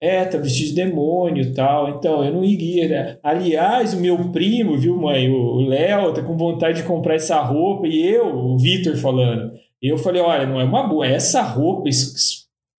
É, 0.01 0.25
tá 0.25 0.37
vestido 0.37 0.69
de 0.71 0.75
demônio 0.75 1.43
e 1.43 1.53
tal. 1.53 1.91
Então, 1.91 2.25
eu 2.25 2.33
não 2.33 2.43
iria. 2.43 2.89
Né? 2.89 3.17
Aliás, 3.23 3.93
o 3.93 4.01
meu 4.01 4.17
primo, 4.33 4.77
viu, 4.77 4.97
mãe? 4.97 5.29
O 5.29 5.61
Léo 5.61 6.13
tá 6.13 6.21
com 6.21 6.35
vontade 6.35 6.81
de 6.81 6.87
comprar 6.87 7.15
essa 7.15 7.39
roupa. 7.39 7.87
E 7.87 8.05
eu, 8.05 8.35
o 8.35 8.57
Vitor 8.57 8.97
falando. 8.97 9.53
Eu 9.81 9.97
falei, 9.97 10.21
olha, 10.21 10.45
não 10.45 10.59
é 10.59 10.65
uma 10.65 10.89
boa. 10.89 11.07
Essa 11.07 11.41
roupa 11.41 11.87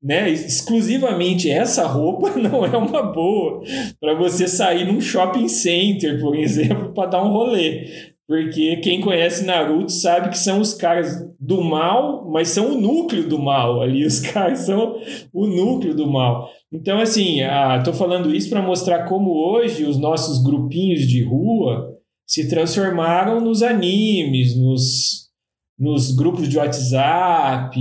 né, 0.02 0.30
exclusivamente 0.30 1.50
essa 1.50 1.86
roupa 1.86 2.30
não 2.38 2.64
é 2.64 2.76
uma 2.76 3.02
boa 3.02 3.62
para 4.00 4.14
você 4.14 4.48
sair 4.48 4.90
num 4.90 5.00
shopping 5.00 5.48
center, 5.48 6.20
por 6.20 6.34
exemplo, 6.36 6.92
para 6.94 7.10
dar 7.10 7.24
um 7.24 7.32
rolê. 7.32 8.10
Porque 8.26 8.76
quem 8.76 9.00
conhece 9.00 9.44
Naruto 9.44 9.90
sabe 9.90 10.28
que 10.30 10.38
são 10.38 10.60
os 10.60 10.72
caras 10.72 11.20
do 11.38 11.64
mal, 11.64 12.30
mas 12.30 12.46
são 12.48 12.72
o 12.72 12.80
núcleo 12.80 13.28
do 13.28 13.40
mal 13.40 13.82
ali. 13.82 14.06
Os 14.06 14.20
caras 14.30 14.60
são 14.60 15.00
o 15.32 15.48
núcleo 15.48 15.96
do 15.96 16.08
mal. 16.08 16.48
Então, 16.72 17.00
assim, 17.00 17.40
estou 17.76 17.92
falando 17.92 18.32
isso 18.32 18.48
para 18.48 18.62
mostrar 18.62 19.08
como 19.08 19.32
hoje 19.32 19.84
os 19.84 19.98
nossos 19.98 20.40
grupinhos 20.44 21.08
de 21.08 21.24
rua 21.24 21.90
se 22.24 22.48
transformaram 22.48 23.40
nos 23.40 23.64
animes, 23.64 24.56
nos, 24.56 25.28
nos 25.76 26.14
grupos 26.14 26.48
de 26.48 26.56
WhatsApp, 26.56 27.76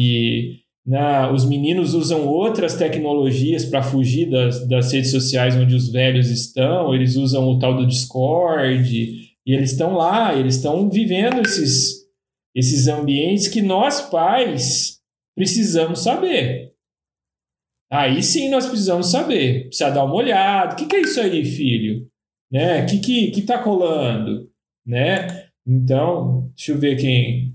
né? 0.86 1.32
Os 1.32 1.46
meninos 1.46 1.94
usam 1.94 2.28
outras 2.28 2.76
tecnologias 2.76 3.66
para 3.66 3.84
fugir 3.84 4.30
das, 4.30 4.68
das 4.68 4.92
redes 4.92 5.12
sociais 5.12 5.56
onde 5.56 5.76
os 5.76 5.92
velhos 5.92 6.30
estão, 6.30 6.94
eles 6.94 7.16
usam 7.16 7.48
o 7.48 7.60
tal 7.60 7.76
do 7.76 7.86
Discord, 7.86 9.30
e 9.46 9.54
eles 9.54 9.72
estão 9.72 9.94
lá, 9.94 10.36
eles 10.36 10.56
estão 10.56 10.90
vivendo 10.90 11.42
esses, 11.42 12.08
esses 12.56 12.88
ambientes 12.88 13.48
que 13.48 13.62
nós, 13.62 14.02
pais, 14.02 15.00
precisamos 15.36 16.04
saber. 16.04 16.70
Aí 17.92 18.22
sim 18.22 18.50
nós 18.50 18.68
precisamos 18.68 19.10
saber. 19.10 19.68
Precisa 19.68 19.90
dar 19.90 20.06
uma 20.06 20.16
olhada. 20.16 20.74
O 20.74 20.76
que, 20.76 20.86
que 20.86 20.96
é 20.96 21.02
isso 21.02 21.20
aí, 21.20 21.44
filho? 21.44 22.08
Né? 22.52 22.84
O 22.84 22.86
que, 22.86 23.00
que, 23.00 23.32
que 23.32 23.42
tá 23.42 23.58
colando? 23.58 24.50
Né? 24.86 25.50
Então, 25.66 26.52
deixa 26.56 26.72
eu 26.72 26.78
ver 26.78 26.96
quem, 26.98 27.49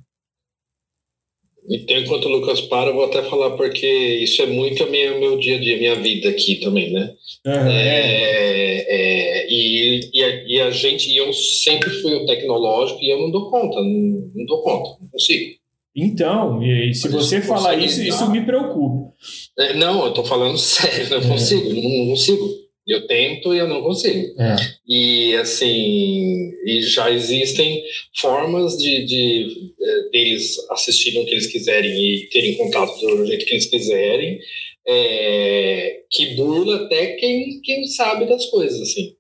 então, 1.69 1.97
enquanto 1.97 2.27
o 2.27 2.28
Lucas 2.28 2.61
para, 2.62 2.91
eu 2.91 2.95
vou 2.95 3.05
até 3.05 3.23
falar, 3.23 3.51
porque 3.53 3.86
isso 3.86 4.43
é 4.43 4.47
muito 4.47 4.82
a 4.82 4.86
minha, 4.86 5.19
meu 5.19 5.39
dia 5.39 5.57
a 5.57 5.61
dia, 5.61 5.78
minha 5.78 5.95
vida 5.95 6.28
aqui 6.28 6.57
também, 6.57 6.93
né? 6.93 7.12
Uhum. 7.47 7.53
É, 7.53 8.85
é, 8.86 9.47
e, 9.51 10.11
e, 10.12 10.23
a, 10.23 10.45
e 10.47 10.61
a 10.61 10.70
gente, 10.70 11.11
e 11.11 11.16
eu 11.16 11.32
sempre 11.32 11.91
fui 11.91 12.15
o 12.15 12.27
tecnológico 12.27 13.03
e 13.03 13.11
eu 13.11 13.19
não 13.19 13.31
dou 13.31 13.51
conta, 13.51 13.77
não, 13.77 14.31
não 14.35 14.47
dou 14.47 14.62
conta, 14.62 14.99
não 15.01 15.09
consigo. 15.09 15.55
Então, 15.97 16.61
e 16.62 16.93
se 16.93 17.09
Mas 17.09 17.15
você 17.15 17.41
falar 17.41 17.77
isso, 17.77 18.03
isso 18.03 18.28
me 18.31 18.45
preocupa. 18.45 19.12
É, 19.59 19.74
não, 19.74 20.05
eu 20.05 20.12
tô 20.12 20.24
falando 20.24 20.59
sério, 20.59 21.09
não 21.09 21.19
é. 21.19 21.28
consigo, 21.28 21.73
não, 21.73 21.82
não 21.82 22.07
consigo. 22.09 22.64
Eu 22.86 23.06
tento 23.06 23.55
e 23.55 23.59
eu 23.59 23.66
não 23.66 23.82
consigo. 23.82 24.40
É. 24.40 24.56
E 24.86 25.35
assim, 25.36 26.52
e 26.66 26.82
já 26.82 27.11
existem 27.11 27.82
formas 28.16 28.77
de, 28.77 29.06
de, 29.06 29.73
é, 29.81 30.11
deles 30.11 30.56
assistirem 30.70 31.23
o 31.23 31.24
que 31.24 31.32
eles 31.32 31.47
quiserem 31.47 31.90
e 31.90 32.28
terem 32.28 32.56
contato 32.56 32.98
do 33.01 33.27
jeito 33.27 33.47
que 33.47 33.52
eles 33.52 33.66
quiserem, 33.66 34.39
é, 34.86 36.01
que 36.11 36.35
burla 36.35 36.85
até 36.85 37.15
quem, 37.15 37.61
quem 37.62 37.86
sabe 37.86 38.27
das 38.27 38.47
coisas, 38.47 38.81
assim. 38.82 39.16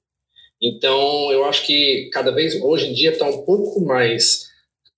Então, 0.60 1.32
eu 1.32 1.44
acho 1.44 1.66
que 1.66 2.08
cada 2.12 2.30
vez, 2.30 2.60
hoje 2.60 2.88
em 2.88 2.92
dia, 2.92 3.10
está 3.10 3.26
um 3.26 3.44
pouco 3.44 3.80
mais. 3.84 4.44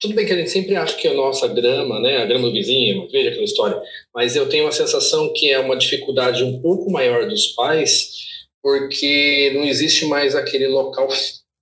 Tudo 0.01 0.14
bem 0.14 0.26
que 0.26 0.32
a 0.32 0.36
gente 0.36 0.51
sempre 0.51 0.76
acha 0.76 0.97
que 0.97 1.09
a 1.09 1.14
nossa 1.14 1.48
grama, 1.48 2.01
né, 2.01 2.18
a 2.18 2.26
grama 2.26 2.48
do 2.48 2.52
vizinho, 2.52 3.09
veja 3.10 3.30
aquela 3.30 3.44
história, 3.44 3.80
mas 4.14 4.36
eu 4.36 4.48
tenho 4.48 4.66
a 4.68 4.72
sensação 4.72 5.32
que 5.32 5.51
é 5.51 5.59
uma 5.59 5.76
dificuldade 5.76 6.44
um 6.44 6.60
pouco 6.60 6.90
maior 6.90 7.28
dos 7.28 7.47
pais 7.48 8.26
porque 8.66 9.52
não 9.55 9.62
existe 9.62 10.06
mais 10.06 10.34
aquele 10.34 10.66
local 10.66 11.06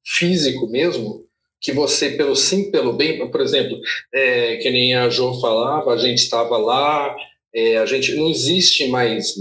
físico 0.02 0.66
mesmo 0.66 1.22
que 1.60 1.70
você, 1.70 2.12
pelo 2.12 2.34
sim, 2.34 2.70
pelo 2.70 2.94
bem, 2.94 3.30
por 3.30 3.42
exemplo, 3.42 3.78
é, 4.10 4.56
que 4.56 4.70
nem 4.70 4.94
a 4.94 5.10
Jo 5.10 5.38
falava, 5.38 5.92
a 5.92 5.98
gente 5.98 6.20
estava 6.20 6.56
lá, 6.56 7.14
é, 7.54 7.76
a 7.76 7.84
gente 7.84 8.14
não 8.14 8.30
existe 8.30 8.88
mais 8.88 9.34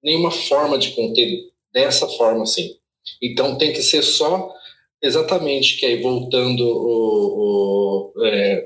nenhuma 0.00 0.30
forma 0.30 0.78
de 0.78 0.90
conter 0.90 1.28
dessa 1.74 2.06
forma 2.06 2.44
assim. 2.44 2.70
Então 3.20 3.58
tem 3.58 3.72
que 3.72 3.82
ser 3.82 4.04
só 4.04 4.52
exatamente 5.02 5.76
que 5.76 5.86
aí 5.86 6.00
voltando 6.00 6.60
o, 6.60 8.12
o, 8.14 8.26
é, 8.26 8.64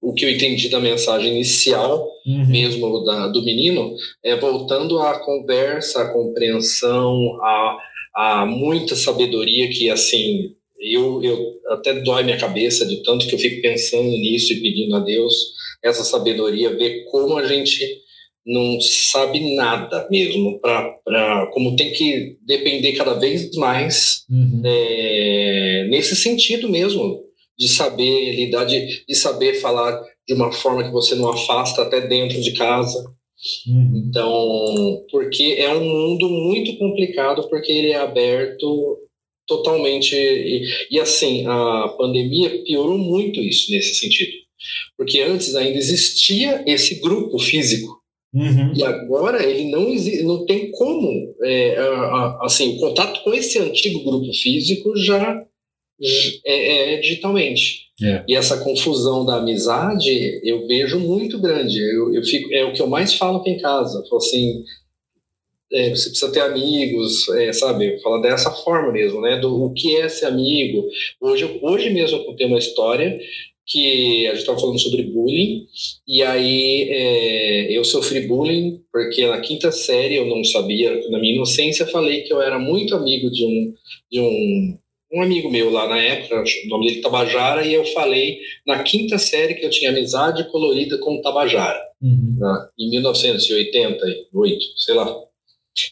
o 0.00 0.12
que 0.12 0.24
eu 0.24 0.30
entendi 0.30 0.68
da 0.68 0.80
mensagem 0.80 1.34
inicial 1.34 2.04
uhum. 2.26 2.48
mesmo 2.48 3.04
da, 3.04 3.28
do 3.28 3.44
menino 3.44 3.94
é 4.24 4.34
voltando 4.34 4.98
à 4.98 5.20
conversa, 5.20 6.02
à 6.02 6.12
compreensão, 6.12 7.40
a 7.44 7.91
há 8.14 8.46
muita 8.46 8.94
sabedoria 8.96 9.68
que, 9.70 9.90
assim, 9.90 10.54
eu, 10.80 11.22
eu 11.22 11.54
até 11.68 11.94
dói 12.00 12.24
minha 12.24 12.38
cabeça 12.38 12.84
de 12.86 13.02
tanto 13.02 13.26
que 13.26 13.34
eu 13.34 13.38
fico 13.38 13.62
pensando 13.62 14.08
nisso 14.08 14.52
e 14.52 14.60
pedindo 14.60 14.96
a 14.96 15.00
Deus 15.00 15.34
essa 15.82 16.04
sabedoria, 16.04 16.76
ver 16.76 17.04
como 17.04 17.36
a 17.38 17.46
gente 17.46 18.02
não 18.44 18.80
sabe 18.80 19.54
nada 19.54 20.06
mesmo, 20.10 20.58
para 20.60 21.46
como 21.52 21.76
tem 21.76 21.92
que 21.92 22.36
depender 22.44 22.92
cada 22.94 23.14
vez 23.14 23.54
mais 23.54 24.24
uhum. 24.28 24.62
é, 24.64 25.86
nesse 25.88 26.16
sentido 26.16 26.68
mesmo, 26.68 27.22
de 27.56 27.68
saber 27.68 28.34
lidar, 28.34 28.64
de, 28.64 29.04
de 29.06 29.14
saber 29.14 29.54
falar 29.54 30.02
de 30.26 30.34
uma 30.34 30.50
forma 30.50 30.82
que 30.82 30.90
você 30.90 31.14
não 31.14 31.30
afasta 31.30 31.82
até 31.82 32.00
dentro 32.00 32.40
de 32.40 32.52
casa, 32.52 33.04
Uhum. 33.66 34.04
Então, 34.06 35.04
porque 35.10 35.56
é 35.58 35.74
um 35.74 35.84
mundo 35.84 36.28
muito 36.28 36.76
complicado, 36.78 37.48
porque 37.48 37.72
ele 37.72 37.90
é 37.90 37.96
aberto 37.96 38.98
totalmente. 39.46 40.14
E, 40.14 40.64
e 40.90 41.00
assim, 41.00 41.44
a 41.46 41.88
pandemia 41.98 42.62
piorou 42.64 42.98
muito 42.98 43.40
isso 43.40 43.70
nesse 43.72 43.96
sentido. 43.96 44.32
Porque 44.96 45.20
antes 45.20 45.56
ainda 45.56 45.76
existia 45.76 46.62
esse 46.66 47.00
grupo 47.00 47.38
físico. 47.38 48.00
Uhum. 48.32 48.72
E 48.74 48.82
agora 48.82 49.44
ele 49.44 49.70
não 49.70 49.90
existe, 49.90 50.22
não 50.22 50.46
tem 50.46 50.70
como, 50.70 51.34
é, 51.42 51.76
assim, 52.40 52.76
o 52.76 52.78
contato 52.78 53.22
com 53.22 53.34
esse 53.34 53.58
antigo 53.58 54.02
grupo 54.04 54.32
físico 54.32 54.96
já 54.96 55.44
é, 56.44 56.94
é 56.94 57.00
digitalmente. 57.00 57.82
É. 58.02 58.24
E 58.28 58.34
essa 58.34 58.58
confusão 58.62 59.24
da 59.24 59.36
amizade 59.36 60.40
eu 60.42 60.66
vejo 60.66 60.98
muito 60.98 61.38
grande. 61.38 61.78
Eu, 61.78 62.14
eu 62.14 62.22
fico, 62.22 62.52
é 62.52 62.64
o 62.64 62.72
que 62.72 62.82
eu 62.82 62.86
mais 62.86 63.14
falo 63.14 63.38
aqui 63.38 63.50
em 63.50 63.60
casa. 63.60 63.98
Eu 63.98 64.04
falo 64.06 64.16
assim, 64.16 64.64
é, 65.72 65.90
você 65.90 66.10
precisa 66.10 66.32
ter 66.32 66.40
amigos, 66.40 67.28
é, 67.30 67.52
sabe? 67.52 68.00
Fala 68.02 68.20
dessa 68.20 68.50
forma 68.50 68.92
mesmo, 68.92 69.20
né? 69.20 69.38
Do 69.38 69.64
o 69.64 69.72
que 69.72 69.96
é 69.96 70.08
ser 70.08 70.26
amigo. 70.26 70.86
Hoje, 71.20 71.58
hoje 71.62 71.90
mesmo 71.90 72.18
eu 72.18 72.24
contei 72.24 72.46
uma 72.46 72.58
história 72.58 73.18
que 73.64 74.26
a 74.26 74.30
gente 74.30 74.40
estava 74.40 74.58
falando 74.58 74.78
sobre 74.80 75.04
bullying, 75.04 75.66
e 76.06 76.20
aí 76.22 76.88
é, 76.90 77.78
eu 77.78 77.84
sofri 77.84 78.26
bullying 78.26 78.82
porque 78.92 79.24
na 79.26 79.40
quinta 79.40 79.70
série 79.70 80.16
eu 80.16 80.26
não 80.26 80.42
sabia, 80.44 80.92
na 81.08 81.18
minha 81.18 81.36
inocência, 81.36 81.86
falei 81.86 82.22
que 82.22 82.32
eu 82.32 82.42
era 82.42 82.58
muito 82.58 82.94
amigo 82.94 83.30
de 83.30 83.46
um, 83.46 83.74
de 84.10 84.20
um 84.20 84.78
um 85.12 85.22
amigo 85.22 85.50
meu 85.50 85.70
lá 85.70 85.88
na 85.88 86.00
época, 86.00 86.42
o 86.42 86.68
nome 86.68 86.86
dele 86.86 87.02
Tabajara, 87.02 87.66
e 87.66 87.74
eu 87.74 87.84
falei 87.86 88.38
na 88.66 88.82
quinta 88.82 89.18
série 89.18 89.54
que 89.54 89.64
eu 89.64 89.70
tinha 89.70 89.90
amizade 89.90 90.50
colorida 90.50 90.98
com 90.98 91.16
o 91.16 91.22
Tabajara, 91.22 91.80
uhum. 92.00 92.36
né, 92.38 92.68
em 92.78 92.90
1988, 92.90 94.64
sei 94.76 94.94
lá. 94.94 95.14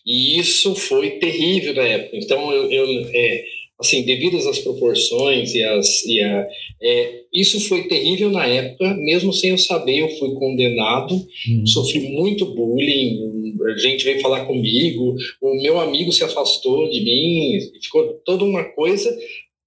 E 0.07 0.39
isso 0.39 0.75
foi 0.75 1.11
terrível 1.13 1.75
na 1.75 1.83
época. 1.83 2.17
Então, 2.17 2.53
eu, 2.53 2.71
eu 2.71 3.11
é, 3.13 3.45
assim, 3.81 4.05
devido 4.05 4.37
às 4.37 4.59
proporções 4.59 5.55
e, 5.55 5.63
as, 5.63 6.05
e 6.05 6.21
a, 6.21 6.47
é, 6.83 7.21
isso 7.32 7.61
foi 7.69 7.86
terrível 7.86 8.31
na 8.31 8.47
época, 8.47 8.94
mesmo 8.94 9.32
sem 9.32 9.51
eu 9.51 9.59
saber, 9.59 9.98
eu 9.98 10.09
fui 10.19 10.35
condenado, 10.35 11.15
uhum. 11.15 11.66
sofri 11.66 12.01
muito 12.11 12.44
bullying, 12.55 13.55
a 13.65 13.78
gente 13.78 14.05
veio 14.05 14.20
falar 14.20 14.47
comigo, 14.47 15.15
o 15.40 15.55
meu 15.62 15.78
amigo 15.78 16.12
se 16.12 16.24
afastou 16.24 16.90
de 16.90 17.01
mim, 17.01 17.59
ficou 17.82 18.15
toda 18.24 18.44
uma 18.44 18.65
coisa, 18.65 19.16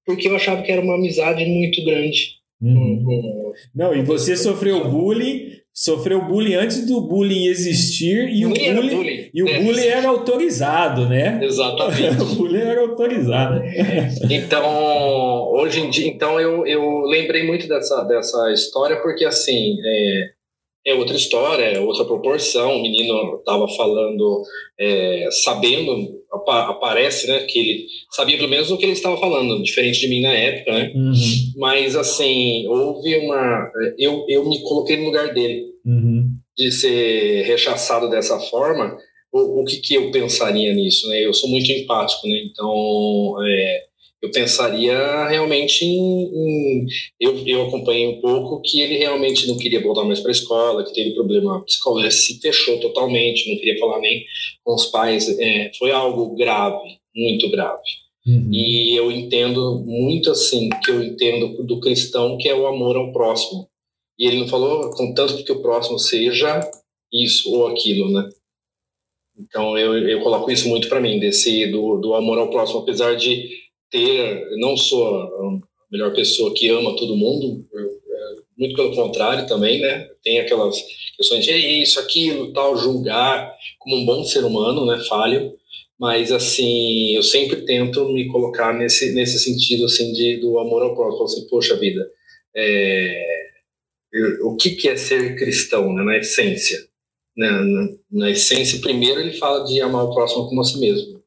porque 0.06 0.28
eu 0.28 0.36
achava 0.36 0.62
que 0.62 0.72
era 0.72 0.82
uma 0.82 0.96
amizade 0.96 1.46
muito 1.46 1.84
grande. 1.86 2.36
Uhum. 2.62 3.54
Não, 3.76 3.96
e 3.96 4.04
você 4.04 4.36
sofreu 4.36 4.90
bullying 4.90 5.63
sofreu 5.74 6.22
bullying 6.22 6.54
antes 6.54 6.86
do 6.86 7.02
bullying 7.02 7.48
existir 7.48 8.30
e 8.30 8.46
o 8.46 8.50
bullying, 8.50 8.96
bullying, 8.96 9.30
e 9.34 9.44
o 9.44 9.48
é. 9.50 9.60
bullying 9.60 9.88
era 9.88 10.08
autorizado, 10.08 11.10
né? 11.10 11.40
Exatamente. 11.42 12.22
o 12.22 12.36
bullying 12.36 12.62
era 12.62 12.82
autorizado. 12.82 13.60
então, 14.30 15.52
hoje 15.52 15.80
em 15.80 15.90
dia, 15.90 16.08
então 16.08 16.40
eu, 16.40 16.66
eu 16.68 17.02
lembrei 17.02 17.46
muito 17.48 17.68
dessa, 17.68 18.04
dessa 18.04 18.52
história 18.52 18.98
porque 18.98 19.26
assim, 19.26 19.78
é, 19.84 20.30
é 20.86 20.94
outra 20.94 21.16
história, 21.16 21.64
é 21.64 21.80
outra 21.80 22.04
proporção. 22.06 22.78
O 22.78 22.82
menino 22.82 23.38
estava 23.38 23.68
falando, 23.70 24.44
é, 24.80 25.30
sabendo, 25.44 26.22
aparece, 26.46 27.28
né, 27.28 27.40
que 27.44 27.60
ele 27.60 27.86
sabia 28.12 28.38
pelo 28.38 28.50
menos 28.50 28.70
o 28.70 28.78
que 28.78 28.86
ele 28.86 28.92
estava 28.92 29.18
falando, 29.18 29.64
diferente 29.64 30.00
de 30.00 30.10
mim 30.10 30.22
na 30.22 30.34
época, 30.34 30.72
né? 30.74 30.92
Uhum. 30.94 31.14
Mas, 31.58 31.96
assim, 31.96 32.68
houve 32.68 33.18
uma. 33.18 33.72
Eu, 33.98 34.26
eu 34.28 34.48
me 34.48 34.62
coloquei 34.62 34.98
no 34.98 35.06
lugar 35.06 35.34
dele, 35.34 35.66
uhum. 35.86 36.30
de 36.58 36.72
ser 36.72 37.44
rechaçado 37.44 38.10
dessa 38.10 38.40
forma. 38.40 38.98
O, 39.32 39.62
o 39.62 39.66
que, 39.66 39.78
que 39.78 39.96
eu 39.96 40.12
pensaria 40.12 40.74
nisso, 40.74 41.08
né? 41.10 41.26
Eu 41.26 41.34
sou 41.34 41.50
muito 41.50 41.72
empático, 41.72 42.28
né? 42.28 42.44
Então. 42.46 43.36
É, 43.46 43.93
eu 44.24 44.32
pensaria 44.32 45.28
realmente 45.28 45.84
em, 45.84 46.24
em, 46.24 46.88
eu, 47.20 47.46
eu 47.46 47.64
acompanhei 47.64 48.08
um 48.08 48.22
pouco 48.22 48.62
que 48.62 48.80
ele 48.80 48.98
realmente 48.98 49.46
não 49.46 49.58
queria 49.58 49.84
voltar 49.84 50.06
mais 50.06 50.22
para 50.22 50.32
a 50.32 50.32
escola, 50.32 50.86
que 50.86 50.94
teve 50.94 51.14
problema 51.14 51.62
psicológico, 51.66 52.14
se 52.14 52.40
fechou 52.40 52.80
totalmente, 52.80 53.50
não 53.52 53.60
queria 53.60 53.78
falar 53.78 54.00
nem 54.00 54.24
com 54.64 54.76
os 54.76 54.86
pais, 54.86 55.28
é, 55.38 55.72
foi 55.78 55.92
algo 55.92 56.38
grave, 56.38 56.98
muito 57.14 57.52
grave. 57.52 57.82
Uhum. 58.26 58.50
E 58.50 58.98
eu 58.98 59.12
entendo 59.12 59.84
muito 59.86 60.32
assim, 60.32 60.70
que 60.86 60.90
eu 60.90 61.04
entendo 61.04 61.62
do 61.62 61.82
cristão, 61.82 62.38
que 62.38 62.48
é 62.48 62.56
o 62.56 62.66
amor 62.66 62.96
ao 62.96 63.12
próximo. 63.12 63.68
E 64.18 64.26
ele 64.26 64.40
não 64.40 64.48
falou 64.48 64.90
contanto 64.92 65.44
que 65.44 65.52
o 65.52 65.62
próximo 65.62 66.00
seja 66.00 66.62
isso 67.12 67.54
ou 67.54 67.68
aquilo, 67.68 68.10
né? 68.10 68.30
Então 69.38 69.78
eu, 69.78 69.98
eu 70.08 70.22
coloco 70.22 70.50
isso 70.50 70.70
muito 70.70 70.88
para 70.88 71.02
mim, 71.02 71.20
desse 71.20 71.68
do, 71.68 71.98
do 71.98 72.14
amor 72.14 72.38
ao 72.38 72.50
próximo, 72.50 72.80
apesar 72.80 73.18
de 73.18 73.64
ter, 73.94 74.58
não 74.58 74.76
sou 74.76 75.16
a 75.22 75.60
melhor 75.92 76.14
pessoa 76.16 76.52
que 76.56 76.68
ama 76.68 76.96
todo 76.96 77.16
mundo, 77.16 77.64
é, 77.72 78.04
muito 78.58 78.76
pelo 78.76 78.96
contrário 78.96 79.48
também, 79.48 79.80
né? 79.80 80.10
Tem 80.24 80.40
aquelas 80.40 80.76
questões 81.16 81.46
de 81.46 81.52
isso, 81.52 82.00
aquilo, 82.00 82.52
tal, 82.52 82.76
julgar 82.76 83.54
como 83.78 83.98
um 83.98 84.06
bom 84.06 84.24
ser 84.24 84.44
humano, 84.44 84.84
né? 84.88 85.00
Falho, 85.08 85.54
mas 86.00 86.32
assim, 86.32 87.16
eu 87.16 87.22
sempre 87.22 87.62
tento 87.62 88.10
me 88.10 88.28
colocar 88.28 88.74
nesse 88.74 89.14
nesse 89.14 89.38
sentido 89.38 89.86
assim 89.86 90.12
de 90.12 90.38
do 90.38 90.58
amor 90.58 90.82
ao 90.82 90.96
próximo, 90.96 91.26
assim, 91.26 91.48
poxa 91.48 91.76
vida, 91.78 92.10
é, 92.56 93.24
o 94.44 94.56
que 94.56 94.72
que 94.72 94.90
é 94.90 94.98
ser 94.98 95.36
cristão, 95.38 95.94
né? 95.94 96.04
Na 96.04 96.18
essência, 96.18 96.80
né? 97.38 97.50
Na, 97.52 97.90
na 98.12 98.32
essência, 98.32 98.80
primeiro 98.82 99.20
ele 99.20 99.34
fala 99.34 99.64
de 99.66 99.80
amar 99.82 100.06
o 100.06 100.14
próximo 100.14 100.50
como 100.50 100.62
a 100.62 100.64
si 100.64 100.80
mesmo. 100.80 101.22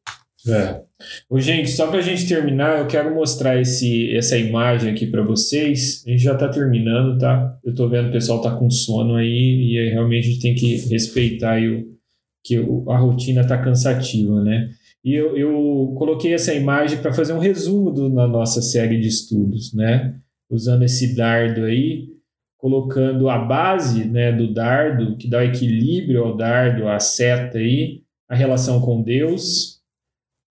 É. 0.48 0.85
Ô, 1.28 1.38
gente, 1.38 1.70
só 1.70 1.88
para 1.88 1.98
a 1.98 2.02
gente 2.02 2.26
terminar, 2.26 2.78
eu 2.78 2.86
quero 2.86 3.14
mostrar 3.14 3.60
esse, 3.60 4.16
essa 4.16 4.38
imagem 4.38 4.92
aqui 4.92 5.06
para 5.06 5.22
vocês. 5.22 6.02
A 6.06 6.10
gente 6.10 6.22
já 6.22 6.32
está 6.32 6.48
terminando, 6.48 7.18
tá? 7.18 7.58
Eu 7.62 7.70
estou 7.70 7.88
vendo 7.88 8.08
o 8.08 8.12
pessoal 8.12 8.40
tá 8.40 8.54
com 8.56 8.70
sono 8.70 9.16
aí 9.16 9.28
e 9.28 9.90
realmente 9.90 10.26
a 10.26 10.30
gente 10.30 10.42
tem 10.42 10.54
que 10.54 10.76
respeitar 10.88 11.52
aí 11.52 11.68
o, 11.68 11.96
que 12.42 12.56
a 12.88 12.96
rotina 12.96 13.42
está 13.42 13.58
cansativa, 13.58 14.42
né? 14.42 14.70
E 15.04 15.12
eu, 15.14 15.36
eu 15.36 15.94
coloquei 15.98 16.32
essa 16.32 16.54
imagem 16.54 16.98
para 16.98 17.12
fazer 17.12 17.32
um 17.32 17.38
resumo 17.38 17.90
do, 17.90 18.08
na 18.08 18.26
nossa 18.26 18.62
série 18.62 18.98
de 18.98 19.08
estudos, 19.08 19.74
né? 19.74 20.14
Usando 20.48 20.84
esse 20.84 21.14
dardo 21.14 21.64
aí, 21.64 22.08
colocando 22.56 23.28
a 23.28 23.38
base 23.38 24.04
né, 24.04 24.32
do 24.32 24.52
dardo, 24.52 25.16
que 25.16 25.28
dá 25.28 25.44
equilíbrio 25.44 26.24
ao 26.24 26.36
dardo, 26.36 26.88
a 26.88 26.98
seta 26.98 27.58
aí, 27.58 28.02
a 28.28 28.34
relação 28.34 28.80
com 28.80 29.02
Deus, 29.02 29.75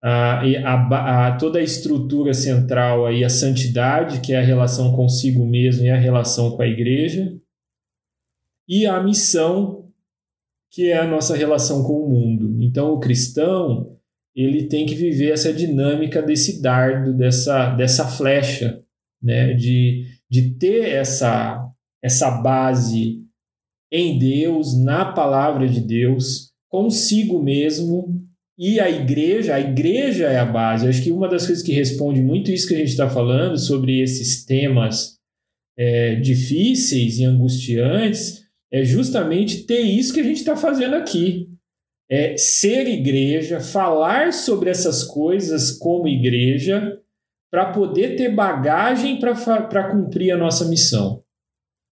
a, 0.02 0.42
a, 0.42 1.26
a, 1.26 1.36
toda 1.36 1.58
a 1.58 1.62
estrutura 1.62 2.32
central 2.34 3.06
aí, 3.06 3.24
a 3.24 3.28
santidade, 3.28 4.20
que 4.20 4.32
é 4.32 4.38
a 4.38 4.42
relação 4.42 4.94
consigo 4.94 5.46
mesmo 5.46 5.84
e 5.84 5.90
a 5.90 5.96
relação 5.96 6.56
com 6.56 6.62
a 6.62 6.66
igreja, 6.66 7.36
e 8.68 8.86
a 8.86 9.02
missão, 9.02 9.88
que 10.70 10.90
é 10.90 10.98
a 10.98 11.06
nossa 11.06 11.36
relação 11.36 11.82
com 11.84 12.00
o 12.00 12.08
mundo. 12.08 12.62
Então, 12.62 12.92
o 12.92 13.00
cristão 13.00 13.96
ele 14.34 14.64
tem 14.64 14.84
que 14.84 14.94
viver 14.94 15.32
essa 15.32 15.52
dinâmica 15.52 16.20
desse 16.20 16.60
dardo, 16.60 17.14
dessa, 17.14 17.74
dessa 17.74 18.06
flecha, 18.06 18.82
né? 19.22 19.54
de, 19.54 20.04
de 20.28 20.50
ter 20.50 20.90
essa, 20.90 21.66
essa 22.02 22.30
base 22.42 23.24
em 23.90 24.18
Deus, 24.18 24.76
na 24.76 25.12
palavra 25.12 25.66
de 25.66 25.80
Deus, 25.80 26.52
consigo 26.68 27.42
mesmo 27.42 28.25
e 28.58 28.80
a 28.80 28.88
igreja, 28.88 29.54
a 29.54 29.60
igreja 29.60 30.26
é 30.26 30.38
a 30.38 30.44
base. 30.44 30.88
acho 30.88 31.02
que 31.02 31.12
uma 31.12 31.28
das 31.28 31.46
coisas 31.46 31.62
que 31.62 31.72
responde 31.72 32.22
muito 32.22 32.50
isso 32.50 32.66
que 32.66 32.74
a 32.74 32.78
gente 32.78 32.88
está 32.88 33.08
falando 33.08 33.58
sobre 33.58 34.00
esses 34.00 34.44
temas 34.44 35.18
é, 35.78 36.14
difíceis 36.14 37.18
e 37.18 37.24
angustiantes 37.24 38.46
é 38.72 38.82
justamente 38.82 39.64
ter 39.64 39.80
isso 39.80 40.14
que 40.14 40.20
a 40.20 40.24
gente 40.24 40.38
está 40.38 40.56
fazendo 40.56 40.96
aqui. 40.96 41.50
É 42.10 42.36
ser 42.36 42.86
igreja, 42.86 43.60
falar 43.60 44.32
sobre 44.32 44.70
essas 44.70 45.04
coisas 45.04 45.72
como 45.72 46.08
igreja, 46.08 47.00
para 47.50 47.72
poder 47.72 48.16
ter 48.16 48.34
bagagem 48.34 49.18
para 49.18 49.90
cumprir 49.90 50.30
a 50.30 50.36
nossa 50.36 50.66
missão. 50.66 51.22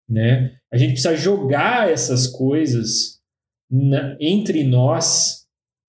Né? 0.09 0.57
A 0.73 0.77
gente 0.77 0.93
precisa 0.93 1.17
jogar 1.17 1.91
essas 1.91 2.27
coisas 2.27 3.21
na, 3.71 4.17
entre 4.21 4.65
nós 4.65 5.44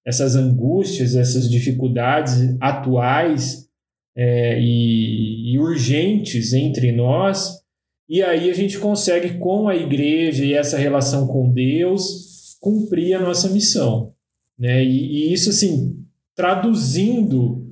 essas 0.06 0.36
angústias, 0.36 1.15
essas 1.15 1.49
dificuldades 1.49 2.56
atuais 2.61 3.68
é, 4.15 4.60
e, 4.61 5.53
e, 5.53 5.60
urgentes 5.60 6.53
entre 6.53 6.91
nós, 6.91 7.60
e 8.07 8.22
aí 8.22 8.49
a 8.49 8.53
gente 8.53 8.77
consegue, 8.77 9.40
com 9.40 9.68
a 9.68 9.76
igreja 9.76 10.45
e 10.45 10.53
essa 10.53 10.77
relação 10.77 11.26
com 11.27 11.52
Deus, 11.52 12.56
cumprir 12.61 13.15
a 13.15 13.19
nossa 13.19 13.49
missão. 13.49 14.14
Né? 14.57 14.86
E, 14.86 15.30
e 15.30 15.34
isso, 15.34 15.49
assim, 15.49 15.98
traduzindo 16.36 17.65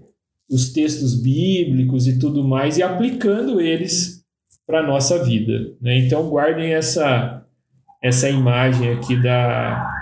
os 0.49 0.73
textos 0.73 1.15
bíblicos 1.15 2.07
e 2.07 2.17
tudo 2.17 2.43
mais 2.43 2.77
e 2.77 2.83
aplicando 2.83 3.61
eles 3.61 4.23
para 4.65 4.79
a 4.79 4.87
nossa 4.87 5.23
vida. 5.23 5.71
Né? 5.79 5.99
Então, 5.99 6.27
guardem 6.29 6.73
essa, 6.73 7.45
essa 8.01 8.29
imagem 8.29 8.89
aqui 8.91 9.21
da, 9.21 9.92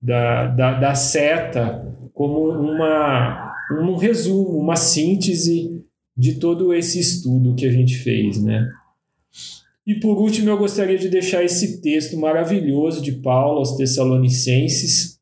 da, 0.00 0.46
da, 0.46 0.80
da 0.80 0.94
seta 0.94 1.86
como 2.12 2.50
uma, 2.50 3.54
um 3.72 3.96
resumo, 3.96 4.58
uma 4.58 4.76
síntese 4.76 5.84
de 6.16 6.34
todo 6.34 6.74
esse 6.74 6.98
estudo 6.98 7.54
que 7.54 7.66
a 7.66 7.72
gente 7.72 7.96
fez, 7.96 8.42
né? 8.42 8.70
E 9.86 9.94
por 9.94 10.18
último, 10.18 10.48
eu 10.50 10.58
gostaria 10.58 10.98
de 10.98 11.08
deixar 11.08 11.42
esse 11.42 11.80
texto 11.80 12.16
maravilhoso 12.16 13.02
de 13.02 13.12
Paulo 13.12 13.58
aos 13.58 13.76
Tessalonicenses, 13.76 15.18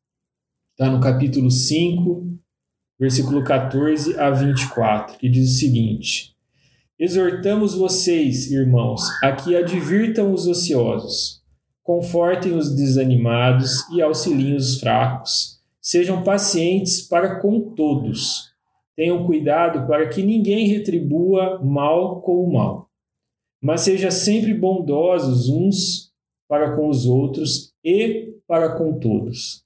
está 0.72 0.90
no 0.90 1.00
capítulo 1.00 1.50
5, 1.50 2.26
versículo 2.98 3.44
14 3.44 4.18
a 4.18 4.30
24, 4.30 5.18
que 5.18 5.28
diz 5.28 5.50
o 5.50 5.58
seguinte: 5.58 6.34
Exortamos 6.98 7.74
vocês, 7.74 8.50
irmãos, 8.50 9.02
a 9.22 9.32
que 9.32 9.54
advirtam 9.54 10.32
os 10.32 10.48
ociosos, 10.48 11.37
confortem 11.88 12.52
os 12.52 12.74
desanimados 12.74 13.88
e 13.88 14.02
auxiliem 14.02 14.54
os 14.54 14.78
fracos. 14.78 15.58
Sejam 15.80 16.22
pacientes 16.22 17.00
para 17.00 17.36
com 17.40 17.74
todos. 17.74 18.50
Tenham 18.94 19.24
cuidado 19.24 19.86
para 19.86 20.06
que 20.06 20.22
ninguém 20.22 20.68
retribua 20.68 21.58
mal 21.64 22.20
com 22.20 22.44
o 22.44 22.52
mal. 22.52 22.90
Mas 23.58 23.80
sejam 23.80 24.10
sempre 24.10 24.52
bondosos 24.52 25.48
uns 25.48 26.12
para 26.46 26.76
com 26.76 26.90
os 26.90 27.06
outros 27.06 27.72
e 27.82 28.34
para 28.46 28.76
com 28.76 28.98
todos. 28.98 29.64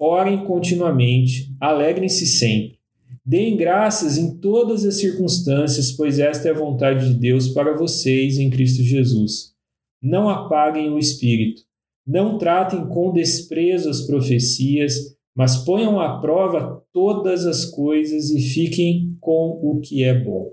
Orem 0.00 0.46
continuamente, 0.46 1.54
alegrem-se 1.60 2.26
sempre 2.26 2.78
Deem 3.26 3.58
graças 3.58 4.16
em 4.16 4.38
todas 4.38 4.86
as 4.86 4.94
circunstâncias, 4.94 5.92
pois 5.92 6.18
esta 6.18 6.48
é 6.48 6.50
a 6.50 6.58
vontade 6.58 7.12
de 7.12 7.20
Deus 7.20 7.48
para 7.48 7.76
vocês 7.76 8.38
em 8.38 8.48
Cristo 8.48 8.82
Jesus. 8.82 9.57
Não 10.02 10.28
apaguem 10.28 10.90
o 10.90 10.98
espírito. 10.98 11.62
Não 12.06 12.38
tratem 12.38 12.86
com 12.88 13.12
desprezo 13.12 13.90
as 13.90 14.02
profecias, 14.02 14.94
mas 15.34 15.58
ponham 15.64 16.00
à 16.00 16.20
prova 16.20 16.82
todas 16.92 17.46
as 17.46 17.64
coisas 17.64 18.30
e 18.30 18.40
fiquem 18.40 19.16
com 19.20 19.60
o 19.62 19.80
que 19.80 20.02
é 20.02 20.18
bom. 20.18 20.52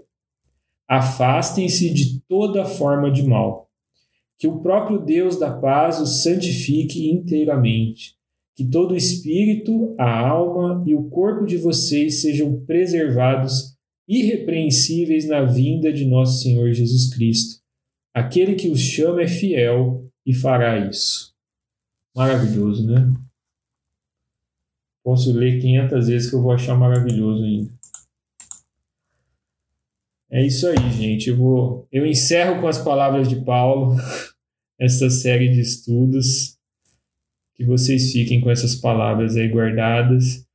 Afastem-se 0.88 1.94
de 1.94 2.22
toda 2.28 2.66
forma 2.66 3.10
de 3.12 3.24
mal. 3.24 3.70
Que 4.38 4.48
o 4.48 4.60
próprio 4.60 5.00
Deus 5.00 5.40
da 5.40 5.52
paz 5.52 6.00
os 6.00 6.22
santifique 6.22 7.10
inteiramente 7.10 8.16
que 8.56 8.64
todo 8.64 8.94
o 8.94 8.98
espírito, 8.98 9.94
a 10.00 10.28
alma 10.28 10.82
e 10.88 10.96
o 10.96 11.10
corpo 11.10 11.46
de 11.46 11.58
vocês 11.58 12.22
sejam 12.22 12.62
preservados 12.66 13.76
irrepreensíveis 14.08 15.28
na 15.28 15.44
vinda 15.44 15.92
de 15.92 16.06
nosso 16.06 16.42
Senhor 16.42 16.72
Jesus 16.72 17.14
Cristo. 17.14 17.65
Aquele 18.16 18.56
que 18.56 18.70
os 18.70 18.80
chama 18.80 19.24
é 19.24 19.28
fiel 19.28 20.10
e 20.26 20.34
fará 20.34 20.88
isso. 20.88 21.36
Maravilhoso, 22.16 22.88
né? 22.88 23.12
Posso 25.04 25.34
ler 25.34 25.60
500 25.60 26.08
vezes 26.08 26.30
que 26.30 26.36
eu 26.38 26.42
vou 26.42 26.54
achar 26.54 26.78
maravilhoso 26.78 27.44
ainda. 27.44 27.74
É 30.32 30.46
isso 30.46 30.66
aí, 30.66 30.92
gente. 30.94 31.30
Eu 31.30 31.36
vou 31.36 31.88
eu 31.92 32.06
encerro 32.06 32.62
com 32.62 32.70
as 32.70 32.78
palavras 32.78 33.28
de 33.28 33.44
Paulo 33.44 33.98
essa 34.80 35.10
série 35.10 35.50
de 35.50 35.60
estudos 35.60 36.58
que 37.54 37.66
vocês 37.66 38.14
fiquem 38.14 38.40
com 38.40 38.50
essas 38.50 38.76
palavras 38.76 39.36
aí 39.36 39.50
guardadas. 39.50 40.46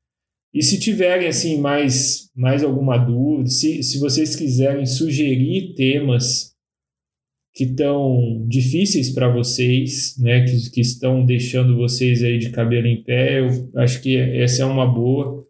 E 0.53 0.63
se 0.63 0.81
tiverem 0.81 1.29
assim 1.29 1.61
mais, 1.61 2.31
mais 2.35 2.65
alguma 2.65 2.97
dúvida, 2.97 3.51
se, 3.51 3.83
se 3.83 3.99
vocês 3.99 4.35
quiserem 4.35 4.87
sugerir 4.87 5.75
temas 5.75 6.50
que 7.53 7.65
estão 7.65 8.45
difíceis 8.47 9.11
para 9.11 9.29
vocês, 9.29 10.17
né, 10.19 10.45
que, 10.45 10.71
que 10.71 10.81
estão 10.81 11.25
deixando 11.25 11.77
vocês 11.77 12.23
aí 12.23 12.39
de 12.39 12.51
cabelo 12.51 12.87
em 12.87 13.03
pé, 13.03 13.41
eu 13.41 13.71
acho 13.77 14.01
que 14.01 14.17
essa 14.17 14.63
é 14.63 14.65
uma 14.65 14.87
boa, 14.87 15.45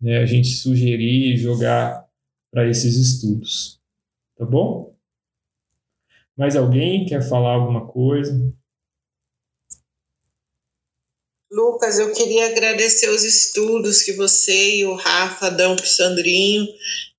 né, 0.00 0.18
a 0.18 0.26
gente 0.26 0.48
sugerir 0.48 1.36
jogar 1.36 2.04
para 2.50 2.68
esses 2.68 2.96
estudos. 2.96 3.80
Tá 4.36 4.44
bom? 4.44 4.94
Mais 6.36 6.56
alguém 6.56 7.06
quer 7.06 7.22
falar 7.22 7.52
alguma 7.52 7.86
coisa? 7.86 8.52
Lucas, 11.50 12.00
eu 12.00 12.12
queria 12.12 12.46
agradecer 12.46 13.08
os 13.10 13.22
estudos 13.22 14.02
que 14.02 14.12
você 14.12 14.78
e 14.78 14.84
o 14.84 14.96
Rafa 14.96 15.50
dão 15.50 15.76
para 15.76 15.84
o 15.84 15.88
Sandrinho. 15.88 16.66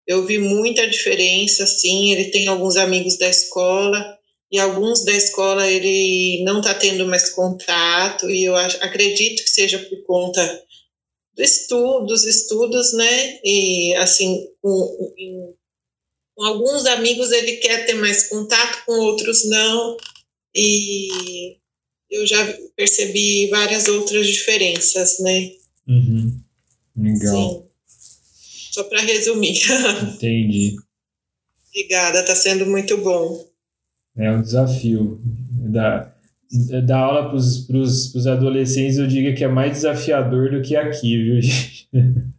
Eu 0.05 0.25
vi 0.25 0.37
muita 0.37 0.85
diferença, 0.89 1.65
sim. 1.65 2.11
Ele 2.11 2.25
tem 2.25 2.47
alguns 2.47 2.75
amigos 2.75 3.17
da 3.17 3.29
escola 3.29 4.14
e 4.55 4.59
alguns 4.59 5.03
da 5.03 5.11
escola 5.11 5.69
ele 5.69 6.41
não 6.45 6.59
está 6.59 6.73
tendo 6.73 7.05
mais 7.05 7.31
contato 7.31 8.31
e 8.31 8.45
eu 8.45 8.55
acredito 8.55 9.43
que 9.43 9.49
seja 9.49 9.77
por 9.77 10.01
conta 10.03 10.63
do 11.35 11.43
estudo, 11.43 12.05
dos 12.05 12.23
estudos, 12.23 12.93
né? 12.93 13.39
E 13.43 13.93
assim, 13.95 14.47
com, 14.61 15.13
com 16.33 16.45
alguns 16.45 16.85
amigos 16.85 17.33
ele 17.33 17.57
quer 17.57 17.85
ter 17.85 17.95
mais 17.95 18.29
contato, 18.29 18.85
com 18.85 18.93
outros 18.93 19.43
não. 19.43 19.97
E 20.55 21.57
eu 22.09 22.25
já 22.25 22.57
percebi 22.77 23.47
várias 23.47 23.89
outras 23.89 24.25
diferenças, 24.25 25.19
né? 25.19 25.51
Uhum. 25.85 26.39
Legal. 26.95 27.61
Sim. 27.89 28.71
Só 28.71 28.85
para 28.85 29.01
resumir. 29.01 29.59
Entendi. 30.15 30.77
Obrigada, 31.71 32.21
está 32.21 32.33
sendo 32.33 32.65
muito 32.65 32.97
bom. 32.99 33.53
É 34.17 34.31
um 34.31 34.41
desafio. 34.41 35.19
Da, 35.67 36.11
da 36.85 36.97
aula 36.97 37.29
para 37.29 37.35
os 37.37 38.27
adolescentes, 38.27 38.97
eu 38.97 39.07
digo 39.07 39.35
que 39.35 39.43
é 39.43 39.47
mais 39.47 39.73
desafiador 39.73 40.51
do 40.51 40.61
que 40.61 40.75
aqui, 40.75 41.23
viu, 41.23 41.41
gente? 41.41 41.87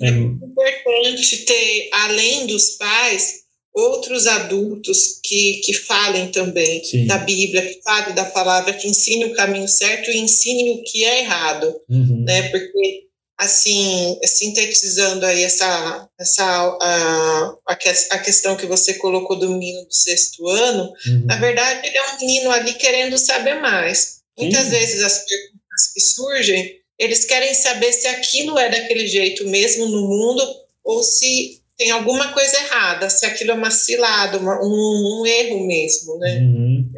É 0.00 0.08
importante 0.08 1.44
ter, 1.44 1.90
além 1.92 2.46
dos 2.46 2.70
pais, 2.78 3.42
outros 3.74 4.26
adultos 4.26 5.20
que, 5.22 5.60
que 5.64 5.72
falem 5.72 6.28
também 6.28 6.82
Sim. 6.82 7.06
da 7.06 7.18
Bíblia, 7.18 7.62
que 7.62 7.80
falem 7.82 8.14
da 8.14 8.24
palavra, 8.24 8.72
que 8.72 8.88
ensinem 8.88 9.26
o 9.26 9.34
caminho 9.34 9.68
certo 9.68 10.10
e 10.10 10.18
ensinem 10.18 10.70
o 10.72 10.82
que 10.82 11.04
é 11.04 11.20
errado, 11.20 11.74
uhum. 11.88 12.24
né? 12.24 12.48
Porque 12.48 13.07
assim, 13.38 14.18
sintetizando 14.24 15.24
aí 15.24 15.44
essa, 15.44 16.08
essa 16.18 16.44
a, 16.44 17.56
a, 17.66 18.18
questão 18.18 18.56
que 18.56 18.66
você 18.66 18.94
colocou 18.94 19.38
do 19.38 19.48
menino 19.50 19.86
do 19.86 19.94
sexto 19.94 20.48
ano, 20.48 20.92
uhum. 21.06 21.24
na 21.24 21.36
verdade 21.36 21.86
ele 21.86 21.96
é 21.96 22.02
um 22.10 22.18
menino 22.18 22.50
ali 22.50 22.74
querendo 22.74 23.16
saber 23.16 23.54
mais. 23.60 24.18
Muitas 24.36 24.68
vezes 24.68 25.02
as 25.02 25.24
perguntas 25.24 25.92
que 25.94 26.00
surgem, 26.00 26.80
eles 26.98 27.24
querem 27.24 27.54
saber 27.54 27.92
se 27.92 28.08
aquilo 28.08 28.58
é 28.58 28.68
daquele 28.68 29.06
jeito 29.06 29.46
mesmo 29.48 29.86
no 29.86 30.08
mundo 30.08 30.42
ou 30.84 31.02
se 31.04 31.62
tem 31.76 31.92
alguma 31.92 32.32
coisa 32.32 32.56
errada, 32.56 33.08
se 33.08 33.24
aquilo 33.24 33.52
é 33.52 33.54
uma 33.54 33.70
cilada, 33.70 34.38
uma, 34.38 34.60
um, 34.60 35.20
um, 35.20 35.26
erro 35.26 35.64
mesmo, 35.64 36.18
né? 36.18 36.38
Uhum. 36.40 36.92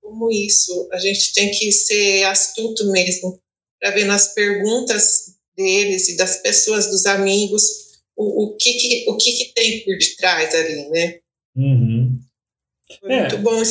Como 0.00 0.30
isso? 0.30 0.88
A 0.92 0.98
gente 0.98 1.34
tem 1.34 1.50
que 1.50 1.72
ser 1.72 2.22
astuto 2.24 2.86
mesmo 2.92 3.40
para 3.80 3.90
ver 3.90 4.04
nas 4.04 4.32
perguntas 4.32 5.31
deles 5.56 6.08
e 6.08 6.16
das 6.16 6.42
pessoas, 6.42 6.86
dos 6.86 7.06
amigos, 7.06 7.62
o, 8.16 8.44
o, 8.44 8.56
que, 8.56 8.72
que, 8.74 9.04
o 9.08 9.16
que, 9.16 9.32
que 9.32 9.52
tem 9.54 9.80
por 9.84 9.96
detrás 9.96 10.54
ali, 10.54 10.88
né? 10.90 11.18
Uhum. 11.56 12.18
Foi 13.00 13.12
é, 13.12 13.20
muito 13.20 13.38
bom 13.38 13.62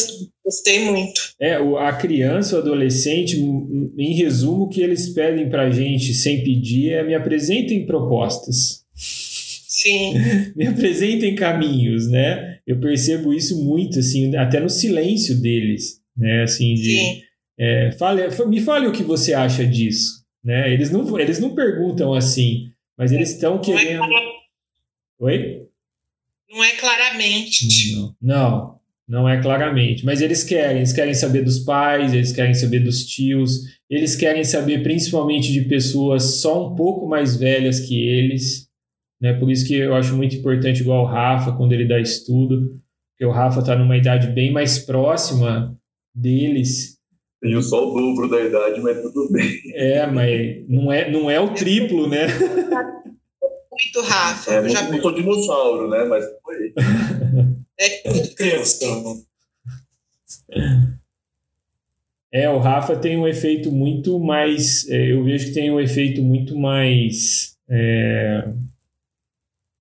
gostei 0.44 0.80
muito. 0.80 1.34
É, 1.40 1.54
a 1.56 1.94
criança, 1.94 2.56
o 2.56 2.60
adolescente, 2.60 3.38
em 3.38 4.14
resumo, 4.16 4.64
o 4.64 4.70
que 4.70 4.82
eles 4.82 5.10
pedem 5.10 5.50
para 5.50 5.64
a 5.64 5.72
gente 5.72 6.14
sem 6.14 6.44
pedir 6.44 6.94
é 6.94 7.04
me 7.04 7.14
apresentem 7.14 7.86
propostas. 7.86 8.82
Sim. 8.96 10.14
me 10.56 10.68
apresentem 10.68 11.36
caminhos, 11.36 12.08
né? 12.10 12.60
Eu 12.66 12.80
percebo 12.80 13.34
isso 13.34 13.64
muito, 13.64 14.00
assim, 14.00 14.36
até 14.36 14.60
no 14.60 14.70
silêncio 14.70 15.36
deles, 15.40 16.00
né? 16.16 16.44
Assim, 16.44 16.74
de. 16.76 16.98
Sim. 16.98 17.22
É, 17.60 17.92
fale, 17.92 18.24
me 18.48 18.60
fale 18.60 18.88
o 18.88 18.92
que 18.92 19.04
você 19.04 19.34
acha 19.34 19.64
disso, 19.64 20.21
né? 20.44 20.74
Eles 20.74 20.92
não, 20.92 21.20
eles 21.20 21.40
não 21.40 21.54
perguntam 21.56 22.14
assim, 22.14 22.72
mas 22.98 23.12
eles 23.12 23.32
estão 23.32 23.58
é 23.58 23.60
querendo. 23.60 24.04
Oi? 25.20 25.68
Não 26.50 26.64
é 26.64 26.72
claramente. 26.76 27.96
Não, 27.96 28.16
não, 28.22 28.80
não 29.08 29.30
é 29.30 29.42
claramente. 29.42 30.06
Mas 30.06 30.22
eles 30.22 30.44
querem, 30.44 30.78
eles 30.78 30.94
querem 30.94 31.14
saber 31.14 31.44
dos 31.44 31.60
pais, 31.60 32.14
eles 32.14 32.32
querem 32.32 32.54
saber 32.54 32.80
dos 32.80 33.06
tios, 33.06 33.62
eles 33.90 34.16
querem 34.16 34.44
saber 34.44 34.84
principalmente 34.84 35.52
de 35.52 35.62
pessoas 35.62 36.40
só 36.42 36.68
um 36.72 36.76
pouco 36.76 37.08
mais 37.08 37.38
velhas 37.38 37.80
que 37.80 38.02
eles. 38.02 38.68
Né? 39.20 39.34
Por 39.34 39.52
isso 39.52 39.66
que 39.68 39.76
eu 39.76 39.96
acho 39.96 40.16
muito 40.16 40.36
importante, 40.36 40.82
igual 40.82 41.04
o 41.04 41.08
Rafa, 41.08 41.52
quando 41.54 41.74
ele 41.74 41.86
dá 41.86 42.00
estudo, 42.00 42.82
porque 43.12 43.26
o 43.26 43.32
Rafa 43.32 43.60
está 43.60 43.76
numa 43.76 43.96
idade 43.96 44.28
bem 44.28 44.52
mais 44.52 44.80
próxima 44.80 45.78
deles. 46.14 46.98
Tenho 47.42 47.62
só 47.64 47.90
o 47.90 47.94
dobro 48.00 48.30
da 48.30 48.40
idade, 48.40 48.80
mas 48.82 49.02
tudo 49.02 49.32
bem. 49.32 49.60
É, 49.74 50.06
mas 50.06 50.64
não 50.70 50.92
é, 50.92 51.10
não 51.10 51.30
é 51.30 51.40
o 51.40 51.54
triplo, 51.56 52.08
né? 52.08 52.28
Muito, 53.72 54.02
Rafa. 54.08 54.54
É, 54.54 54.58
eu 54.60 54.70
já 54.70 54.88
não 54.88 55.02
sou 55.02 55.16
dinossauro, 55.16 55.90
né? 55.90 56.04
Mas 56.04 56.24
foi. 56.44 56.74
É 57.80 58.28
criança. 58.38 58.86
É, 62.32 62.48
o 62.48 62.60
Rafa 62.60 62.96
tem 62.96 63.18
um 63.18 63.28
efeito 63.28 63.72
muito 63.72 64.20
mais. 64.20 64.88
É, 64.88 65.12
eu 65.12 65.24
vejo 65.24 65.48
que 65.48 65.54
tem 65.54 65.72
um 65.72 65.80
efeito 65.80 66.22
muito 66.22 66.56
mais 66.56 67.58
é, 67.68 68.48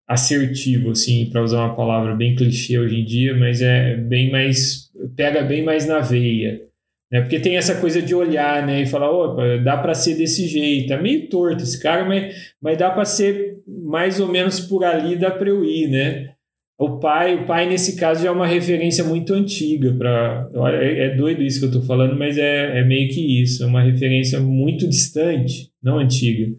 assertivo, 0.09 0.93
assim, 0.93 1.29
para 1.31 1.43
usar 1.43 1.67
uma 1.67 1.77
palavra 1.77 2.17
bem 2.17 2.35
clichê 2.35 2.79
hoje 2.79 3.01
em 3.01 3.05
dia, 3.05 3.37
mas 3.37 3.61
é 3.61 3.97
bem 3.97 4.31
mais. 4.31 4.91
pega 5.15 5.43
bem 5.43 5.63
mais 5.63 5.87
na 5.87 5.99
veia. 6.01 6.70
Né? 7.11 7.21
Porque 7.21 7.41
tem 7.41 7.57
essa 7.57 7.75
coisa 7.81 8.01
de 8.01 8.15
olhar 8.15 8.65
né, 8.65 8.83
e 8.83 8.87
falar: 8.87 9.11
opa, 9.11 9.59
dá 9.59 9.77
para 9.77 9.95
ser 9.95 10.15
desse 10.15 10.47
jeito. 10.47 10.93
É 10.93 11.01
meio 11.01 11.29
torto 11.29 11.63
esse 11.63 11.81
cara, 11.81 12.05
mas, 12.05 12.53
mas 12.61 12.79
dá 12.79 12.91
para 12.91 13.05
ser 13.05 13.59
mais 13.67 14.21
ou 14.21 14.29
menos 14.29 14.61
por 14.61 14.85
ali, 14.85 15.17
dá 15.17 15.31
para 15.31 15.49
eu 15.49 15.65
ir, 15.65 15.89
né? 15.89 16.35
O 16.79 16.99
pai, 16.99 17.35
o 17.35 17.47
pai 17.47 17.69
nesse 17.69 17.95
caso 17.97 18.23
já 18.23 18.31
é 18.31 18.33
uma 18.33 18.47
referência 18.47 19.05
muito 19.05 19.35
antiga 19.35 19.93
para 19.93 20.49
é, 20.81 21.09
é, 21.09 21.15
doido 21.15 21.43
isso 21.43 21.59
que 21.59 21.67
eu 21.67 21.69
estou 21.69 21.83
falando, 21.83 22.19
mas 22.19 22.39
é, 22.39 22.81
é 22.81 22.83
meio 22.83 23.11
que 23.11 23.43
isso, 23.43 23.63
é 23.63 23.67
uma 23.67 23.83
referência 23.83 24.41
muito 24.41 24.89
distante, 24.89 25.71
não 25.83 25.99
antiga, 25.99 26.51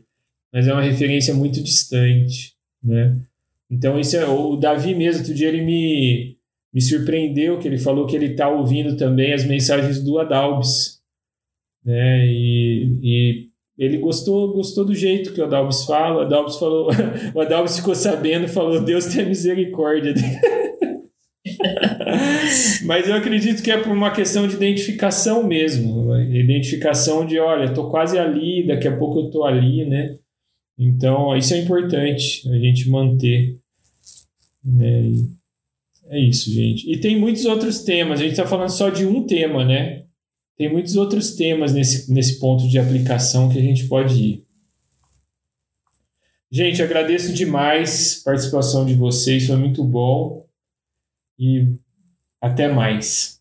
mas 0.53 0.68
é 0.68 0.73
uma 0.73 0.84
referência 0.84 1.34
muito 1.34 1.64
distante, 1.64 2.53
né? 2.84 3.15
Então 3.68 3.99
isso 3.99 4.15
é 4.15 4.23
o 4.23 4.56
Davi 4.57 4.94
mesmo, 4.94 5.22
outro 5.22 5.34
dia 5.34 5.48
ele 5.48 5.64
me 5.64 6.38
me 6.73 6.81
surpreendeu 6.81 7.60
que 7.60 7.68
ele 7.68 7.77
falou 7.77 8.06
que 8.06 8.15
ele 8.15 8.27
está 8.27 8.48
ouvindo 8.49 8.95
também 8.95 9.34
as 9.34 9.45
mensagens 9.45 10.02
do 10.02 10.19
Adalbis, 10.19 11.02
né? 11.84 12.26
E, 12.27 12.99
e 13.02 13.52
ele 13.77 13.98
gostou, 13.98 14.53
gostou 14.53 14.85
do 14.85 14.93
jeito 14.93 15.34
que 15.34 15.41
o 15.41 15.43
Adalbis 15.43 15.85
fala. 15.85 16.19
O 16.19 16.22
Adalbis 16.22 16.57
falou, 16.57 16.89
o 17.34 17.41
Adalbis 17.41 17.77
ficou 17.77 17.95
sabendo, 17.95 18.48
falou: 18.48 18.84
Deus 18.84 19.06
tem 19.07 19.26
misericórdia. 19.26 20.14
Mas 22.85 23.07
eu 23.07 23.15
acredito 23.15 23.64
que 23.64 23.72
é 23.72 23.77
por 23.77 23.91
uma 23.91 24.11
questão 24.11 24.48
de 24.48 24.56
identificação 24.56 25.43
mesmo, 25.43 26.15
identificação 26.19 27.26
de, 27.26 27.39
olha, 27.39 27.73
tô 27.73 27.89
quase 27.89 28.18
ali, 28.18 28.65
daqui 28.65 28.88
a 28.88 28.95
pouco 28.95 29.19
eu 29.19 29.30
tô 29.30 29.43
ali, 29.43 29.85
né? 29.85 30.15
Então, 30.77 31.35
isso 31.35 31.53
é 31.53 31.60
importante 31.60 32.48
a 32.49 32.57
gente 32.57 32.89
manter. 32.89 33.57
Né? 34.64 35.14
É 36.12 36.20
isso, 36.20 36.52
gente. 36.52 36.92
E 36.92 37.00
tem 37.00 37.18
muitos 37.18 37.46
outros 37.46 37.86
temas. 37.86 38.20
A 38.20 38.24
gente 38.24 38.34
está 38.34 38.46
falando 38.46 38.70
só 38.70 38.90
de 38.90 39.06
um 39.06 39.26
tema, 39.26 39.64
né? 39.64 40.04
Tem 40.58 40.70
muitos 40.70 40.98
outros 40.98 41.36
temas 41.36 41.74
nesse, 41.74 42.12
nesse 42.12 42.38
ponto 42.38 42.68
de 42.68 42.78
aplicação 42.78 43.50
que 43.50 43.58
a 43.58 43.62
gente 43.62 43.88
pode 43.88 44.22
ir. 44.22 44.44
Gente, 46.52 46.84
agradeço 46.84 47.34
demais 47.34 48.20
a 48.22 48.26
participação 48.26 48.86
de 48.86 48.94
vocês, 48.94 49.48
foi 49.48 49.56
muito 49.56 49.86
bom. 49.86 50.46
E 51.40 51.76
até 52.42 52.68
mais. 52.68 53.41